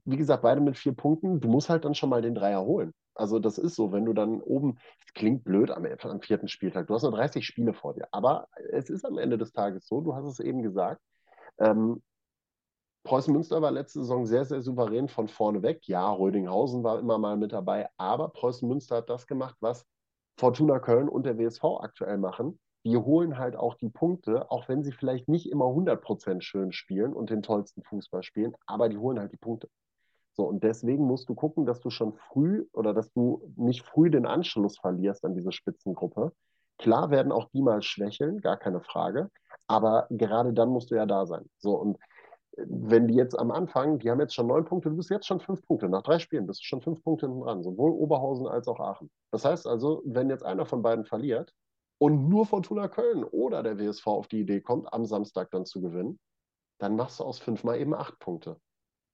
wie 0.06 0.18
gesagt, 0.18 0.44
beide 0.44 0.62
mit 0.62 0.78
vier 0.78 0.94
Punkten. 0.94 1.42
Du 1.42 1.50
musst 1.50 1.70
halt 1.70 1.86
dann 1.86 1.96
schon 1.96 2.10
mal 2.10 2.22
den 2.22 2.36
Dreier 2.36 2.64
holen. 2.64 2.94
Also 3.16 3.40
das 3.40 3.58
ist 3.58 3.76
so, 3.76 3.92
wenn 3.92 4.06
du 4.06 4.14
dann 4.14 4.42
oben, 4.42 4.78
es 5.06 5.14
klingt 5.14 5.44
blöd 5.44 5.72
am, 5.72 5.86
am 5.86 6.22
vierten 6.22 6.48
Spieltag, 6.48 6.88
du 6.88 6.96
hast 6.96 7.04
nur 7.04 7.12
30 7.12 7.46
Spiele 7.46 7.74
vor 7.74 7.94
dir. 7.94 8.08
Aber 8.12 8.48
es 8.72 8.90
ist 8.90 9.06
am 9.06 9.18
Ende 9.18 9.38
des 9.38 9.52
Tages 9.52 9.88
so, 9.88 10.02
du 10.02 10.16
hast 10.16 10.26
es 10.26 10.40
eben 10.40 10.62
gesagt, 10.64 11.02
ähm, 11.60 12.02
Preußen 13.04 13.34
Münster 13.34 13.62
war 13.62 13.72
letzte 13.72 14.00
Saison 14.00 14.26
sehr, 14.26 14.46
sehr 14.46 14.62
souverän 14.62 15.10
von 15.10 15.28
vorne 15.28 15.62
weg. 15.62 15.86
Ja, 15.88 16.10
Rödinghausen 16.10 16.84
war 16.84 17.00
immer 17.00 17.18
mal 17.18 17.36
mit 17.36 17.52
dabei, 17.52 17.90
aber 17.98 18.30
Preußen 18.30 18.68
Münster 18.68 18.98
hat 18.98 19.10
das 19.10 19.28
gemacht, 19.28 19.58
was 19.60 19.86
Fortuna 20.38 20.80
Köln 20.80 21.10
und 21.10 21.26
der 21.26 21.38
WSV 21.38 21.64
aktuell 21.82 22.18
machen. 22.18 22.60
Die 22.86 22.96
holen 22.98 23.38
halt 23.38 23.58
auch 23.58 23.76
die 23.76 23.90
Punkte, 23.90 24.50
auch 24.52 24.70
wenn 24.70 24.84
sie 24.84 24.94
vielleicht 24.94 25.28
nicht 25.28 25.52
immer 25.52 25.66
100% 25.66 26.42
schön 26.42 26.72
spielen 26.72 27.14
und 27.14 27.30
den 27.30 27.44
tollsten 27.44 27.84
Fußball 27.84 28.24
spielen, 28.24 28.56
aber 28.66 28.88
die 28.88 28.98
holen 28.98 29.20
halt 29.20 29.34
die 29.34 29.38
Punkte. 29.38 29.70
So, 30.34 30.46
und 30.46 30.64
deswegen 30.64 31.06
musst 31.06 31.30
du 31.30 31.36
gucken, 31.36 31.66
dass 31.66 31.80
du 31.80 31.90
schon 31.90 32.14
früh 32.14 32.66
oder 32.74 32.94
dass 32.94 33.12
du 33.14 33.54
nicht 33.56 33.84
früh 33.84 34.10
den 34.10 34.26
Anschluss 34.26 34.80
verlierst 34.80 35.24
an 35.26 35.36
diese 35.36 35.52
Spitzengruppe. 35.52 36.34
Klar 36.80 37.12
werden 37.12 37.32
auch 37.32 37.50
die 37.54 37.62
mal 37.62 37.82
schwächeln, 37.84 38.42
gar 38.42 38.58
keine 38.58 38.82
Frage, 38.82 39.30
aber 39.68 40.08
gerade 40.10 40.54
dann 40.54 40.70
musst 40.70 40.90
du 40.90 40.96
ja 40.96 41.06
da 41.06 41.28
sein. 41.28 41.50
So, 41.60 41.76
und 41.76 41.98
wenn 42.58 43.08
die 43.08 43.16
jetzt 43.16 43.38
am 43.38 43.52
Anfang, 43.52 44.00
die 44.00 44.10
haben 44.12 44.20
jetzt 44.20 44.36
schon 44.36 44.48
neun 44.48 44.66
Punkte, 44.66 44.90
du 44.90 44.98
bist 44.98 45.10
jetzt 45.10 45.26
schon 45.28 45.40
fünf 45.40 45.66
Punkte. 45.66 45.90
Nach 45.90 46.04
drei 46.04 46.20
Spielen 46.20 46.46
bist 46.46 46.62
du 46.62 46.66
schon 46.66 46.82
fünf 46.82 47.04
Punkte 47.04 47.28
hinten 47.28 47.42
dran, 47.42 47.64
sowohl 47.64 47.92
Oberhausen 47.92 48.48
als 48.48 48.68
auch 48.68 48.80
Aachen. 48.80 49.10
Das 49.32 49.46
heißt 49.46 49.68
also, 49.68 50.02
wenn 50.06 50.30
jetzt 50.30 50.44
einer 50.44 50.66
von 50.66 50.82
beiden 50.82 51.06
verliert 51.06 51.54
und 52.00 52.30
nur 52.30 52.46
Fortuna 52.46 52.88
Köln 52.88 53.24
oder 53.24 53.64
der 53.64 53.80
WSV 53.80 54.06
auf 54.08 54.28
die 54.28 54.42
Idee 54.42 54.62
kommt, 54.62 54.92
am 54.94 55.06
Samstag 55.06 55.50
dann 55.52 55.66
zu 55.66 55.82
gewinnen, 55.82 56.20
dann 56.80 56.96
machst 56.96 57.20
du 57.20 57.24
aus 57.24 57.40
fünfmal 57.40 57.80
eben 57.80 57.94
acht 57.94 58.20
Punkte. 58.20 58.60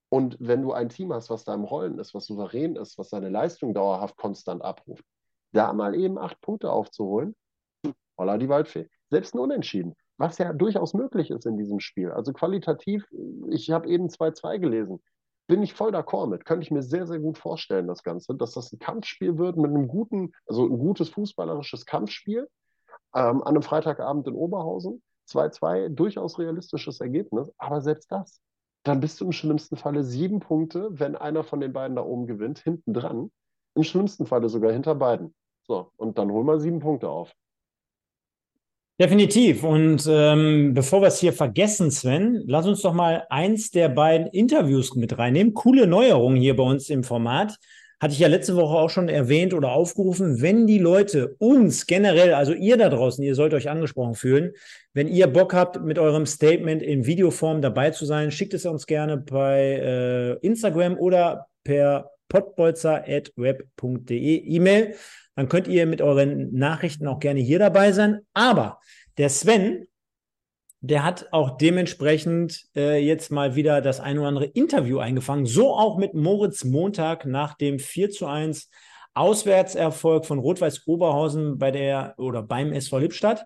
Und 0.10 0.38
wenn 0.39 0.62
du 0.62 0.74
ein 0.74 0.89
Team 0.89 1.14
hast, 1.14 1.30
was 1.30 1.43
da 1.43 1.53
im 1.53 1.64
Rollen 1.64 1.99
ist, 1.99 2.14
was 2.14 2.26
souverän 2.26 2.76
ist, 2.76 2.97
was 2.97 3.10
seine 3.10 3.30
Leistung 3.30 3.74
dauerhaft 3.74 4.18
konstant 4.18 4.64
abruft, 4.64 5.05
da 5.51 5.72
mal 5.74 5.95
eben 5.95 6.18
acht 6.18 6.41
Punkte 6.41 6.72
aufzuholen, 6.72 7.36
holla 8.18 8.38
die 8.38 8.49
Waldfee. 8.49 8.89
Selbst 9.10 9.36
ein 9.36 9.39
Unentschieden 9.39 9.95
was 10.20 10.38
ja 10.38 10.51
durchaus 10.51 10.93
möglich 10.93 11.32
ist 11.32 11.45
in 11.45 11.57
diesem 11.57 11.80
Spiel. 11.80 12.12
Also 12.12 12.34
qualitativ, 12.34 13.07
ich 13.47 13.72
habe 13.72 13.88
eben 13.88 14.07
2-2 14.07 14.60
gelesen, 14.60 15.01
bin 15.47 15.64
ich 15.64 15.74
voll 15.74 15.91
d'accord 15.91 16.28
mit. 16.28 16.45
Könnte 16.45 16.64
ich 16.64 16.72
mir 16.72 16.84
sehr, 16.84 17.07
sehr 17.07 17.20
gut 17.20 17.38
vorstellen, 17.38 17.88
das 17.88 18.03
Ganze, 18.03 18.36
dass 18.36 18.51
das 18.51 18.72
ein 18.72 18.80
Kampfspiel 18.80 19.38
wird 19.38 19.55
mit 19.55 19.72
einem 19.72 19.88
guten, 19.88 20.34
also 20.45 20.66
ein 20.66 20.78
gutes 20.78 21.10
fußballerisches 21.10 21.86
Kampfspiel 21.86 22.49
ähm, 23.16 23.41
an 23.41 23.47
einem 23.47 23.64
Freitagabend 23.64 24.28
in 24.28 24.36
Oberhausen. 24.36 25.01
2-2, 25.30 25.89
durchaus 25.89 26.39
realistisches 26.39 26.99
Ergebnis, 26.99 27.51
aber 27.60 27.82
selbst 27.82 28.12
das, 28.12 28.41
dann 28.84 28.99
bist 28.99 29.19
du 29.19 29.25
im 29.25 29.32
schlimmsten 29.32 29.75
Falle 29.75 30.03
sieben 30.03 30.39
Punkte, 30.39 30.88
wenn 30.91 31.15
einer 31.15 31.43
von 31.43 31.59
den 31.59 31.73
beiden 31.73 31.95
da 31.95 32.03
oben 32.03 32.27
gewinnt, 32.27 32.59
hinten 32.59 32.93
dran. 32.93 33.32
Im 33.75 33.84
schlimmsten 33.84 34.25
Falle 34.25 34.49
sogar 34.49 34.71
hinter 34.71 34.95
beiden. 34.95 35.34
So, 35.67 35.91
und 35.97 36.17
dann 36.17 36.32
holen 36.32 36.47
wir 36.47 36.59
sieben 36.59 36.80
Punkte 36.80 37.09
auf. 37.09 37.34
Definitiv. 38.99 39.63
Und 39.63 40.05
ähm, 40.09 40.73
bevor 40.73 41.01
wir 41.01 41.07
es 41.07 41.19
hier 41.19 41.32
vergessen, 41.32 41.89
Sven, 41.89 42.43
lass 42.47 42.67
uns 42.67 42.82
doch 42.82 42.93
mal 42.93 43.25
eins 43.30 43.71
der 43.71 43.88
beiden 43.88 44.27
Interviews 44.27 44.93
mit 44.95 45.17
reinnehmen. 45.17 45.53
Coole 45.53 45.88
Neuerung 45.88 46.36
hier 46.36 46.55
bei 46.55 46.63
uns 46.63 46.89
im 46.89 47.03
Format. 47.03 47.57
Hatte 48.00 48.14
ich 48.14 48.20
ja 48.20 48.28
letzte 48.28 48.56
Woche 48.56 48.78
auch 48.78 48.89
schon 48.89 49.10
erwähnt 49.10 49.54
oder 49.54 49.72
aufgerufen, 49.72 50.41
wenn 50.41 50.66
die 50.68 50.80
Leute 50.80 51.36
uns 51.38 51.86
generell, 51.86 52.34
also 52.34 52.54
ihr 52.54 52.78
da 52.78 52.89
draußen, 52.89 53.24
ihr 53.24 53.36
sollt 53.36 53.54
euch 53.54 53.70
angesprochen 53.70 54.16
fühlen, 54.16 54.54
wenn 54.93 55.08
ihr 55.08 55.28
Bock 55.28 55.54
habt, 55.54 55.82
mit 55.84 56.00
eurem 56.00 56.26
Statement 56.26 56.82
in 56.82 57.06
Videoform 57.06 57.62
dabei 57.62 57.91
zu 57.91 58.06
sein, 58.06 58.32
schickt 58.32 58.54
es 58.54 58.66
uns 58.66 58.86
gerne 58.86 59.18
bei 59.18 59.62
äh, 59.62 60.34
Instagram 60.45 60.97
oder 60.97 61.47
per 61.64 62.12
potbolzer.web.de 62.30 64.43
E-Mail 64.45 64.95
dann 65.39 65.47
könnt 65.47 65.70
ihr 65.70 65.86
mit 65.86 66.02
euren 66.02 66.54
Nachrichten 66.54 67.08
auch 67.08 67.22
gerne 67.22 67.39
hier 67.39 67.60
dabei 67.60 67.93
sein. 67.93 68.20
Aber 68.34 68.82
der 69.18 69.30
Sven, 69.30 69.88
der 70.82 71.03
hat 71.03 71.27
auch 71.32 71.57
dementsprechend 71.57 72.65
äh, 72.75 73.03
jetzt 73.03 73.32
mal 73.32 73.55
wieder 73.55 73.82
das 73.82 73.99
ein 73.99 74.17
oder 74.17 74.30
andere 74.30 74.45
Interview 74.45 74.99
eingefangen. 74.99 75.45
So 75.45 75.73
auch 75.73 75.97
mit 75.97 76.13
Moritz 76.13 76.63
Montag 76.63 77.25
nach 77.25 77.55
dem 77.55 77.80
4 77.80 78.09
zu 78.11 78.27
1 78.27 78.69
Auswärtserfolg 79.13 80.25
von 80.25 80.39
Rot-Weiß 80.39 80.88
Oberhausen 80.88 81.57
bei 81.57 81.71
der 81.71 82.13
oder 82.17 82.43
beim 82.43 82.71
SV 82.71 82.99
Lippstadt. 82.99 83.45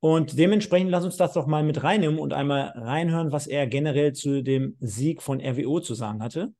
Und 0.00 0.38
dementsprechend 0.38 0.90
lass 0.90 1.04
uns 1.04 1.16
das 1.16 1.32
doch 1.32 1.46
mal 1.46 1.62
mit 1.62 1.82
reinnehmen 1.82 2.18
und 2.18 2.34
einmal 2.34 2.72
reinhören, 2.76 3.32
was 3.32 3.46
er 3.46 3.66
generell 3.66 4.12
zu 4.12 4.42
dem 4.42 4.76
Sieg 4.80 5.22
von 5.22 5.40
RWO 5.40 5.80
zu 5.80 5.94
sagen 5.94 6.22
hatte. 6.22 6.52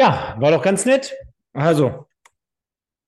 Ja, 0.00 0.34
war 0.38 0.50
doch 0.50 0.62
ganz 0.62 0.86
nett. 0.86 1.14
Also, 1.52 2.06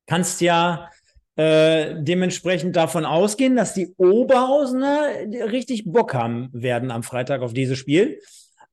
kannst 0.07 0.43
ja 0.43 0.90
äh, 1.36 1.95
dementsprechend 1.97 2.76
davon 2.76 3.07
ausgehen, 3.07 3.57
dass 3.57 3.72
die 3.72 3.95
Oberhausener 3.97 5.07
richtig 5.51 5.84
Bock 5.86 6.12
haben 6.12 6.51
werden 6.53 6.90
am 6.90 7.03
Freitag 7.03 7.40
auf 7.40 7.55
dieses 7.55 7.78
Spiel. 7.78 8.20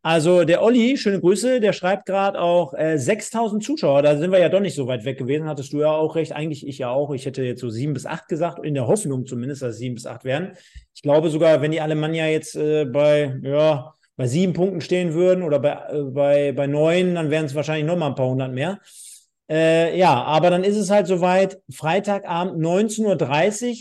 Also 0.01 0.43
der 0.43 0.61
Olli, 0.61 0.97
schöne 0.97 1.21
Grüße, 1.21 1.61
der 1.61 1.71
schreibt 1.71 2.07
gerade 2.07 2.41
auch 2.41 2.73
äh, 2.73 2.97
6000 2.97 3.63
Zuschauer. 3.63 4.01
Da 4.01 4.17
sind 4.17 4.33
wir 4.33 4.39
ja 4.39 4.49
doch 4.49 4.59
nicht 4.59 4.75
so 4.75 4.85
weit 4.85 5.05
weg 5.05 5.17
gewesen. 5.17 5.47
Hattest 5.47 5.71
du 5.71 5.79
ja 5.79 5.91
auch 5.91 6.17
recht, 6.17 6.33
eigentlich 6.33 6.67
ich 6.67 6.77
ja 6.77 6.89
auch. 6.89 7.13
Ich 7.13 7.25
hätte 7.25 7.43
jetzt 7.43 7.61
so 7.61 7.69
sieben 7.69 7.93
bis 7.93 8.05
acht 8.05 8.27
gesagt, 8.27 8.65
in 8.65 8.73
der 8.73 8.87
Hoffnung 8.87 9.27
zumindest, 9.27 9.61
dass 9.61 9.77
sieben 9.77 9.95
bis 9.95 10.05
acht 10.05 10.25
werden. 10.25 10.57
Ich 10.93 11.03
glaube 11.03 11.29
sogar, 11.29 11.61
wenn 11.61 11.71
die 11.71 11.79
Alemannia 11.79 12.27
jetzt 12.27 12.57
äh, 12.57 12.83
bei, 12.83 13.39
ja, 13.43 13.93
bei 14.19 14.27
sieben 14.27 14.51
Punkten 14.51 14.81
stehen 14.81 15.13
würden 15.13 15.43
oder 15.43 15.59
bei, 15.59 15.71
äh, 15.91 16.03
bei, 16.03 16.51
bei 16.51 16.67
neun, 16.67 17.15
dann 17.15 17.29
wären 17.29 17.45
es 17.45 17.55
wahrscheinlich 17.55 17.85
noch 17.85 17.95
mal 17.95 18.07
ein 18.07 18.15
paar 18.15 18.27
hundert 18.27 18.51
mehr. 18.53 18.81
Äh, 19.49 19.97
ja, 19.97 20.21
aber 20.23 20.49
dann 20.49 20.65
ist 20.65 20.75
es 20.75 20.91
halt 20.91 21.07
soweit, 21.07 21.61
Freitagabend 21.73 22.61
19.30 22.61 23.69
Uhr 23.69 23.75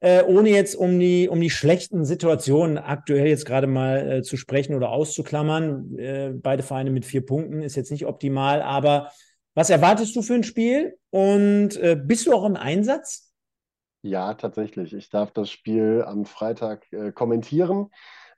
äh, 0.00 0.22
ohne 0.24 0.50
jetzt 0.50 0.74
um 0.74 1.00
die, 1.00 1.30
um 1.30 1.40
die 1.40 1.48
schlechten 1.48 2.04
Situationen 2.04 2.76
aktuell 2.76 3.26
jetzt 3.26 3.46
gerade 3.46 3.66
mal 3.66 4.18
äh, 4.18 4.22
zu 4.22 4.36
sprechen 4.36 4.74
oder 4.74 4.90
auszuklammern. 4.90 5.98
Äh, 5.98 6.32
beide 6.34 6.62
Vereine 6.62 6.90
mit 6.90 7.06
vier 7.06 7.24
Punkten 7.24 7.62
ist 7.62 7.74
jetzt 7.74 7.90
nicht 7.90 8.04
optimal, 8.04 8.60
aber 8.60 9.10
was 9.54 9.70
erwartest 9.70 10.14
du 10.14 10.20
für 10.20 10.34
ein 10.34 10.44
Spiel 10.44 10.98
und 11.08 11.74
äh, 11.78 11.98
bist 11.98 12.26
du 12.26 12.34
auch 12.34 12.44
im 12.44 12.56
Einsatz? 12.56 13.32
Ja, 14.02 14.34
tatsächlich. 14.34 14.92
Ich 14.92 15.08
darf 15.08 15.30
das 15.32 15.50
Spiel 15.50 16.04
am 16.06 16.26
Freitag 16.26 16.90
äh, 16.92 17.12
kommentieren. 17.12 17.88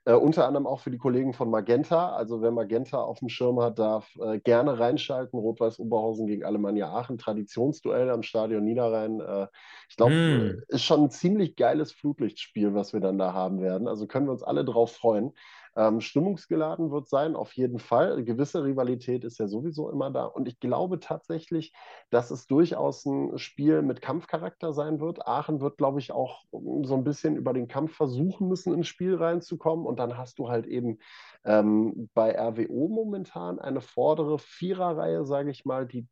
Äh, 0.05 0.13
unter 0.13 0.47
anderem 0.47 0.67
auch 0.67 0.81
für 0.81 0.91
die 0.91 0.97
Kollegen 0.97 1.33
von 1.33 1.49
Magenta. 1.49 2.13
Also 2.13 2.41
wer 2.41 2.51
Magenta 2.51 3.01
auf 3.01 3.19
dem 3.19 3.29
Schirm 3.29 3.61
hat, 3.61 3.79
darf 3.79 4.13
äh, 4.17 4.39
gerne 4.39 4.77
reinschalten. 4.77 5.39
Rot-Weiß 5.39 5.79
Oberhausen 5.79 6.27
gegen 6.27 6.43
Alemannia 6.43 6.89
Aachen. 6.89 7.17
Traditionsduell 7.17 8.09
am 8.09 8.21
Stadion 8.21 8.65
Niederrhein. 8.65 9.21
Äh, 9.21 9.47
ich 9.89 9.95
glaube, 9.95 10.13
mm. 10.13 10.63
ist 10.67 10.83
schon 10.83 11.03
ein 11.05 11.09
ziemlich 11.09 11.55
geiles 11.55 11.93
Flutlichtspiel, 11.93 12.73
was 12.73 12.91
wir 12.91 12.99
dann 12.99 13.17
da 13.17 13.33
haben 13.33 13.61
werden. 13.61 13.87
Also 13.87 14.05
können 14.05 14.27
wir 14.27 14.33
uns 14.33 14.43
alle 14.43 14.65
drauf 14.65 14.91
freuen. 14.91 15.31
Ähm, 15.75 16.01
stimmungsgeladen 16.01 16.91
wird 16.91 17.07
sein, 17.07 17.35
auf 17.35 17.53
jeden 17.53 17.79
Fall. 17.79 18.13
Eine 18.13 18.23
gewisse 18.23 18.63
Rivalität 18.63 19.23
ist 19.23 19.39
ja 19.39 19.47
sowieso 19.47 19.89
immer 19.89 20.11
da. 20.11 20.25
Und 20.25 20.47
ich 20.47 20.59
glaube 20.59 20.99
tatsächlich, 20.99 21.73
dass 22.11 22.31
es 22.31 22.45
durchaus 22.47 23.05
ein 23.05 23.37
Spiel 23.37 23.81
mit 23.81 24.01
Kampfcharakter 24.01 24.73
sein 24.73 24.99
wird. 24.99 25.27
Aachen 25.27 25.61
wird, 25.61 25.77
glaube 25.77 25.99
ich, 25.99 26.11
auch 26.11 26.43
so 26.51 26.95
ein 26.95 27.03
bisschen 27.03 27.35
über 27.35 27.53
den 27.53 27.67
Kampf 27.67 27.95
versuchen 27.95 28.47
müssen, 28.47 28.73
ins 28.73 28.87
Spiel 28.87 29.15
reinzukommen. 29.15 29.85
Und 29.85 29.99
dann 29.99 30.17
hast 30.17 30.37
du 30.39 30.49
halt 30.49 30.67
eben 30.67 30.99
ähm, 31.43 32.09
bei 32.13 32.37
RWO 32.37 32.87
momentan 32.87 33.59
eine 33.59 33.81
vordere 33.81 34.37
Viererreihe, 34.39 35.25
sage 35.25 35.49
ich 35.49 35.65
mal, 35.65 35.87
die 35.87 36.07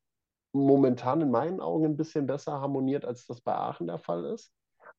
momentan 0.54 1.22
in 1.22 1.32
meinen 1.32 1.62
Augen 1.62 1.86
ein 1.86 1.98
bisschen 1.98 2.26
besser 2.26 2.60
harmoniert, 2.60 3.06
als 3.06 3.26
das 3.26 3.42
bei 3.42 3.54
Aachen 3.54 3.88
der 3.88 4.00
Fall 4.00 4.26
ist. 4.26 4.54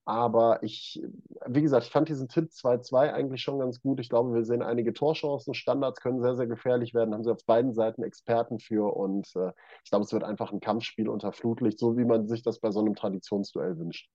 Aber 0.05 0.63
ich, 0.63 1.01
wie 1.47 1.63
gesagt, 1.63 1.87
ich 1.87 1.93
fand 1.93 2.09
diesen 2.09 2.29
Tipp 2.29 2.51
2-2 2.51 3.13
eigentlich 3.13 3.43
schon 3.43 3.61
ganz 3.61 3.81
gut. 3.81 4.01
Ich 4.01 4.09
glaube, 4.09 4.35
wir 4.35 4.45
sehen 4.45 4.63
einige 4.63 4.93
Torchancen. 4.93 5.55
Standards 5.55 6.01
können 6.01 6.21
sehr, 6.21 6.35
sehr 6.35 6.49
gefährlich 6.49 6.93
werden. 6.93 7.15
Haben 7.15 7.23
sie 7.23 7.31
auf 7.31 7.45
beiden 7.47 7.73
Seiten 7.73 8.03
Experten 8.03 8.59
für. 8.59 8.95
Und 8.97 9.29
äh, 9.37 9.53
ich 9.85 9.91
glaube, 9.91 10.05
es 10.05 10.13
wird 10.13 10.25
einfach 10.25 10.53
ein 10.53 10.61
Kampfspiel 10.61 11.09
unter 11.09 11.33
Flutlicht, 11.33 11.79
so 11.79 11.97
wie 11.97 12.05
man 12.05 12.27
sich 12.27 12.43
das 12.43 12.59
bei 12.59 12.73
so 12.73 12.81
einem 12.81 12.97
Traditionsduell 12.97 13.79
wünscht. 13.79 14.09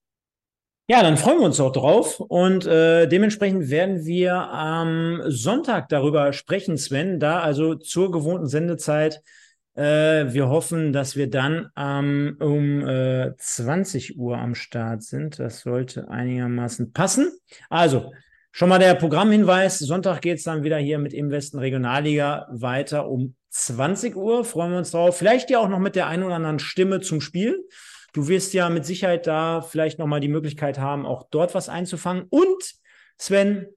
Ja, 0.89 1.03
dann 1.03 1.17
freuen 1.17 1.39
wir 1.39 1.45
uns 1.45 1.59
auch 1.59 1.73
drauf 1.73 2.21
und 2.21 2.65
äh, 2.65 3.07
dementsprechend 3.07 3.69
werden 3.69 4.05
wir 4.05 4.35
am 4.35 5.21
Sonntag 5.27 5.89
darüber 5.89 6.31
sprechen, 6.31 6.77
Sven, 6.77 7.19
da 7.19 7.41
also 7.41 7.75
zur 7.75 8.09
gewohnten 8.09 8.47
Sendezeit 8.47 9.21
äh, 9.77 10.33
wir 10.33 10.49
hoffen, 10.49 10.91
dass 10.91 11.15
wir 11.15 11.29
dann 11.29 11.69
ähm, 11.77 12.35
um 12.39 12.87
äh, 12.87 13.35
20 13.37 14.17
Uhr 14.17 14.37
am 14.37 14.55
Start 14.55 15.03
sind. 15.03 15.37
Das 15.37 15.61
sollte 15.61 16.09
einigermaßen 16.09 16.93
passen. 16.93 17.31
Also, 17.69 18.11
schon 18.51 18.69
mal 18.69 18.79
der 18.79 18.95
Programmhinweis. 18.95 19.77
Sonntag 19.77 20.21
geht 20.21 20.39
es 20.39 20.43
dann 20.43 20.63
wieder 20.63 20.77
hier 20.77 20.97
mit 20.97 21.13
Im 21.13 21.29
Westen 21.29 21.59
Regionalliga 21.59 22.47
weiter 22.51 23.07
um 23.07 23.35
20 23.49 24.15
Uhr. 24.15 24.43
Freuen 24.43 24.71
wir 24.71 24.79
uns 24.79 24.91
drauf. 24.91 25.15
Vielleicht 25.15 25.51
ja 25.51 25.59
auch 25.59 25.69
noch 25.69 25.79
mit 25.79 25.95
der 25.95 26.07
einen 26.07 26.23
oder 26.23 26.35
anderen 26.35 26.59
Stimme 26.59 26.99
zum 26.99 27.21
Spiel. 27.21 27.63
Du 28.13 28.27
wirst 28.27 28.55
ja 28.55 28.69
mit 28.69 28.83
Sicherheit 28.83 29.27
da 29.27 29.61
vielleicht 29.61 29.99
nochmal 29.99 30.21
die 30.21 30.27
Möglichkeit 30.27 30.79
haben, 30.79 31.05
auch 31.05 31.27
dort 31.29 31.53
was 31.53 31.69
einzufangen. 31.69 32.25
Und 32.29 32.73
Sven, 33.19 33.67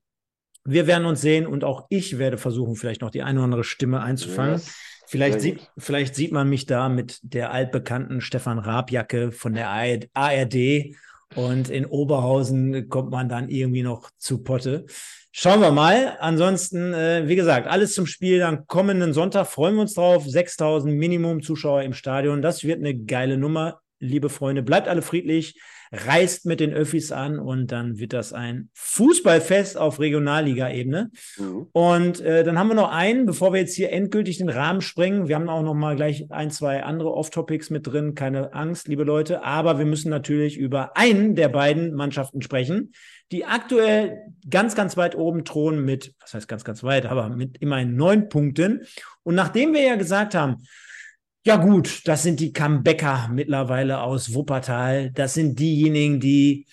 wir 0.65 0.87
werden 0.87 1.05
uns 1.05 1.21
sehen 1.21 1.47
und 1.47 1.63
auch 1.63 1.87
ich 1.91 2.17
werde 2.17 2.39
versuchen, 2.39 2.75
vielleicht 2.77 3.03
noch 3.03 3.11
die 3.11 3.23
eine 3.23 3.41
oder 3.41 3.45
andere 3.45 3.65
Stimme 3.65 4.01
einzufangen. 4.01 4.55
Yes. 4.55 4.89
Vielleicht 5.11 5.41
sieht, 5.41 5.71
vielleicht 5.77 6.15
sieht 6.15 6.31
man 6.31 6.49
mich 6.49 6.67
da 6.67 6.89
mit 6.89 7.19
der 7.23 7.51
altbekannten 7.51 8.21
Stefan 8.21 8.61
Raabjacke 8.61 9.33
von 9.33 9.55
der 9.55 9.69
ARD 9.69 10.95
und 11.35 11.69
in 11.69 11.85
Oberhausen 11.85 12.89
kommt 12.89 13.11
man 13.11 13.29
dann 13.29 13.49
irgendwie 13.49 13.83
noch 13.83 14.11
zu 14.19 14.45
Potte. 14.45 14.87
Schauen 15.33 15.61
wir 15.61 15.73
mal. 15.73 16.17
Ansonsten, 16.21 16.95
äh, 16.95 17.27
wie 17.27 17.35
gesagt, 17.35 17.67
alles 17.67 17.93
zum 17.93 18.07
Spiel. 18.07 18.39
Dann 18.39 18.69
kommenden 18.69 19.13
Sonntag 19.13 19.49
freuen 19.49 19.75
wir 19.75 19.83
uns 19.83 19.95
drauf. 19.95 20.25
6000 20.27 20.95
Minimum 20.95 21.43
Zuschauer 21.43 21.83
im 21.83 21.93
Stadion. 21.93 22.41
Das 22.41 22.63
wird 22.63 22.79
eine 22.79 22.97
geile 22.97 23.37
Nummer, 23.37 23.81
liebe 23.99 24.29
Freunde. 24.29 24.63
Bleibt 24.63 24.87
alle 24.87 25.03
friedlich 25.03 25.61
reist 25.93 26.47
mit 26.47 26.61
den 26.61 26.72
Öffis 26.72 27.11
an 27.11 27.38
und 27.38 27.72
dann 27.72 27.99
wird 27.99 28.12
das 28.12 28.32
ein 28.32 28.70
Fußballfest 28.74 29.76
auf 29.76 29.99
Regionalliga-Ebene. 29.99 31.11
Mhm. 31.36 31.66
Und 31.72 32.20
äh, 32.20 32.45
dann 32.45 32.59
haben 32.59 32.68
wir 32.68 32.74
noch 32.74 32.93
einen, 32.93 33.26
bevor 33.26 33.53
wir 33.53 33.61
jetzt 33.61 33.74
hier 33.74 33.91
endgültig 33.91 34.38
den 34.38 34.49
Rahmen 34.49 34.82
sprengen. 34.82 35.26
Wir 35.26 35.34
haben 35.34 35.49
auch 35.49 35.62
noch 35.62 35.74
mal 35.74 35.97
gleich 35.97 36.30
ein, 36.30 36.51
zwei 36.51 36.84
andere 36.84 37.12
Off-Topics 37.12 37.70
mit 37.70 37.86
drin. 37.86 38.14
Keine 38.14 38.55
Angst, 38.55 38.86
liebe 38.86 39.03
Leute. 39.03 39.43
Aber 39.43 39.78
wir 39.78 39.86
müssen 39.86 40.11
natürlich 40.11 40.57
über 40.57 40.97
einen 40.97 41.34
der 41.34 41.49
beiden 41.49 41.93
Mannschaften 41.95 42.41
sprechen, 42.41 42.93
die 43.32 43.45
aktuell 43.45 44.18
ganz, 44.49 44.76
ganz 44.76 44.97
weit 44.97 45.16
oben 45.16 45.45
thronen 45.45 45.84
mit, 45.84 46.14
was 46.20 46.34
heißt 46.34 46.49
ganz, 46.49 46.62
ganz 46.62 46.84
weit, 46.84 47.07
aber 47.07 47.28
mit 47.30 47.59
immerhin 47.59 47.97
neun 47.97 48.28
Punkten. 48.28 48.82
Und 49.24 49.34
nachdem 49.34 49.72
wir 49.72 49.82
ja 49.82 49.97
gesagt 49.97 50.34
haben, 50.34 50.62
ja 51.45 51.57
gut, 51.57 52.03
das 52.07 52.22
sind 52.22 52.41
die 52.41 52.53
Comebacker 52.53 53.30
mittlerweile 53.32 54.03
aus 54.03 54.34
Wuppertal. 54.34 55.11
Das 55.12 55.34
sind 55.34 55.59
diejenigen, 55.59 56.20
die, 56.20 56.66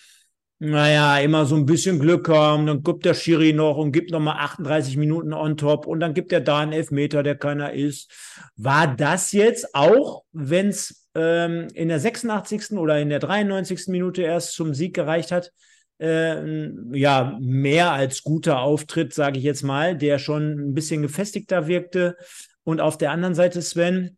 naja, 0.58 1.18
immer 1.18 1.46
so 1.46 1.56
ein 1.56 1.64
bisschen 1.64 1.98
Glück 1.98 2.28
haben. 2.28 2.66
Dann 2.66 2.82
gibt 2.82 3.04
der 3.06 3.14
Schiri 3.14 3.52
noch 3.54 3.78
und 3.78 3.92
gibt 3.92 4.10
nochmal 4.10 4.36
38 4.38 4.96
Minuten 4.98 5.32
on 5.32 5.56
top 5.56 5.86
und 5.86 6.00
dann 6.00 6.12
gibt 6.12 6.32
er 6.32 6.40
da 6.40 6.58
einen 6.58 6.72
Elfmeter, 6.72 7.22
der 7.22 7.36
keiner 7.36 7.72
ist. 7.72 8.12
War 8.56 8.94
das 8.94 9.32
jetzt 9.32 9.74
auch, 9.74 10.24
wenn 10.32 10.68
es 10.68 11.08
ähm, 11.14 11.68
in 11.74 11.88
der 11.88 12.00
86. 12.00 12.72
oder 12.72 13.00
in 13.00 13.08
der 13.08 13.20
93. 13.20 13.88
Minute 13.88 14.22
erst 14.22 14.52
zum 14.52 14.74
Sieg 14.74 14.94
gereicht 14.94 15.32
hat, 15.32 15.50
äh, 15.98 16.68
ja, 16.92 17.38
mehr 17.40 17.92
als 17.92 18.22
guter 18.22 18.60
Auftritt, 18.60 19.14
sage 19.14 19.38
ich 19.38 19.44
jetzt 19.44 19.62
mal, 19.62 19.96
der 19.96 20.18
schon 20.18 20.70
ein 20.70 20.74
bisschen 20.74 21.00
gefestigter 21.00 21.66
wirkte. 21.68 22.16
Und 22.64 22.82
auf 22.82 22.98
der 22.98 23.12
anderen 23.12 23.34
Seite, 23.34 23.62
Sven, 23.62 24.17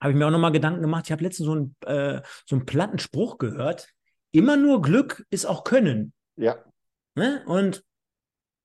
habe 0.00 0.12
ich 0.12 0.18
mir 0.18 0.26
auch 0.26 0.30
nochmal 0.30 0.52
Gedanken 0.52 0.82
gemacht. 0.82 1.06
Ich 1.06 1.12
habe 1.12 1.22
letztens 1.22 1.46
so 1.46 1.52
einen, 1.52 1.76
äh, 1.84 2.22
so 2.46 2.56
einen 2.56 2.66
platten 2.66 2.98
Spruch 2.98 3.38
gehört. 3.38 3.88
Immer 4.32 4.56
nur 4.56 4.82
Glück 4.82 5.24
ist 5.30 5.46
auch 5.46 5.64
Können. 5.64 6.12
Ja. 6.36 6.56
Ne? 7.14 7.42
Und 7.46 7.84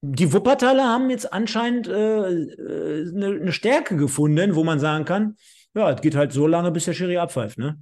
die 0.02 0.32
Wuppertaler 0.34 0.88
haben 0.88 1.10
jetzt 1.10 1.34
anscheinend 1.34 1.88
äh, 1.88 2.30
äh, 2.32 3.10
eine, 3.10 3.28
eine, 3.28 3.52
Stärke 3.52 3.98
gefunden, 3.98 4.56
wo 4.56 4.64
man 4.64 4.80
sagen 4.80 5.06
kann, 5.06 5.36
ja, 5.74 5.92
es 5.92 6.02
geht 6.02 6.16
halt 6.16 6.32
so 6.32 6.48
lange, 6.48 6.72
bis 6.72 6.86
der 6.86 6.94
Schiri 6.94 7.18
abpfeift, 7.18 7.58
ne? 7.58 7.82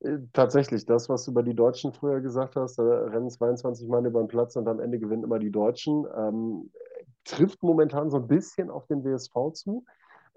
Äh, 0.00 0.18
tatsächlich, 0.32 0.84
das, 0.84 1.08
was 1.08 1.24
du 1.24 1.30
über 1.30 1.42
die 1.42 1.54
Deutschen 1.54 1.92
früher 1.92 2.20
gesagt 2.20 2.56
hast, 2.56 2.78
da 2.78 2.82
rennen 2.82 3.30
22 3.30 3.88
Mann 3.88 4.04
über 4.04 4.20
den 4.20 4.28
Platz 4.28 4.54
und 4.56 4.68
am 4.68 4.80
Ende 4.80 4.98
gewinnen 4.98 5.24
immer 5.24 5.38
die 5.38 5.50
Deutschen, 5.50 6.06
ähm, 6.16 6.70
trifft 7.24 7.62
momentan 7.62 8.10
so 8.10 8.18
ein 8.18 8.28
bisschen 8.28 8.70
auf 8.70 8.86
den 8.86 9.02
WSV 9.04 9.52
zu. 9.54 9.84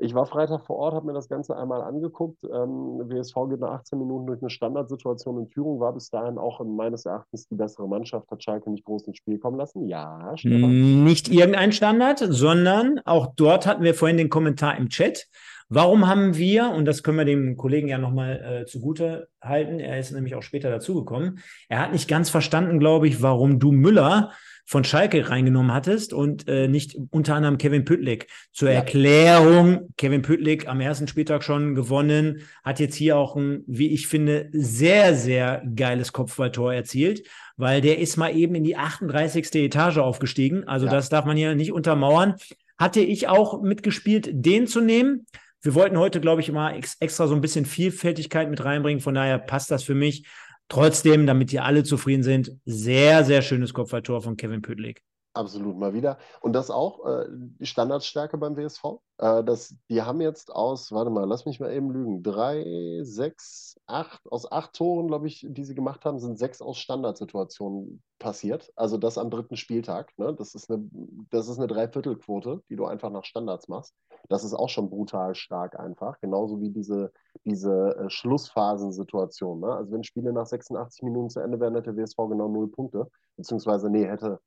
Ich 0.01 0.13
war 0.13 0.25
Freitag 0.25 0.65
vor 0.65 0.77
Ort, 0.77 0.93
habe 0.93 1.07
mir 1.07 1.13
das 1.13 1.27
Ganze 1.27 1.57
einmal 1.57 1.81
angeguckt. 1.81 2.43
Ähm, 2.43 3.01
WSV 3.03 3.35
geht 3.49 3.59
nach 3.59 3.71
18 3.71 3.99
Minuten 3.99 4.27
durch 4.27 4.41
eine 4.41 4.49
Standardsituation 4.49 5.39
in 5.39 5.47
Führung, 5.47 5.79
war 5.79 5.93
bis 5.93 6.09
dahin 6.09 6.37
auch 6.37 6.63
meines 6.65 7.05
Erachtens 7.05 7.47
die 7.47 7.55
bessere 7.55 7.87
Mannschaft, 7.87 8.31
hat 8.31 8.41
Schalke 8.41 8.69
nicht 8.69 8.85
groß 8.85 9.07
ins 9.07 9.17
Spiel 9.17 9.39
kommen 9.39 9.57
lassen. 9.57 9.87
Ja, 9.87 10.31
Stefan. 10.35 11.03
Nicht 11.03 11.27
irgendein 11.27 11.73
Standard, 11.73 12.19
sondern 12.19 12.99
auch 13.05 13.33
dort 13.35 13.67
hatten 13.67 13.83
wir 13.83 13.93
vorhin 13.93 14.17
den 14.17 14.29
Kommentar 14.29 14.77
im 14.77 14.89
Chat. 14.89 15.27
Warum 15.69 16.07
haben 16.07 16.35
wir, 16.35 16.71
und 16.71 16.85
das 16.85 17.03
können 17.03 17.17
wir 17.17 17.25
dem 17.25 17.55
Kollegen 17.55 17.87
ja 17.87 17.99
nochmal 17.99 18.61
äh, 18.61 18.65
zugute 18.65 19.29
halten, 19.39 19.79
er 19.79 19.99
ist 19.99 20.11
nämlich 20.11 20.33
auch 20.33 20.41
später 20.41 20.71
dazugekommen, 20.71 21.39
er 21.67 21.79
hat 21.79 21.91
nicht 21.91 22.07
ganz 22.07 22.31
verstanden, 22.31 22.79
glaube 22.79 23.07
ich, 23.07 23.21
warum 23.21 23.59
du 23.59 23.71
Müller 23.71 24.31
von 24.69 24.83
Schalke 24.83 25.27
reingenommen 25.29 25.73
hattest 25.73 26.13
und 26.13 26.47
äh, 26.47 26.67
nicht 26.67 26.95
unter 27.09 27.33
anderem 27.33 27.57
Kevin 27.57 27.85
Püttlik. 27.85 28.27
Zur 28.51 28.69
ja. 28.69 28.75
Erklärung, 28.75 29.89
Kevin 29.97 30.21
Püttlik 30.21 30.67
am 30.67 30.79
ersten 30.79 31.07
Spieltag 31.07 31.43
schon 31.43 31.73
gewonnen, 31.73 32.43
hat 32.63 32.79
jetzt 32.79 32.93
hier 32.93 33.17
auch 33.17 33.35
ein, 33.35 33.63
wie 33.65 33.91
ich 33.91 34.05
finde, 34.07 34.49
sehr, 34.51 35.15
sehr 35.15 35.63
geiles 35.75 36.13
Kopfballtor 36.13 36.71
erzielt, 36.71 37.27
weil 37.57 37.81
der 37.81 37.97
ist 37.97 38.17
mal 38.17 38.35
eben 38.35 38.53
in 38.53 38.63
die 38.63 38.77
38. 38.77 39.55
Etage 39.55 39.97
aufgestiegen. 39.97 40.67
Also 40.67 40.85
ja. 40.85 40.91
das 40.91 41.09
darf 41.09 41.25
man 41.25 41.35
hier 41.35 41.55
nicht 41.55 41.71
untermauern. 41.71 42.35
Hatte 42.77 43.01
ich 43.01 43.27
auch 43.27 43.63
mitgespielt, 43.63 44.29
den 44.31 44.67
zu 44.67 44.81
nehmen. 44.81 45.25
Wir 45.61 45.75
wollten 45.75 45.97
heute, 45.97 46.21
glaube 46.21 46.41
ich, 46.41 46.51
mal 46.51 46.75
ex 46.75 46.95
extra 46.99 47.27
so 47.27 47.35
ein 47.35 47.41
bisschen 47.41 47.65
Vielfältigkeit 47.65 48.49
mit 48.49 48.63
reinbringen. 48.63 49.01
Von 49.01 49.15
daher 49.15 49.39
passt 49.39 49.71
das 49.71 49.83
für 49.83 49.95
mich. 49.95 50.25
Trotzdem, 50.69 51.25
damit 51.25 51.51
ihr 51.51 51.65
alle 51.65 51.83
zufrieden 51.83 52.23
sind, 52.23 52.51
sehr, 52.65 53.25
sehr 53.25 53.41
schönes 53.41 53.73
Kopfballtor 53.73 54.21
von 54.21 54.37
Kevin 54.37 54.61
Püttlik. 54.61 55.01
Absolut 55.39 55.77
mal 55.77 55.93
wieder. 55.93 56.17
Und 56.41 56.51
das 56.51 56.69
auch 56.69 57.05
äh, 57.05 57.25
die 57.29 57.65
Standardstärke 57.65 58.37
beim 58.37 58.57
WSV. 58.57 58.99
Äh, 59.19 59.41
das, 59.45 59.73
die 59.89 60.01
haben 60.01 60.19
jetzt 60.19 60.53
aus, 60.53 60.91
warte 60.91 61.11
mal, 61.11 61.23
lass 61.23 61.45
mich 61.45 61.61
mal 61.61 61.71
eben 61.71 61.91
lügen, 61.91 62.23
drei, 62.23 62.99
sechs, 63.03 63.79
acht, 63.87 64.21
aus 64.29 64.51
acht 64.51 64.73
Toren, 64.73 65.07
glaube 65.07 65.27
ich, 65.27 65.47
die 65.49 65.63
sie 65.63 65.75
gemacht 65.75 66.03
haben, 66.03 66.19
sind 66.19 66.37
sechs 66.37 66.61
aus 66.61 66.77
Standardsituationen 66.77 68.03
passiert. 68.19 68.73
Also 68.75 68.97
das 68.97 69.17
am 69.17 69.29
dritten 69.29 69.55
Spieltag. 69.55 70.11
Ne? 70.17 70.35
Das, 70.35 70.55
ist 70.55 70.69
eine, 70.69 70.83
das 71.29 71.47
ist 71.47 71.57
eine 71.57 71.67
Dreiviertelquote, 71.67 72.61
die 72.69 72.75
du 72.75 72.85
einfach 72.85 73.09
nach 73.09 73.23
Standards 73.23 73.69
machst. 73.69 73.95
Das 74.27 74.43
ist 74.43 74.53
auch 74.53 74.67
schon 74.67 74.89
brutal 74.89 75.35
stark 75.35 75.79
einfach. 75.79 76.19
Genauso 76.19 76.59
wie 76.59 76.69
diese, 76.69 77.13
diese 77.45 77.95
äh, 77.95 78.09
Schlussphasensituation. 78.09 79.61
Ne? 79.61 79.71
Also 79.73 79.93
wenn 79.93 80.03
Spiele 80.03 80.33
nach 80.33 80.47
86 80.47 81.03
Minuten 81.03 81.29
zu 81.29 81.39
Ende 81.39 81.61
wären, 81.61 81.75
hätte 81.75 81.95
WSV 81.95 82.17
genau 82.27 82.49
null 82.49 82.69
Punkte. 82.69 83.09
Beziehungsweise, 83.37 83.89
nee, 83.89 84.05
hätte 84.05 84.41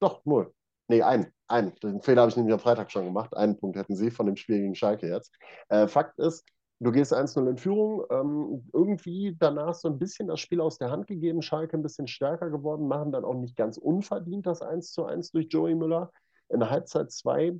doch, 0.00 0.24
null. 0.24 0.52
Nee, 0.88 1.02
ein. 1.02 1.32
Ein. 1.46 1.72
Den 1.82 2.00
Fehler 2.00 2.22
habe 2.22 2.30
ich 2.30 2.36
nämlich 2.36 2.52
am 2.52 2.60
Freitag 2.60 2.90
schon 2.90 3.04
gemacht. 3.04 3.36
Einen 3.36 3.56
Punkt 3.56 3.76
hätten 3.76 3.94
sie 3.94 4.10
von 4.10 4.26
dem 4.26 4.36
Spiel 4.36 4.58
gegen 4.58 4.74
Schalke 4.74 5.08
jetzt. 5.08 5.32
Äh, 5.68 5.86
Fakt 5.86 6.18
ist, 6.18 6.44
du 6.80 6.90
gehst 6.90 7.12
1-0 7.12 7.48
in 7.48 7.56
Führung. 7.58 8.04
Ähm, 8.10 8.68
irgendwie 8.72 9.36
danach 9.38 9.74
so 9.74 9.88
ein 9.88 9.98
bisschen 9.98 10.28
das 10.28 10.40
Spiel 10.40 10.60
aus 10.60 10.78
der 10.78 10.90
Hand 10.90 11.06
gegeben. 11.06 11.42
Schalke 11.42 11.76
ein 11.76 11.82
bisschen 11.82 12.08
stärker 12.08 12.50
geworden, 12.50 12.88
machen 12.88 13.12
dann 13.12 13.24
auch 13.24 13.34
nicht 13.34 13.56
ganz 13.56 13.78
unverdient 13.78 14.46
das 14.46 14.62
1-1 14.62 15.32
durch 15.32 15.46
Joey 15.50 15.74
Müller. 15.74 16.10
In 16.48 16.58
der 16.58 16.70
Halbzeit 16.70 17.12
2 17.12 17.56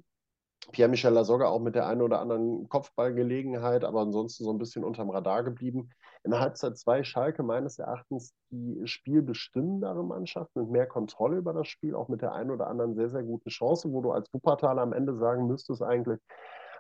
Pierre-Michel 0.73 1.13
Lasogga 1.13 1.47
auch 1.47 1.61
mit 1.61 1.75
der 1.75 1.87
einen 1.87 2.03
oder 2.03 2.21
anderen 2.21 2.69
Kopfballgelegenheit, 2.69 3.85
aber 3.85 4.01
ansonsten 4.01 4.45
so 4.45 4.53
ein 4.53 4.59
bisschen 4.59 4.85
unterm 4.85 5.11
Radar 5.11 5.43
geblieben. 5.43 5.91
In 6.25 6.39
Halbzeit 6.39 6.77
2 6.77 7.03
Schalke 7.05 7.43
meines 7.43 7.79
Erachtens 7.79 8.35
die 8.51 8.81
spielbestimmendere 8.87 10.05
Mannschaft 10.05 10.55
mit 10.55 10.71
mehr 10.71 10.87
Kontrolle 10.87 11.37
über 11.39 11.53
das 11.53 11.69
Spiel, 11.69 11.95
auch 11.95 12.09
mit 12.09 12.23
der 12.23 12.33
einen 12.33 12.51
oder 12.51 12.67
anderen 12.67 12.95
sehr, 12.95 13.09
sehr 13.09 13.23
guten 13.23 13.49
Chance, 13.49 13.91
wo 13.93 14.01
du 14.03 14.13
als 14.13 14.33
Wuppertaler 14.33 14.83
am 14.83 14.93
Ende 14.93 15.17
sagen 15.17 15.47
müsstest 15.47 15.83
eigentlich, 15.83 16.21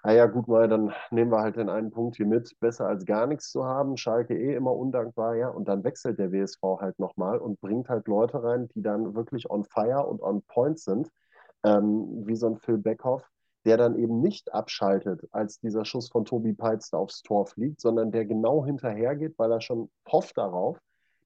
ah 0.03 0.13
ja, 0.13 0.27
gut 0.27 0.49
mal, 0.49 0.69
dann 0.69 0.93
nehmen 1.11 1.31
wir 1.31 1.41
halt 1.41 1.57
den 1.57 1.69
einen 1.69 1.91
Punkt 1.91 2.17
hier 2.17 2.27
mit, 2.27 2.59
besser 2.61 2.87
als 2.87 3.05
gar 3.05 3.27
nichts 3.27 3.51
zu 3.51 3.65
haben. 3.65 3.97
Schalke 3.97 4.37
eh 4.37 4.55
immer 4.55 4.75
undankbar, 4.75 5.37
ja, 5.37 5.49
und 5.49 5.69
dann 5.69 5.85
wechselt 5.85 6.19
der 6.19 6.33
WSV 6.33 6.63
halt 6.81 6.99
nochmal 6.99 7.39
und 7.39 7.61
bringt 7.61 7.89
halt 7.89 8.09
Leute 8.09 8.43
rein, 8.43 8.69
die 8.75 8.83
dann 8.83 9.15
wirklich 9.15 9.51
on 9.51 9.65
fire 9.65 10.07
und 10.07 10.23
on 10.23 10.43
point 10.43 10.79
sind, 10.79 11.11
ähm, 11.65 12.27
wie 12.27 12.37
so 12.37 12.47
ein 12.47 12.57
Phil 12.57 12.79
Beckhoff, 12.79 13.29
der 13.65 13.77
dann 13.77 13.99
eben 13.99 14.21
nicht 14.21 14.53
abschaltet, 14.55 15.29
als 15.33 15.61
dieser 15.61 15.85
Schuss 15.85 16.09
von 16.09 16.25
Tobi 16.25 16.53
Peitz 16.53 16.91
da 16.91 16.99
aufs 16.99 17.23
Tor 17.23 17.47
fliegt, 17.47 17.81
sondern 17.81 18.11
der 18.11 18.25
genau 18.25 18.65
hinterhergeht, 18.65 19.39
weil 19.39 19.53
er 19.53 19.61
schon 19.61 19.91
hofft 20.11 20.39
darauf, 20.39 20.79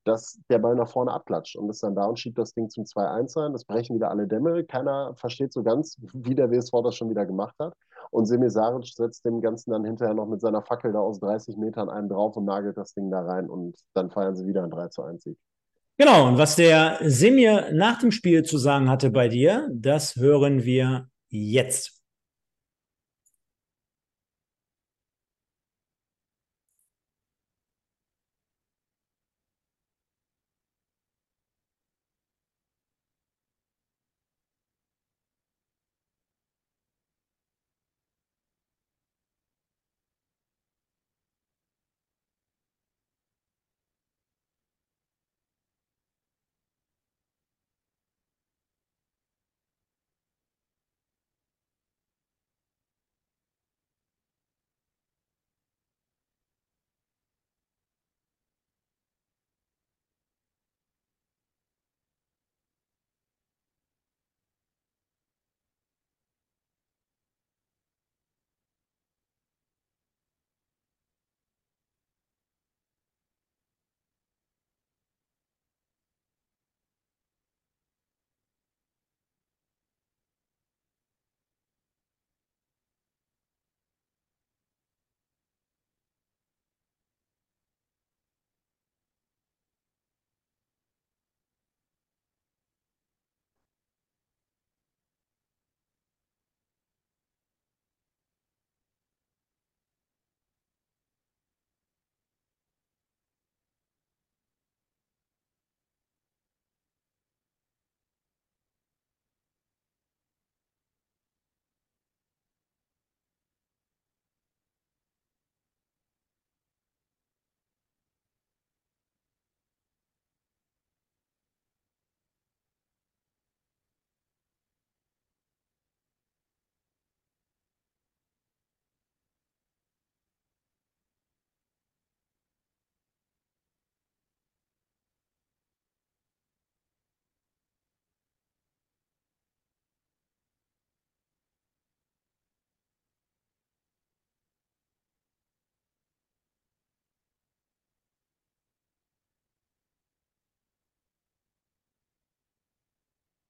dass 0.05 0.39
der 0.51 0.59
Ball 0.59 0.75
nach 0.75 0.89
vorne 0.89 1.13
abklatscht 1.13 1.57
und 1.57 1.71
ist 1.71 1.83
dann 1.83 1.95
da 1.95 2.05
und 2.05 2.19
schiebt 2.19 2.39
das 2.39 2.53
Ding 2.53 2.69
zum 2.69 2.85
2-1 2.85 3.41
rein. 3.41 3.53
Das 3.53 3.65
brechen 3.65 3.97
wieder 3.97 4.11
alle 4.11 4.27
Dämme. 4.27 4.65
Keiner 4.65 5.15
versteht 5.17 5.53
so 5.53 5.63
ganz, 5.63 5.97
wie 6.13 6.35
der 6.35 6.51
WSV 6.51 6.73
das 6.83 6.95
schon 6.95 7.09
wieder 7.09 7.25
gemacht 7.25 7.55
hat. 7.59 7.75
Und 8.11 8.27
Semir 8.27 8.51
Saric 8.51 8.87
setzt 8.87 9.25
dem 9.25 9.41
Ganzen 9.41 9.71
dann 9.71 9.85
hinterher 9.85 10.15
noch 10.15 10.27
mit 10.27 10.41
seiner 10.41 10.63
Fackel 10.63 10.93
da 10.93 11.01
aus 11.01 11.21
30 11.21 11.57
Metern 11.57 11.89
einen 11.89 12.09
drauf 12.09 12.37
und 12.37 12.45
nagelt 12.45 12.77
das 12.77 12.93
Ding 12.93 13.11
da 13.11 13.23
rein 13.23 13.49
und 13.49 13.77
dann 13.95 14.11
feiern 14.11 14.37
sie 14.37 14.47
wieder 14.47 14.63
einen 14.63 14.71
3 14.71 14.89
1 15.05 15.23
Sieg. 15.25 15.39
Genau, 15.97 16.27
und 16.27 16.39
was 16.39 16.57
der 16.57 16.99
Semir 17.03 17.73
nach 17.73 18.01
dem 18.01 18.11
Spiel 18.11 18.43
zu 18.43 18.59
sagen 18.59 18.91
hatte 18.91 19.11
bei 19.11 19.29
dir, 19.29 19.69
das 19.73 20.17
hören 20.17 20.65
wir 20.65 21.09
jetzt. 21.29 21.94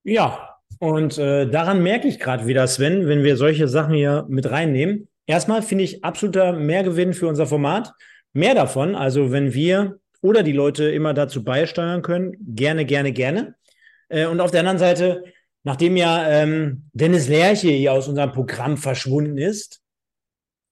Ja, 0.05 0.55
und 0.79 1.17
äh, 1.17 1.49
daran 1.49 1.83
merke 1.83 2.07
ich 2.09 2.21
gerade 2.21 2.47
wieder, 2.47 2.67
Sven, 2.67 3.09
wenn 3.09 3.25
wir 3.25 3.37
solche 3.37 3.69
Sachen 3.69 3.95
hier 3.95 4.27
mit 4.29 4.51
reinnehmen. 4.51 5.09
Erstmal 5.27 5.63
finde 5.63 5.85
ich 5.85 6.05
absoluter 6.05 6.53
Mehrgewinn 6.53 7.15
für 7.15 7.27
unser 7.27 7.47
Format. 7.47 7.93
Mehr 8.35 8.55
davon, 8.55 8.95
also 8.95 9.33
wenn 9.33 9.55
wir 9.55 9.99
oder 10.21 10.43
die 10.43 10.53
Leute 10.53 10.91
immer 10.91 11.15
dazu 11.15 11.43
beisteuern 11.43 12.03
können, 12.03 12.37
gerne, 12.55 12.85
gerne, 12.85 13.13
gerne. 13.13 13.55
Äh, 14.09 14.27
und 14.27 14.41
auf 14.41 14.51
der 14.51 14.61
anderen 14.61 14.79
Seite, 14.79 15.25
nachdem 15.63 15.97
ja 15.97 16.29
ähm, 16.29 16.89
Dennis 16.93 17.29
Lerche 17.29 17.71
hier 17.71 17.93
aus 17.93 18.07
unserem 18.09 18.33
Programm 18.33 18.77
verschwunden 18.77 19.39
ist, 19.39 19.81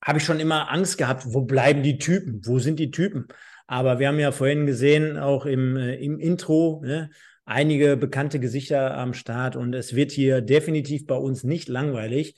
habe 0.04 0.18
ich 0.18 0.24
schon 0.24 0.40
immer 0.40 0.70
Angst 0.70 0.98
gehabt, 0.98 1.24
wo 1.26 1.42
bleiben 1.42 1.82
die 1.82 1.96
Typen? 1.96 2.42
Wo 2.44 2.58
sind 2.58 2.78
die 2.78 2.90
Typen? 2.90 3.28
Aber 3.66 3.98
wir 3.98 4.08
haben 4.08 4.18
ja 4.18 4.32
vorhin 4.32 4.66
gesehen, 4.66 5.16
auch 5.16 5.46
im, 5.46 5.76
äh, 5.76 5.94
im 5.94 6.18
Intro, 6.18 6.82
ne, 6.84 7.08
einige 7.45 7.97
bekannte 7.97 8.40
Gesichter 8.40 8.97
am 8.97 9.14
Start 9.14 9.57
und 9.57 9.74
es 9.74 9.95
wird 9.95 10.12
hier 10.12 10.40
definitiv 10.40 11.07
bei 11.07 11.16
uns 11.16 11.45
nicht 11.45 11.68
langweilig. 11.68 12.36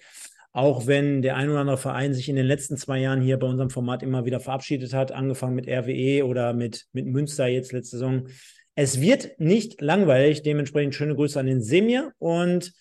Auch 0.52 0.86
wenn 0.86 1.20
der 1.20 1.36
ein 1.36 1.50
oder 1.50 1.60
andere 1.60 1.78
Verein 1.78 2.14
sich 2.14 2.28
in 2.28 2.36
den 2.36 2.46
letzten 2.46 2.76
zwei 2.76 3.00
Jahren 3.00 3.20
hier 3.20 3.38
bei 3.38 3.46
unserem 3.46 3.70
Format 3.70 4.04
immer 4.04 4.24
wieder 4.24 4.38
verabschiedet 4.38 4.94
hat, 4.94 5.10
angefangen 5.10 5.56
mit 5.56 5.68
RWE 5.68 6.24
oder 6.24 6.52
mit, 6.52 6.86
mit 6.92 7.06
Münster 7.06 7.48
jetzt 7.48 7.72
letzte 7.72 7.96
Saison. 7.96 8.28
Es 8.76 9.00
wird 9.00 9.40
nicht 9.40 9.80
langweilig, 9.80 10.42
dementsprechend 10.42 10.94
schöne 10.94 11.16
Grüße 11.16 11.38
an 11.38 11.46
den 11.46 11.60
Semir 11.60 12.12
und 12.18 12.72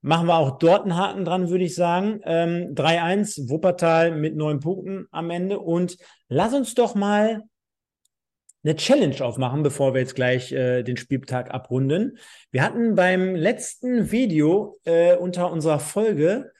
machen 0.00 0.26
wir 0.26 0.36
auch 0.36 0.58
dort 0.58 0.82
einen 0.82 0.96
Haken 0.96 1.24
dran, 1.24 1.48
würde 1.48 1.64
ich 1.64 1.76
sagen. 1.76 2.20
Ähm, 2.24 2.74
3-1, 2.74 3.48
Wuppertal 3.48 4.16
mit 4.16 4.34
neun 4.34 4.58
Punkten 4.58 5.06
am 5.12 5.30
Ende. 5.30 5.60
Und 5.60 5.96
lass 6.28 6.52
uns 6.54 6.74
doch 6.74 6.96
mal 6.96 7.42
eine 8.64 8.76
Challenge 8.76 9.24
aufmachen, 9.24 9.62
bevor 9.62 9.94
wir 9.94 10.00
jetzt 10.00 10.14
gleich 10.14 10.52
äh, 10.52 10.82
den 10.82 10.96
Spieltag 10.96 11.52
abrunden. 11.52 12.18
Wir 12.50 12.62
hatten 12.62 12.94
beim 12.94 13.34
letzten 13.34 14.10
Video 14.10 14.78
äh, 14.84 15.16
unter 15.16 15.50
unserer 15.50 15.80
Folge 15.80 16.52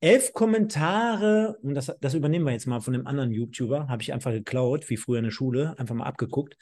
elf 0.00 0.34
Kommentare, 0.34 1.58
und 1.62 1.74
das, 1.74 1.96
das 2.00 2.14
übernehmen 2.14 2.44
wir 2.44 2.52
jetzt 2.52 2.66
mal 2.66 2.80
von 2.80 2.94
einem 2.94 3.06
anderen 3.06 3.32
YouTuber, 3.32 3.88
habe 3.88 4.02
ich 4.02 4.12
einfach 4.12 4.30
geklaut, 4.30 4.90
wie 4.90 4.96
früher 4.96 5.18
in 5.18 5.24
der 5.24 5.30
Schule, 5.30 5.74
einfach 5.78 5.94
mal 5.94 6.04
abgeguckt. 6.04 6.56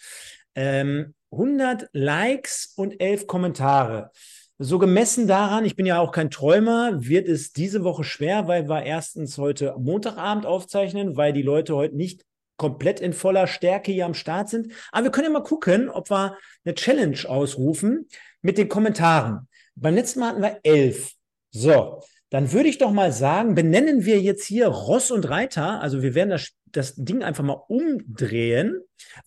Ähm, 0.54 1.14
100 1.32 1.88
Likes 1.92 2.72
und 2.76 3.00
elf 3.00 3.26
Kommentare. 3.26 4.12
So 4.58 4.78
gemessen 4.78 5.26
daran, 5.26 5.64
ich 5.64 5.74
bin 5.74 5.84
ja 5.84 5.98
auch 5.98 6.12
kein 6.12 6.30
Träumer, 6.30 6.92
wird 7.04 7.28
es 7.28 7.52
diese 7.52 7.82
Woche 7.82 8.04
schwer, 8.04 8.46
weil 8.46 8.68
wir 8.68 8.84
erstens 8.84 9.36
heute 9.36 9.74
Montagabend 9.78 10.46
aufzeichnen, 10.46 11.16
weil 11.16 11.32
die 11.32 11.42
Leute 11.42 11.74
heute 11.74 11.96
nicht 11.96 12.24
komplett 12.56 13.00
in 13.00 13.12
voller 13.12 13.46
Stärke 13.46 13.92
hier 13.92 14.06
am 14.06 14.14
Start 14.14 14.48
sind. 14.48 14.72
Aber 14.92 15.04
wir 15.04 15.10
können 15.10 15.26
ja 15.26 15.32
mal 15.32 15.42
gucken, 15.42 15.88
ob 15.88 16.10
wir 16.10 16.36
eine 16.64 16.74
Challenge 16.74 17.18
ausrufen 17.26 18.08
mit 18.42 18.58
den 18.58 18.68
Kommentaren. 18.68 19.48
Beim 19.74 19.94
letzten 19.94 20.20
Mal 20.20 20.30
hatten 20.30 20.42
wir 20.42 20.60
elf. 20.62 21.12
So, 21.50 22.02
dann 22.30 22.52
würde 22.52 22.68
ich 22.68 22.78
doch 22.78 22.90
mal 22.90 23.12
sagen, 23.12 23.54
benennen 23.54 24.04
wir 24.04 24.20
jetzt 24.20 24.44
hier 24.44 24.68
Ross 24.68 25.10
und 25.10 25.28
Reiter. 25.28 25.80
Also 25.80 26.02
wir 26.02 26.14
werden 26.14 26.30
das, 26.30 26.50
das 26.66 26.94
Ding 26.96 27.22
einfach 27.22 27.44
mal 27.44 27.62
umdrehen. 27.68 28.80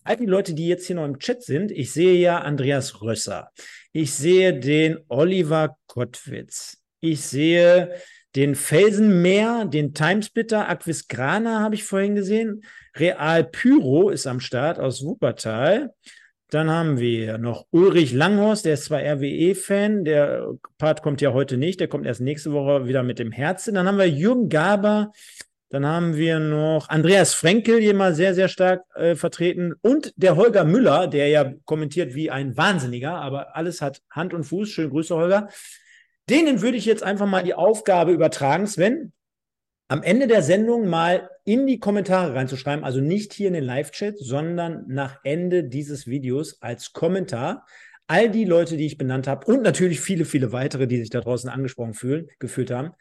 All 0.04 0.16
die 0.16 0.26
Leute, 0.26 0.54
die 0.54 0.68
jetzt 0.68 0.86
hier 0.86 0.96
noch 0.96 1.06
im 1.06 1.18
Chat 1.18 1.42
sind, 1.42 1.70
ich 1.70 1.92
sehe 1.92 2.14
ja 2.14 2.40
Andreas 2.40 3.00
Rösser. 3.00 3.50
Ich 3.92 4.12
sehe 4.12 4.58
den 4.58 4.98
Oliver 5.08 5.76
Kottwitz. 5.86 6.78
Ich 7.00 7.22
sehe 7.22 7.94
den 8.36 8.54
Felsenmeer, 8.54 9.64
den 9.64 9.94
Timesplitter, 9.94 10.68
Aquisgrana 10.68 11.60
habe 11.60 11.74
ich 11.74 11.84
vorhin 11.84 12.14
gesehen. 12.14 12.62
Real 12.96 13.44
Pyro 13.44 14.10
ist 14.10 14.26
am 14.26 14.40
Start 14.40 14.78
aus 14.78 15.04
Wuppertal. 15.04 15.94
Dann 16.50 16.70
haben 16.70 16.98
wir 16.98 17.36
noch 17.36 17.66
Ulrich 17.70 18.12
Langhorst, 18.12 18.64
der 18.64 18.74
ist 18.74 18.84
zwar 18.84 19.00
RWE-Fan, 19.00 20.04
der 20.04 20.48
Part 20.78 21.02
kommt 21.02 21.20
ja 21.20 21.34
heute 21.34 21.58
nicht, 21.58 21.78
der 21.78 21.88
kommt 21.88 22.06
erst 22.06 22.22
nächste 22.22 22.52
Woche 22.52 22.86
wieder 22.86 23.02
mit 23.02 23.18
dem 23.18 23.32
Herzen. 23.32 23.74
Dann 23.74 23.86
haben 23.86 23.98
wir 23.98 24.08
Jürgen 24.08 24.48
Gaber, 24.48 25.12
dann 25.68 25.84
haben 25.84 26.16
wir 26.16 26.38
noch 26.38 26.88
Andreas 26.88 27.34
Frenkel, 27.34 27.92
mal 27.92 28.14
sehr, 28.14 28.34
sehr 28.34 28.48
stark 28.48 28.84
äh, 28.94 29.14
vertreten. 29.14 29.74
Und 29.82 30.14
der 30.16 30.36
Holger 30.36 30.64
Müller, 30.64 31.06
der 31.06 31.28
ja 31.28 31.52
kommentiert 31.66 32.14
wie 32.14 32.30
ein 32.30 32.56
Wahnsinniger, 32.56 33.16
aber 33.16 33.54
alles 33.54 33.82
hat 33.82 34.00
Hand 34.10 34.32
und 34.32 34.44
Fuß. 34.44 34.70
Schöne 34.70 34.88
Grüße, 34.88 35.14
Holger. 35.14 35.48
Denen 36.28 36.60
würde 36.60 36.76
ich 36.76 36.84
jetzt 36.84 37.02
einfach 37.02 37.26
mal 37.26 37.42
die 37.42 37.54
Aufgabe 37.54 38.12
übertragen, 38.12 38.66
Sven, 38.66 39.12
am 39.88 40.02
Ende 40.02 40.26
der 40.26 40.42
Sendung 40.42 40.86
mal 40.86 41.30
in 41.44 41.66
die 41.66 41.80
Kommentare 41.80 42.34
reinzuschreiben, 42.34 42.84
also 42.84 43.00
nicht 43.00 43.32
hier 43.32 43.48
in 43.48 43.54
den 43.54 43.64
Live-Chat, 43.64 44.18
sondern 44.18 44.84
nach 44.86 45.20
Ende 45.24 45.64
dieses 45.64 46.06
Videos 46.06 46.60
als 46.60 46.92
Kommentar. 46.92 47.66
All 48.06 48.30
die 48.30 48.44
Leute, 48.44 48.76
die 48.76 48.86
ich 48.86 48.98
benannt 48.98 49.26
habe 49.26 49.46
und 49.46 49.62
natürlich 49.62 50.00
viele, 50.00 50.24
viele 50.24 50.52
weitere, 50.52 50.86
die 50.86 50.98
sich 50.98 51.10
da 51.10 51.20
draußen 51.20 51.48
angesprochen 51.48 51.94
fühlen, 51.94 52.28
gefühlt 52.38 52.70
haben. 52.70 52.92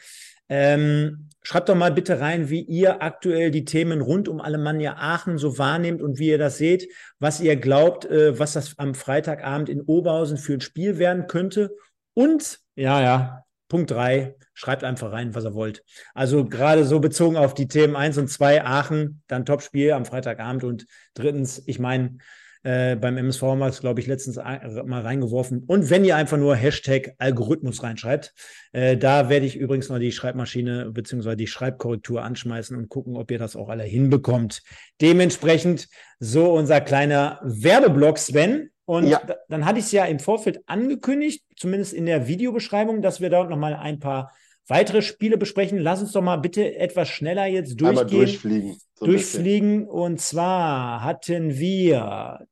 Ähm, 0.50 1.30
schreibt 1.44 1.68
doch 1.68 1.76
mal 1.76 1.92
bitte 1.92 2.22
rein, 2.22 2.50
wie 2.50 2.62
ihr 2.62 3.02
aktuell 3.02 3.52
die 3.52 3.66
Themen 3.66 4.00
rund 4.00 4.30
um 4.30 4.40
Alemannia 4.40 4.96
Aachen 4.98 5.38
so 5.38 5.58
wahrnehmt 5.58 6.02
und 6.02 6.20
wie 6.20 6.30
ihr 6.30 6.38
das 6.38 6.58
seht, 6.58 6.90
was 7.20 7.42
ihr 7.42 7.58
glaubt, 7.58 8.06
äh, 8.06 8.40
was 8.40 8.54
das 8.54 8.80
am 8.80 8.96
Freitagabend 8.96 9.68
in 9.68 9.82
Oberhausen 9.82 10.38
für 10.38 10.54
ein 10.54 10.62
Spiel 10.62 11.00
werden 11.00 11.28
könnte. 11.28 11.76
Und, 12.14 12.60
ja, 12.78 13.02
ja, 13.02 13.44
Punkt 13.68 13.92
drei, 13.92 14.36
schreibt 14.54 14.84
einfach 14.84 15.12
rein, 15.12 15.36
was 15.36 15.44
ihr 15.44 15.54
wollt. 15.54 15.84
Also 16.14 16.46
gerade 16.46 16.86
so 16.86 17.00
bezogen 17.00 17.36
auf 17.36 17.54
die 17.54 17.68
Themen 17.68 17.96
eins 17.96 18.18
und 18.18 18.30
zwei 18.30 18.64
Aachen, 18.64 19.22
dann 19.28 19.46
Topspiel 19.46 19.92
am 19.92 20.06
Freitagabend 20.06 20.64
und 20.64 20.86
drittens, 21.14 21.62
ich 21.66 21.80
meine, 21.80 22.18
äh, 22.64 22.96
beim 22.96 23.18
MSV 23.18 23.42
haben 23.44 23.60
wir 23.60 23.68
es, 23.68 23.82
glaube 23.82 24.00
ich, 24.00 24.08
letztens 24.08 24.38
mal 24.38 25.02
reingeworfen. 25.02 25.64
Und 25.68 25.90
wenn 25.90 26.04
ihr 26.06 26.16
einfach 26.16 26.38
nur 26.38 26.56
Hashtag 26.56 27.14
Algorithmus 27.18 27.84
reinschreibt, 27.84 28.34
äh, 28.74 28.98
da 28.98 29.30
werde 29.30 29.46
ich 29.46 29.56
übrigens 29.56 29.90
noch 29.90 30.00
die 30.00 30.12
Schreibmaschine 30.12 30.92
bzw. 30.92 31.36
die 31.36 31.48
Schreibkorrektur 31.48 32.24
anschmeißen 32.24 32.76
und 32.76 32.90
gucken, 32.90 33.16
ob 33.16 33.32
ihr 33.32 33.40
das 33.40 33.56
auch 33.56 33.70
alle 33.70 33.84
hinbekommt. 33.84 34.64
Dementsprechend 35.02 35.88
so 36.20 36.52
unser 36.54 36.82
kleiner 36.82 37.40
Werbeblock, 37.44 38.18
Sven. 38.18 38.70
Und 38.86 39.08
ja. 39.08 39.22
dann 39.50 39.66
hatte 39.66 39.80
ich 39.80 39.86
es 39.86 39.92
ja 39.92 40.06
im 40.06 40.20
Vorfeld 40.20 40.62
angekündigt, 40.66 41.44
zumindest 41.58 41.93
in 41.93 42.05
der 42.05 42.28
Videobeschreibung, 42.28 43.01
dass 43.01 43.20
wir 43.20 43.30
dort 43.30 43.49
nochmal 43.49 43.74
ein 43.74 43.99
paar 43.99 44.32
weitere 44.68 45.01
Spiele 45.01 45.38
besprechen. 45.38 45.80
Lass 45.80 46.01
uns 46.01 46.12
doch 46.12 46.22
mal 46.22 46.38
bitte 46.38 46.76
etwas 46.76 47.10
schneller 47.10 47.45
jetzt 47.45 47.82
durchgehen. 47.82 47.88
Einmal 47.88 48.05
durchfliegen. 48.05 48.78
So 48.95 49.05
durchfliegen. 49.05 49.88
Und 49.88 50.22
zwar 50.22 51.03
hatten 51.03 51.58
wir, 51.58 52.47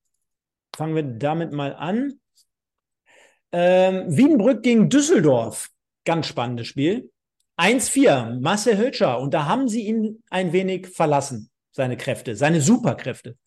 fangen 0.76 0.96
wir 0.96 1.04
damit 1.04 1.54
mal 1.54 1.76
an. 1.76 2.20
Ähm, 3.52 4.06
Wiedenbrück 4.08 4.64
gegen 4.64 4.90
Düsseldorf. 4.90 5.70
Ganz 6.04 6.28
spannendes 6.28 6.68
Spiel. 6.68 7.12
1-4, 7.58 8.42
Marcel 8.42 8.78
Hölscher. 8.78 9.20
Und 9.20 9.34
da 9.34 9.46
haben 9.46 9.70
sie 9.70 9.88
ihn 9.88 10.24
ein 10.30 10.52
wenig 10.52 10.88
verlassen, 10.88 11.50
seine 11.72 11.96
Kräfte, 11.96 12.36
seine 12.36 12.62
Superkräfte. 12.62 13.38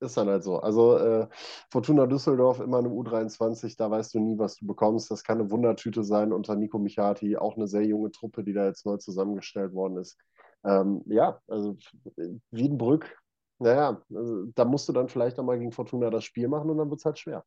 Ist 0.00 0.16
dann 0.16 0.28
halt 0.28 0.44
so. 0.44 0.58
Also 0.58 0.98
äh, 0.98 1.26
Fortuna 1.70 2.06
Düsseldorf 2.06 2.60
immer 2.60 2.78
eine 2.78 2.88
U23, 2.88 3.76
da 3.78 3.90
weißt 3.90 4.14
du 4.14 4.20
nie, 4.20 4.38
was 4.38 4.56
du 4.56 4.66
bekommst. 4.66 5.10
Das 5.10 5.24
kann 5.24 5.40
eine 5.40 5.50
Wundertüte 5.50 6.04
sein 6.04 6.32
unter 6.32 6.54
Nico 6.54 6.78
Michati, 6.78 7.36
auch 7.36 7.56
eine 7.56 7.66
sehr 7.66 7.84
junge 7.84 8.10
Truppe, 8.10 8.44
die 8.44 8.52
da 8.52 8.66
jetzt 8.66 8.84
neu 8.84 8.98
zusammengestellt 8.98 9.72
worden 9.72 9.96
ist. 9.96 10.18
Ähm, 10.64 11.02
ja, 11.06 11.40
also 11.48 11.76
Wiedenbrück, 12.50 13.16
naja, 13.58 14.02
also, 14.14 14.46
da 14.54 14.64
musst 14.64 14.88
du 14.88 14.92
dann 14.92 15.08
vielleicht 15.08 15.38
nochmal 15.38 15.58
gegen 15.58 15.72
Fortuna 15.72 16.10
das 16.10 16.24
Spiel 16.24 16.48
machen 16.48 16.70
und 16.70 16.78
dann 16.78 16.90
wird 16.90 17.00
es 17.00 17.04
halt 17.04 17.18
schwer. 17.18 17.44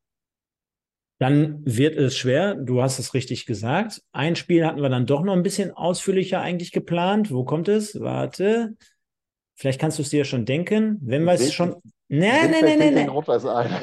Dann 1.18 1.62
wird 1.66 1.96
es 1.96 2.16
schwer, 2.16 2.54
du 2.54 2.82
hast 2.82 2.98
es 2.98 3.12
richtig 3.12 3.44
gesagt. 3.44 4.02
Ein 4.10 4.36
Spiel 4.36 4.66
hatten 4.66 4.80
wir 4.80 4.88
dann 4.88 5.06
doch 5.06 5.22
noch 5.22 5.34
ein 5.34 5.42
bisschen 5.42 5.70
ausführlicher 5.70 6.40
eigentlich 6.40 6.72
geplant. 6.72 7.30
Wo 7.30 7.44
kommt 7.44 7.68
es? 7.68 8.00
Warte. 8.00 8.74
Vielleicht 9.54 9.78
kannst 9.78 9.98
du 9.98 10.02
es 10.02 10.08
dir 10.08 10.24
schon 10.24 10.46
denken. 10.46 10.98
Wenn 11.02 11.24
wir 11.24 11.34
es 11.34 11.52
schon. 11.52 11.76
Nein, 12.12 12.50
nein, 12.50 12.78
nein, 12.78 12.94
nein. 12.94 13.06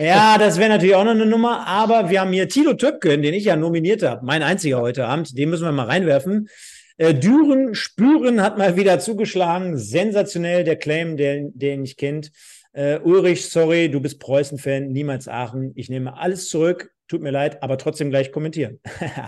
Ja, 0.02 0.38
das 0.38 0.60
wäre 0.60 0.70
natürlich 0.70 0.95
auch 0.95 1.06
noch 1.06 1.12
eine 1.12 1.26
Nummer. 1.26 1.66
Aber 1.66 2.10
wir 2.10 2.20
haben 2.20 2.34
hier 2.34 2.49
Tilo 2.49 2.74
Töpken, 2.74 3.22
den 3.22 3.34
ich 3.34 3.45
ja 3.45 3.56
nominiert 3.56 4.04
habe. 4.04 4.26
Mein 4.26 4.44
einziger 4.44 4.82
heute 4.82 5.08
Abend. 5.08 5.38
Den 5.38 5.49
müssen 5.49 5.64
wir 5.64 5.72
mal 5.72 5.86
reinwerfen. 5.86 6.49
Äh, 6.98 7.14
Düren 7.14 7.74
Spüren 7.74 8.41
hat 8.41 8.58
mal 8.58 8.76
wieder 8.76 8.99
zugeschlagen. 8.99 9.78
Sensationell 9.78 10.66
der 10.66 10.76
Claim, 10.76 11.16
den, 11.16 11.58
den 11.58 11.86
ich 11.86 11.95
kennt. 11.95 12.32
Äh, 12.74 12.99
Ulrich, 12.99 13.49
sorry, 13.49 13.90
du 13.90 14.02
bist 14.02 14.20
Preußen-Fan, 14.20 14.90
niemals 14.90 15.30
Aachen. 15.30 15.72
Ich 15.76 15.90
nehme 15.90 16.18
alles 16.18 16.49
zurück. 16.49 16.91
Tut 17.08 17.22
mir 17.22 17.32
leid, 17.32 17.64
aber 17.64 17.78
trotzdem 17.78 18.10
gleich 18.10 18.34
kommentieren. 18.34 18.82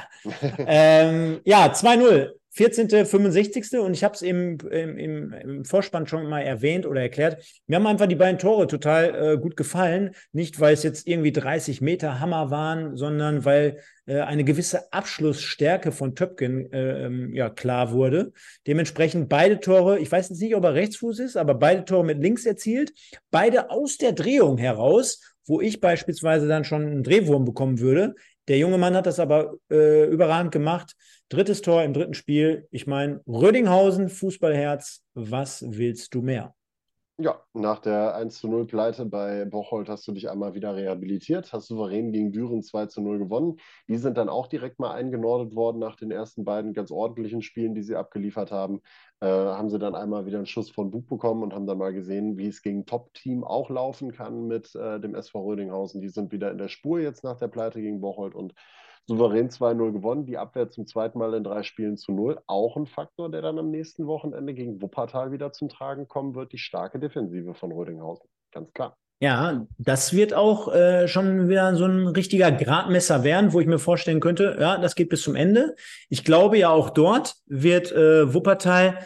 ähm, 0.68 1.40
ja, 1.46 1.72
2-0. 1.72 2.32
14., 2.52 3.06
65. 3.06 3.80
und 3.80 3.94
ich 3.94 4.04
habe 4.04 4.16
es 4.16 4.22
im, 4.22 4.58
im, 4.72 5.34
im, 5.34 5.66
Vorspann 5.66 6.08
schon 6.08 6.28
mal 6.28 6.42
erwähnt 6.42 6.86
oder 6.86 7.02
erklärt. 7.02 7.44
Mir 7.68 7.76
haben 7.78 7.88
einfach 7.88 8.08
die 8.08 8.16
beiden 8.16 8.40
Tore 8.40 8.68
total 8.68 9.34
äh, 9.34 9.38
gut 9.38 9.56
gefallen. 9.56 10.16
Nicht, 10.32 10.60
weil 10.60 10.74
es 10.74 10.84
jetzt 10.84 11.08
irgendwie 11.08 11.32
30 11.32 11.82
Meter 11.82 12.20
Hammer 12.20 12.50
waren, 12.50 12.98
sondern 12.98 13.46
weil 13.46 13.80
äh, 14.08 14.22
eine 14.22 14.44
gewisse 14.44 14.92
Abschlussstärke 14.92 15.92
von 15.92 16.16
Töpken 16.16 16.72
äh, 16.74 17.10
ja, 17.36 17.50
klar 17.50 17.92
wurde. 17.92 18.34
Dementsprechend 18.66 19.30
beide 19.30 19.60
Tore, 19.60 20.00
ich 20.00 20.12
weiß 20.12 20.30
jetzt 20.30 20.42
nicht, 20.42 20.56
ob 20.56 20.64
er 20.64 20.74
Rechtsfuß 20.74 21.20
ist, 21.20 21.38
aber 21.38 21.54
beide 21.54 21.86
Tore 21.86 22.04
mit 22.04 22.22
links 22.22 22.46
erzielt. 22.46 22.94
Beide 23.30 23.70
aus 23.70 23.98
der 23.98 24.14
Drehung 24.14 24.58
heraus, 24.58 25.22
wo 25.46 25.62
ich 25.62 25.82
beispielsweise 25.82 26.48
dann 26.48 26.64
schon 26.64 26.82
einen 26.82 27.04
Drehwurm 27.04 27.46
bekommen 27.46 27.80
würde. 27.80 28.16
Der 28.50 28.58
junge 28.58 28.80
Mann 28.80 28.96
hat 28.96 29.06
das 29.06 29.20
aber 29.20 29.58
äh, 29.70 30.06
überragend 30.08 30.52
gemacht. 30.52 30.96
Drittes 31.30 31.62
Tor 31.62 31.84
im 31.84 31.94
dritten 31.94 32.16
Spiel. 32.16 32.68
Ich 32.72 32.88
meine, 32.88 33.22
Rödinghausen, 33.28 34.10
Fußballherz, 34.10 35.04
was 35.14 35.64
willst 35.68 36.16
du 36.16 36.24
mehr? 36.24 36.56
Ja, 37.22 37.42
nach 37.54 37.80
der 37.80 38.16
1 38.16 38.44
0 38.44 38.66
Pleite 38.66 39.06
bei 39.06 39.44
Bocholt 39.44 39.90
hast 39.90 40.08
du 40.08 40.14
dich 40.14 40.30
einmal 40.30 40.54
wieder 40.54 40.74
rehabilitiert, 40.74 41.52
hast 41.52 41.68
souverän 41.68 42.14
gegen 42.14 42.32
Düren 42.32 42.64
2 42.64 42.88
0 42.96 43.20
gewonnen. 43.20 43.58
Die 43.90 43.98
sind 43.98 44.18
dann 44.18 44.30
auch 44.30 44.48
direkt 44.48 44.80
mal 44.80 44.94
eingenordet 44.94 45.54
worden 45.54 45.80
nach 45.80 45.98
den 45.98 46.12
ersten 46.12 46.46
beiden 46.46 46.74
ganz 46.74 46.92
ordentlichen 46.92 47.42
Spielen, 47.42 47.76
die 47.76 47.84
sie 47.84 47.98
abgeliefert 47.98 48.52
haben. 48.52 48.82
Äh, 49.22 49.28
haben 49.28 49.70
sie 49.70 49.80
dann 49.80 49.96
einmal 49.96 50.26
wieder 50.26 50.38
einen 50.38 50.46
Schuss 50.46 50.70
von 50.70 50.92
Bug 50.92 51.08
bekommen 51.08 51.44
und 51.44 51.54
haben 51.54 51.68
dann 51.68 51.78
mal 51.78 51.92
gesehen, 51.94 52.38
wie 52.38 52.48
es 52.48 52.62
gegen 52.62 52.86
Top-Team 52.86 53.44
auch 53.44 53.70
laufen 53.70 54.14
kann 54.14 54.48
mit 54.48 54.74
äh, 54.76 55.00
dem 55.00 55.14
SV 55.14 55.42
Rödinghausen. 55.44 56.00
Die 56.02 56.08
sind 56.10 56.32
wieder 56.32 56.52
in 56.52 56.58
der 56.58 56.70
Spur 56.70 57.02
jetzt 57.02 57.24
nach 57.26 57.38
der 57.38 57.50
Pleite 57.50 57.82
gegen 57.82 58.00
Bocholt 58.00 58.34
und 58.34 58.54
souverän 59.08 59.50
2-0 59.50 59.92
gewonnen, 59.92 60.26
die 60.26 60.38
Abwehr 60.38 60.70
zum 60.70 60.88
zweiten 60.88 61.20
Mal 61.20 61.34
in 61.34 61.44
drei 61.44 61.64
Spielen 61.64 61.98
zu 61.98 62.14
null. 62.14 62.40
Auch 62.48 62.78
ein 62.78 62.86
Faktor, 62.86 63.30
der 63.30 63.42
dann 63.42 63.60
am 63.60 63.72
nächsten 63.72 64.08
Wochenende 64.08 64.54
gegen 64.54 64.82
Wuppertal 64.82 65.32
wieder 65.32 65.52
zum 65.52 65.68
Tragen 65.68 66.08
kommen 66.08 66.36
wird, 66.36 66.54
die 66.54 66.58
starke 66.58 67.00
Defensive 67.00 67.54
von 67.56 67.72
Rödinghausen. 67.72 68.30
Ganz 68.52 68.72
klar. 68.72 68.96
Ja, 69.22 69.68
das 69.78 70.14
wird 70.14 70.34
auch 70.34 70.74
äh, 70.74 71.10
schon 71.10 71.50
wieder 71.50 71.76
so 71.76 71.86
ein 71.86 72.08
richtiger 72.08 72.54
Gradmesser 72.54 73.26
werden, 73.26 73.52
wo 73.52 73.60
ich 73.60 73.68
mir 73.68 73.80
vorstellen 73.80 74.22
könnte, 74.22 74.58
ja, 74.60 74.78
das 74.78 74.96
geht 74.96 75.10
bis 75.10 75.24
zum 75.24 75.36
Ende. 75.36 75.76
Ich 76.08 76.24
glaube 76.24 76.58
ja 76.58 76.70
auch 76.70 76.90
dort 76.90 77.36
wird 77.46 77.92
äh, 77.92 78.34
Wuppertal 78.34 79.00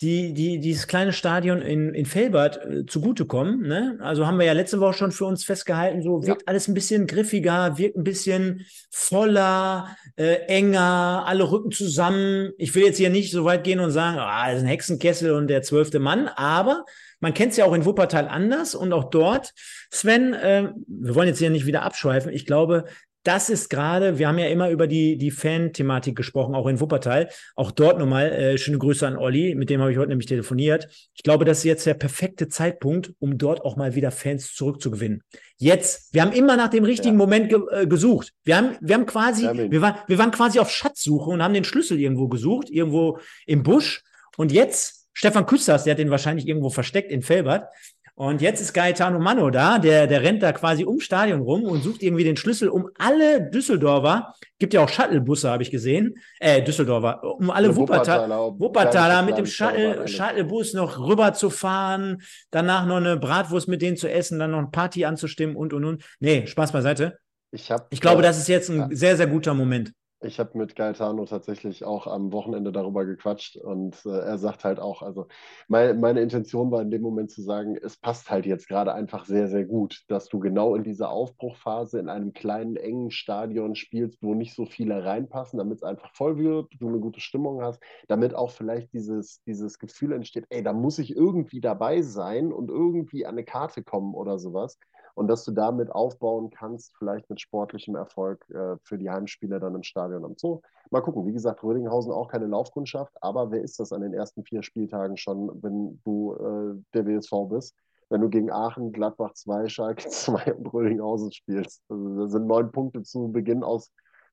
die, 0.00 0.32
die, 0.32 0.60
dieses 0.60 0.86
kleine 0.86 1.12
Stadion 1.12 1.60
in, 1.60 1.92
in 1.92 2.06
Felbert 2.06 2.64
äh, 2.64 2.86
zugutekommen. 2.86 3.62
Ne? 3.62 3.98
Also 4.00 4.28
haben 4.28 4.38
wir 4.38 4.46
ja 4.46 4.52
letzte 4.52 4.78
Woche 4.78 4.92
schon 4.92 5.10
für 5.10 5.24
uns 5.24 5.44
festgehalten, 5.44 6.02
so 6.02 6.24
wirkt 6.24 6.42
ja. 6.42 6.46
alles 6.46 6.68
ein 6.68 6.74
bisschen 6.74 7.08
griffiger, 7.08 7.78
wirkt 7.78 7.96
ein 7.96 8.04
bisschen 8.04 8.64
voller, 8.92 9.96
äh, 10.16 10.34
enger, 10.46 11.24
alle 11.26 11.50
Rücken 11.50 11.72
zusammen. 11.72 12.52
Ich 12.58 12.76
will 12.76 12.84
jetzt 12.84 12.98
hier 12.98 13.10
nicht 13.10 13.32
so 13.32 13.44
weit 13.44 13.64
gehen 13.64 13.80
und 13.80 13.90
sagen, 13.90 14.18
ah, 14.20 14.46
das 14.46 14.58
ist 14.58 14.62
ein 14.62 14.68
Hexenkessel 14.68 15.32
und 15.32 15.48
der 15.48 15.62
zwölfte 15.62 15.98
Mann, 15.98 16.28
aber 16.28 16.84
man 17.20 17.34
kennt 17.34 17.52
es 17.52 17.56
ja 17.56 17.64
auch 17.64 17.74
in 17.74 17.84
Wuppertal 17.84 18.28
anders 18.28 18.74
und 18.74 18.92
auch 18.92 19.04
dort, 19.04 19.52
Sven, 19.90 20.34
äh, 20.34 20.70
wir 20.86 21.14
wollen 21.14 21.28
jetzt 21.28 21.38
hier 21.38 21.50
nicht 21.50 21.66
wieder 21.66 21.82
abschweifen. 21.82 22.32
Ich 22.32 22.46
glaube, 22.46 22.84
das 23.24 23.50
ist 23.50 23.68
gerade, 23.68 24.18
wir 24.18 24.26
haben 24.28 24.38
ja 24.38 24.46
immer 24.46 24.70
über 24.70 24.86
die, 24.86 25.18
die 25.18 25.30
Fan-Thematik 25.30 26.16
gesprochen, 26.16 26.54
auch 26.54 26.66
in 26.66 26.80
Wuppertal. 26.80 27.28
Auch 27.56 27.70
dort 27.70 27.98
nochmal 27.98 28.32
äh, 28.32 28.58
schöne 28.58 28.78
Grüße 28.78 29.06
an 29.06 29.18
Olli, 29.18 29.54
mit 29.54 29.68
dem 29.68 29.82
habe 29.82 29.92
ich 29.92 29.98
heute 29.98 30.08
nämlich 30.08 30.28
telefoniert. 30.28 30.88
Ich 31.14 31.22
glaube, 31.24 31.44
das 31.44 31.58
ist 31.58 31.64
jetzt 31.64 31.84
der 31.84 31.92
perfekte 31.92 32.48
Zeitpunkt, 32.48 33.12
um 33.18 33.36
dort 33.36 33.60
auch 33.62 33.76
mal 33.76 33.94
wieder 33.94 34.12
Fans 34.12 34.54
zurückzugewinnen. 34.54 35.22
Jetzt, 35.58 36.14
wir 36.14 36.22
haben 36.22 36.32
immer 36.32 36.56
nach 36.56 36.68
dem 36.68 36.84
richtigen 36.84 37.14
ja. 37.14 37.18
Moment 37.18 37.50
ge 37.50 37.60
äh, 37.70 37.86
gesucht. 37.86 38.32
Wir 38.44 38.56
haben, 38.56 38.76
wir 38.80 38.94
haben 38.94 39.06
quasi, 39.06 39.44
ja, 39.44 39.54
wir, 39.54 39.82
war, 39.82 40.04
wir 40.06 40.16
waren 40.16 40.30
quasi 40.30 40.58
auf 40.58 40.70
Schatzsuche 40.70 41.28
und 41.28 41.42
haben 41.42 41.54
den 41.54 41.64
Schlüssel 41.64 42.00
irgendwo 42.00 42.28
gesucht, 42.28 42.70
irgendwo 42.70 43.18
im 43.46 43.62
Busch. 43.62 44.04
Und 44.38 44.52
jetzt, 44.52 44.97
Stefan 45.18 45.46
Küsters, 45.46 45.82
der 45.82 45.94
hat 45.94 45.98
den 45.98 46.12
wahrscheinlich 46.12 46.46
irgendwo 46.46 46.70
versteckt 46.70 47.10
in 47.10 47.22
Felbert. 47.22 47.66
Und 48.14 48.40
jetzt 48.40 48.60
ist 48.60 48.72
Gaetano 48.72 49.18
Mano 49.18 49.50
da, 49.50 49.80
der, 49.80 50.06
der 50.06 50.22
rennt 50.22 50.44
da 50.44 50.52
quasi 50.52 50.84
ums 50.84 51.02
Stadion 51.02 51.40
rum 51.40 51.64
und 51.64 51.82
sucht 51.82 52.04
irgendwie 52.04 52.22
den 52.22 52.36
Schlüssel, 52.36 52.68
um 52.68 52.88
alle 52.98 53.50
Düsseldorfer, 53.50 54.32
gibt 54.60 54.74
ja 54.74 54.84
auch 54.84 54.88
Shuttlebusse, 54.88 55.50
habe 55.50 55.64
ich 55.64 55.72
gesehen, 55.72 56.14
äh, 56.38 56.62
Düsseldorfer, 56.62 57.24
um 57.24 57.50
alle 57.50 57.74
Wuppertaler, 57.74 58.60
Wuppertaler 58.60 59.22
mit 59.22 59.38
dem 59.38 59.46
Shuttle, 59.46 60.06
Shuttlebus 60.06 60.74
noch 60.74 61.00
rüber 61.00 61.32
zu 61.32 61.50
fahren, 61.50 62.22
danach 62.52 62.86
noch 62.86 62.98
eine 62.98 63.16
Bratwurst 63.16 63.66
mit 63.66 63.82
denen 63.82 63.96
zu 63.96 64.08
essen, 64.08 64.38
dann 64.38 64.52
noch 64.52 64.58
eine 64.58 64.68
Party 64.68 65.04
anzustimmen 65.04 65.56
und, 65.56 65.72
und, 65.72 65.84
und. 65.84 66.04
Nee, 66.20 66.46
Spaß 66.46 66.70
beiseite. 66.70 67.18
Ich, 67.50 67.72
hab, 67.72 67.92
ich 67.92 68.00
glaube, 68.00 68.22
das 68.22 68.38
ist 68.38 68.46
jetzt 68.46 68.70
ein 68.70 68.78
ja. 68.78 68.88
sehr, 68.92 69.16
sehr 69.16 69.26
guter 69.26 69.54
Moment. 69.54 69.92
Ich 70.20 70.40
habe 70.40 70.58
mit 70.58 70.74
Gaetano 70.74 71.26
tatsächlich 71.26 71.84
auch 71.84 72.08
am 72.08 72.32
Wochenende 72.32 72.72
darüber 72.72 73.04
gequatscht 73.04 73.56
und 73.56 74.04
äh, 74.04 74.08
er 74.18 74.36
sagt 74.36 74.64
halt 74.64 74.80
auch, 74.80 75.00
also 75.02 75.28
mein, 75.68 76.00
meine 76.00 76.20
Intention 76.22 76.72
war 76.72 76.82
in 76.82 76.90
dem 76.90 77.02
Moment 77.02 77.30
zu 77.30 77.40
sagen, 77.40 77.76
es 77.80 77.96
passt 77.96 78.28
halt 78.28 78.44
jetzt 78.44 78.66
gerade 78.66 78.92
einfach 78.92 79.26
sehr, 79.26 79.46
sehr 79.46 79.64
gut, 79.64 80.02
dass 80.08 80.26
du 80.28 80.40
genau 80.40 80.74
in 80.74 80.82
dieser 80.82 81.10
Aufbruchphase 81.10 82.00
in 82.00 82.08
einem 82.08 82.32
kleinen, 82.32 82.74
engen 82.74 83.12
Stadion 83.12 83.76
spielst, 83.76 84.20
wo 84.20 84.34
nicht 84.34 84.56
so 84.56 84.66
viele 84.66 85.04
reinpassen, 85.04 85.56
damit 85.56 85.76
es 85.78 85.82
einfach 85.84 86.12
voll 86.12 86.36
wird, 86.36 86.66
du 86.80 86.88
eine 86.88 86.98
gute 86.98 87.20
Stimmung 87.20 87.62
hast, 87.62 87.80
damit 88.08 88.34
auch 88.34 88.50
vielleicht 88.50 88.92
dieses, 88.92 89.40
dieses 89.44 89.78
Gefühl 89.78 90.10
entsteht, 90.10 90.46
ey, 90.50 90.64
da 90.64 90.72
muss 90.72 90.98
ich 90.98 91.14
irgendwie 91.14 91.60
dabei 91.60 92.02
sein 92.02 92.52
und 92.52 92.70
irgendwie 92.70 93.24
an 93.24 93.34
eine 93.34 93.44
Karte 93.44 93.84
kommen 93.84 94.14
oder 94.14 94.40
sowas 94.40 94.80
und 95.18 95.26
dass 95.26 95.44
du 95.44 95.50
damit 95.50 95.90
aufbauen 95.90 96.50
kannst, 96.50 96.96
vielleicht 96.96 97.28
mit 97.28 97.40
sportlichem 97.40 97.96
Erfolg 97.96 98.48
äh, 98.50 98.76
für 98.84 98.98
die 98.98 99.10
Heimspiele 99.10 99.58
dann 99.58 99.74
im 99.74 99.82
Stadion 99.82 100.24
am 100.24 100.36
Zoo. 100.36 100.60
Mal 100.90 101.00
gucken, 101.00 101.26
wie 101.26 101.32
gesagt, 101.32 101.64
Rödinghausen 101.64 102.12
auch 102.12 102.28
keine 102.28 102.46
Laufkundschaft, 102.46 103.12
aber 103.20 103.50
wer 103.50 103.60
ist 103.60 103.80
das 103.80 103.92
an 103.92 104.02
den 104.02 104.14
ersten 104.14 104.44
vier 104.44 104.62
Spieltagen 104.62 105.16
schon, 105.16 105.50
wenn 105.60 106.00
du 106.04 106.34
äh, 106.34 106.82
der 106.94 107.04
WSV 107.04 107.48
bist? 107.50 107.74
Wenn 108.10 108.20
du 108.20 108.28
gegen 108.28 108.52
Aachen, 108.52 108.92
Gladbach 108.92 109.32
2, 109.34 109.68
Schalke 109.68 110.08
2 110.08 110.54
und 110.54 110.72
Rödinghausen 110.72 111.32
spielst. 111.32 111.82
Also, 111.88 112.22
das 112.22 112.32
sind 112.32 112.46
neun 112.46 112.70
Punkte 112.70 113.02
zu 113.02 113.32
Beginn 113.32 113.64
aus 113.64 113.90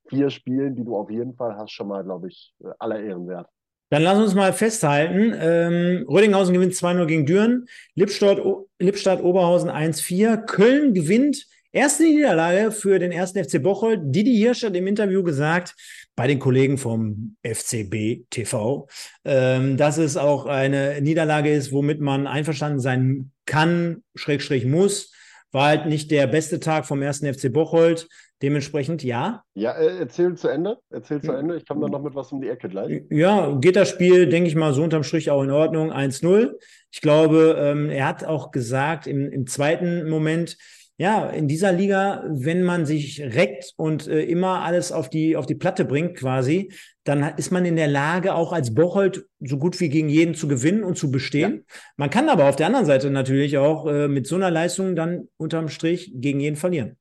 vier 0.07 0.30
Spielen, 0.30 0.76
die 0.76 0.84
du 0.84 0.95
auf 0.95 1.10
jeden 1.10 1.34
Fall 1.34 1.57
hast, 1.57 1.72
schon 1.72 1.88
mal, 1.88 2.03
glaube 2.03 2.28
ich, 2.28 2.53
äh, 2.64 2.70
aller 2.78 2.99
Ehren 2.99 3.28
wert. 3.28 3.49
Dann 3.90 4.02
lass 4.02 4.18
uns 4.18 4.34
mal 4.34 4.53
festhalten. 4.53 5.34
Ähm, 5.40 6.06
Rödinghausen 6.10 6.53
gewinnt 6.53 6.74
2-0 6.74 7.06
gegen 7.06 7.26
Düren. 7.26 7.66
Lippstadt, 7.94 8.40
Lippstadt 8.80 9.22
Oberhausen 9.22 9.70
1-4. 9.70 10.38
Köln 10.45 10.94
gewinnt 10.94 11.45
erste 11.72 12.03
Niederlage 12.03 12.72
für 12.72 12.99
den 12.99 13.12
ersten 13.12 13.44
FC 13.44 13.62
Bocholt. 13.62 13.99
Didi 14.03 14.36
Hirsch 14.38 14.64
hat 14.64 14.76
im 14.76 14.88
Interview 14.88 15.24
gesagt, 15.24 15.76
bei 16.16 16.26
den 16.26 16.40
Kollegen 16.40 16.78
vom 16.78 17.36
FCB 17.44 18.24
TV, 18.30 18.88
ähm, 19.26 19.76
dass 19.76 19.98
es 19.98 20.16
auch 20.16 20.45
eine 20.45 21.02
Niederlage 21.02 21.52
ist, 21.52 21.72
womit 21.72 21.99
man 21.99 22.26
einverstanden 22.26 22.80
sein 22.80 23.32
kann, 23.45 24.03
Schrägstrich 24.16 24.66
muss. 24.66 25.12
War 25.52 25.68
halt 25.68 25.86
nicht 25.86 26.12
der 26.12 26.28
beste 26.28 26.60
Tag 26.60 26.86
vom 26.86 27.02
ersten 27.02 27.32
FC 27.32 27.52
Bocholt. 27.52 28.07
Dementsprechend 28.41 29.03
ja. 29.03 29.44
Ja, 29.53 29.72
äh, 29.72 29.99
erzähl 29.99 30.36
zu 30.36 30.49
Ende. 30.49 30.78
Erzähl 30.90 31.22
zu 31.22 31.32
Ende. 31.32 31.56
Ich 31.56 31.66
komme 31.66 31.82
dann 31.82 31.91
noch 31.91 32.03
mit 32.03 32.16
was 32.16 32.32
um 32.32 32.41
die 32.41 32.49
Ecke 32.49 32.68
gleich. 32.68 33.03
Ja, 33.10 33.56
geht 33.56 33.78
das 33.78 33.90
Spiel, 33.90 34.28
denke 34.28 34.49
ich 34.49 34.56
mal, 34.56 34.74
so 34.74 34.84
unterm 34.84 35.03
Strich 35.03 35.32
auch 35.32 35.44
in 35.44 35.52
Ordnung. 35.52 35.91
1-0. 35.91 36.53
Ich 36.91 37.02
glaube, 37.02 37.56
ähm, 37.57 37.90
er 37.90 38.07
hat 38.07 38.26
auch 38.26 38.52
gesagt 38.52 39.07
im, 39.07 39.32
im 39.32 39.48
zweiten 39.48 40.10
Moment, 40.10 40.57
ja, 40.98 41.30
in 41.30 41.48
dieser 41.48 41.74
Liga, 41.74 42.24
wenn 42.30 42.64
man 42.64 42.86
sich 42.86 43.22
reckt 43.22 43.74
und 43.76 44.07
äh, 44.07 44.24
immer 44.24 44.62
alles 44.62 44.91
auf 44.91 45.10
die, 45.10 45.36
auf 45.36 45.45
die 45.45 45.56
Platte 45.56 45.84
bringt 45.84 46.16
quasi, 46.16 46.72
dann 47.03 47.34
ist 47.38 47.52
man 47.52 47.66
in 47.66 47.76
der 47.76 47.88
Lage, 47.88 48.34
auch 48.34 48.53
als 48.53 48.74
Bocholt 48.74 49.26
so 49.41 49.57
gut 49.57 49.80
wie 49.80 49.90
gegen 49.90 50.07
jeden 50.07 50.36
zu 50.36 50.48
gewinnen 50.48 50.84
und 50.84 50.98
zu 50.98 51.12
bestehen. 51.12 51.66
Ja. 51.68 51.76
Man 51.98 52.10
kann 52.10 52.30
aber 52.30 52.48
auf 52.48 52.56
der 52.56 52.68
anderen 52.68 52.86
Seite 52.86 53.10
natürlich 53.12 53.57
auch 53.57 53.88
äh, 53.88 54.07
mit 54.07 54.26
so 54.26 54.36
einer 54.36 54.52
Leistung 54.52 54.95
dann 54.95 55.28
unterm 55.38 55.68
Strich 55.68 56.14
gegen 56.16 56.40
jeden 56.40 56.56
verlieren. 56.56 56.98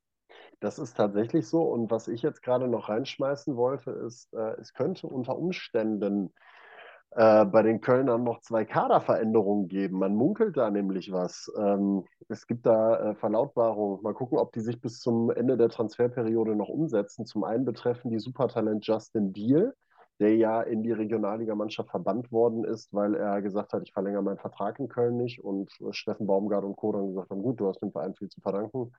Das 0.65 0.79
ist 0.79 0.97
tatsächlich 0.97 1.47
so. 1.47 1.61
Und 1.61 1.91
was 1.91 2.09
ich 2.09 2.23
jetzt 2.23 2.43
gerade 2.43 2.69
noch 2.69 2.89
reinschmeißen 2.89 3.55
wollte, 3.55 3.91
ist, 3.91 4.33
äh, 4.33 4.59
es 4.59 4.73
könnte 4.73 5.07
unter 5.07 5.37
Umständen 5.37 6.33
äh, 7.11 7.45
bei 7.45 7.63
den 7.63 7.83
Kölnern 7.83 8.25
noch 8.25 8.41
zwei 8.41 8.65
Kaderveränderungen 8.65 9.69
geben. 9.69 9.99
Man 9.99 10.15
munkelt 10.15 10.57
da 10.57 10.71
nämlich 10.71 11.13
was. 11.13 11.53
Ähm, 11.59 12.07
es 12.31 12.47
gibt 12.47 12.65
da 12.65 13.11
äh, 13.11 13.15
Verlautbarungen. 13.15 14.03
Mal 14.03 14.15
gucken, 14.15 14.39
ob 14.39 14.53
die 14.53 14.61
sich 14.61 14.81
bis 14.81 15.01
zum 15.01 15.31
Ende 15.31 15.59
der 15.59 15.69
Transferperiode 15.69 16.57
noch 16.57 16.71
umsetzen. 16.71 17.27
Zum 17.27 17.45
einen 17.45 17.67
betreffen 17.67 18.11
die 18.11 18.19
Supertalent 18.19 18.87
Justin 18.87 19.35
Deal, 19.35 19.75
der 20.19 20.35
ja 20.35 20.63
in 20.63 20.83
die 20.83 20.93
Regionalligamannschaft 20.93 21.91
verbannt 21.91 22.33
worden 22.33 22.65
ist, 22.65 22.91
weil 22.95 23.15
er 23.17 23.43
gesagt 23.43 23.75
hat, 23.75 23.83
ich 23.83 23.93
verlängere 23.93 24.23
meinen 24.23 24.39
Vertrag 24.39 24.79
in 24.79 24.89
Köln 24.89 25.19
nicht. 25.19 25.45
Und 25.45 25.79
Steffen 25.91 26.27
Baumgart 26.27 26.65
und 26.65 26.77
Co. 26.77 26.93
dann 26.93 27.09
gesagt 27.09 27.29
haben, 27.29 27.43
gut, 27.43 27.61
du 27.61 27.69
hast 27.69 27.83
dem 27.83 27.93
Verein 27.93 28.15
viel 28.15 28.31
zu 28.31 28.41
verdanken 28.41 28.95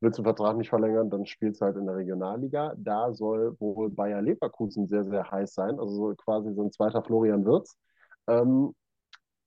willst 0.00 0.18
du 0.18 0.22
den 0.22 0.26
Vertrag 0.26 0.56
nicht 0.56 0.68
verlängern, 0.68 1.10
dann 1.10 1.26
spielst 1.26 1.60
du 1.60 1.66
halt 1.66 1.76
in 1.76 1.86
der 1.86 1.96
Regionalliga. 1.96 2.74
Da 2.76 3.12
soll 3.12 3.54
wohl 3.60 3.90
Bayer 3.90 4.22
Leverkusen 4.22 4.86
sehr, 4.86 5.04
sehr 5.04 5.30
heiß 5.30 5.54
sein, 5.54 5.78
also 5.78 6.14
quasi 6.16 6.52
so 6.54 6.62
ein 6.62 6.72
zweiter 6.72 7.02
Florian 7.02 7.44
Wirtz. 7.44 7.76
Ähm, 8.28 8.74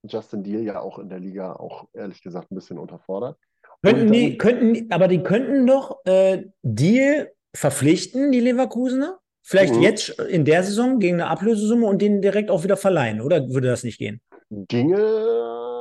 Justin 0.03 0.43
Deal 0.43 0.61
ja 0.61 0.81
auch 0.81 0.99
in 0.99 1.09
der 1.09 1.19
Liga 1.19 1.53
auch 1.53 1.88
ehrlich 1.93 2.21
gesagt 2.21 2.51
ein 2.51 2.55
bisschen 2.55 2.77
unterfordert. 2.77 3.38
Könnten 3.81 4.11
die, 4.11 4.38
könnten, 4.38 4.91
aber 4.91 5.07
die 5.07 5.23
könnten 5.23 5.67
doch 5.67 6.05
äh, 6.05 6.45
Deal 6.61 7.31
verpflichten, 7.53 8.31
die 8.31 8.39
Leverkusener? 8.39 9.19
Vielleicht 9.41 9.75
mhm. 9.75 9.81
jetzt 9.81 10.09
in 10.21 10.45
der 10.45 10.63
Saison 10.63 10.99
gegen 10.99 11.15
eine 11.15 11.30
Ablösesumme 11.30 11.85
und 11.85 12.01
den 12.01 12.21
direkt 12.21 12.49
auch 12.49 12.63
wieder 12.63 12.77
verleihen, 12.77 13.19
oder 13.19 13.49
würde 13.49 13.67
das 13.67 13.84
nicht 13.84 13.97
gehen? 13.97 14.21
Ginge 14.49 15.72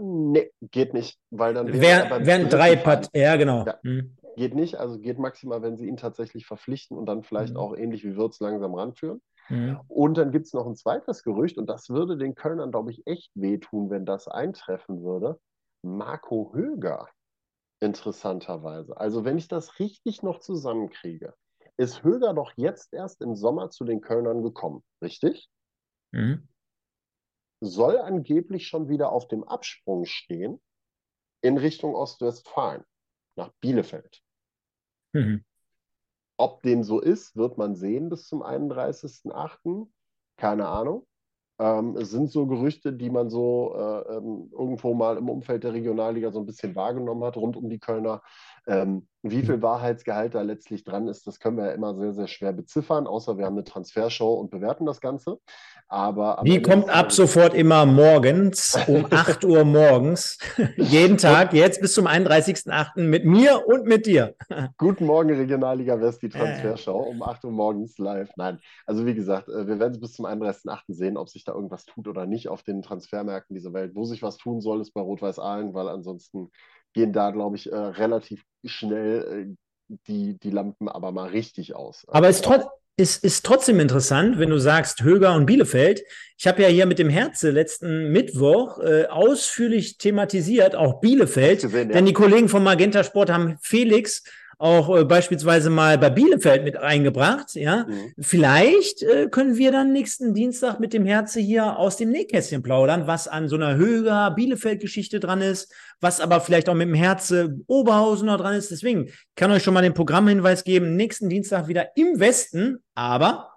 nee, 0.00 0.50
geht 0.60 0.94
nicht, 0.94 1.18
weil 1.30 1.54
dann 1.54 1.72
wäre 1.72 2.10
Wär, 2.10 2.26
wären 2.26 2.48
drei 2.48 2.76
Part, 2.76 3.08
ja 3.14 3.36
genau. 3.36 3.64
Ja, 3.64 3.78
hm. 3.82 4.16
Geht 4.36 4.54
nicht, 4.54 4.76
also 4.76 4.98
geht 4.98 5.18
maximal, 5.18 5.62
wenn 5.62 5.76
sie 5.76 5.86
ihn 5.86 5.96
tatsächlich 5.96 6.46
verpflichten 6.46 6.98
und 6.98 7.06
dann 7.06 7.22
vielleicht 7.22 7.54
mhm. 7.54 7.60
auch 7.60 7.76
ähnlich 7.76 8.04
wie 8.04 8.16
Wirtz 8.16 8.38
langsam 8.40 8.74
ranführen. 8.74 9.22
Mhm. 9.48 9.80
Und 9.88 10.18
dann 10.18 10.30
gibt 10.30 10.46
es 10.46 10.52
noch 10.52 10.66
ein 10.66 10.76
zweites 10.76 11.22
Gerücht 11.22 11.56
und 11.56 11.66
das 11.70 11.88
würde 11.88 12.18
den 12.18 12.34
Kölnern, 12.34 12.70
glaube 12.70 12.90
ich, 12.90 13.06
echt 13.06 13.30
wehtun, 13.34 13.88
wenn 13.88 14.04
das 14.04 14.28
eintreffen 14.28 15.02
würde. 15.02 15.40
Marco 15.82 16.52
Höger, 16.54 17.08
interessanterweise. 17.80 18.96
Also 18.98 19.24
wenn 19.24 19.38
ich 19.38 19.48
das 19.48 19.78
richtig 19.78 20.22
noch 20.22 20.40
zusammenkriege, 20.40 21.34
ist 21.78 22.02
Höger 22.02 22.34
doch 22.34 22.52
jetzt 22.56 22.92
erst 22.92 23.22
im 23.22 23.36
Sommer 23.36 23.70
zu 23.70 23.84
den 23.84 24.00
Kölnern 24.00 24.42
gekommen, 24.42 24.82
richtig? 25.00 25.48
Mhm 26.12 26.46
soll 27.60 27.98
angeblich 27.98 28.66
schon 28.66 28.88
wieder 28.88 29.12
auf 29.12 29.28
dem 29.28 29.44
Absprung 29.44 30.04
stehen 30.04 30.60
in 31.40 31.58
Richtung 31.58 31.94
Ostwestfalen, 31.94 32.84
nach 33.36 33.52
Bielefeld. 33.60 34.22
Mhm. 35.12 35.44
Ob 36.38 36.62
dem 36.62 36.82
so 36.82 37.00
ist, 37.00 37.36
wird 37.36 37.56
man 37.56 37.74
sehen 37.74 38.10
bis 38.10 38.26
zum 38.26 38.42
31.08. 38.42 39.88
Keine 40.36 40.68
Ahnung. 40.68 41.06
Ähm, 41.58 41.96
es 41.96 42.10
sind 42.10 42.30
so 42.30 42.46
Gerüchte, 42.46 42.92
die 42.92 43.08
man 43.08 43.30
so 43.30 43.74
äh, 43.74 44.16
ähm, 44.16 44.50
irgendwo 44.52 44.92
mal 44.92 45.16
im 45.16 45.30
Umfeld 45.30 45.64
der 45.64 45.72
Regionalliga 45.72 46.30
so 46.30 46.40
ein 46.40 46.46
bisschen 46.46 46.74
wahrgenommen 46.74 47.24
hat, 47.24 47.38
rund 47.38 47.56
um 47.56 47.70
die 47.70 47.78
Kölner. 47.78 48.22
Ähm, 48.66 49.06
wie 49.22 49.42
viel 49.42 49.62
Wahrheitsgehalt 49.62 50.34
da 50.34 50.42
letztlich 50.42 50.84
dran 50.84 51.08
ist, 51.08 51.26
das 51.26 51.40
können 51.40 51.56
wir 51.56 51.66
ja 51.66 51.72
immer 51.72 51.94
sehr, 51.94 52.12
sehr 52.12 52.28
schwer 52.28 52.52
beziffern, 52.52 53.06
außer 53.06 53.38
wir 53.38 53.46
haben 53.46 53.54
eine 53.54 53.64
Transfershow 53.64 54.34
und 54.34 54.50
bewerten 54.50 54.86
das 54.86 55.00
Ganze. 55.00 55.38
Aber 55.88 56.42
die 56.44 56.60
kommt 56.62 56.90
ab 56.90 57.12
sofort 57.12 57.54
immer 57.54 57.86
morgens 57.86 58.76
um 58.88 59.06
8 59.10 59.44
Uhr 59.44 59.64
morgens. 59.64 60.38
Jeden 60.76 61.16
Tag, 61.16 61.52
jetzt 61.52 61.80
bis 61.80 61.94
zum 61.94 62.08
31.8. 62.08 63.00
mit 63.02 63.24
mir 63.24 63.66
und 63.66 63.86
mit 63.86 64.06
dir. 64.06 64.34
Guten 64.78 65.06
Morgen, 65.06 65.30
Regionalliga 65.30 66.00
West, 66.00 66.22
die 66.22 66.28
Transfershow 66.28 66.98
um 66.98 67.22
8 67.22 67.44
Uhr 67.44 67.52
morgens 67.52 67.98
live. 67.98 68.30
Nein, 68.36 68.58
also 68.84 69.06
wie 69.06 69.14
gesagt, 69.14 69.48
äh, 69.48 69.66
wir 69.66 69.78
werden 69.78 69.92
es 69.92 70.00
bis 70.00 70.14
zum 70.14 70.26
31.8. 70.26 70.80
sehen, 70.88 71.16
ob 71.16 71.28
sich 71.28 71.44
da 71.44 71.52
irgendwas 71.52 71.84
tut 71.84 72.08
oder 72.08 72.26
nicht 72.26 72.48
auf 72.48 72.64
den 72.64 72.82
Transfermärkten 72.82 73.54
dieser 73.54 73.72
Welt. 73.72 73.92
Wo 73.94 74.04
sich 74.04 74.22
was 74.22 74.38
tun 74.38 74.60
soll, 74.60 74.80
ist 74.80 74.92
bei 74.92 75.00
Rot-Weiß 75.00 75.38
Aalen, 75.38 75.72
weil 75.72 75.88
ansonsten 75.88 76.50
gehen 76.96 77.12
da, 77.12 77.30
glaube 77.30 77.56
ich, 77.56 77.70
äh, 77.70 77.76
relativ 77.76 78.42
schnell 78.64 79.46
äh, 79.48 79.96
die, 80.08 80.38
die 80.38 80.50
Lampen 80.50 80.88
aber 80.88 81.12
mal 81.12 81.28
richtig 81.28 81.76
aus. 81.76 82.04
Aber 82.08 82.28
es 82.28 82.40
trotzdem 82.40 82.70
ist, 82.98 83.22
ist 83.22 83.44
trotzdem 83.44 83.78
interessant, 83.78 84.38
wenn 84.38 84.48
du 84.48 84.58
sagst 84.58 85.02
Höger 85.02 85.34
und 85.34 85.44
Bielefeld. 85.44 86.02
Ich 86.38 86.46
habe 86.46 86.62
ja 86.62 86.68
hier 86.68 86.86
mit 86.86 86.98
dem 86.98 87.10
Herze 87.10 87.50
letzten 87.50 88.10
Mittwoch 88.10 88.78
äh, 88.78 89.04
ausführlich 89.06 89.98
thematisiert, 89.98 90.74
auch 90.74 91.00
Bielefeld, 91.00 91.60
gesehen, 91.60 91.90
ja. 91.90 91.94
denn 91.94 92.06
die 92.06 92.14
Kollegen 92.14 92.48
vom 92.48 92.64
Magenta 92.64 93.04
Sport 93.04 93.30
haben 93.30 93.58
Felix 93.60 94.24
auch 94.58 94.96
äh, 94.96 95.04
beispielsweise 95.04 95.68
mal 95.68 95.98
bei 95.98 96.08
Bielefeld 96.10 96.64
mit 96.64 96.76
eingebracht. 96.76 97.54
Ja, 97.54 97.84
mhm. 97.86 98.14
vielleicht 98.18 99.02
äh, 99.02 99.28
können 99.30 99.56
wir 99.56 99.70
dann 99.70 99.92
nächsten 99.92 100.32
Dienstag 100.34 100.80
mit 100.80 100.92
dem 100.92 101.04
Herze 101.04 101.40
hier 101.40 101.78
aus 101.78 101.96
dem 101.96 102.10
Nähkästchen 102.10 102.62
plaudern, 102.62 103.06
was 103.06 103.28
an 103.28 103.48
so 103.48 103.56
einer 103.56 103.76
Höger 103.76 104.30
Bielefeld-Geschichte 104.30 105.20
dran 105.20 105.42
ist, 105.42 105.72
was 106.00 106.20
aber 106.20 106.40
vielleicht 106.40 106.68
auch 106.68 106.74
mit 106.74 106.88
dem 106.88 106.94
Herze 106.94 107.58
Oberhausen 107.66 108.26
noch 108.26 108.38
dran 108.38 108.54
ist. 108.54 108.70
Deswegen 108.70 109.10
kann 109.34 109.50
euch 109.50 109.62
schon 109.62 109.74
mal 109.74 109.82
den 109.82 109.94
Programmhinweis 109.94 110.64
geben. 110.64 110.96
Nächsten 110.96 111.28
Dienstag 111.28 111.68
wieder 111.68 111.96
im 111.96 112.18
Westen, 112.18 112.78
aber 112.94 113.50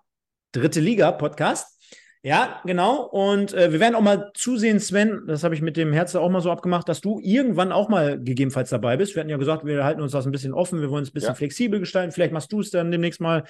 dritte 0.52 0.82
Liga 0.82 1.12
Podcast. 1.14 1.79
Ja, 2.22 2.60
genau. 2.66 3.04
Und 3.04 3.54
äh, 3.54 3.72
wir 3.72 3.80
werden 3.80 3.96
auch 3.96 4.02
mal 4.02 4.32
zusehen, 4.34 4.82
Sven, 4.82 5.22
das 5.26 5.46
habe 5.46 5.56
ich 5.56 5.62
mit 5.62 5.78
dem 5.78 5.94
Herz 5.94 6.16
auch 6.16 6.30
mal 6.30 6.42
so 6.42 6.52
abgemacht, 6.52 6.90
dass 6.90 7.00
du 7.00 7.20
irgendwann 7.24 7.72
auch 7.72 7.88
mal 7.88 8.18
gegebenenfalls 8.22 8.70
dabei 8.70 8.98
bist. 8.98 9.16
Wir 9.16 9.22
hatten 9.22 9.30
ja 9.30 9.38
gesagt, 9.38 9.66
wir 9.66 9.86
halten 9.86 10.02
uns 10.02 10.12
das 10.12 10.26
ein 10.26 10.32
bisschen 10.34 10.54
offen, 10.54 10.82
wir 10.82 10.90
wollen 10.90 11.04
es 11.04 11.12
ein 11.12 11.14
bisschen 11.14 11.30
ja. 11.30 11.36
flexibel 11.36 11.80
gestalten. 11.80 12.12
Vielleicht 12.12 12.34
machst 12.34 12.52
du 12.52 12.60
es 12.60 12.72
dann 12.72 12.92
demnächst 12.92 13.22
mal 13.22 13.46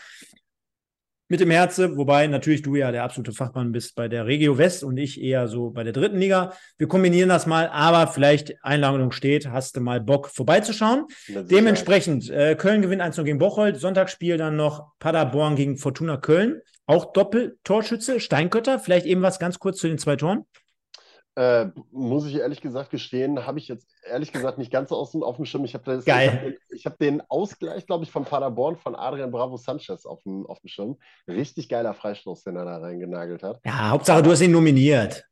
mit 1.32 1.40
dem 1.40 1.52
Herze, 1.52 1.96
wobei 1.96 2.26
natürlich 2.26 2.64
du 2.64 2.76
ja 2.76 2.92
der 2.92 3.04
absolute 3.04 3.34
Fachmann 3.34 3.72
bist 3.72 3.96
bei 3.96 4.08
der 4.08 4.26
Regio 4.26 4.58
West 4.58 4.84
und 4.84 4.98
ich 4.98 5.22
eher 5.22 5.48
so 5.48 5.70
bei 5.70 5.84
der 5.84 5.94
dritten 5.94 6.18
Liga. 6.18 6.54
Wir 6.78 6.88
kombinieren 6.88 7.30
das 7.30 7.46
mal, 7.46 7.70
aber 7.70 8.12
vielleicht 8.12 8.56
Einladung 8.64 9.12
steht, 9.12 9.48
hast 9.48 9.78
du 9.78 9.82
mal 9.82 10.02
Bock 10.02 10.28
vorbeizuschauen. 10.28 11.06
Dementsprechend, 11.28 12.32
äh, 12.32 12.56
Köln 12.56 12.82
gewinnt 12.82 13.04
1 13.04 13.16
gegen 13.18 13.38
Bocholt, 13.38 13.80
Sonntagsspiel 13.80 14.38
dann 14.38 14.56
noch 14.56 14.92
Paderborn 14.98 15.56
gegen 15.56 15.78
Fortuna 15.78 16.18
Köln. 16.18 16.62
Auch 16.90 17.14
Doppel-Torschütze, 17.14 18.20
Steinkötter. 18.20 18.80
Vielleicht 18.80 19.06
eben 19.06 19.22
was 19.22 19.38
ganz 19.38 19.60
kurz 19.60 19.78
zu 19.78 19.88
den 19.88 20.00
zwei 20.00 20.16
Toren. 20.16 20.46
Äh, 21.36 21.68
muss 21.92 22.26
ich 22.26 22.38
ehrlich 22.38 22.62
gesagt 22.62 22.90
gestehen, 22.90 23.46
habe 23.46 23.60
ich 23.60 23.68
jetzt 23.68 23.94
ehrlich 24.04 24.32
gesagt 24.32 24.58
nicht 24.58 24.72
ganz 24.72 24.92
aus 24.92 25.12
dem, 25.12 25.22
auf 25.22 25.36
dem 25.36 25.46
Schirm. 25.46 25.64
Ich 25.66 25.76
habe 25.76 25.98
hab 25.98 26.04
den, 26.04 26.58
hab 26.84 26.98
den 26.98 27.22
Ausgleich, 27.30 27.86
glaube 27.86 28.06
ich, 28.06 28.12
von 28.12 28.26
Paderborn 28.26 28.76
von 28.76 28.96
Adrian 28.96 29.30
Bravo 29.30 29.56
Sanchez 29.56 30.08
auf 30.08 30.24
dem, 30.24 30.48
auf 30.48 30.62
dem 30.62 30.68
Schirm. 30.68 30.98
Richtig 31.28 31.70
geiler 31.70 31.94
Freistoß, 31.94 32.44
den 32.44 32.56
er 32.56 32.66
da 32.66 32.78
reingenagelt 32.80 33.44
hat. 33.44 33.60
Ja, 33.64 33.90
Hauptsache, 33.90 34.24
du 34.24 34.32
hast 34.32 34.42
ihn 34.42 34.52
nominiert. 34.52 35.29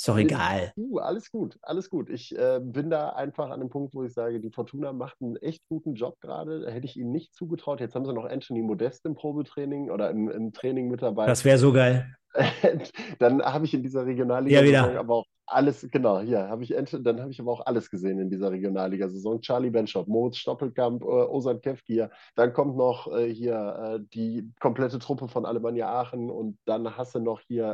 Ist 0.00 0.08
doch 0.08 0.16
egal. 0.16 0.72
Uh, 0.78 0.96
alles 0.96 1.30
gut, 1.30 1.58
alles 1.60 1.90
gut. 1.90 2.08
Ich 2.08 2.34
äh, 2.34 2.58
bin 2.62 2.88
da 2.88 3.10
einfach 3.10 3.50
an 3.50 3.60
dem 3.60 3.68
Punkt, 3.68 3.94
wo 3.94 4.02
ich 4.02 4.14
sage, 4.14 4.40
die 4.40 4.50
Fortuna 4.50 4.94
macht 4.94 5.20
einen 5.20 5.36
echt 5.36 5.62
guten 5.68 5.92
Job 5.92 6.18
gerade. 6.22 6.62
Da 6.62 6.70
hätte 6.70 6.86
ich 6.86 6.96
ihnen 6.96 7.12
nicht 7.12 7.34
zugetraut. 7.34 7.80
Jetzt 7.80 7.94
haben 7.94 8.06
sie 8.06 8.14
noch 8.14 8.24
Anthony 8.24 8.62
Modest 8.62 9.04
im 9.04 9.14
Probetraining 9.14 9.90
oder 9.90 10.08
im, 10.08 10.30
im 10.30 10.54
Training 10.54 10.88
mit 10.88 11.02
dabei. 11.02 11.26
Das 11.26 11.44
wäre 11.44 11.58
so 11.58 11.70
geil. 11.74 12.16
Dann 13.18 13.42
habe 13.42 13.64
ich 13.64 13.74
in 13.74 13.82
dieser 13.82 14.06
Regionalliga 14.06 14.62
ja, 14.62 15.00
aber 15.00 15.16
auch 15.16 15.26
alles, 15.50 15.86
genau, 15.90 16.20
hier 16.20 16.48
habe 16.48 16.62
ich, 16.62 16.68
dann 16.68 17.20
habe 17.20 17.30
ich 17.30 17.40
aber 17.40 17.50
auch 17.50 17.66
alles 17.66 17.90
gesehen 17.90 18.18
in 18.18 18.30
dieser 18.30 18.50
Regionalliga-Saison. 18.50 19.40
Charlie 19.40 19.70
Benschop, 19.70 20.06
Moritz 20.06 20.36
Stoppelkamp, 20.36 21.02
äh, 21.02 21.06
Osan 21.06 21.60
Kevkir, 21.60 22.10
dann 22.36 22.52
kommt 22.52 22.76
noch 22.76 23.12
äh, 23.12 23.32
hier 23.32 23.98
äh, 23.98 24.04
die 24.14 24.48
komplette 24.60 24.98
Truppe 24.98 25.28
von 25.28 25.44
Alemannia 25.44 25.88
Aachen 25.88 26.30
und 26.30 26.58
dann 26.66 26.96
hast 26.96 27.14
du 27.14 27.18
noch 27.18 27.40
hier 27.40 27.64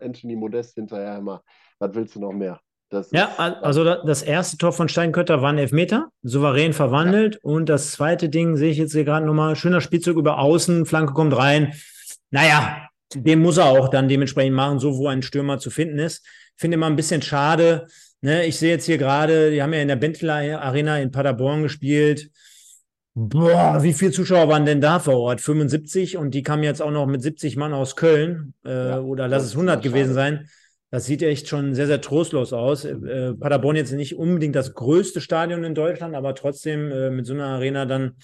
äh, 0.00 0.04
Anthony 0.04 0.36
Modest 0.36 0.74
hinterher 0.74 1.18
immer. 1.18 1.42
Was 1.78 1.94
willst 1.94 2.16
du 2.16 2.20
noch 2.20 2.32
mehr? 2.32 2.60
Das 2.90 3.10
ja, 3.10 3.26
ist, 3.26 3.38
also 3.38 3.84
das 3.84 4.22
erste 4.22 4.56
Tor 4.56 4.72
von 4.72 4.88
Steinkötter 4.88 5.42
war 5.42 5.50
ein 5.50 5.58
Elfmeter, 5.58 6.08
souverän 6.22 6.72
verwandelt. 6.72 7.34
Ja. 7.34 7.40
Und 7.42 7.68
das 7.68 7.92
zweite 7.92 8.30
Ding 8.30 8.56
sehe 8.56 8.70
ich 8.70 8.78
jetzt 8.78 8.92
hier 8.92 9.04
gerade 9.04 9.26
nochmal. 9.26 9.56
Schöner 9.56 9.82
Spielzug 9.82 10.16
über 10.16 10.38
Außen, 10.38 10.86
Flanke 10.86 11.12
kommt 11.12 11.36
rein. 11.36 11.74
Naja, 12.30 12.88
den 13.14 13.40
muss 13.40 13.56
er 13.56 13.66
auch 13.66 13.88
dann 13.88 14.08
dementsprechend 14.08 14.54
machen, 14.54 14.78
so 14.78 14.96
wo 14.96 15.08
ein 15.08 15.22
Stürmer 15.22 15.58
zu 15.58 15.70
finden 15.70 15.98
ist 15.98 16.24
finde 16.58 16.74
immer 16.74 16.86
ein 16.86 16.96
bisschen 16.96 17.22
schade. 17.22 17.86
Ne? 18.20 18.44
Ich 18.44 18.58
sehe 18.58 18.70
jetzt 18.70 18.84
hier 18.84 18.98
gerade, 18.98 19.50
die 19.50 19.62
haben 19.62 19.72
ja 19.72 19.80
in 19.80 19.88
der 19.88 19.96
Benteler 19.96 20.60
Arena 20.60 20.98
in 20.98 21.12
Paderborn 21.12 21.62
gespielt. 21.62 22.30
Boah, 23.14 23.82
wie 23.82 23.94
viele 23.94 24.10
Zuschauer 24.10 24.48
waren 24.48 24.66
denn 24.66 24.80
da 24.80 24.98
vor 24.98 25.18
Ort? 25.18 25.40
75 25.40 26.16
und 26.16 26.32
die 26.32 26.42
kamen 26.42 26.62
jetzt 26.62 26.82
auch 26.82 26.90
noch 26.90 27.06
mit 27.06 27.22
70 27.22 27.56
Mann 27.56 27.72
aus 27.72 27.96
Köln 27.96 28.54
äh, 28.64 28.70
ja, 28.70 29.00
oder 29.00 29.26
lass 29.28 29.44
es 29.44 29.52
100 29.52 29.82
gewesen 29.82 30.14
sein. 30.14 30.48
Das 30.90 31.04
sieht 31.04 31.22
echt 31.22 31.48
schon 31.48 31.74
sehr, 31.74 31.86
sehr 31.86 32.00
trostlos 32.00 32.52
aus. 32.52 32.84
Äh, 32.84 33.34
Paderborn 33.34 33.76
jetzt 33.76 33.92
nicht 33.92 34.16
unbedingt 34.16 34.54
das 34.54 34.74
größte 34.74 35.20
Stadion 35.20 35.64
in 35.64 35.74
Deutschland, 35.74 36.14
aber 36.14 36.34
trotzdem 36.34 36.90
äh, 36.90 37.10
mit 37.10 37.26
so 37.26 37.34
einer 37.34 37.46
Arena 37.46 37.86
dann 37.86 38.16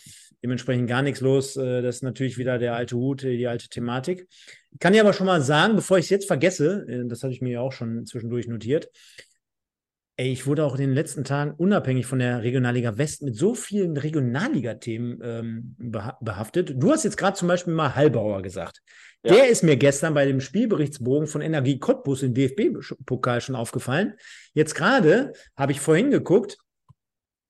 dementsprechend 0.45 0.89
gar 0.89 1.03
nichts 1.03 1.21
los. 1.21 1.57
Äh, 1.57 1.83
das 1.83 1.97
ist 1.97 2.03
natürlich 2.03 2.39
wieder 2.39 2.59
der 2.59 2.75
alte 2.75 2.97
Hut, 2.97 3.23
die 3.23 3.49
alte 3.49 3.69
Thematik. 3.69 4.29
Kann 4.79 4.95
ich 4.95 5.01
aber 5.01 5.13
schon 5.13 5.27
mal 5.27 5.41
sagen, 5.41 5.75
bevor 5.75 5.99
ich 5.99 6.05
es 6.05 6.11
jetzt 6.11 6.27
vergesse, 6.27 6.85
äh, 6.87 7.09
das 7.09 7.23
hatte 7.23 7.33
ich 7.33 7.41
mir 7.41 7.55
ja 7.55 7.61
auch 7.61 7.73
schon 7.73 8.07
zwischendurch 8.07 8.47
notiert, 8.47 8.89
Ey, 10.17 10.31
ich 10.31 10.47
wurde 10.47 10.65
auch 10.65 10.75
in 10.75 10.81
den 10.81 10.93
letzten 10.93 11.25
Tagen 11.25 11.55
unabhängig 11.57 12.07
von 12.07 12.21
der 12.21 12.45
Regionalliga 12.45 12.97
West 12.97 13.23
mit 13.23 13.35
so 13.35 13.57
vielen 13.57 13.97
Regionalliga-Themen 13.97 15.21
ähm, 15.25 15.77
behaftet. 16.21 16.75
Du 16.77 16.93
hast 16.93 17.03
jetzt 17.03 17.17
gerade 17.17 17.37
zum 17.37 17.49
Beispiel 17.49 17.75
mal 17.75 17.97
Hallbauer 17.97 18.41
gesagt. 18.41 18.81
Ja. 19.25 19.35
Der 19.35 19.49
ist 19.49 19.65
mir 19.65 19.77
gestern 19.77 20.15
bei 20.15 20.25
dem 20.25 20.41
Spielberichtsbogen 20.41 21.27
von 21.27 21.41
Energie 21.41 21.81
Cottbus 21.81 22.23
im 22.23 22.33
DFB-Pokal 22.33 23.41
schon 23.41 23.57
aufgefallen. 23.57 24.15
Jetzt 24.53 24.77
gerade 24.77 25.33
habe 25.57 25.73
ich 25.73 25.81
vorhin 25.81 26.13
geguckt, 26.13 26.59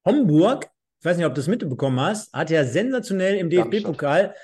Homburg, 0.06 0.70
ich 1.04 1.10
weiß 1.10 1.18
nicht, 1.18 1.26
ob 1.26 1.34
du 1.34 1.42
es 1.42 1.48
mitbekommen 1.48 2.00
hast, 2.00 2.32
hat 2.32 2.48
ja 2.48 2.64
sensationell 2.64 3.36
im 3.36 3.50
DFB-Pokal 3.50 4.34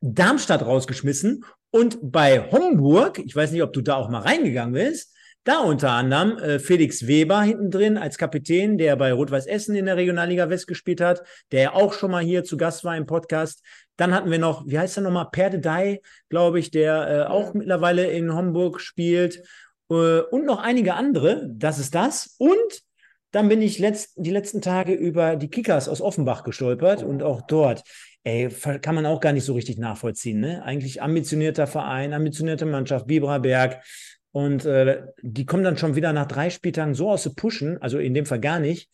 Darmstadt 0.00 0.64
rausgeschmissen. 0.64 1.44
Und 1.72 1.98
bei 2.00 2.48
Homburg, 2.52 3.18
ich 3.18 3.34
weiß 3.34 3.50
nicht, 3.50 3.64
ob 3.64 3.72
du 3.72 3.80
da 3.80 3.96
auch 3.96 4.08
mal 4.08 4.20
reingegangen 4.20 4.74
bist, 4.74 5.12
da 5.42 5.58
unter 5.58 5.90
anderem 5.90 6.38
äh, 6.38 6.60
Felix 6.60 7.08
Weber 7.08 7.42
hinten 7.42 7.72
drin 7.72 7.98
als 7.98 8.18
Kapitän, 8.18 8.78
der 8.78 8.94
bei 8.94 9.12
Rot-Weiß 9.12 9.46
Essen 9.46 9.74
in 9.74 9.86
der 9.86 9.96
Regionalliga 9.96 10.48
West 10.48 10.68
gespielt 10.68 11.00
hat, 11.00 11.24
der 11.50 11.60
ja 11.60 11.72
auch 11.72 11.92
schon 11.92 12.12
mal 12.12 12.22
hier 12.22 12.44
zu 12.44 12.56
Gast 12.56 12.84
war 12.84 12.96
im 12.96 13.06
Podcast. 13.06 13.64
Dann 13.96 14.14
hatten 14.14 14.30
wir 14.30 14.38
noch, 14.38 14.64
wie 14.64 14.78
heißt 14.78 14.98
er 14.98 15.02
nochmal, 15.02 15.30
Perde 15.32 15.58
Dai, 15.58 16.02
glaube 16.28 16.60
ich, 16.60 16.70
der 16.70 17.08
äh, 17.08 17.28
auch 17.28 17.52
mittlerweile 17.52 18.08
in 18.12 18.32
Homburg 18.32 18.80
spielt. 18.80 19.42
Äh, 19.90 20.20
und 20.20 20.44
noch 20.46 20.62
einige 20.62 20.94
andere. 20.94 21.48
Das 21.52 21.80
ist 21.80 21.96
das. 21.96 22.36
Und 22.38 22.85
dann 23.32 23.48
bin 23.48 23.60
ich 23.62 23.78
letzt, 23.78 24.12
die 24.16 24.30
letzten 24.30 24.62
Tage 24.62 24.92
über 24.92 25.36
die 25.36 25.48
Kickers 25.48 25.88
aus 25.88 26.00
Offenbach 26.00 26.44
gestolpert 26.44 27.02
und 27.02 27.22
auch 27.22 27.42
dort 27.42 27.82
ey, 28.26 28.48
kann 28.82 28.94
man 28.94 29.06
auch 29.06 29.20
gar 29.20 29.32
nicht 29.32 29.44
so 29.44 29.54
richtig 29.54 29.78
nachvollziehen. 29.78 30.40
Ne? 30.40 30.62
Eigentlich 30.64 31.00
ambitionierter 31.00 31.66
Verein, 31.66 32.12
ambitionierte 32.12 32.66
Mannschaft, 32.66 33.06
Biberberg. 33.06 33.82
Und 34.32 34.64
äh, 34.66 35.02
die 35.22 35.46
kommen 35.46 35.64
dann 35.64 35.78
schon 35.78 35.94
wieder 35.96 36.12
nach 36.12 36.26
drei 36.26 36.50
Spieltagen 36.50 36.94
so 36.94 37.10
aus 37.10 37.22
dem 37.22 37.36
Pushen, 37.36 37.80
also 37.80 37.98
in 37.98 38.14
dem 38.14 38.26
Fall 38.26 38.40
gar 38.40 38.58
nicht. 38.58 38.90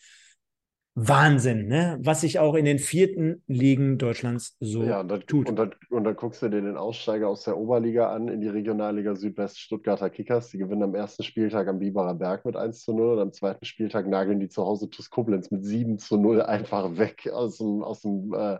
Wahnsinn, 0.94 1.69
ne? 1.69 1.98
was 2.02 2.20
sich 2.20 2.39
auch 2.39 2.55
in 2.55 2.66
den 2.66 2.78
vierten 2.78 3.43
Ligen 3.47 3.97
Deutschlands 3.97 4.56
so 4.60 4.82
ja, 4.82 5.01
und 5.01 5.09
dann, 5.09 5.20
tut. 5.23 5.48
Und 5.48 5.56
dann, 5.56 5.74
und 5.89 6.05
dann 6.05 6.16
guckst 6.16 6.43
du 6.43 6.51
dir 6.51 6.60
den 6.60 6.77
Aussteiger 6.77 7.28
aus 7.28 7.44
der 7.44 7.56
Oberliga 7.56 8.12
an, 8.12 8.28
in 8.28 8.43
die 8.43 8.48
Regionalliga 8.48 9.16
Südwest 9.16 9.59
Stuttgarter 9.59 10.10
Kickers. 10.10 10.51
Die 10.51 10.59
gewinnen 10.59 10.82
am 10.82 10.94
ersten 10.94 11.23
Spieltag 11.23 11.69
am 11.69 11.78
Biberer 11.78 12.14
Berg 12.14 12.44
mit 12.44 12.56
1 12.56 12.82
zu 12.82 12.93
0 12.93 13.14
und 13.14 13.20
am 13.20 13.32
zweiten 13.32 13.64
Spieltag 13.64 14.06
nageln 14.06 14.39
die 14.39 14.48
zu 14.48 14.64
Hause 14.64 14.90
TuS 14.90 15.09
Koblenz 15.09 15.51
mit 15.51 15.64
7 15.64 15.98
zu 15.98 16.19
0 16.19 16.43
einfach 16.43 16.98
weg 16.98 17.31
aus 17.32 17.56
dem, 17.56 17.82
aus 17.82 18.02
dem 18.02 18.35
äh, 18.35 18.59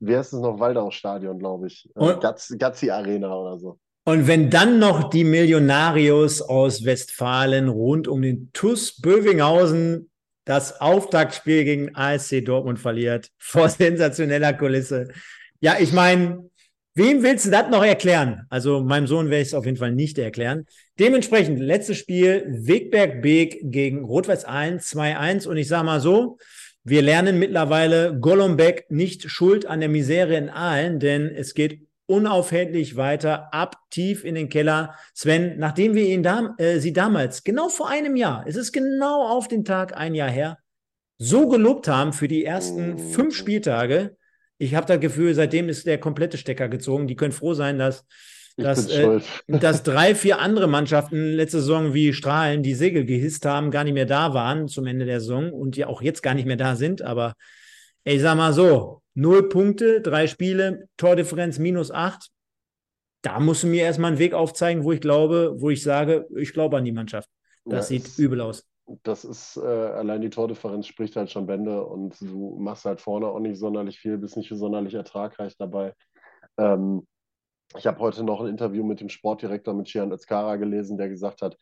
wie 0.00 0.16
heißt 0.16 0.32
es 0.32 0.40
noch, 0.40 0.60
Waldau-Stadion, 0.60 1.38
glaube 1.38 1.68
ich. 1.68 1.88
Äh, 1.94 2.00
und, 2.00 2.20
Gazzi 2.58 2.90
Arena 2.90 3.34
oder 3.34 3.58
so. 3.58 3.78
Und 4.04 4.26
wenn 4.26 4.48
dann 4.48 4.78
noch 4.78 5.10
die 5.10 5.24
Millionarios 5.24 6.40
aus 6.40 6.84
Westfalen 6.84 7.68
rund 7.68 8.08
um 8.08 8.22
den 8.22 8.50
TUS 8.52 9.00
Bövinghausen 9.00 10.10
das 10.48 10.80
Auftaktspiel 10.80 11.64
gegen 11.64 11.94
ASC 11.94 12.42
Dortmund 12.44 12.78
verliert, 12.78 13.30
vor 13.38 13.68
sensationeller 13.68 14.54
Kulisse. 14.54 15.08
Ja, 15.60 15.76
ich 15.78 15.92
meine, 15.92 16.48
wem 16.94 17.22
willst 17.22 17.46
du 17.46 17.50
das 17.50 17.68
noch 17.68 17.84
erklären? 17.84 18.46
Also 18.48 18.80
meinem 18.80 19.06
Sohn 19.06 19.26
werde 19.28 19.42
ich 19.42 19.48
es 19.48 19.54
auf 19.54 19.66
jeden 19.66 19.76
Fall 19.76 19.92
nicht 19.92 20.16
erklären. 20.18 20.66
Dementsprechend, 20.98 21.60
letztes 21.60 21.98
Spiel, 21.98 22.46
Wegberg 22.48 23.20
Beek 23.20 23.58
gegen 23.64 24.04
Rot-Weiß 24.04 24.46
1, 24.46 24.96
2-1. 24.96 25.46
Und 25.46 25.58
ich 25.58 25.68
sage 25.68 25.84
mal 25.84 26.00
so, 26.00 26.38
wir 26.82 27.02
lernen 27.02 27.38
mittlerweile 27.38 28.18
Golombek 28.18 28.90
nicht 28.90 29.30
schuld 29.30 29.66
an 29.66 29.80
der 29.80 29.90
Misere 29.90 30.34
in 30.36 30.48
Aalen, 30.48 30.98
denn 30.98 31.28
es 31.28 31.52
geht 31.52 31.87
unaufhältig 32.08 32.96
weiter, 32.96 33.52
ab 33.52 33.76
tief 33.90 34.24
in 34.24 34.34
den 34.34 34.48
Keller. 34.48 34.94
Sven, 35.14 35.58
nachdem 35.58 35.94
wir 35.94 36.06
ihn 36.06 36.22
da, 36.22 36.54
äh, 36.58 36.78
sie 36.78 36.92
damals, 36.92 37.44
genau 37.44 37.68
vor 37.68 37.88
einem 37.88 38.16
Jahr, 38.16 38.44
es 38.46 38.56
ist 38.56 38.72
genau 38.72 39.28
auf 39.28 39.46
den 39.46 39.64
Tag 39.64 39.96
ein 39.96 40.14
Jahr 40.14 40.30
her, 40.30 40.58
so 41.18 41.48
gelobt 41.48 41.88
haben 41.88 42.12
für 42.12 42.28
die 42.28 42.44
ersten 42.44 42.98
fünf 42.98 43.36
Spieltage, 43.36 44.16
ich 44.58 44.74
habe 44.74 44.86
das 44.86 45.00
Gefühl, 45.00 45.34
seitdem 45.34 45.68
ist 45.68 45.86
der 45.86 45.98
komplette 45.98 46.36
Stecker 46.36 46.68
gezogen. 46.68 47.06
Die 47.06 47.14
können 47.14 47.32
froh 47.32 47.54
sein, 47.54 47.78
dass, 47.78 48.04
dass, 48.56 48.88
äh, 48.88 49.20
dass 49.46 49.84
drei, 49.84 50.14
vier 50.14 50.40
andere 50.40 50.66
Mannschaften 50.66 51.32
letzte 51.32 51.60
Saison 51.60 51.94
wie 51.94 52.12
Strahlen, 52.12 52.62
die 52.62 52.74
Segel 52.74 53.04
gehisst 53.04 53.46
haben, 53.46 53.70
gar 53.70 53.84
nicht 53.84 53.94
mehr 53.94 54.06
da 54.06 54.34
waren 54.34 54.66
zum 54.66 54.86
Ende 54.86 55.06
der 55.06 55.20
Saison 55.20 55.52
und 55.52 55.76
die 55.76 55.84
auch 55.84 56.02
jetzt 56.02 56.22
gar 56.22 56.34
nicht 56.34 56.46
mehr 56.46 56.56
da 56.56 56.74
sind. 56.74 57.02
Aber 57.02 57.34
ich 58.02 58.20
sag 58.20 58.36
mal 58.36 58.52
so, 58.52 59.02
null 59.18 59.48
Punkte, 59.48 60.00
drei 60.00 60.26
Spiele, 60.26 60.88
Tordifferenz 60.96 61.58
minus 61.58 61.90
acht. 61.90 62.30
Da 63.22 63.40
musst 63.40 63.64
du 63.64 63.66
mir 63.66 63.82
erstmal 63.82 64.12
einen 64.12 64.20
Weg 64.20 64.32
aufzeigen, 64.32 64.84
wo 64.84 64.92
ich 64.92 65.00
glaube, 65.00 65.54
wo 65.58 65.70
ich 65.70 65.82
sage, 65.82 66.26
ich 66.36 66.52
glaube 66.52 66.76
an 66.76 66.84
die 66.84 66.92
Mannschaft. 66.92 67.28
Das 67.64 67.90
ja, 67.90 67.98
sieht 67.98 68.18
übel 68.18 68.40
aus 68.40 68.68
das 69.02 69.24
ist 69.24 69.56
äh, 69.56 69.60
allein 69.66 70.20
die 70.20 70.30
Tordifferenz 70.30 70.86
spricht 70.86 71.16
halt 71.16 71.30
schon 71.30 71.46
Bände 71.46 71.84
und 71.84 72.20
du 72.20 72.56
machst 72.58 72.84
halt 72.84 73.00
vorne 73.00 73.26
auch 73.26 73.38
nicht 73.38 73.58
sonderlich 73.58 73.98
viel, 73.98 74.18
bist 74.18 74.36
nicht 74.36 74.50
sonderlich 74.50 74.94
ertragreich 74.94 75.56
dabei. 75.58 75.94
Ähm, 76.56 77.06
ich 77.76 77.86
habe 77.86 77.98
heute 77.98 78.24
noch 78.24 78.40
ein 78.40 78.46
Interview 78.46 78.82
mit 78.84 79.00
dem 79.00 79.10
Sportdirektor 79.10 79.74
mit 79.74 79.88
Gian 79.88 80.12
Özkara 80.12 80.56
gelesen, 80.56 80.96
der 80.96 81.08
gesagt 81.08 81.42
hat, 81.42 81.56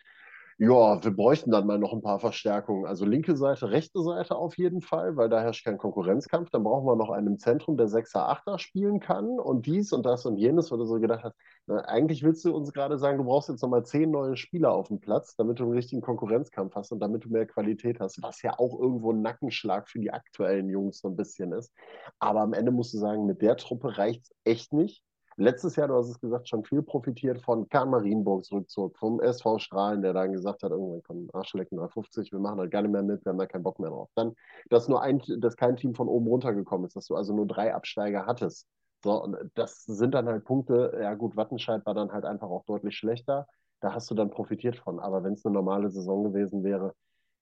ja, 0.58 1.04
wir 1.04 1.10
bräuchten 1.14 1.50
dann 1.50 1.66
mal 1.66 1.78
noch 1.78 1.92
ein 1.92 2.00
paar 2.00 2.18
Verstärkungen. 2.18 2.86
Also 2.86 3.04
linke 3.04 3.36
Seite, 3.36 3.70
rechte 3.70 4.02
Seite 4.02 4.36
auf 4.36 4.56
jeden 4.56 4.80
Fall, 4.80 5.14
weil 5.14 5.28
da 5.28 5.42
herrscht 5.42 5.66
kein 5.66 5.76
Konkurrenzkampf. 5.76 6.48
Dann 6.48 6.64
brauchen 6.64 6.86
wir 6.86 6.96
noch 6.96 7.10
einen 7.10 7.26
im 7.26 7.38
Zentrum, 7.38 7.76
der 7.76 7.88
Sechser, 7.88 8.26
Achter 8.30 8.58
spielen 8.58 8.98
kann 8.98 9.38
und 9.38 9.66
dies 9.66 9.92
und 9.92 10.06
das 10.06 10.24
und 10.24 10.38
jenes, 10.38 10.72
wo 10.72 10.78
du 10.78 10.86
so 10.86 10.98
gedacht 10.98 11.24
hast, 11.24 11.36
na, 11.66 11.80
eigentlich 11.82 12.22
willst 12.22 12.42
du 12.46 12.56
uns 12.56 12.72
gerade 12.72 12.96
sagen, 12.98 13.18
du 13.18 13.24
brauchst 13.24 13.50
jetzt 13.50 13.60
nochmal 13.60 13.84
zehn 13.84 14.10
neue 14.10 14.38
Spieler 14.38 14.72
auf 14.72 14.88
dem 14.88 14.98
Platz, 14.98 15.36
damit 15.36 15.58
du 15.60 15.64
einen 15.64 15.74
richtigen 15.74 16.00
Konkurrenzkampf 16.00 16.74
hast 16.74 16.90
und 16.90 17.00
damit 17.00 17.26
du 17.26 17.28
mehr 17.28 17.46
Qualität 17.46 18.00
hast, 18.00 18.22
was 18.22 18.40
ja 18.40 18.58
auch 18.58 18.80
irgendwo 18.80 19.12
ein 19.12 19.20
Nackenschlag 19.20 19.90
für 19.90 19.98
die 19.98 20.10
aktuellen 20.10 20.70
Jungs 20.70 21.00
so 21.00 21.08
ein 21.08 21.16
bisschen 21.16 21.52
ist. 21.52 21.70
Aber 22.18 22.40
am 22.40 22.54
Ende 22.54 22.72
musst 22.72 22.94
du 22.94 22.98
sagen, 22.98 23.26
mit 23.26 23.42
der 23.42 23.58
Truppe 23.58 23.98
reicht 23.98 24.22
es 24.22 24.34
echt 24.44 24.72
nicht 24.72 25.05
letztes 25.36 25.76
Jahr, 25.76 25.88
du 25.88 25.94
hast 25.94 26.08
es 26.08 26.20
gesagt, 26.20 26.48
schon 26.48 26.64
viel 26.64 26.82
profitiert 26.82 27.40
von 27.40 27.68
Karl 27.68 27.86
Marienburgs 27.86 28.50
Rückzug, 28.52 28.96
vom 28.98 29.20
SV 29.20 29.58
Strahlen, 29.58 30.02
der 30.02 30.12
dann 30.12 30.32
gesagt 30.32 30.62
hat, 30.62 30.70
irgendwann 30.70 31.02
kommen 31.02 31.30
Arschlecken 31.32 31.78
350, 31.78 32.32
wir 32.32 32.38
machen 32.38 32.58
halt 32.58 32.70
gar 32.70 32.82
nicht 32.82 32.92
mehr 32.92 33.02
mit, 33.02 33.24
wir 33.24 33.30
haben 33.30 33.38
da 33.38 33.46
keinen 33.46 33.62
Bock 33.62 33.78
mehr 33.78 33.90
drauf. 33.90 34.08
Dann, 34.14 34.34
dass 34.70 34.88
nur 34.88 35.02
ein, 35.02 35.22
dass 35.38 35.56
kein 35.56 35.76
Team 35.76 35.94
von 35.94 36.08
oben 36.08 36.26
runtergekommen 36.26 36.86
ist, 36.86 36.96
dass 36.96 37.06
du 37.06 37.16
also 37.16 37.34
nur 37.34 37.46
drei 37.46 37.74
Absteiger 37.74 38.26
hattest. 38.26 38.66
So, 39.04 39.22
und 39.22 39.36
das 39.54 39.84
sind 39.84 40.14
dann 40.14 40.26
halt 40.26 40.44
Punkte, 40.44 40.98
ja 41.00 41.14
gut, 41.14 41.36
Wattenscheid 41.36 41.84
war 41.86 41.94
dann 41.94 42.12
halt 42.12 42.24
einfach 42.24 42.48
auch 42.48 42.64
deutlich 42.64 42.96
schlechter. 42.96 43.46
Da 43.80 43.92
hast 43.92 44.10
du 44.10 44.14
dann 44.14 44.30
profitiert 44.30 44.76
von. 44.76 44.98
Aber 45.00 45.22
wenn 45.22 45.34
es 45.34 45.44
eine 45.44 45.54
normale 45.54 45.90
Saison 45.90 46.24
gewesen 46.24 46.64
wäre, 46.64 46.94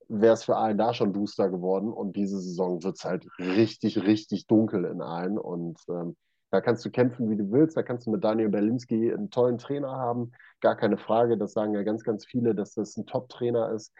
wäre 0.08 0.34
es 0.34 0.44
für 0.44 0.56
Aalen 0.56 0.76
da 0.76 0.92
schon 0.92 1.12
duster 1.12 1.48
geworden. 1.48 1.92
Und 1.92 2.16
diese 2.16 2.40
Saison 2.40 2.82
wird 2.82 2.96
es 2.96 3.04
halt 3.04 3.26
richtig, 3.38 4.02
richtig 4.02 4.46
dunkel 4.46 4.84
in 4.84 5.00
Aalen. 5.00 5.38
Und 5.38 5.78
ähm, 5.88 6.16
da 6.54 6.60
kannst 6.60 6.84
du 6.84 6.90
kämpfen, 6.90 7.28
wie 7.30 7.36
du 7.36 7.50
willst. 7.50 7.76
Da 7.76 7.82
kannst 7.82 8.06
du 8.06 8.12
mit 8.12 8.22
Daniel 8.22 8.48
Berlinski 8.48 9.12
einen 9.12 9.28
tollen 9.28 9.58
Trainer 9.58 9.90
haben. 9.90 10.30
Gar 10.60 10.76
keine 10.76 10.98
Frage. 10.98 11.36
Das 11.36 11.52
sagen 11.52 11.74
ja 11.74 11.82
ganz, 11.82 12.04
ganz 12.04 12.24
viele, 12.24 12.54
dass 12.54 12.74
das 12.74 12.96
ein 12.96 13.06
Top-Trainer 13.06 13.72
ist. 13.72 13.92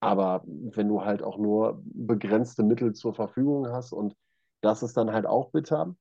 Aber 0.00 0.42
wenn 0.44 0.88
du 0.88 1.04
halt 1.04 1.22
auch 1.22 1.38
nur 1.38 1.80
begrenzte 1.84 2.64
Mittel 2.64 2.92
zur 2.92 3.14
Verfügung 3.14 3.68
hast 3.68 3.92
und 3.92 4.16
das 4.62 4.82
ist 4.82 4.96
dann 4.96 5.12
halt 5.12 5.26
auch 5.26 5.52
bitter, 5.52 5.94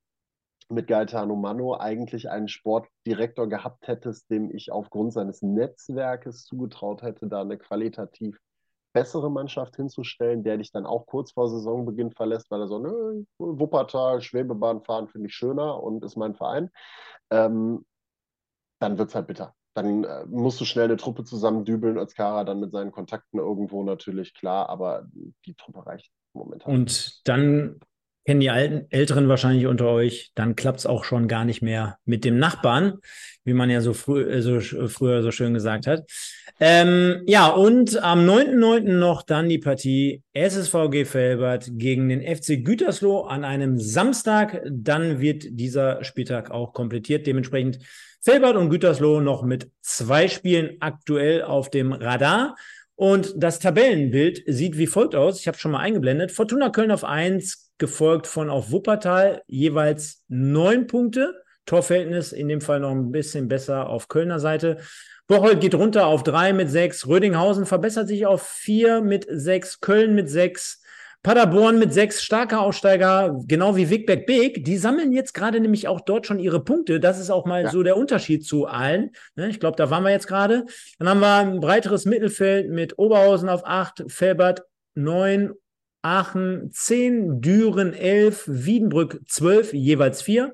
mit 0.70 0.88
Gaetano 0.88 1.36
Mano 1.36 1.78
eigentlich 1.78 2.32
einen 2.32 2.48
Sportdirektor 2.48 3.48
gehabt 3.48 3.88
hättest, 3.88 4.32
dem 4.32 4.50
ich 4.50 4.72
aufgrund 4.72 5.14
seines 5.14 5.44
Netzwerkes 5.44 6.46
zugetraut 6.46 7.04
hätte, 7.04 7.28
da 7.28 7.42
eine 7.42 7.60
qualitativ 7.60 8.40
bessere 8.94 9.32
Mannschaft 9.32 9.76
hinzustellen, 9.76 10.44
der 10.44 10.58
dich 10.58 10.72
dann 10.72 10.86
auch 10.86 11.06
kurz 11.06 11.32
vor 11.32 11.50
Saisonbeginn 11.50 12.12
verlässt, 12.12 12.52
weil 12.52 12.62
er 12.62 12.68
so, 12.68 12.80
ne, 12.80 13.26
Wuppertal, 13.38 14.22
Schwebebahn 14.22 14.82
fahren 14.82 15.08
finde 15.08 15.28
ich 15.28 15.36
schöner 15.36 15.82
und 15.82 16.04
ist 16.04 16.18
mein 16.18 16.36
Verein, 16.36 16.70
ähm, 17.30 17.86
dann 18.80 18.98
wird 18.98 19.10
es 19.10 19.16
halt 19.16 19.28
bitter. 19.28 19.54
Dann 19.74 20.04
äh, 20.04 20.26
musst 20.26 20.60
du 20.60 20.66
schnell 20.66 20.86
eine 20.86 20.98
Truppe 20.98 21.24
zusammendübeln 21.24 21.98
als 21.98 22.14
Kara, 22.14 22.44
dann 22.44 22.60
mit 22.60 22.72
seinen 22.72 22.92
Kontakten 22.92 23.40
irgendwo 23.40 23.84
natürlich 23.84 24.34
klar, 24.34 24.70
aber 24.70 25.08
die 25.46 25.54
Truppe 25.56 25.86
reicht 25.86 26.12
momentan. 26.34 26.74
Und 26.74 27.28
dann 27.28 27.80
kennen 28.26 28.40
die 28.40 28.50
Alten, 28.50 28.86
Älteren 28.90 29.28
wahrscheinlich 29.30 29.66
unter 29.66 29.88
euch, 29.88 30.32
dann 30.36 30.56
klappt 30.56 30.80
es 30.80 30.86
auch 30.86 31.04
schon 31.04 31.28
gar 31.28 31.46
nicht 31.46 31.62
mehr 31.62 31.98
mit 32.06 32.24
dem 32.24 32.38
Nachbarn, 32.38 33.00
wie 33.44 33.54
man 33.54 33.70
ja 33.70 33.82
so, 33.82 33.94
früh, 33.94 34.24
äh, 34.24 34.42
so 34.42 34.60
früher 34.88 35.24
so 35.24 35.32
schön 35.32 35.54
gesagt 35.54 35.88
hat. 35.88 36.04
Ähm, 36.60 37.24
ja, 37.26 37.48
und 37.48 38.02
am 38.04 38.28
9.9. 38.30 38.82
noch 38.82 39.24
dann 39.24 39.50
die 39.50 39.58
Partie 39.58 40.22
SSVG 40.34 41.06
Felbert 41.06 41.70
gegen 41.72 42.10
den 42.10 42.22
FC 42.22 42.64
Gütersloh 42.64 43.22
an 43.22 43.44
einem 43.44 43.80
Samstag. 43.80 44.62
Dann 44.70 45.20
wird 45.20 45.46
dieser 45.50 46.04
Spieltag 46.04 46.52
auch 46.52 46.74
komplettiert. 46.74 47.26
Dementsprechend 47.26 47.80
Felbert 48.22 48.56
und 48.56 48.70
Gütersloh 48.70 49.22
noch 49.22 49.42
mit 49.42 49.72
zwei 49.82 50.28
Spielen 50.28 50.78
aktuell 50.80 51.42
auf 51.42 51.72
dem 51.72 51.92
Radar. 51.92 52.56
Und 52.94 53.34
das 53.36 53.58
Tabellenbild 53.58 54.44
sieht 54.46 54.78
wie 54.78 54.86
folgt 54.86 55.16
aus. 55.16 55.40
Ich 55.40 55.48
habe 55.48 55.58
schon 55.58 55.72
mal 55.72 55.80
eingeblendet. 55.80 56.32
Fortuna 56.32 56.70
Köln 56.70 56.92
auf 56.92 57.04
1, 57.04 57.71
gefolgt 57.82 58.28
von 58.28 58.50
auf 58.50 58.72
Wuppertal 58.72 59.42
jeweils 59.48 60.24
neun 60.30 60.88
Punkte. 60.88 61.44
Torverhältnis 61.66 62.32
in 62.32 62.48
dem 62.48 62.62
Fall 62.62 62.80
noch 62.80 62.92
ein 62.92 63.12
bisschen 63.12 63.50
besser 63.50 63.90
auf 63.90 64.08
Kölner 64.08 64.40
Seite. 64.40 64.78
Bocholt 65.28 65.60
geht 65.60 65.76
runter 65.76 66.06
auf 66.06 66.24
drei 66.24 66.54
mit 66.54 66.70
sechs. 66.70 67.08
Rödinghausen 67.08 67.66
verbessert 67.66 68.08
sich 68.08 68.26
auf 68.26 68.44
vier 68.44 69.02
mit 69.02 69.26
sechs. 69.30 69.80
Köln 69.80 70.16
mit 70.16 70.30
sechs. 70.30 70.82
Paderborn 71.24 71.78
mit 71.78 71.94
sechs 71.94 72.24
starke 72.24 72.60
Aussteiger, 72.60 73.40
genau 73.46 73.76
wie 73.76 73.92
Wigbeck 73.92 74.26
Beek, 74.26 74.66
die 74.66 74.78
sammeln 74.78 75.12
jetzt 75.12 75.34
gerade 75.34 75.60
nämlich 75.60 75.88
auch 75.88 76.02
dort 76.02 76.26
schon 76.26 76.40
ihre 76.40 76.64
Punkte. 76.64 77.00
Das 77.00 77.20
ist 77.20 77.30
auch 77.30 77.46
mal 77.46 77.64
ja. 77.64 77.70
so 77.70 77.84
der 77.84 77.96
Unterschied 77.96 78.44
zu 78.44 78.66
allen. 78.66 79.12
Ne, 79.36 79.50
ich 79.50 79.60
glaube, 79.60 79.78
da 79.78 79.92
waren 79.92 80.04
wir 80.04 80.10
jetzt 80.10 80.28
gerade. 80.28 80.66
Dann 80.98 81.10
haben 81.10 81.20
wir 81.20 81.36
ein 81.36 81.60
breiteres 81.60 82.06
Mittelfeld 82.06 82.72
mit 82.72 82.98
Oberhausen 82.98 83.50
auf 83.50 83.62
acht, 83.66 84.04
Felbert 84.08 84.64
neun, 84.96 85.54
Aachen 86.02 86.70
zehn, 86.72 87.42
Düren 87.42 87.94
elf, 87.94 88.46
Wiedenbrück 88.48 89.22
zwölf, 89.28 89.74
jeweils 89.74 90.22
vier, 90.22 90.54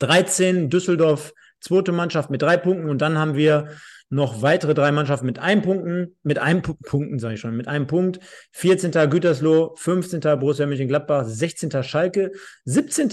13 0.00 0.70
Düsseldorf 0.70 1.32
zweite 1.60 1.92
Mannschaft 1.92 2.30
mit 2.30 2.42
drei 2.42 2.56
Punkten 2.56 2.88
und 2.88 3.02
dann 3.02 3.18
haben 3.18 3.34
wir 3.34 3.68
noch 4.10 4.40
weitere 4.42 4.74
drei 4.74 4.90
Mannschaften 4.90 5.26
mit 5.26 5.38
einem 5.38 5.62
Punkten, 5.62 6.16
mit 6.22 6.38
einem 6.38 6.62
P 6.62 6.72
Punkten, 6.82 7.18
sage 7.18 7.34
ich 7.34 7.40
schon, 7.40 7.56
mit 7.56 7.68
einem 7.68 7.86
Punkt. 7.86 8.20
14. 8.52 8.90
Gütersloh, 9.10 9.74
15. 9.76 10.20
Borussia 10.20 10.66
Mönchengladbach, 10.66 11.24
16. 11.26 11.82
Schalke, 11.82 12.32
17. 12.64 13.10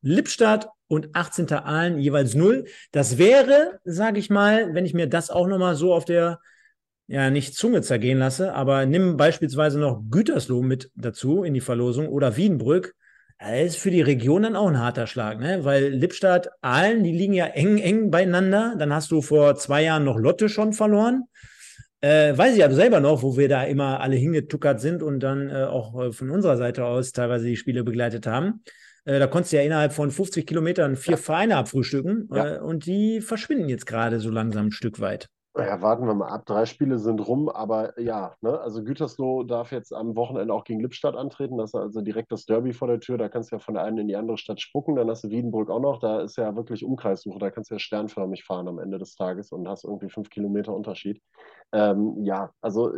Lippstadt 0.00 0.68
und 0.88 1.14
18. 1.14 1.52
Aalen 1.52 1.98
jeweils 1.98 2.34
null. 2.34 2.64
Das 2.92 3.18
wäre, 3.18 3.80
sage 3.84 4.18
ich 4.18 4.30
mal, 4.30 4.74
wenn 4.74 4.86
ich 4.86 4.94
mir 4.94 5.08
das 5.08 5.30
auch 5.30 5.46
nochmal 5.46 5.74
so 5.74 5.92
auf 5.92 6.06
der 6.06 6.40
ja 7.10 7.28
nicht 7.30 7.54
Zunge 7.54 7.82
zergehen 7.82 8.18
lasse, 8.18 8.54
aber 8.54 8.86
nimm 8.86 9.16
beispielsweise 9.16 9.78
noch 9.78 10.02
Gütersloh 10.10 10.62
mit 10.62 10.90
dazu 10.94 11.42
in 11.42 11.54
die 11.54 11.60
Verlosung 11.60 12.08
oder 12.08 12.36
Wiedenbrück, 12.36 12.94
das 13.40 13.60
ist 13.60 13.76
für 13.76 13.90
die 13.90 14.02
Region 14.02 14.42
dann 14.42 14.54
auch 14.54 14.68
ein 14.68 14.78
harter 14.78 15.06
Schlag, 15.06 15.40
ne? 15.40 15.64
Weil 15.64 15.88
Lippstadt, 15.88 16.50
Aalen, 16.60 17.02
die 17.02 17.12
liegen 17.12 17.32
ja 17.32 17.46
eng, 17.46 17.78
eng 17.78 18.10
beieinander. 18.10 18.74
Dann 18.78 18.92
hast 18.92 19.10
du 19.10 19.22
vor 19.22 19.56
zwei 19.56 19.82
Jahren 19.82 20.04
noch 20.04 20.18
Lotte 20.18 20.50
schon 20.50 20.74
verloren. 20.74 21.24
Äh, 22.02 22.36
weiß 22.36 22.54
ich 22.54 22.64
aber 22.64 22.74
selber 22.74 23.00
noch, 23.00 23.22
wo 23.22 23.38
wir 23.38 23.48
da 23.48 23.64
immer 23.64 24.00
alle 24.00 24.16
hingetuckert 24.16 24.80
sind 24.80 25.02
und 25.02 25.20
dann 25.20 25.48
äh, 25.48 25.64
auch 25.64 25.98
äh, 25.98 26.12
von 26.12 26.30
unserer 26.30 26.58
Seite 26.58 26.84
aus 26.84 27.12
teilweise 27.12 27.46
die 27.46 27.56
Spiele 27.56 27.82
begleitet 27.82 28.26
haben. 28.26 28.62
Äh, 29.06 29.18
da 29.18 29.26
konntest 29.26 29.52
du 29.52 29.56
ja 29.56 29.62
innerhalb 29.62 29.94
von 29.94 30.10
50 30.10 30.46
Kilometern 30.46 30.96
vier 30.96 31.12
ja. 31.12 31.16
Vereine 31.16 31.56
abfrühstücken 31.56 32.28
ja. 32.34 32.56
Äh, 32.56 32.58
und 32.60 32.84
die 32.84 33.22
verschwinden 33.22 33.70
jetzt 33.70 33.86
gerade 33.86 34.20
so 34.20 34.30
langsam 34.30 34.66
ein 34.66 34.72
Stück 34.72 35.00
weit. 35.00 35.28
Ja, 35.56 35.82
warten 35.82 36.06
wir 36.06 36.14
mal 36.14 36.28
ab. 36.28 36.46
Drei 36.46 36.64
Spiele 36.64 36.98
sind 37.00 37.18
rum, 37.26 37.48
aber 37.48 37.98
ja, 38.00 38.36
ne? 38.40 38.60
also 38.60 38.84
Gütersloh 38.84 39.42
darf 39.42 39.72
jetzt 39.72 39.92
am 39.92 40.14
Wochenende 40.14 40.54
auch 40.54 40.62
gegen 40.62 40.80
Lippstadt 40.80 41.16
antreten. 41.16 41.58
Das 41.58 41.70
ist 41.70 41.74
also 41.74 42.02
direkt 42.02 42.30
das 42.30 42.46
Derby 42.46 42.72
vor 42.72 42.86
der 42.86 43.00
Tür. 43.00 43.18
Da 43.18 43.28
kannst 43.28 43.50
du 43.50 43.56
ja 43.56 43.58
von 43.60 43.74
der 43.74 43.82
einen 43.82 43.98
in 43.98 44.08
die 44.08 44.14
andere 44.14 44.38
Stadt 44.38 44.60
spucken. 44.60 44.94
Dann 44.94 45.10
hast 45.10 45.24
du 45.24 45.30
Wiedenbrück 45.30 45.68
auch 45.68 45.80
noch. 45.80 45.98
Da 45.98 46.20
ist 46.20 46.36
ja 46.36 46.54
wirklich 46.54 46.84
Umkreissuche. 46.84 47.40
Da 47.40 47.50
kannst 47.50 47.70
du 47.70 47.74
ja 47.74 47.78
sternförmig 47.80 48.44
fahren 48.44 48.68
am 48.68 48.78
Ende 48.78 48.98
des 48.98 49.16
Tages 49.16 49.50
und 49.50 49.66
hast 49.68 49.84
irgendwie 49.84 50.08
fünf 50.08 50.30
Kilometer 50.30 50.72
Unterschied. 50.72 51.20
Ähm, 51.72 52.24
ja, 52.24 52.52
also 52.60 52.92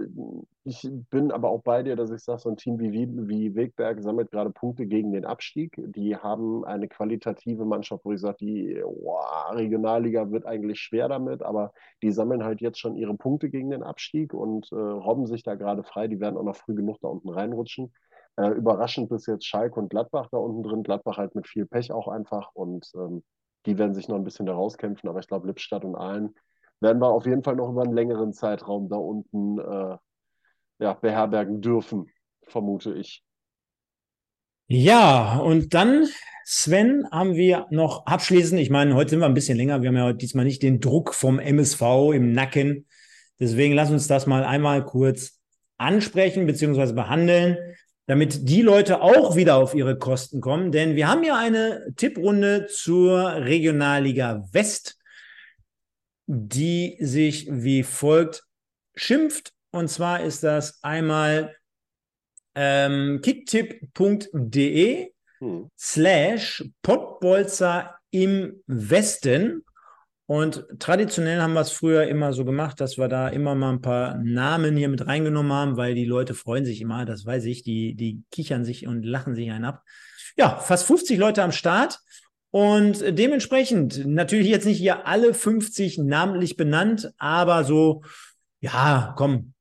ich 0.64 0.88
bin 1.10 1.30
aber 1.30 1.50
auch 1.50 1.62
bei 1.62 1.82
dir, 1.82 1.94
dass 1.94 2.10
ich 2.10 2.22
sage, 2.22 2.40
so 2.40 2.48
ein 2.48 2.56
Team 2.56 2.78
wie, 2.78 2.90
wie 2.92 3.54
Wegberg 3.54 4.00
sammelt 4.00 4.30
gerade 4.30 4.50
Punkte 4.50 4.86
gegen 4.86 5.12
den 5.12 5.26
Abstieg. 5.26 5.74
Die 5.76 6.16
haben 6.16 6.64
eine 6.64 6.88
qualitative 6.88 7.66
Mannschaft, 7.66 8.04
wo 8.04 8.12
ich 8.12 8.20
sage, 8.20 8.36
die 8.40 8.82
oh, 8.82 9.18
Regionalliga 9.50 10.30
wird 10.30 10.46
eigentlich 10.46 10.80
schwer 10.80 11.08
damit, 11.08 11.42
aber 11.42 11.72
die 12.02 12.12
sammeln 12.12 12.44
halt 12.44 12.60
jetzt 12.62 12.78
schon 12.78 12.96
ihre 12.96 13.14
Punkte 13.14 13.50
gegen 13.50 13.70
den 13.70 13.82
Abstieg 13.82 14.32
und 14.32 14.70
äh, 14.72 14.76
robben 14.76 15.26
sich 15.26 15.42
da 15.42 15.54
gerade 15.54 15.82
frei. 15.82 16.08
Die 16.08 16.20
werden 16.20 16.38
auch 16.38 16.44
noch 16.44 16.56
früh 16.56 16.74
genug 16.74 16.98
da 17.00 17.08
unten 17.08 17.28
reinrutschen. 17.28 17.92
Äh, 18.36 18.50
überraschend 18.52 19.10
bis 19.10 19.26
jetzt 19.26 19.44
Schalke 19.46 19.78
und 19.78 19.90
Gladbach 19.90 20.28
da 20.30 20.38
unten 20.38 20.62
drin. 20.62 20.82
Gladbach 20.82 21.18
halt 21.18 21.34
mit 21.34 21.46
viel 21.46 21.66
Pech 21.66 21.92
auch 21.92 22.08
einfach 22.08 22.50
und 22.54 22.90
ähm, 22.94 23.22
die 23.66 23.76
werden 23.78 23.94
sich 23.94 24.08
noch 24.08 24.16
ein 24.16 24.24
bisschen 24.24 24.46
da 24.46 24.54
rauskämpfen, 24.54 25.08
aber 25.08 25.20
ich 25.20 25.28
glaube, 25.28 25.46
Lippstadt 25.46 25.84
und 25.84 25.94
Aalen 25.94 26.34
werden 26.82 27.00
wir 27.00 27.08
auf 27.08 27.26
jeden 27.26 27.42
Fall 27.42 27.56
noch 27.56 27.70
über 27.70 27.82
einen 27.82 27.94
längeren 27.94 28.32
Zeitraum 28.32 28.88
da 28.88 28.96
unten 28.96 29.58
äh, 29.58 29.96
ja, 30.80 30.94
beherbergen 30.94 31.60
dürfen, 31.60 32.10
vermute 32.42 32.94
ich. 32.94 33.22
Ja, 34.66 35.38
und 35.38 35.74
dann, 35.74 36.08
Sven, 36.44 37.06
haben 37.10 37.34
wir 37.34 37.66
noch 37.70 38.06
abschließend, 38.06 38.60
ich 38.60 38.70
meine, 38.70 38.94
heute 38.94 39.10
sind 39.10 39.20
wir 39.20 39.26
ein 39.26 39.34
bisschen 39.34 39.58
länger, 39.58 39.82
wir 39.82 39.88
haben 39.88 39.96
ja 39.96 40.12
diesmal 40.12 40.44
nicht 40.44 40.62
den 40.62 40.80
Druck 40.80 41.14
vom 41.14 41.38
MSV 41.38 41.82
im 42.14 42.32
Nacken. 42.32 42.86
Deswegen 43.38 43.74
lass 43.74 43.90
uns 43.90 44.06
das 44.06 44.26
mal 44.26 44.44
einmal 44.44 44.84
kurz 44.84 45.40
ansprechen 45.78 46.46
bzw. 46.46 46.92
behandeln, 46.92 47.58
damit 48.06 48.48
die 48.48 48.62
Leute 48.62 49.02
auch 49.02 49.36
wieder 49.36 49.56
auf 49.56 49.74
ihre 49.74 49.98
Kosten 49.98 50.40
kommen. 50.40 50.72
Denn 50.72 50.96
wir 50.96 51.08
haben 51.08 51.22
ja 51.22 51.36
eine 51.36 51.92
Tipprunde 51.96 52.66
zur 52.66 53.32
Regionalliga 53.34 54.44
West, 54.52 54.96
die 56.34 56.96
sich 56.98 57.46
wie 57.50 57.82
folgt 57.82 58.42
schimpft. 58.94 59.52
Und 59.70 59.88
zwar 59.88 60.22
ist 60.22 60.42
das 60.42 60.82
einmal 60.82 61.54
ähm, 62.54 63.20
kicktipp.de 63.22 65.10
hm. 65.38 65.70
slash 65.78 66.64
Pottbolzer 66.82 67.96
im 68.10 68.62
Westen. 68.66 69.62
Und 70.24 70.64
traditionell 70.78 71.42
haben 71.42 71.52
wir 71.52 71.60
es 71.60 71.70
früher 71.70 72.06
immer 72.06 72.32
so 72.32 72.46
gemacht, 72.46 72.80
dass 72.80 72.96
wir 72.96 73.08
da 73.08 73.28
immer 73.28 73.54
mal 73.54 73.74
ein 73.74 73.82
paar 73.82 74.16
Namen 74.16 74.74
hier 74.76 74.88
mit 74.88 75.06
reingenommen 75.06 75.52
haben, 75.52 75.76
weil 75.76 75.94
die 75.94 76.06
Leute 76.06 76.32
freuen 76.32 76.64
sich 76.64 76.80
immer, 76.80 77.04
das 77.04 77.26
weiß 77.26 77.44
ich, 77.44 77.62
die, 77.62 77.94
die 77.94 78.22
kichern 78.30 78.64
sich 78.64 78.86
und 78.86 79.02
lachen 79.02 79.34
sich 79.34 79.50
einen 79.50 79.66
ab. 79.66 79.82
Ja, 80.38 80.56
fast 80.56 80.86
50 80.86 81.18
Leute 81.18 81.42
am 81.42 81.52
Start. 81.52 81.98
Und 82.52 83.02
dementsprechend 83.18 84.06
natürlich 84.06 84.48
jetzt 84.48 84.66
nicht 84.66 84.76
hier 84.76 85.06
alle 85.06 85.32
50 85.32 85.96
namentlich 85.98 86.58
benannt, 86.58 87.10
aber 87.16 87.64
so, 87.64 88.02
ja, 88.60 89.14
komm, 89.16 89.54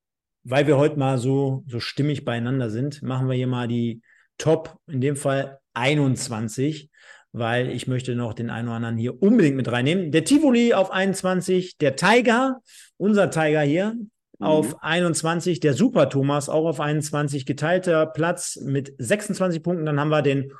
weil 0.43 0.67
wir 0.67 0.77
heute 0.77 0.99
mal 0.99 1.17
so, 1.17 1.63
so 1.67 1.79
stimmig 1.79 2.25
beieinander 2.25 2.69
sind, 2.69 3.01
machen 3.01 3.29
wir 3.29 3.35
hier 3.35 3.47
mal 3.47 3.69
die 3.69 4.01
Top, 4.37 4.77
in 4.87 4.99
dem 4.99 5.15
Fall 5.15 5.59
21, 5.73 6.89
weil 7.31 7.69
ich 7.69 7.87
möchte 7.87 8.13
noch 8.13 8.33
den 8.33 8.49
einen 8.49 8.67
oder 8.67 8.75
anderen 8.75 8.97
hier 8.97 9.21
unbedingt 9.21 9.55
mit 9.55 9.71
reinnehmen. 9.71 10.11
Der 10.11 10.25
Tivoli 10.25 10.73
auf 10.73 10.91
21, 10.91 11.77
der 11.77 11.95
Tiger, 11.95 12.59
unser 12.97 13.29
Tiger 13.29 13.61
hier, 13.61 13.93
mhm. 13.93 14.09
auf 14.45 14.83
21, 14.83 15.61
der 15.61 15.75
Super 15.75 16.09
Thomas 16.09 16.49
auch 16.49 16.65
auf 16.65 16.81
21, 16.81 17.45
geteilter 17.45 18.05
Platz 18.05 18.57
mit 18.57 18.93
26 18.97 19.63
Punkten. 19.63 19.85
Dann 19.85 19.97
haben 19.97 20.09
wir 20.09 20.21
den 20.21 20.51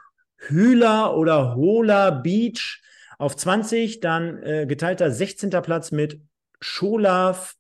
Hühler 0.48 1.16
oder 1.18 1.56
Hola 1.56 2.10
Beach 2.12 2.82
auf 3.18 3.36
20, 3.36 4.00
dann 4.00 4.42
äh, 4.42 4.66
geteilter 4.66 5.12
16. 5.12 5.50
Platz 5.62 5.92
mit 5.92 6.20
Scholaf 6.60 7.56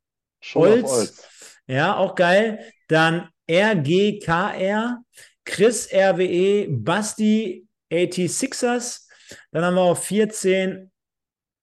Holz. 0.54 1.28
Ja, 1.68 1.96
auch 1.98 2.16
geil. 2.16 2.60
Dann 2.88 3.30
RGKR, 3.50 5.04
Chris 5.46 5.90
RWE, 5.94 6.68
Basti 6.70 7.68
86ers. 7.92 9.08
Dann 9.52 9.64
haben 9.64 9.76
wir 9.76 9.82
auf 9.82 10.04
14, 10.04 10.92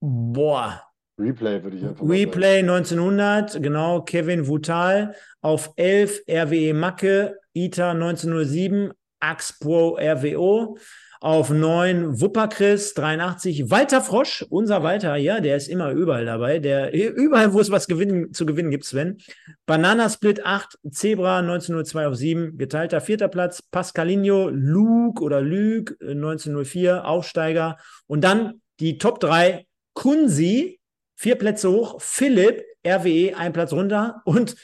boah. 0.00 0.84
Replay 1.18 1.62
würde 1.62 1.76
ich 1.76 1.84
einfach 1.84 2.08
Replay 2.08 2.60
1900, 2.60 3.60
genau, 3.60 4.02
Kevin 4.02 4.46
Vutal. 4.46 5.16
Auf 5.40 5.72
11 5.76 6.22
RWE 6.28 6.74
Macke, 6.74 7.36
ITA 7.54 7.90
1907, 7.90 8.92
Axpro 9.20 9.98
RWO. 9.98 10.78
Auf 11.20 11.50
9 11.50 12.20
Wupperchris 12.20 12.94
83. 12.94 13.70
Walter 13.70 14.00
Frosch, 14.00 14.46
unser 14.50 14.82
Walter, 14.82 15.16
ja, 15.16 15.40
der 15.40 15.56
ist 15.56 15.68
immer 15.68 15.90
überall 15.90 16.24
dabei. 16.24 16.58
Der 16.58 16.92
überall, 17.16 17.52
wo 17.52 17.60
es 17.60 17.70
was 17.70 17.88
gewinnen, 17.88 18.32
zu 18.32 18.46
gewinnen 18.46 18.70
gibt, 18.70 18.84
Sven. 18.84 19.18
Banana 19.66 20.08
Split 20.08 20.46
8, 20.46 20.78
Zebra 20.90 21.38
1902 21.38 22.06
auf 22.06 22.14
7, 22.14 22.58
geteilter 22.58 23.00
vierter 23.00 23.28
Platz. 23.28 23.62
Pascalinho, 23.62 24.48
Luke 24.50 25.22
oder 25.22 25.40
Luke 25.40 25.96
1904, 26.00 27.04
Aufsteiger. 27.04 27.78
Und 28.06 28.22
dann 28.22 28.60
die 28.80 28.98
Top 28.98 29.20
3, 29.20 29.66
Kunzi, 29.94 30.78
vier 31.16 31.34
Plätze 31.34 31.70
hoch, 31.70 32.00
Philipp, 32.00 32.62
RWE, 32.86 33.36
ein 33.36 33.52
Platz 33.52 33.72
runter. 33.72 34.22
Und 34.24 34.54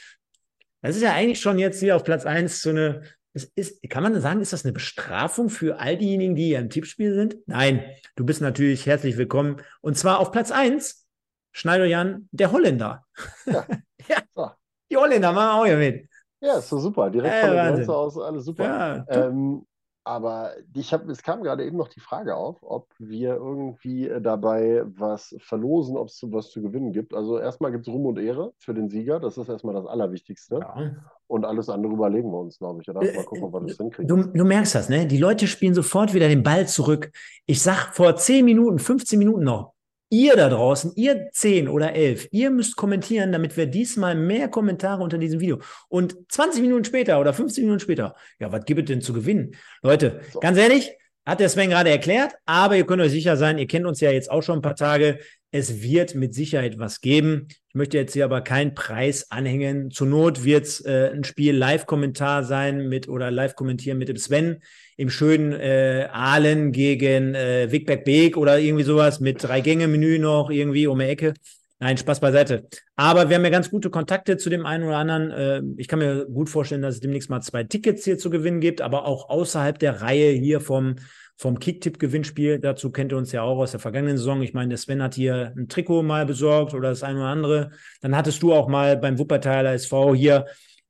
das 0.82 0.96
ist 0.96 1.02
ja 1.02 1.12
eigentlich 1.12 1.40
schon 1.40 1.58
jetzt 1.58 1.80
hier 1.80 1.96
auf 1.96 2.04
Platz 2.04 2.26
1 2.26 2.62
so 2.62 2.70
eine 2.70 3.02
ist, 3.34 3.82
kann 3.90 4.02
man 4.02 4.20
sagen, 4.20 4.40
ist 4.40 4.52
das 4.52 4.64
eine 4.64 4.72
Bestrafung 4.72 5.50
für 5.50 5.80
all 5.80 5.98
diejenigen, 5.98 6.36
die 6.36 6.46
hier 6.46 6.60
im 6.60 6.70
Tippspiel 6.70 7.14
sind? 7.14 7.36
Nein, 7.46 7.84
du 8.14 8.24
bist 8.24 8.40
natürlich 8.40 8.86
herzlich 8.86 9.16
willkommen. 9.16 9.60
Und 9.80 9.98
zwar 9.98 10.20
auf 10.20 10.30
Platz 10.30 10.52
1, 10.52 11.06
Schneider 11.52 11.84
Jan, 11.84 12.28
der 12.30 12.52
Holländer. 12.52 13.04
Ja. 13.46 13.66
ja. 14.08 14.18
So. 14.34 14.50
Die 14.90 14.96
Holländer 14.96 15.32
machen 15.32 15.60
auch 15.60 15.66
hier 15.66 15.76
mit. 15.76 16.08
Ja, 16.40 16.58
ist 16.58 16.68
so 16.68 16.78
super. 16.78 17.10
Direkt 17.10 17.34
äh, 17.34 17.40
von 17.40 17.56
der 17.56 17.72
Grenze 17.72 17.94
aus, 17.94 18.18
alles 18.18 18.44
super. 18.44 18.64
Ja, 18.64 19.06
ähm, 19.08 19.66
aber 20.04 20.52
ich 20.74 20.92
habe, 20.92 21.10
es 21.10 21.22
kam 21.22 21.42
gerade 21.42 21.64
eben 21.64 21.78
noch 21.78 21.88
die 21.88 22.00
Frage 22.00 22.36
auf, 22.36 22.58
ob 22.60 22.88
wir 22.98 23.36
irgendwie 23.36 24.06
äh, 24.06 24.20
dabei 24.20 24.82
was 24.84 25.34
verlosen, 25.40 25.96
ob 25.96 26.08
es 26.08 26.20
was 26.28 26.50
zu 26.50 26.60
gewinnen 26.60 26.92
gibt. 26.92 27.14
Also 27.14 27.38
erstmal 27.38 27.72
gibt 27.72 27.88
es 27.88 27.92
Ruhm 27.92 28.06
und 28.06 28.18
Ehre 28.18 28.52
für 28.58 28.74
den 28.74 28.90
Sieger. 28.90 29.18
Das 29.18 29.38
ist 29.38 29.48
erstmal 29.48 29.74
das 29.74 29.86
Allerwichtigste. 29.86 30.60
Ja. 30.60 30.92
Und 31.26 31.46
alles 31.46 31.70
andere 31.70 31.94
überlegen 31.94 32.30
wir 32.30 32.38
uns, 32.38 32.58
glaube 32.58 32.82
ich. 32.82 32.88
Oder? 32.88 33.00
Mal 33.00 33.24
gucken, 33.24 33.44
ob 33.44 33.54
wir 33.54 33.60
das 33.62 33.78
hinkriegen. 33.78 34.06
Du, 34.06 34.22
du, 34.24 34.44
merkst 34.44 34.74
das, 34.74 34.90
ne? 34.90 35.06
Die 35.06 35.16
Leute 35.18 35.46
spielen 35.46 35.74
sofort 35.74 36.12
wieder 36.12 36.28
den 36.28 36.42
Ball 36.42 36.68
zurück. 36.68 37.10
Ich 37.46 37.62
sag 37.62 37.94
vor 37.94 38.14
10 38.14 38.44
Minuten, 38.44 38.78
15 38.78 39.18
Minuten 39.18 39.44
noch, 39.44 39.73
Ihr 40.14 40.36
da 40.36 40.48
draußen, 40.48 40.92
ihr 40.94 41.28
zehn 41.32 41.66
oder 41.66 41.92
elf, 41.96 42.28
ihr 42.30 42.50
müsst 42.50 42.76
kommentieren, 42.76 43.32
damit 43.32 43.56
wir 43.56 43.66
diesmal 43.66 44.14
mehr 44.14 44.46
Kommentare 44.46 45.02
unter 45.02 45.18
diesem 45.18 45.40
Video. 45.40 45.58
Und 45.88 46.14
20 46.28 46.62
Minuten 46.62 46.84
später 46.84 47.18
oder 47.18 47.34
15 47.34 47.64
Minuten 47.64 47.80
später, 47.80 48.14
ja, 48.38 48.52
was 48.52 48.64
gibt 48.64 48.78
es 48.78 48.86
denn 48.86 49.00
zu 49.00 49.12
gewinnen? 49.12 49.56
Leute, 49.82 50.20
so. 50.32 50.38
ganz 50.38 50.56
ehrlich, 50.56 50.92
hat 51.26 51.40
der 51.40 51.48
Sven 51.48 51.70
gerade 51.70 51.90
erklärt, 51.90 52.34
aber 52.46 52.76
ihr 52.76 52.86
könnt 52.86 53.02
euch 53.02 53.10
sicher 53.10 53.36
sein, 53.36 53.58
ihr 53.58 53.66
kennt 53.66 53.86
uns 53.86 54.00
ja 54.00 54.12
jetzt 54.12 54.30
auch 54.30 54.42
schon 54.44 54.60
ein 54.60 54.62
paar 54.62 54.76
Tage. 54.76 55.18
Es 55.50 55.82
wird 55.82 56.14
mit 56.14 56.32
Sicherheit 56.32 56.78
was 56.78 57.00
geben. 57.00 57.48
Ich 57.68 57.74
möchte 57.74 57.98
jetzt 57.98 58.12
hier 58.12 58.24
aber 58.24 58.40
keinen 58.40 58.74
Preis 58.76 59.32
anhängen. 59.32 59.90
Zur 59.90 60.06
Not 60.06 60.44
wird 60.44 60.66
es 60.66 60.84
äh, 60.84 61.10
ein 61.12 61.24
Spiel 61.24 61.56
Live-Kommentar 61.56 62.44
sein 62.44 62.88
mit 62.88 63.08
oder 63.08 63.32
Live-Kommentieren 63.32 63.98
mit 63.98 64.08
dem 64.08 64.16
Sven 64.16 64.62
im 64.96 65.10
schönen 65.10 65.52
äh, 65.52 66.08
Aalen 66.12 66.72
gegen 66.72 67.34
äh, 67.34 67.70
Wigberg 67.70 68.04
Beek 68.04 68.36
oder 68.36 68.58
irgendwie 68.58 68.84
sowas 68.84 69.20
mit 69.20 69.42
drei 69.42 69.60
Gänge 69.60 69.88
Menü 69.88 70.18
noch 70.18 70.50
irgendwie 70.50 70.86
um 70.86 70.98
die 70.98 71.06
Ecke. 71.06 71.34
Nein, 71.80 71.98
Spaß 71.98 72.20
beiseite. 72.20 72.66
Aber 72.96 73.28
wir 73.28 73.36
haben 73.36 73.44
ja 73.44 73.50
ganz 73.50 73.68
gute 73.68 73.90
Kontakte 73.90 74.36
zu 74.36 74.48
dem 74.48 74.64
einen 74.64 74.84
oder 74.84 74.96
anderen. 74.96 75.30
Äh, 75.30 75.62
ich 75.76 75.88
kann 75.88 75.98
mir 75.98 76.26
gut 76.26 76.48
vorstellen, 76.48 76.82
dass 76.82 76.94
es 76.94 77.00
demnächst 77.00 77.30
mal 77.30 77.42
zwei 77.42 77.64
Tickets 77.64 78.04
hier 78.04 78.16
zu 78.16 78.30
gewinnen 78.30 78.60
gibt, 78.60 78.80
aber 78.80 79.04
auch 79.06 79.28
außerhalb 79.28 79.78
der 79.78 80.00
Reihe 80.00 80.30
hier 80.30 80.60
vom, 80.60 80.96
vom 81.36 81.58
Kicktipp-Gewinnspiel. 81.58 82.60
Dazu 82.60 82.90
kennt 82.90 83.12
ihr 83.12 83.18
uns 83.18 83.32
ja 83.32 83.42
auch 83.42 83.58
aus 83.58 83.72
der 83.72 83.80
vergangenen 83.80 84.16
Saison. 84.16 84.40
Ich 84.42 84.54
meine, 84.54 84.68
der 84.68 84.78
Sven 84.78 85.02
hat 85.02 85.14
hier 85.14 85.52
ein 85.56 85.68
Trikot 85.68 86.04
mal 86.04 86.24
besorgt 86.26 86.74
oder 86.74 86.90
das 86.90 87.02
eine 87.02 87.18
oder 87.18 87.28
andere. 87.28 87.70
Dann 88.00 88.16
hattest 88.16 88.42
du 88.42 88.54
auch 88.54 88.68
mal 88.68 88.96
beim 88.96 89.18
Wuppertaler 89.18 89.74
SV 89.74 90.14
hier 90.14 90.46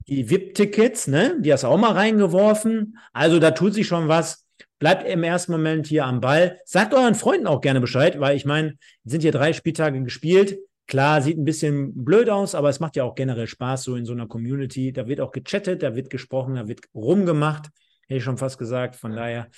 die 0.07 0.29
VIP-Tickets, 0.29 1.09
ne? 1.09 1.37
Die 1.41 1.53
hast 1.53 1.65
du 1.65 1.69
auch 1.69 1.79
mal 1.79 1.93
reingeworfen. 1.93 2.99
Also 3.13 3.39
da 3.39 3.53
tut 3.53 3.75
sich 3.75 3.87
schon 3.87 4.09
was. 4.09 4.47
Bleibt 4.79 5.07
im 5.09 5.23
ersten 5.23 5.53
Moment 5.53 5.87
hier 5.87 6.05
am 6.05 6.21
Ball. 6.21 6.61
Sagt 6.65 6.95
euren 6.95 7.15
Freunden 7.15 7.47
auch 7.47 7.61
gerne 7.61 7.81
Bescheid, 7.81 8.21
weil 8.21 8.37
ich 8.37 8.45
meine, 8.45 8.75
sind 9.05 9.23
hier 9.23 9.33
drei 9.33 9.53
Spieltage 9.53 10.03
gespielt. 10.03 10.59
Klar, 10.87 11.23
sieht 11.23 11.39
ein 11.39 11.45
bisschen 11.45 12.05
blöd 12.05 12.29
aus, 12.29 12.55
aber 12.55 12.69
es 12.69 12.81
macht 12.81 12.97
ja 12.97 13.05
auch 13.05 13.15
generell 13.15 13.47
Spaß, 13.47 13.85
so 13.85 13.97
in 13.97 14.05
so 14.05 14.13
einer 14.13 14.27
Community. 14.27 14.93
Da 14.93 15.07
wird 15.07 15.21
auch 15.21 15.33
gechattet, 15.33 15.83
da 15.83 15.95
wird 15.95 16.11
gesprochen, 16.11 16.57
da 16.57 16.69
wird 16.69 16.81
rumgemacht. 16.95 17.71
Hätte 18.07 18.19
ich 18.19 18.25
schon 18.25 18.37
fast 18.37 18.59
gesagt. 18.59 18.97
Von 18.97 19.17
daher, 19.17 19.49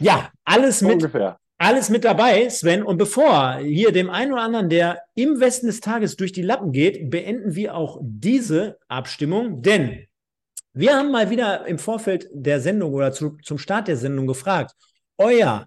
ja, 0.00 0.30
alles 0.44 0.82
mit, 0.82 0.94
Ungefähr 0.94 1.38
alles 1.62 1.90
mit 1.90 2.04
dabei, 2.04 2.48
Sven. 2.48 2.82
Und 2.82 2.98
bevor 2.98 3.58
hier 3.58 3.92
dem 3.92 4.10
einen 4.10 4.32
oder 4.32 4.42
anderen, 4.42 4.68
der 4.68 5.02
im 5.14 5.38
Westen 5.38 5.68
des 5.68 5.80
Tages 5.80 6.16
durch 6.16 6.32
die 6.32 6.42
Lappen 6.42 6.72
geht, 6.72 7.08
beenden 7.08 7.54
wir 7.54 7.76
auch 7.76 8.00
diese 8.02 8.78
Abstimmung, 8.88 9.62
denn 9.62 10.06
wir 10.74 10.96
haben 10.96 11.12
mal 11.12 11.30
wieder 11.30 11.66
im 11.66 11.78
Vorfeld 11.78 12.28
der 12.32 12.60
Sendung 12.60 12.92
oder 12.92 13.12
zu, 13.12 13.36
zum 13.42 13.58
Start 13.58 13.86
der 13.86 13.96
Sendung 13.96 14.26
gefragt, 14.26 14.72
euer 15.18 15.66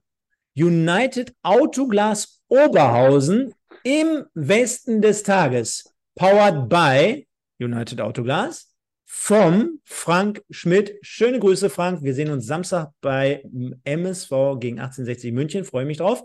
United 0.57 1.34
Autoglas 1.43 2.41
Oberhausen 2.49 3.53
im 3.84 4.26
Westen 4.34 5.01
des 5.01 5.23
Tages, 5.23 5.93
powered 6.15 6.67
by 6.67 7.26
United 7.59 8.01
Autoglas, 8.01 8.74
vom 9.06 9.80
Frank 9.86 10.44
Schmidt. 10.49 10.98
Schöne 11.02 11.40
Grüße, 11.40 11.69
Frank. 11.69 12.03
Wir 12.03 12.14
sehen 12.14 12.32
uns 12.32 12.45
Samstag 12.45 12.91
bei 13.02 13.44
MSV 13.84 14.30
gegen 14.60 14.80
1860 14.80 15.32
München. 15.32 15.65
Freue 15.65 15.86
mich 15.86 15.98
drauf. 15.98 16.23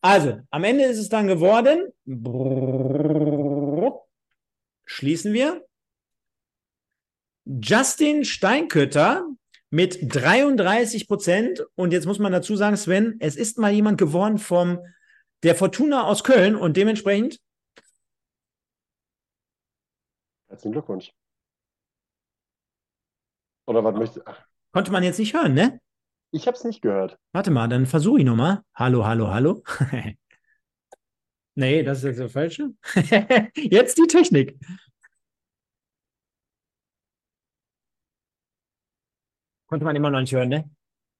Also, 0.00 0.40
am 0.50 0.64
Ende 0.64 0.84
ist 0.84 0.98
es 0.98 1.08
dann 1.08 1.26
geworden. 1.26 1.92
Schließen 4.84 5.32
wir. 5.32 5.64
Justin 7.44 8.24
Steinkötter 8.24 9.26
mit 9.70 9.98
33 10.14 11.08
Prozent. 11.08 11.64
Und 11.74 11.92
jetzt 11.92 12.06
muss 12.06 12.18
man 12.18 12.32
dazu 12.32 12.56
sagen, 12.56 12.76
Sven, 12.76 13.16
es 13.20 13.36
ist 13.36 13.58
mal 13.58 13.72
jemand 13.72 13.98
geworden 13.98 14.38
vom 14.38 14.78
der 15.42 15.54
Fortuna 15.56 16.04
aus 16.04 16.22
Köln 16.24 16.54
und 16.54 16.76
dementsprechend. 16.76 17.40
Herzlichen 20.48 20.72
Glückwunsch. 20.72 21.12
Oder 23.66 23.84
was 23.84 23.94
möchte. 23.94 24.24
Konnte 24.72 24.90
man 24.92 25.02
jetzt 25.02 25.18
nicht 25.18 25.34
hören, 25.34 25.54
ne? 25.54 25.80
Ich 26.30 26.46
habe 26.46 26.56
es 26.56 26.64
nicht 26.64 26.82
gehört. 26.82 27.18
Warte 27.32 27.50
mal, 27.50 27.68
dann 27.68 27.86
versuche 27.86 28.20
ich 28.20 28.24
nochmal. 28.24 28.62
Hallo, 28.74 29.04
hallo, 29.04 29.28
hallo. 29.28 29.62
nee, 31.54 31.82
das 31.82 31.98
ist 31.98 32.04
jetzt 32.04 32.20
der 32.20 32.28
falsche. 32.30 32.70
jetzt 33.56 33.98
die 33.98 34.06
Technik. 34.06 34.58
Konnte 39.66 39.84
man 39.84 39.96
immer 39.96 40.10
noch 40.10 40.20
nicht 40.20 40.32
hören, 40.34 40.48
ne? 40.48 40.70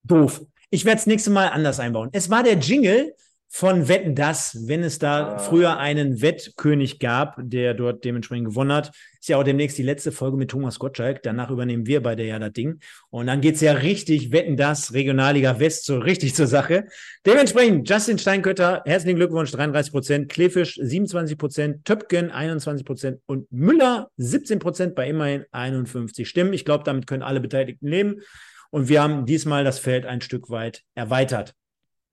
Doof. 0.02 0.44
Ich 0.70 0.84
werde 0.84 0.98
es 0.98 1.06
nächste 1.06 1.30
Mal 1.30 1.48
anders 1.48 1.78
einbauen. 1.78 2.08
Es 2.12 2.30
war 2.30 2.42
der 2.42 2.54
Jingle 2.58 3.14
von 3.54 3.86
Wetten 3.86 4.14
das, 4.14 4.66
wenn 4.66 4.82
es 4.82 4.98
da 4.98 5.34
ah. 5.34 5.38
früher 5.38 5.76
einen 5.76 6.22
Wettkönig 6.22 6.98
gab, 6.98 7.36
der 7.38 7.74
dort 7.74 8.02
dementsprechend 8.02 8.48
gewonnen 8.48 8.72
hat. 8.72 8.92
Ist 9.20 9.28
ja 9.28 9.36
auch 9.36 9.44
demnächst 9.44 9.76
die 9.76 9.82
letzte 9.82 10.10
Folge 10.10 10.38
mit 10.38 10.50
Thomas 10.50 10.78
Gottschalk. 10.78 11.22
Danach 11.22 11.50
übernehmen 11.50 11.86
wir 11.86 12.02
beide 12.02 12.24
ja 12.24 12.38
das 12.38 12.54
Ding. 12.54 12.80
Und 13.10 13.26
dann 13.26 13.42
geht's 13.42 13.60
ja 13.60 13.72
richtig, 13.72 14.32
Wetten 14.32 14.56
das, 14.56 14.94
Regionalliga 14.94 15.60
West, 15.60 15.84
so 15.84 15.98
richtig 15.98 16.34
zur 16.34 16.46
Sache. 16.46 16.86
Dementsprechend 17.26 17.86
Justin 17.86 18.18
Steinkötter, 18.18 18.84
herzlichen 18.86 19.16
Glückwunsch, 19.16 19.50
33 19.50 19.92
Prozent, 19.92 20.28
Klefisch 20.30 20.76
27 20.80 21.36
Prozent, 21.36 21.84
Töpken 21.84 22.30
21 22.30 22.86
Prozent 22.86 23.20
und 23.26 23.52
Müller 23.52 24.08
17 24.16 24.60
Prozent 24.60 24.94
bei 24.94 25.06
immerhin 25.06 25.44
51 25.52 26.26
Stimmen. 26.26 26.54
Ich 26.54 26.64
glaube, 26.64 26.84
damit 26.84 27.06
können 27.06 27.22
alle 27.22 27.40
Beteiligten 27.40 27.86
leben. 27.86 28.22
Und 28.70 28.88
wir 28.88 29.02
haben 29.02 29.26
diesmal 29.26 29.62
das 29.62 29.78
Feld 29.78 30.06
ein 30.06 30.22
Stück 30.22 30.48
weit 30.48 30.84
erweitert. 30.94 31.54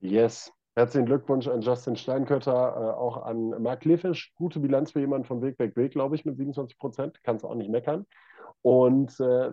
Yes. 0.02 0.52
Herzlichen 0.80 1.07
Glückwunsch 1.07 1.45
an 1.49 1.60
Justin 1.60 1.97
Steinkötter, 1.97 2.53
äh, 2.53 2.97
auch 2.97 3.26
an 3.26 3.49
Marc 3.61 3.84
Lefisch. 3.84 4.31
Gute 4.35 4.61
Bilanz 4.61 4.93
für 4.93 5.01
jemanden 5.01 5.27
von 5.27 5.41
Weg, 5.41 5.60
Weg, 5.60 5.76
Weg, 5.76 5.91
glaube 5.91 6.15
ich, 6.15 6.23
mit 6.23 6.38
27 6.38 6.77
Prozent. 6.77 7.19
Kannst 7.22 7.43
auch 7.43 7.53
nicht 7.53 7.69
meckern. 7.69 8.06
Und 8.61 9.19
äh, 9.19 9.51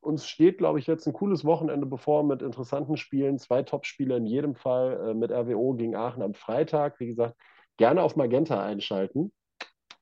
uns 0.00 0.28
steht, 0.28 0.58
glaube 0.58 0.78
ich, 0.78 0.86
jetzt 0.86 1.04
ein 1.08 1.14
cooles 1.14 1.44
Wochenende 1.44 1.84
bevor 1.84 2.22
mit 2.22 2.42
interessanten 2.42 2.96
Spielen. 2.96 3.40
Zwei 3.40 3.64
Top-Spiele 3.64 4.18
in 4.18 4.26
jedem 4.26 4.54
Fall 4.54 5.08
äh, 5.08 5.14
mit 5.14 5.32
RWO 5.32 5.74
gegen 5.74 5.96
Aachen 5.96 6.22
am 6.22 6.34
Freitag. 6.34 7.00
Wie 7.00 7.08
gesagt, 7.08 7.34
gerne 7.76 8.00
auf 8.00 8.14
Magenta 8.14 8.64
einschalten. 8.64 9.32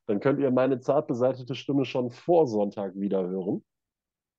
Dann 0.05 0.21
könnt 0.21 0.41
ihr 0.41 0.51
meine 0.51 0.79
zart 0.81 1.07
beseitete 1.07 1.55
Stimme 1.55 1.87
schon 1.87 2.11
vor 2.11 2.47
Sonntag 2.47 2.95
wieder 2.97 3.27
hören. 3.27 3.65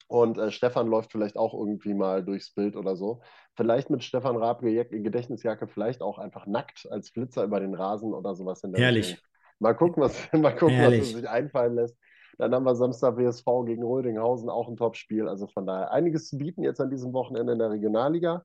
Und 0.07 0.38
äh, 0.38 0.51
Stefan 0.51 0.88
läuft 0.88 1.11
vielleicht 1.11 1.38
auch 1.38 1.53
irgendwie 1.53 1.93
mal 1.93 2.23
durchs 2.23 2.53
Bild 2.53 2.75
oder 2.75 2.95
so. 2.95 3.21
Vielleicht 3.55 3.89
mit 3.89 4.03
Stefan 4.03 4.38
Raab 4.38 4.61
Gedächtnisjacke, 4.61 5.67
vielleicht 5.67 6.01
auch 6.01 6.17
einfach 6.17 6.47
nackt 6.47 6.88
als 6.89 7.09
Flitzer 7.09 7.43
über 7.43 7.59
den 7.59 7.75
Rasen 7.75 8.13
oder 8.13 8.34
sowas 8.34 8.63
in 8.63 8.71
der 8.71 8.81
Herrlich. 8.81 9.07
Richtung. 9.07 9.27
Mal 9.59 9.73
gucken, 9.73 10.03
was, 10.03 10.15
mal 10.34 10.55
gucken, 10.55 10.79
was 10.81 10.93
es 10.93 11.13
sich 11.13 11.27
einfallen 11.27 11.75
lässt. 11.75 11.97
Dann 12.38 12.53
haben 12.53 12.65
wir 12.65 12.75
Samstag 12.75 13.17
WSV 13.17 13.45
gegen 13.65 13.84
Rödinghausen, 13.84 14.49
auch 14.49 14.69
ein 14.69 14.77
Topspiel. 14.77 15.27
Also 15.27 15.47
von 15.47 15.65
daher 15.65 15.91
einiges 15.91 16.29
zu 16.29 16.38
bieten 16.38 16.63
jetzt 16.63 16.79
an 16.79 16.91
diesem 16.91 17.11
Wochenende 17.13 17.53
in 17.53 17.59
der 17.59 17.71
Regionalliga. 17.71 18.43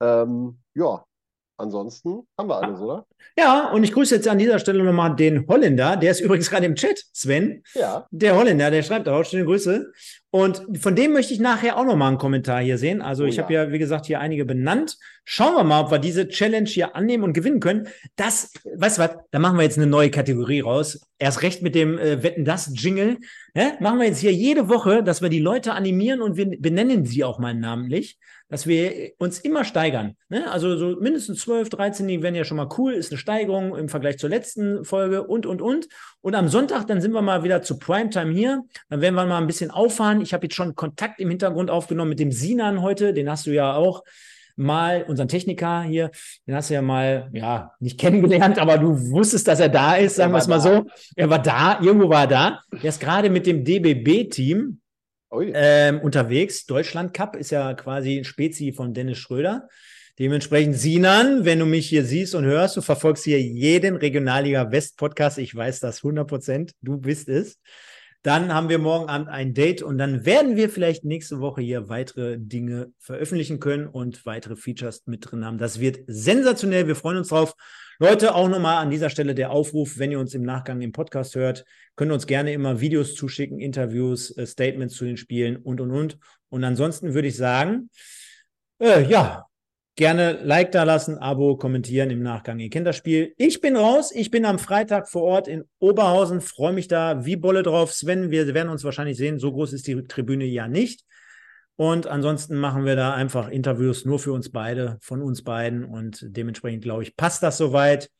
Ähm, 0.00 0.60
ja, 0.74 1.04
Ansonsten 1.60 2.26
haben 2.38 2.48
wir 2.48 2.62
alles, 2.62 2.80
oder? 2.80 3.06
Ja, 3.38 3.70
und 3.70 3.84
ich 3.84 3.92
grüße 3.92 4.14
jetzt 4.14 4.26
an 4.26 4.38
dieser 4.38 4.58
Stelle 4.58 4.82
nochmal 4.82 5.14
den 5.14 5.46
Holländer. 5.46 5.96
Der 5.96 6.10
ist 6.10 6.20
übrigens 6.20 6.48
gerade 6.50 6.64
im 6.64 6.74
Chat, 6.74 6.98
Sven. 7.12 7.62
Ja. 7.74 8.06
Der 8.10 8.34
Holländer, 8.34 8.70
der 8.70 8.82
schreibt 8.82 9.08
auch 9.08 9.24
schöne 9.24 9.44
Grüße. 9.44 9.92
Und 10.30 10.78
von 10.80 10.94
dem 10.94 11.12
möchte 11.12 11.34
ich 11.34 11.40
nachher 11.40 11.76
auch 11.76 11.84
nochmal 11.84 12.08
einen 12.08 12.18
Kommentar 12.18 12.60
hier 12.60 12.78
sehen. 12.78 13.02
Also, 13.02 13.24
oh, 13.24 13.26
ich 13.26 13.36
ja. 13.36 13.42
habe 13.42 13.52
ja, 13.52 13.72
wie 13.72 13.78
gesagt, 13.78 14.06
hier 14.06 14.20
einige 14.20 14.44
benannt. 14.44 14.96
Schauen 15.24 15.54
wir 15.54 15.64
mal, 15.64 15.82
ob 15.82 15.90
wir 15.90 15.98
diese 15.98 16.28
Challenge 16.28 16.68
hier 16.68 16.96
annehmen 16.96 17.24
und 17.24 17.34
gewinnen 17.34 17.60
können. 17.60 17.88
Das, 18.16 18.52
weißt 18.64 18.98
du 18.98 19.02
was, 19.02 19.10
da 19.30 19.38
machen 19.38 19.58
wir 19.58 19.64
jetzt 19.64 19.76
eine 19.76 19.86
neue 19.86 20.10
Kategorie 20.10 20.60
raus. 20.60 21.00
Erst 21.18 21.42
recht 21.42 21.62
mit 21.62 21.74
dem 21.74 21.98
äh, 21.98 22.22
Wetten 22.22 22.44
das 22.44 22.72
Jingle. 22.74 23.18
Ja? 23.54 23.72
Machen 23.80 23.98
wir 23.98 24.06
jetzt 24.06 24.20
hier 24.20 24.32
jede 24.32 24.68
Woche, 24.68 25.02
dass 25.02 25.20
wir 25.20 25.28
die 25.28 25.40
Leute 25.40 25.72
animieren 25.72 26.22
und 26.22 26.36
wir 26.36 26.48
benennen 26.58 27.04
sie 27.04 27.22
auch 27.24 27.38
mal 27.38 27.54
namentlich 27.54 28.18
dass 28.50 28.66
wir 28.66 29.12
uns 29.18 29.38
immer 29.38 29.64
steigern. 29.64 30.16
Ne? 30.28 30.50
Also 30.50 30.76
so 30.76 31.00
mindestens 31.00 31.40
12, 31.40 31.70
13, 31.70 32.08
die 32.08 32.22
wären 32.22 32.34
ja 32.34 32.44
schon 32.44 32.56
mal 32.56 32.68
cool, 32.76 32.92
ist 32.92 33.12
eine 33.12 33.18
Steigerung 33.18 33.76
im 33.76 33.88
Vergleich 33.88 34.18
zur 34.18 34.28
letzten 34.28 34.84
Folge 34.84 35.22
und, 35.26 35.46
und, 35.46 35.62
und. 35.62 35.88
Und 36.20 36.34
am 36.34 36.48
Sonntag, 36.48 36.86
dann 36.88 37.00
sind 37.00 37.12
wir 37.12 37.22
mal 37.22 37.44
wieder 37.44 37.62
zu 37.62 37.78
Primetime 37.78 38.32
hier. 38.32 38.64
Dann 38.88 39.00
werden 39.00 39.14
wir 39.14 39.24
mal 39.24 39.38
ein 39.38 39.46
bisschen 39.46 39.70
auffahren. 39.70 40.20
Ich 40.20 40.34
habe 40.34 40.46
jetzt 40.46 40.56
schon 40.56 40.74
Kontakt 40.74 41.20
im 41.20 41.30
Hintergrund 41.30 41.70
aufgenommen 41.70 42.10
mit 42.10 42.18
dem 42.18 42.32
Sinan 42.32 42.82
heute, 42.82 43.14
den 43.14 43.30
hast 43.30 43.46
du 43.46 43.52
ja 43.52 43.74
auch 43.74 44.02
mal, 44.56 45.04
unseren 45.08 45.28
Techniker 45.28 45.82
hier, 45.82 46.10
den 46.46 46.54
hast 46.54 46.70
du 46.70 46.74
ja 46.74 46.82
mal, 46.82 47.30
ja, 47.32 47.72
nicht 47.80 47.98
kennengelernt, 47.98 48.58
aber 48.58 48.76
du 48.78 49.10
wusstest, 49.10 49.48
dass 49.48 49.60
er 49.60 49.70
da 49.70 49.94
ist, 49.94 50.16
sagen 50.16 50.32
wir 50.32 50.38
es 50.38 50.48
mal 50.48 50.56
da. 50.56 50.60
so. 50.60 50.86
Er 51.16 51.30
war 51.30 51.40
da, 51.40 51.80
irgendwo 51.80 52.10
war 52.10 52.22
er 52.22 52.26
da. 52.26 52.60
Er 52.72 52.88
ist 52.88 53.00
gerade 53.00 53.30
mit 53.30 53.46
dem 53.46 53.64
DBB-Team, 53.64 54.79
ähm, 55.32 56.00
unterwegs. 56.00 56.66
Deutschland 56.66 57.14
Cup 57.14 57.36
ist 57.36 57.50
ja 57.50 57.74
quasi 57.74 58.18
ein 58.18 58.24
Spezi 58.24 58.72
von 58.72 58.94
Dennis 58.94 59.18
Schröder. 59.18 59.68
Dementsprechend, 60.18 60.76
Sinan, 60.76 61.44
wenn 61.44 61.58
du 61.58 61.66
mich 61.66 61.88
hier 61.88 62.04
siehst 62.04 62.34
und 62.34 62.44
hörst, 62.44 62.76
du 62.76 62.82
verfolgst 62.82 63.24
hier 63.24 63.40
jeden 63.40 63.96
Regionalliga 63.96 64.70
West 64.70 64.98
Podcast. 64.98 65.38
Ich 65.38 65.54
weiß 65.54 65.80
das 65.80 65.98
100 65.98 66.28
Prozent. 66.28 66.72
Du 66.82 66.98
bist 66.98 67.28
es. 67.28 67.58
Dann 68.22 68.52
haben 68.52 68.68
wir 68.68 68.78
morgen 68.78 69.08
Abend 69.08 69.28
ein 69.28 69.54
Date 69.54 69.82
und 69.82 69.96
dann 69.96 70.26
werden 70.26 70.54
wir 70.54 70.68
vielleicht 70.68 71.04
nächste 71.04 71.40
Woche 71.40 71.62
hier 71.62 71.88
weitere 71.88 72.36
Dinge 72.38 72.92
veröffentlichen 72.98 73.60
können 73.60 73.86
und 73.86 74.26
weitere 74.26 74.56
Features 74.56 75.06
mit 75.06 75.30
drin 75.30 75.44
haben. 75.44 75.56
Das 75.56 75.80
wird 75.80 76.00
sensationell. 76.06 76.86
Wir 76.86 76.96
freuen 76.96 77.16
uns 77.16 77.28
drauf. 77.28 77.54
Leute, 77.98 78.34
auch 78.34 78.48
nochmal 78.48 78.76
an 78.76 78.90
dieser 78.90 79.10
Stelle 79.10 79.34
der 79.34 79.50
Aufruf, 79.50 79.98
wenn 79.98 80.10
ihr 80.10 80.20
uns 80.20 80.34
im 80.34 80.42
Nachgang 80.42 80.80
im 80.80 80.92
Podcast 80.92 81.34
hört, 81.34 81.64
könnt 81.96 82.10
ihr 82.10 82.14
uns 82.14 82.26
gerne 82.26 82.52
immer 82.52 82.80
Videos 82.80 83.14
zuschicken, 83.14 83.58
Interviews, 83.58 84.36
äh, 84.36 84.46
Statements 84.46 84.96
zu 84.96 85.04
den 85.04 85.16
Spielen 85.16 85.56
und, 85.56 85.80
und, 85.80 85.90
und. 85.90 86.18
Und 86.50 86.64
ansonsten 86.64 87.14
würde 87.14 87.28
ich 87.28 87.36
sagen, 87.36 87.90
äh, 88.80 89.02
ja, 89.08 89.49
gerne 90.00 90.40
Like 90.42 90.72
da 90.72 90.84
lassen, 90.84 91.18
Abo, 91.18 91.58
kommentieren 91.58 92.08
im 92.08 92.22
Nachgang. 92.22 92.58
Ihr 92.58 92.70
kennt 92.70 92.86
das 92.86 92.96
Spiel. 92.96 93.34
Ich 93.36 93.60
bin 93.60 93.76
raus. 93.76 94.12
Ich 94.14 94.30
bin 94.30 94.46
am 94.46 94.58
Freitag 94.58 95.10
vor 95.10 95.24
Ort 95.24 95.46
in 95.46 95.64
Oberhausen. 95.78 96.40
Freue 96.40 96.72
mich 96.72 96.88
da 96.88 97.26
wie 97.26 97.36
Bolle 97.36 97.62
drauf. 97.62 97.92
Sven, 97.92 98.30
wir 98.30 98.54
werden 98.54 98.70
uns 98.70 98.82
wahrscheinlich 98.82 99.18
sehen. 99.18 99.38
So 99.38 99.52
groß 99.52 99.74
ist 99.74 99.86
die 99.86 100.02
Tribüne 100.04 100.46
ja 100.46 100.68
nicht. 100.68 101.04
Und 101.76 102.06
ansonsten 102.06 102.56
machen 102.56 102.86
wir 102.86 102.96
da 102.96 103.12
einfach 103.12 103.48
Interviews 103.48 104.06
nur 104.06 104.18
für 104.18 104.32
uns 104.32 104.50
beide, 104.50 104.96
von 105.02 105.20
uns 105.20 105.44
beiden. 105.44 105.84
Und 105.84 106.24
dementsprechend, 106.30 106.82
glaube 106.82 107.02
ich, 107.02 107.14
passt 107.14 107.42
das 107.42 107.58
soweit. 107.58 108.10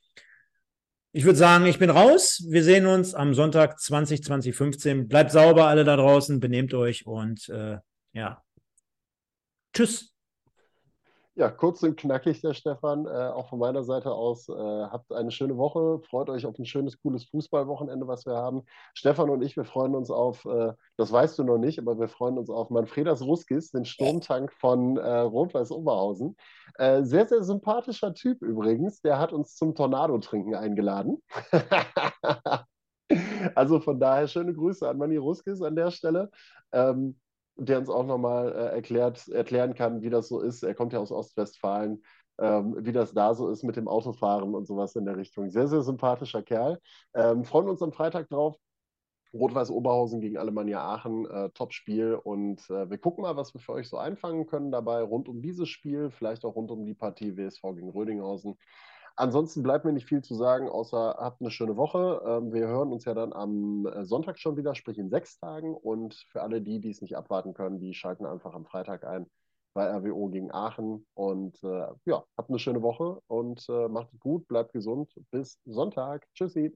Ich 1.13 1.25
würde 1.25 1.39
sagen, 1.39 1.65
ich 1.65 1.79
bin 1.79 1.89
raus. 1.89 2.45
Wir 2.47 2.63
sehen 2.63 2.85
uns 2.85 3.15
am 3.15 3.33
Sonntag 3.33 3.81
20, 3.81 4.23
2015. 4.23 5.09
Bleibt 5.09 5.31
sauber, 5.31 5.69
alle 5.69 5.85
da 5.85 5.97
draußen, 5.97 6.41
benehmt 6.41 6.75
euch 6.75 7.07
und 7.07 7.49
äh, 7.49 7.79
ja. 8.13 8.43
Tschüss. 9.73 10.11
Ja, 11.37 11.49
kurz 11.49 11.83
und 11.85 11.97
knackig, 11.97 12.41
der 12.43 12.55
Stefan. 12.55 13.07
Äh, 13.07 13.11
auch 13.11 13.49
von 13.49 13.61
meiner 13.61 13.85
Seite 13.85 14.13
aus. 14.13 14.49
Äh, 14.49 14.53
habt 14.53 15.13
eine 15.13 15.31
schöne 15.31 15.57
Woche. 15.57 16.01
Freut 16.11 16.29
euch 16.29 16.45
auf 16.45 16.59
ein 16.59 16.67
schönes, 16.67 17.01
cooles 17.01 17.25
Fußballwochenende, 17.27 18.09
was 18.09 18.27
wir 18.27 18.35
haben. 18.35 18.65
Stefan 18.95 19.31
und 19.31 19.41
ich, 19.43 19.57
wir 19.57 19.65
freuen 19.65 19.95
uns 19.95 20.11
auf, 20.11 20.45
äh, 20.45 20.73
das 20.97 21.13
weißt 21.13 21.39
du 21.39 21.45
noch 21.45 21.59
nicht, 21.59 21.79
aber 21.79 21.99
wir 22.01 22.09
freuen 22.09 22.37
uns 22.37 22.51
auf 22.51 22.71
Manfredas 22.71 23.23
Ruskis, 23.23 23.71
den 23.71 23.85
Sturmtank 23.85 24.53
von 24.53 24.97
äh, 24.97 25.19
Rot-Weiß 25.21 25.71
Oberhausen. 25.71 26.37
Äh, 26.75 27.05
sehr, 27.05 27.29
sehr 27.29 27.45
sympathischer 27.45 28.13
Typ 28.13 28.43
übrigens. 28.43 29.01
Der 29.01 29.21
hat 29.21 29.33
uns 29.33 29.55
zum 29.55 29.77
Tornado-Trinken 29.77 30.57
eingeladen. 30.57 31.23
also 33.55 33.79
von 33.79 34.01
daher 34.01 34.27
schöne 34.27 34.53
Grüße 34.53 34.87
an 34.89 34.99
Manni 34.99 35.17
Ruskis 35.17 35.63
an 35.63 35.77
der 35.77 35.93
Stelle. 35.93 36.29
Ähm, 36.73 37.21
der 37.61 37.79
uns 37.79 37.91
auch 37.91 38.07
nochmal 38.07 38.53
äh, 38.53 38.75
erklärt, 38.75 39.29
erklären 39.29 39.75
kann, 39.75 40.03
wie 40.03 40.11
das 40.11 40.29
so 40.29 40.41
ist. 40.41 40.63
Er 40.63 40.75
kommt 40.75 40.93
ja 40.93 40.99
aus 40.99 41.13
Ostwestfalen, 41.13 42.03
ähm, 42.39 42.77
wie 42.79 42.93
das 42.93 43.13
da 43.13 43.35
so 43.35 43.51
ist 43.51 43.63
mit 43.63 43.77
dem 43.77 43.89
Autofahren 43.89 44.55
und 44.55 44.67
sowas 44.67 44.97
in 44.97 45.05
der 45.05 45.17
Richtung. 45.17 45.51
Sehr, 45.51 45.69
sehr 45.69 45.83
sympathischer 45.83 46.43
Kerl. 46.43 46.79
Ähm, 47.15 47.45
freuen 47.45 47.69
uns 47.69 47.83
am 47.83 47.93
Freitag 47.93 48.29
drauf. 48.29 48.57
Rot-Weiß 49.33 49.71
Oberhausen 49.71 50.21
gegen 50.21 50.39
Alemannia 50.39 50.83
Aachen, 50.83 51.25
äh, 51.31 51.51
Top-Spiel. 51.51 52.15
Und 52.15 52.69
äh, 52.71 52.91
wir 52.91 52.99
gucken 52.99 53.23
mal, 53.23 53.37
was 53.37 53.55
wir 53.55 53.61
für 53.61 53.73
euch 53.73 53.89
so 53.89 53.97
einfangen 53.97 54.47
können 54.47 54.73
dabei 54.73 55.03
rund 55.03 55.29
um 55.29 55.41
dieses 55.41 55.69
Spiel, 55.69 56.11
vielleicht 56.11 56.45
auch 56.45 56.57
rund 56.57 56.71
um 56.71 56.85
die 56.85 56.95
Partie 56.95 57.37
WSV 57.37 57.63
gegen 57.77 57.91
Rödinghausen. 57.91 58.59
Ansonsten 59.21 59.63
bleibt 59.63 59.85
mir 59.85 59.93
nicht 59.93 60.07
viel 60.07 60.23
zu 60.23 60.35
sagen, 60.35 60.71
außer 60.71 61.17
habt 61.19 61.43
eine 61.43 61.51
schöne 61.51 61.77
Woche. 61.77 62.23
Ähm, 62.25 62.55
wir 62.55 62.69
hören 62.69 62.91
uns 62.91 63.05
ja 63.05 63.13
dann 63.13 63.35
am 63.35 63.85
äh, 63.87 64.03
Sonntag 64.07 64.39
schon 64.39 64.57
wieder, 64.57 64.75
sprich 64.75 64.97
in 64.97 65.11
sechs 65.11 65.39
Tagen. 65.39 65.75
Und 65.75 66.15
für 66.33 66.41
alle 66.41 66.63
die, 66.63 66.81
die 66.81 66.89
es 66.89 67.03
nicht 67.03 67.19
abwarten 67.19 67.53
können, 67.53 67.79
die 67.81 67.93
schalten 67.93 68.25
einfach 68.25 68.55
am 68.55 68.65
Freitag 68.65 69.05
ein 69.05 69.27
bei 69.75 69.95
RWO 69.95 70.29
gegen 70.31 70.51
Aachen. 70.53 71.07
Und 71.13 71.63
äh, 71.63 71.89
ja, 72.07 72.25
habt 72.39 72.49
eine 72.49 72.59
schöne 72.59 72.81
Woche 72.81 73.21
und 73.27 73.69
äh, 73.69 73.89
macht 73.89 74.11
es 74.15 74.21
gut, 74.21 74.49
bleibt 74.49 74.73
gesund. 74.73 75.13
Bis 75.31 75.59
Sonntag. 75.67 76.27
Tschüssi. 76.35 76.75